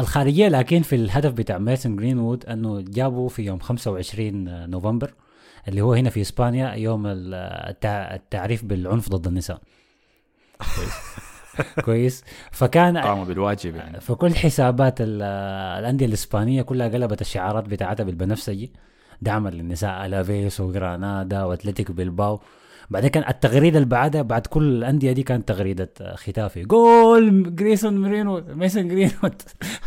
الخارجية 0.01 0.49
لكن 0.49 0.83
في 0.83 0.95
الهدف 0.97 1.33
بتاع 1.33 1.59
ميسن 1.59 1.97
جرينوود 1.97 2.47
أنه 2.47 2.81
جابوا 2.81 3.29
في 3.29 3.43
يوم 3.43 3.59
25 3.59 4.71
نوفمبر 4.71 5.15
اللي 5.69 5.81
هو 5.81 5.93
هنا 5.93 6.11
في 6.11 6.21
إسبانيا 6.21 6.75
يوم 6.75 7.07
ال- 7.07 7.35
التع- 7.75 8.15
التعريف 8.15 8.65
بالعنف 8.65 9.09
ضد 9.09 9.27
النساء. 9.27 9.61
كويس. 11.85 12.25
فكان 12.53 12.99
قاموا 12.99 13.25
بالواجب 13.25 13.77
يعني. 13.77 14.01
فكل 14.01 14.35
حسابات 14.35 15.01
ال- 15.01 15.23
الأندية 15.79 16.07
الإسبانية 16.07 16.63
كلها 16.63 16.89
قلبت 16.89 17.21
الشعارات 17.21 17.65
بتاعتها 17.65 18.05
بالبنفسجي. 18.05 18.73
دعما 19.23 19.49
للنساء 19.49 20.07
ألافيس 20.07 20.61
وجرانادا 20.61 21.45
واتلتيكو 21.45 21.93
بيلباو 21.93 22.41
بعدين 22.91 23.11
كان 23.11 23.25
التغريدة 23.29 23.79
اللي 23.79 23.89
بعدها 23.89 24.23
بعد 24.23 24.47
كل 24.47 24.63
الأندية 24.63 25.13
دي 25.13 25.23
كانت 25.23 25.49
تغريدة 25.49 25.91
ختافي. 26.15 26.63
جول 26.63 27.55
جريسون 27.57 27.97
ميرينو 28.03 28.45
ميسون 28.49 28.89
جرينو 28.89 29.13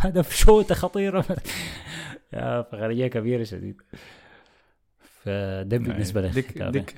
هدف 0.01 0.35
شوطة 0.35 0.75
خطيرة. 0.75 1.25
يا 2.33 2.61
فخريه 2.61 3.07
كبيرة 3.07 3.43
شديد. 3.43 3.81
فده 5.23 5.77
بالنسبة 5.77 6.21
ديك 6.21 6.45
للختافي. 6.45 6.71
ديك 6.71 6.95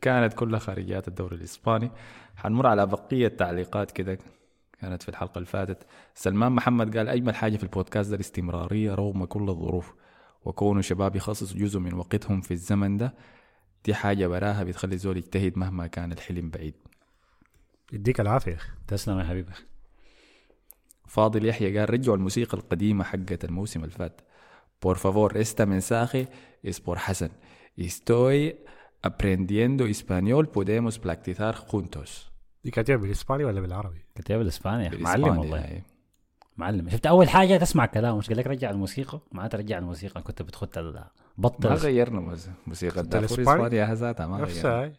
كانت 0.00 0.32
كلها 0.34 0.58
خارجيات 0.58 1.08
الدوري 1.08 1.36
الإسباني. 1.36 1.90
حنمر 2.42 2.66
على 2.66 2.86
بقية 2.86 3.28
تعليقات 3.28 3.90
كده 3.90 4.18
كانت 4.80 5.02
في 5.02 5.08
الحلقة 5.08 5.38
اللي 5.38 5.46
فاتت. 5.46 5.86
سلمان 6.14 6.52
محمد 6.52 6.96
قال 6.96 7.08
أجمل 7.08 7.34
حاجة 7.34 7.56
في 7.56 7.62
البودكاست 7.62 8.10
ده 8.10 8.16
الاستمرارية 8.16 8.94
رغم 8.94 9.24
كل 9.24 9.48
الظروف 9.48 9.94
وكونوا 10.44 10.82
شباب 10.82 11.16
يخصصوا 11.16 11.58
جزء 11.58 11.78
من 11.78 11.94
وقتهم 11.94 12.40
في 12.40 12.50
الزمن 12.50 12.96
ده 12.96 13.14
دي 13.84 13.94
حاجة 13.94 14.26
براها 14.26 14.64
بتخلي 14.64 14.94
الزول 14.94 15.16
يجتهد 15.16 15.58
مهما 15.58 15.86
كان 15.86 16.12
الحلم 16.12 16.50
بعيد. 16.50 16.74
يديك 17.92 18.20
أخي. 18.20 18.56
تسلم 18.88 19.18
يا 19.18 19.24
حبيبي. 19.24 19.52
فاضل 21.06 21.46
يحيى 21.46 21.78
قال 21.78 21.90
رجعوا 21.90 22.16
الموسيقى 22.16 22.58
القديمة 22.58 23.04
حقت 23.04 23.44
الموسم 23.44 23.80
اللي 23.84 23.94
فات. 23.94 24.20
Por 24.84 24.96
favor 24.96 25.36
esta 25.36 25.64
mensaje 25.66 26.28
es 26.64 26.80
por 26.80 26.98
Hassan. 26.98 27.30
Estoy 27.76 28.56
aprendiendo 29.02 29.86
español. 29.86 30.48
Podemos 30.48 30.98
practicar 30.98 31.54
juntos. 31.54 32.31
دي 32.64 32.70
كاتبها 32.70 32.96
بالإسباني 32.96 33.44
ولا 33.44 33.60
بالعربي؟ 33.60 33.98
كتاب 34.14 34.40
الاسباني 34.40 34.96
معلم 34.96 35.38
والله. 35.38 35.58
يعني. 35.58 35.82
معلم. 36.56 36.90
شفت 36.90 37.06
أول 37.06 37.28
حاجة 37.28 37.56
تسمع 37.56 37.86
كلام 37.86 38.18
مش 38.18 38.28
قال 38.28 38.36
لك 38.36 38.46
رجع 38.46 38.70
الموسيقى؟ 38.70 39.20
ما 39.32 39.48
ترجع 39.48 39.78
الموسيقى 39.78 40.22
كنت 40.22 40.42
بتخط 40.42 40.78
ال- 40.78 40.94
ما 40.94 41.04
بطل 41.38 41.68
غيرنا 41.68 42.36
موسيقى 42.66 43.00
الدافور 43.00 43.38
الإسباني؟ 43.38 43.66
إسبانيا 43.66 43.94
ذاتها 43.94 44.26
ما 44.26 44.36
غيرنا. 44.36 44.92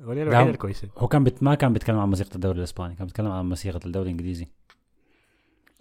الوحيدة 0.00 0.50
الكويسة. 0.50 0.88
هو 0.98 1.08
كان 1.08 1.24
بت... 1.24 1.42
ما 1.42 1.54
كان 1.54 1.72
بيتكلم 1.72 1.98
عن 1.98 2.08
موسيقى 2.08 2.34
الدوري 2.34 2.58
الإسباني 2.58 2.94
كان 2.94 3.06
بيتكلم 3.06 3.30
عن 3.30 3.48
موسيقى 3.48 3.80
الدوري 3.86 4.06
الإنجليزي. 4.10 4.46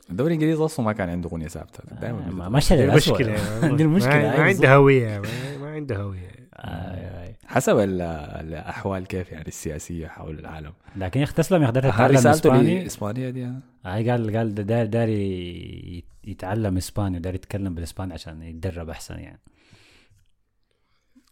الدوري 0.10 0.28
الإنجليزي 0.36 0.66
أصلا 0.66 0.86
ما 0.86 0.94
كان 0.94 1.10
عنده 1.10 1.30
أغنية 1.30 1.48
ثابتة 1.48 1.84
آه، 1.92 2.00
دائما 2.00 2.30
ما- 2.32 2.50
مشى 2.50 2.76
دي 2.76 2.84
للأسوأ. 2.86 3.20
المشكلة 3.20 3.76
دي 3.78 3.84
المشكلة 3.84 4.14
ما, 4.16 4.38
ما 4.38 4.44
عنده 4.44 4.76
هوية. 4.76 5.20
ما, 5.20 5.58
ما 5.58 5.59
عنده 5.80 5.98
هوية. 5.98 6.50
آه، 6.54 6.58
آه. 6.58 7.36
حسب 7.46 7.78
ال- 7.78 8.02
الأحوال 8.02 9.08
كيف 9.08 9.32
يعني 9.32 9.48
السياسية 9.48 10.08
حول 10.08 10.40
العالم. 10.40 10.74
لكن 10.96 11.20
يا 11.20 11.26
أخي 11.26 11.34
تسلم 11.34 11.64
يا 11.64 11.70
أخي 11.70 11.78
هل 11.80 11.82
تتعلم 11.92 12.12
رسالته 12.18 12.32
إسباني. 12.32 12.84
لاسبانيا 12.84 13.30
دي 13.30 13.46
أنا؟ 13.46 13.62
هاي 13.86 14.10
قال 14.10 14.38
قال 14.38 14.56
ده 14.56 14.64
داري 14.64 14.88
داري 14.88 16.04
يتعلم 16.24 16.78
إسباني 16.78 17.20
داري 17.20 17.36
يتكلم 17.36 17.76
بالإسباني 17.76 18.14
عشان 18.14 18.42
يتدرب 18.42 18.90
أحسن 18.90 19.20
يعني. 19.20 19.40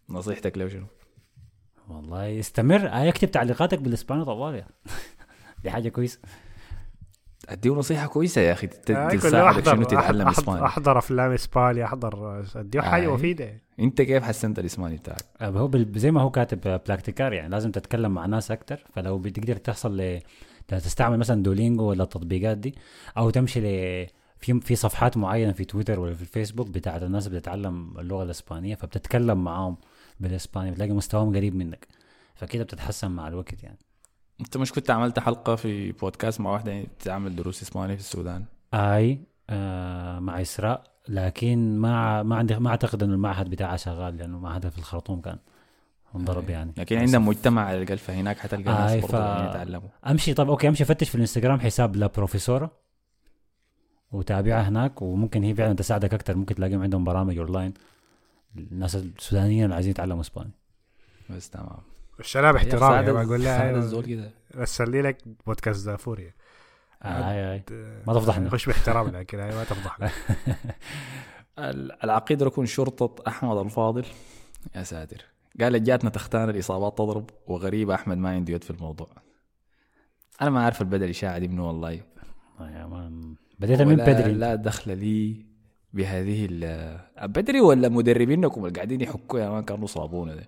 نصيحتك 0.10 0.58
له 0.58 0.68
شنو؟ 0.68 0.86
والله 1.90 2.40
استمر 2.40 2.88
آه، 2.90 3.00
يكتب 3.04 3.32
تعليقاتك 3.32 3.80
بالإسباني 3.80 4.26
طوال 4.26 4.56
يعني. 4.56 4.74
دي 5.64 5.72
حاجة 5.72 5.90
كويسة. 5.90 6.20
أديه 7.50 7.72
نصيحة 7.74 8.08
كويسة 8.08 8.42
يا 8.42 8.52
أخي 8.54 8.68
ت- 8.68 8.92
آه، 8.92 9.10
تساعدك 9.10 9.30
شنو 9.30 9.74
احضر 9.74 9.84
تتعلم 9.84 10.22
احضر, 10.28 10.40
إسباني 10.42 10.66
أحضر 10.66 10.98
أفلام 10.98 11.32
إسباني 11.32 11.84
احضر 11.86 12.46
أديه 12.56 12.82
حاجة 12.82 13.08
آه. 13.08 13.14
مفيدة 13.14 13.62
أنت 13.80 14.02
كيف 14.02 14.24
حسنت 14.24 14.60
الإسباني 14.60 14.96
بتاعك؟ 14.98 15.22
آه، 15.42 15.50
هو 15.50 15.68
بال- 15.68 16.00
زي 16.00 16.12
ما 16.12 16.22
هو 16.22 16.30
كاتب 16.30 16.82
practicar 16.88 17.34
يعني 17.34 17.50
لازم 17.50 17.72
تتكلم 17.72 18.12
مع 18.12 18.26
ناس 18.26 18.52
أكتر 18.52 18.84
فلو 18.94 19.18
بتقدر 19.18 19.56
تحصل 19.56 19.98
ل 20.02 20.22
تستعمل 20.68 21.18
مثلا 21.18 21.44
دولينجو 21.44 21.84
ولا 21.84 22.04
التطبيقات 22.04 22.58
دي 22.58 22.76
أو 23.18 23.30
تمشي 23.30 23.60
ل 23.60 24.08
في 24.40 24.60
في 24.60 24.76
صفحات 24.76 25.18
معينة 25.18 25.52
في 25.52 25.66
تويتر 25.66 26.00
ولا 26.00 26.14
في 26.14 26.22
الفيسبوك 26.22 26.68
بتاعت 26.70 27.04
الناس 27.04 27.28
اللي 27.28 27.40
بتتعلم 27.40 28.00
اللغة 28.00 28.24
الإسبانية 28.24 28.76
فبتتكلم 28.76 29.44
معاهم 29.44 29.78
بالإسباني 30.20 30.72
بتلاقي 30.72 30.92
مستواهم 30.92 31.36
قريب 31.36 31.56
منك 31.56 31.88
فكده 32.36 32.64
بتتحسن 32.64 33.12
مع 33.12 33.28
الوقت 33.28 33.64
يعني 33.64 33.78
انت 34.42 34.58
مش 34.58 34.72
كنت 34.72 34.92
عملت 34.92 35.20
حلقة 35.20 35.56
في 35.56 35.92
بودكاست 35.92 36.42
مع 36.42 36.52
واحدة 36.52 36.84
تعمل 37.00 37.36
دروس 37.36 37.62
اسباني 37.64 37.94
في 37.96 38.02
السودان؟ 38.02 38.46
آي 38.74 39.20
آه 39.50 40.20
مع 40.20 40.42
إسراء 40.42 40.84
لكن 41.10 41.78
ما 41.80 42.24
ما 42.24 42.36
عندي 42.36 42.56
ما 42.60 42.70
أعتقد 42.70 43.04
إنه 43.04 43.14
المعهد 43.14 43.50
بتاعها 43.50 43.78
شغال 43.78 44.18
لأنه 44.18 44.40
معهدها 44.40 44.70
في 44.70 44.78
الخرطوم 44.78 45.22
كان 45.22 45.38
انضرب 46.16 46.50
يعني. 46.50 46.72
لكن 46.78 46.98
عندهم 46.98 47.28
مجتمع 47.28 47.66
على 47.66 47.78
الاقل 47.82 47.98
فهناك 47.98 48.38
حتلقى 48.40 48.72
آه، 48.72 48.96
ناس 48.96 49.06
ف- 49.06 49.16
قاعدين 49.16 49.50
يتعلموا. 49.50 49.90
أمشي 50.08 50.34
طب 50.34 50.50
okay 50.50 50.68
أمشي 50.68 50.86
فتش 50.86 51.10
في 51.10 51.16
الإنستغرام 51.16 51.60
حساب 51.60 51.96
La 51.96 52.08
Profesora 52.08 52.70
وتابعها 54.12 54.62
هناك 54.70 55.02
وممكن 55.02 55.44
هي 55.44 55.56
فعلا 55.56 55.74
تساعدك 55.74 56.14
أكثر 56.14 56.36
ممكن 56.36 56.56
تلاقيهم 56.56 56.82
عندهم 56.82 57.04
برامج 57.04 57.38
أونلاين 57.38 57.74
الناس 58.58 58.96
السودانيين 58.96 59.64
اللي 59.64 59.76
عايزين 59.76 59.92
يتعلموا 59.92 60.22
إسباني. 60.22 60.52
بس 61.30 61.50
تمام. 61.50 61.78
الشباب 62.20 62.56
احترام 62.56 62.80
ساعد- 62.80 63.08
يعني 63.08 63.26
بقول 63.26 63.44
لها 63.44 63.72
الزول 63.72 64.06
كده. 64.06 64.32
ارسل 64.56 64.92
لي 64.92 65.02
لك 65.02 65.18
بودكاست 65.48 65.86
دافوري 65.86 66.34
آه 67.04 67.08
هاي 67.08 67.40
هاي. 67.40 67.64
ما 68.08 68.14
تفضحنا. 68.14 68.50
خش 68.50 68.66
باحترام 68.66 69.08
لكن 69.08 69.40
هاي 69.40 69.56
ما 69.56 69.64
تفضحنا. 69.64 70.10
ال- 71.60 72.04
العقيد 72.04 72.44
ركن 72.44 72.66
شرطة 72.66 73.24
أحمد 73.28 73.58
الفاضل. 73.58 74.06
يا 74.76 74.84
ساتر. 74.84 75.26
قال 75.62 75.84
جاتنا 75.84 76.10
تختان 76.10 76.50
الإصابات 76.50 76.98
تضرب 76.98 77.30
وغريب 77.48 77.90
أحمد 77.92 78.18
ما 78.18 78.30
عنده 78.30 78.54
يد 78.54 78.64
في 78.64 78.72
الموضوع. 78.72 79.08
أنا 80.42 80.50
ما 80.50 80.64
عارف 80.64 80.82
البدل 80.82 81.10
إشاعة 81.10 81.38
دي 81.40 81.48
منو 81.48 81.68
والله. 81.68 82.02
آه 82.60 82.70
يا 82.70 82.86
مان. 82.86 83.36
بديت 83.60 83.82
من 83.82 83.96
بدري. 83.96 84.34
لا 84.34 84.56
دخل 84.56 84.98
لي 84.98 85.46
بهذه 85.94 86.48
ال 86.52 87.28
بدري 87.28 87.62
ولا 87.62 87.90
مدربينكم 87.90 88.66
اللي 88.66 88.76
قاعدين 88.76 89.02
يحكوا 89.02 89.40
يا 89.40 89.50
مان 89.50 89.64
كانوا 89.64 89.88
صابونه 89.88 90.34
ده. 90.36 90.48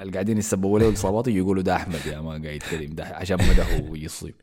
اللي 0.00 0.12
قاعدين 0.12 0.38
يسببوا 0.38 0.78
له 0.78 0.88
الاصابات 0.88 1.28
يقولوا 1.28 1.62
ده 1.62 1.76
أحمد 1.76 2.06
يا 2.06 2.20
مان 2.20 2.42
قاعد 2.44 2.56
يتكلم 2.56 2.94
ده 2.94 3.04
عشان 3.04 3.36
مدحه 3.36 3.82
ويصيب. 3.90 4.34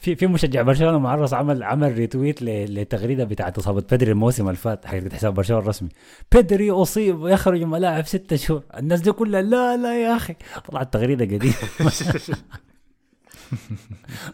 في 0.00 0.16
في 0.16 0.26
مشجع 0.26 0.62
برشلونة 0.62 0.98
معرس 0.98 1.34
عمل 1.34 1.62
عمل 1.62 1.92
ريتويت 1.98 2.42
لتغريده 2.42 3.24
بتاعت 3.24 3.58
إصابة 3.58 3.80
بدري 3.80 4.10
الموسم 4.10 4.46
اللي 4.46 4.56
فات 4.56 4.86
حقت 4.86 5.12
حساب 5.12 5.34
برشلونة 5.34 5.62
الرسمي. 5.62 5.88
بدري 6.34 6.70
أصيب 6.70 7.20
ويخرج 7.20 7.58
من 7.58 7.64
الملاعب 7.64 8.06
ستة 8.06 8.36
شهور. 8.36 8.62
الناس 8.76 9.00
دي 9.00 9.12
كلها 9.12 9.42
لا 9.42 9.76
لا 9.76 10.02
يا 10.02 10.16
أخي. 10.16 10.34
طلعت 10.68 10.92
تغريدة 10.92 11.24
قديمة. 11.24 11.54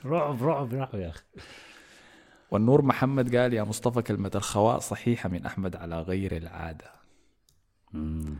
رعب 0.04 0.44
رعب 0.44 0.74
رعب 0.74 0.94
يا 0.94 1.08
أخي. 1.08 1.22
والنور 2.50 2.82
محمد 2.82 3.36
قال 3.36 3.54
يا 3.54 3.62
مصطفى 3.62 4.02
كلمة 4.02 4.30
الخواء 4.34 4.78
صحيحة 4.78 5.28
من 5.28 5.46
أحمد 5.46 5.76
على 5.76 6.00
غير 6.00 6.36
العادة. 6.36 6.99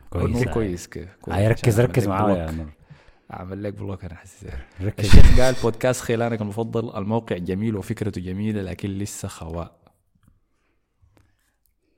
كويس. 0.09 0.25
النور 0.25 0.45
كويس 0.53 0.87
كيف 0.87 1.09
هاي 1.29 1.47
ركز 1.47 1.81
ركز 1.81 2.07
معايا 2.07 2.37
يا 2.37 2.45
block. 2.45 2.57
نور 2.57 2.73
أعمل 3.33 3.63
لك 3.63 3.73
block 3.73 4.05
أنا 4.05 4.15
حاسس. 4.15 4.45
ركز. 4.81 5.05
الشيخ 5.05 5.39
قال 5.39 5.55
بودكاست 5.63 6.01
خيلانك 6.01 6.41
المفضل 6.41 6.97
الموقع 6.97 7.37
جميل 7.37 7.75
وفكرته 7.75 8.21
جميلة 8.21 8.61
لكن 8.61 8.89
لسه 8.89 9.27
خواء. 9.27 9.81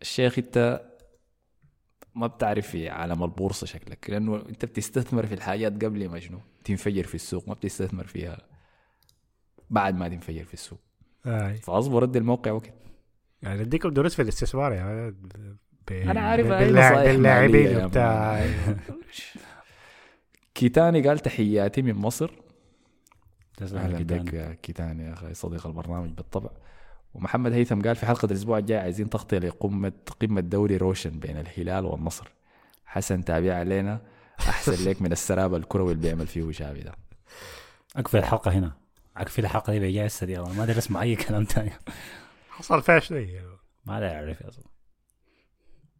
الشيخ 0.01 0.37
أنت 0.37 0.81
ما 2.15 2.27
بتعرف 2.27 2.67
في 2.67 2.89
عالم 2.89 3.23
البورصة 3.23 3.67
شكلك 3.67 4.09
لأنه 4.09 4.35
أنت 4.35 4.65
بتستثمر 4.65 5.25
في 5.25 5.33
الحاجات 5.33 5.85
قبل 5.85 6.09
ما 6.09 6.19
شنو؟ 6.19 6.39
تنفجر 6.63 7.03
في 7.03 7.15
السوق 7.15 7.47
ما 7.47 7.53
بتستثمر 7.53 8.07
فيها 8.07 8.37
بعد 9.69 9.95
ما 9.95 10.09
تنفجر 10.09 10.43
في 10.43 10.53
السوق. 10.53 10.79
هاي 11.25 11.55
فأصبر 11.55 12.03
ادي 12.03 12.19
الموقع 12.19 12.51
وقت. 12.51 12.73
يعني 13.41 13.61
أديكم 13.61 13.89
دروس 13.89 14.15
في 14.15 14.21
الاستثمار 14.21 14.73
يعني 14.73 15.15
أنا 15.91 16.21
عارف 16.21 16.47
ب- 16.47 16.51
هاي 16.51 16.65
باللاع- 16.65 16.91
نصايح 16.91 16.97
مالية 17.05 17.13
باللاعبين 17.13 17.67
يا 17.79 17.85
وبتاع. 17.85 18.33
مان. 18.33 18.77
كيتاني 20.55 21.07
قال 21.07 21.19
تحياتي 21.19 21.81
من 21.81 21.93
مصر. 21.93 22.31
أهلا. 23.61 23.99
بك 24.03 24.33
يا 24.33 24.53
كيتاني. 24.63 25.03
يا 25.03 25.13
أخي 25.13 25.33
صديق 25.33 25.67
البرنامج 25.67 26.09
بالطبع. 26.09 26.49
ومحمد 27.13 27.53
هيثم 27.53 27.81
قال 27.81 27.95
في 27.95 28.05
حلقة 28.05 28.25
الأسبوع 28.25 28.57
الجاي 28.57 28.77
عايزين 28.77 29.09
تغطية 29.09 29.37
لقمه 29.37 29.91
قمة 30.21 30.41
دوري 30.41 30.77
روشن 30.77 31.19
بين 31.19 31.37
الهلال 31.37 31.85
والنصر. 31.85 32.31
حسن 32.85 33.25
تابع 33.25 33.53
علينا. 33.55 34.01
أحسن 34.39 34.89
لك 34.89 35.01
من 35.01 35.11
السراب 35.11 35.55
الكروي 35.55 35.91
اللي 35.91 36.01
بيعمل 36.03 36.27
فيه 36.27 36.51
شافي 36.51 36.81
ده. 36.81 36.93
أقفل 37.95 38.17
الحلقة 38.17 38.51
هنا. 38.51 38.71
أقفل 39.17 39.45
الحلقة 39.45 39.73
دي 39.73 39.79
بجاي 39.79 40.05
السريع. 40.05 40.43
ما 40.43 40.63
أدري 40.63 40.77
أسمع 40.77 41.01
أي 41.01 41.15
كلام 41.15 41.45
تاني. 41.45 41.71
حصل 42.49 42.81
فيها 42.81 42.99
شيء 42.99 43.41
ما 43.85 43.97
ادري 43.97 44.09
اعرف 44.09 44.41
يا 44.41 44.49
زلمه 44.49 44.72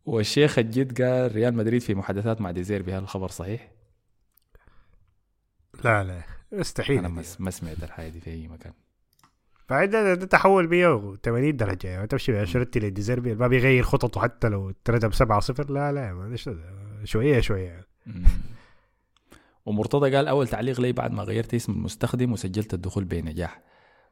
والشيخ 0.06 0.60
الجد 0.60 1.02
قال 1.02 1.36
ريال 1.36 1.54
مدريد 1.54 1.82
في 1.82 1.96
محادثات 1.96 2.42
مع 2.42 2.52
ديزيربي 2.52 2.94
هل 2.94 3.04
الخبر 3.04 3.28
صحيح؟ 3.28 3.72
لا 5.84 6.04
لا. 6.04 6.24
مستحيل 6.52 6.98
أنا 6.98 7.24
ما 7.40 7.52
سمعت 7.52 7.84
الحاجة 7.84 8.10
دي 8.10 8.20
في 8.20 8.30
أي 8.30 8.48
مكان. 8.48 8.74
بعد 9.70 9.90
ده, 9.90 10.14
ده 10.14 10.26
تحول 10.26 10.70
180 10.70 11.58
درجة. 11.58 11.88
يعني 11.88 12.08
تمشي 12.08 12.32
بأشرتي 12.32 12.80
لديزيربي 12.80 13.36
ما 13.36 13.48
بيغير 13.48 13.84
خططه 13.84 14.22
حتى 14.22 14.50
لو 14.50 14.72
تردم 14.86 15.12
7 15.12 15.40
0 15.40 15.72
لا 15.72 15.92
لا 15.92 16.36
ده. 16.46 17.06
شوية 17.06 17.40
شوية. 17.40 17.88
ومرتضى 19.66 20.16
قال 20.16 20.28
أول 20.28 20.48
تعليق 20.48 20.82
لي 20.82 20.92
بعد 20.92 21.12
ما 21.12 21.24
غيرت 21.24 21.54
اسم 21.54 21.72
المستخدم 21.72 22.32
وسجلت 22.32 22.74
الدخول 22.74 23.04
بنجاح. 23.04 23.62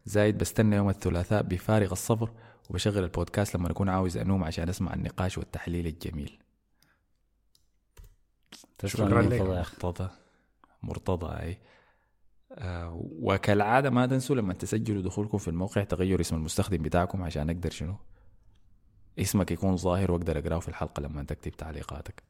زايد 0.05 0.37
بستنى 0.37 0.75
يوم 0.75 0.89
الثلاثاء 0.89 1.43
بفارغ 1.43 1.91
الصبر 1.91 2.29
وبشغل 2.71 3.03
البودكاست 3.03 3.55
لما 3.55 3.71
أكون 3.71 3.89
عاوز 3.89 4.17
أنوم 4.17 4.43
عشان 4.43 4.69
أسمع 4.69 4.93
النقاش 4.93 5.37
والتحليل 5.37 5.87
الجميل. 5.87 6.39
شكراً 8.85 9.21
لك. 9.21 9.41
مرتضى. 9.41 10.09
مرتضى 10.83 11.43
أي. 11.43 11.59
آه 12.51 13.01
وكالعادة 13.03 13.89
ما 13.89 14.05
تنسوا 14.05 14.35
لما 14.35 14.53
تسجلوا 14.53 15.01
دخولكم 15.01 15.37
في 15.37 15.47
الموقع 15.47 15.83
تغيروا 15.83 16.21
اسم 16.21 16.35
المستخدم 16.35 16.77
بتاعكم 16.77 17.23
عشان 17.23 17.49
أقدر 17.49 17.69
شنو؟ 17.69 17.95
اسمك 19.19 19.51
يكون 19.51 19.77
ظاهر 19.77 20.11
وأقدر 20.11 20.37
أقرأه 20.39 20.59
في 20.59 20.69
الحلقة 20.69 21.01
لما 21.01 21.23
تكتب 21.23 21.51
تعليقاتك. 21.51 22.23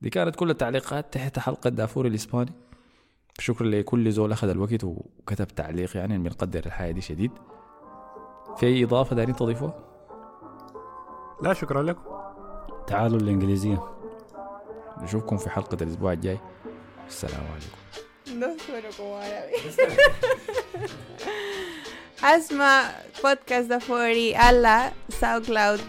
دي 0.00 0.10
كانت 0.10 0.36
كل 0.36 0.50
التعليقات 0.50 1.14
تحت 1.14 1.38
حلقة 1.38 1.70
دافور 1.70 2.06
الإسباني. 2.06 2.52
شكرا 3.38 3.66
لكل 3.66 4.12
زول 4.12 4.32
أخذ 4.32 4.48
الوقت 4.48 4.84
وكتب 4.84 5.46
تعليق 5.46 5.96
يعني 5.96 6.18
بنقدر 6.18 6.66
الحياة 6.66 6.90
دي 6.90 7.00
شديد. 7.00 7.30
في 8.60 8.66
أي 8.66 8.84
إضافة 8.84 9.16
دارين 9.16 9.36
تضيفوها؟ 9.36 9.74
لا 11.42 11.52
شكرا 11.52 11.82
لكم 11.82 12.02
تعالوا 12.86 13.18
الإنجليزية 13.18 13.82
نشوفكم 14.98 15.36
في 15.36 15.50
حلقة 15.50 15.76
الأسبوع 15.82 16.12
الجاي 16.12 16.38
السلام 17.08 17.44
عليكم 17.52 17.80
No 18.40 18.46
sueno 18.64 18.90
como 18.96 19.16
árabe. 19.16 19.54
Asma, 22.22 22.74
podcast 23.22 23.68
de 23.68 23.80
Fori, 23.80 24.34
Ala, 24.36 24.92
SoundCloud. 25.20 25.80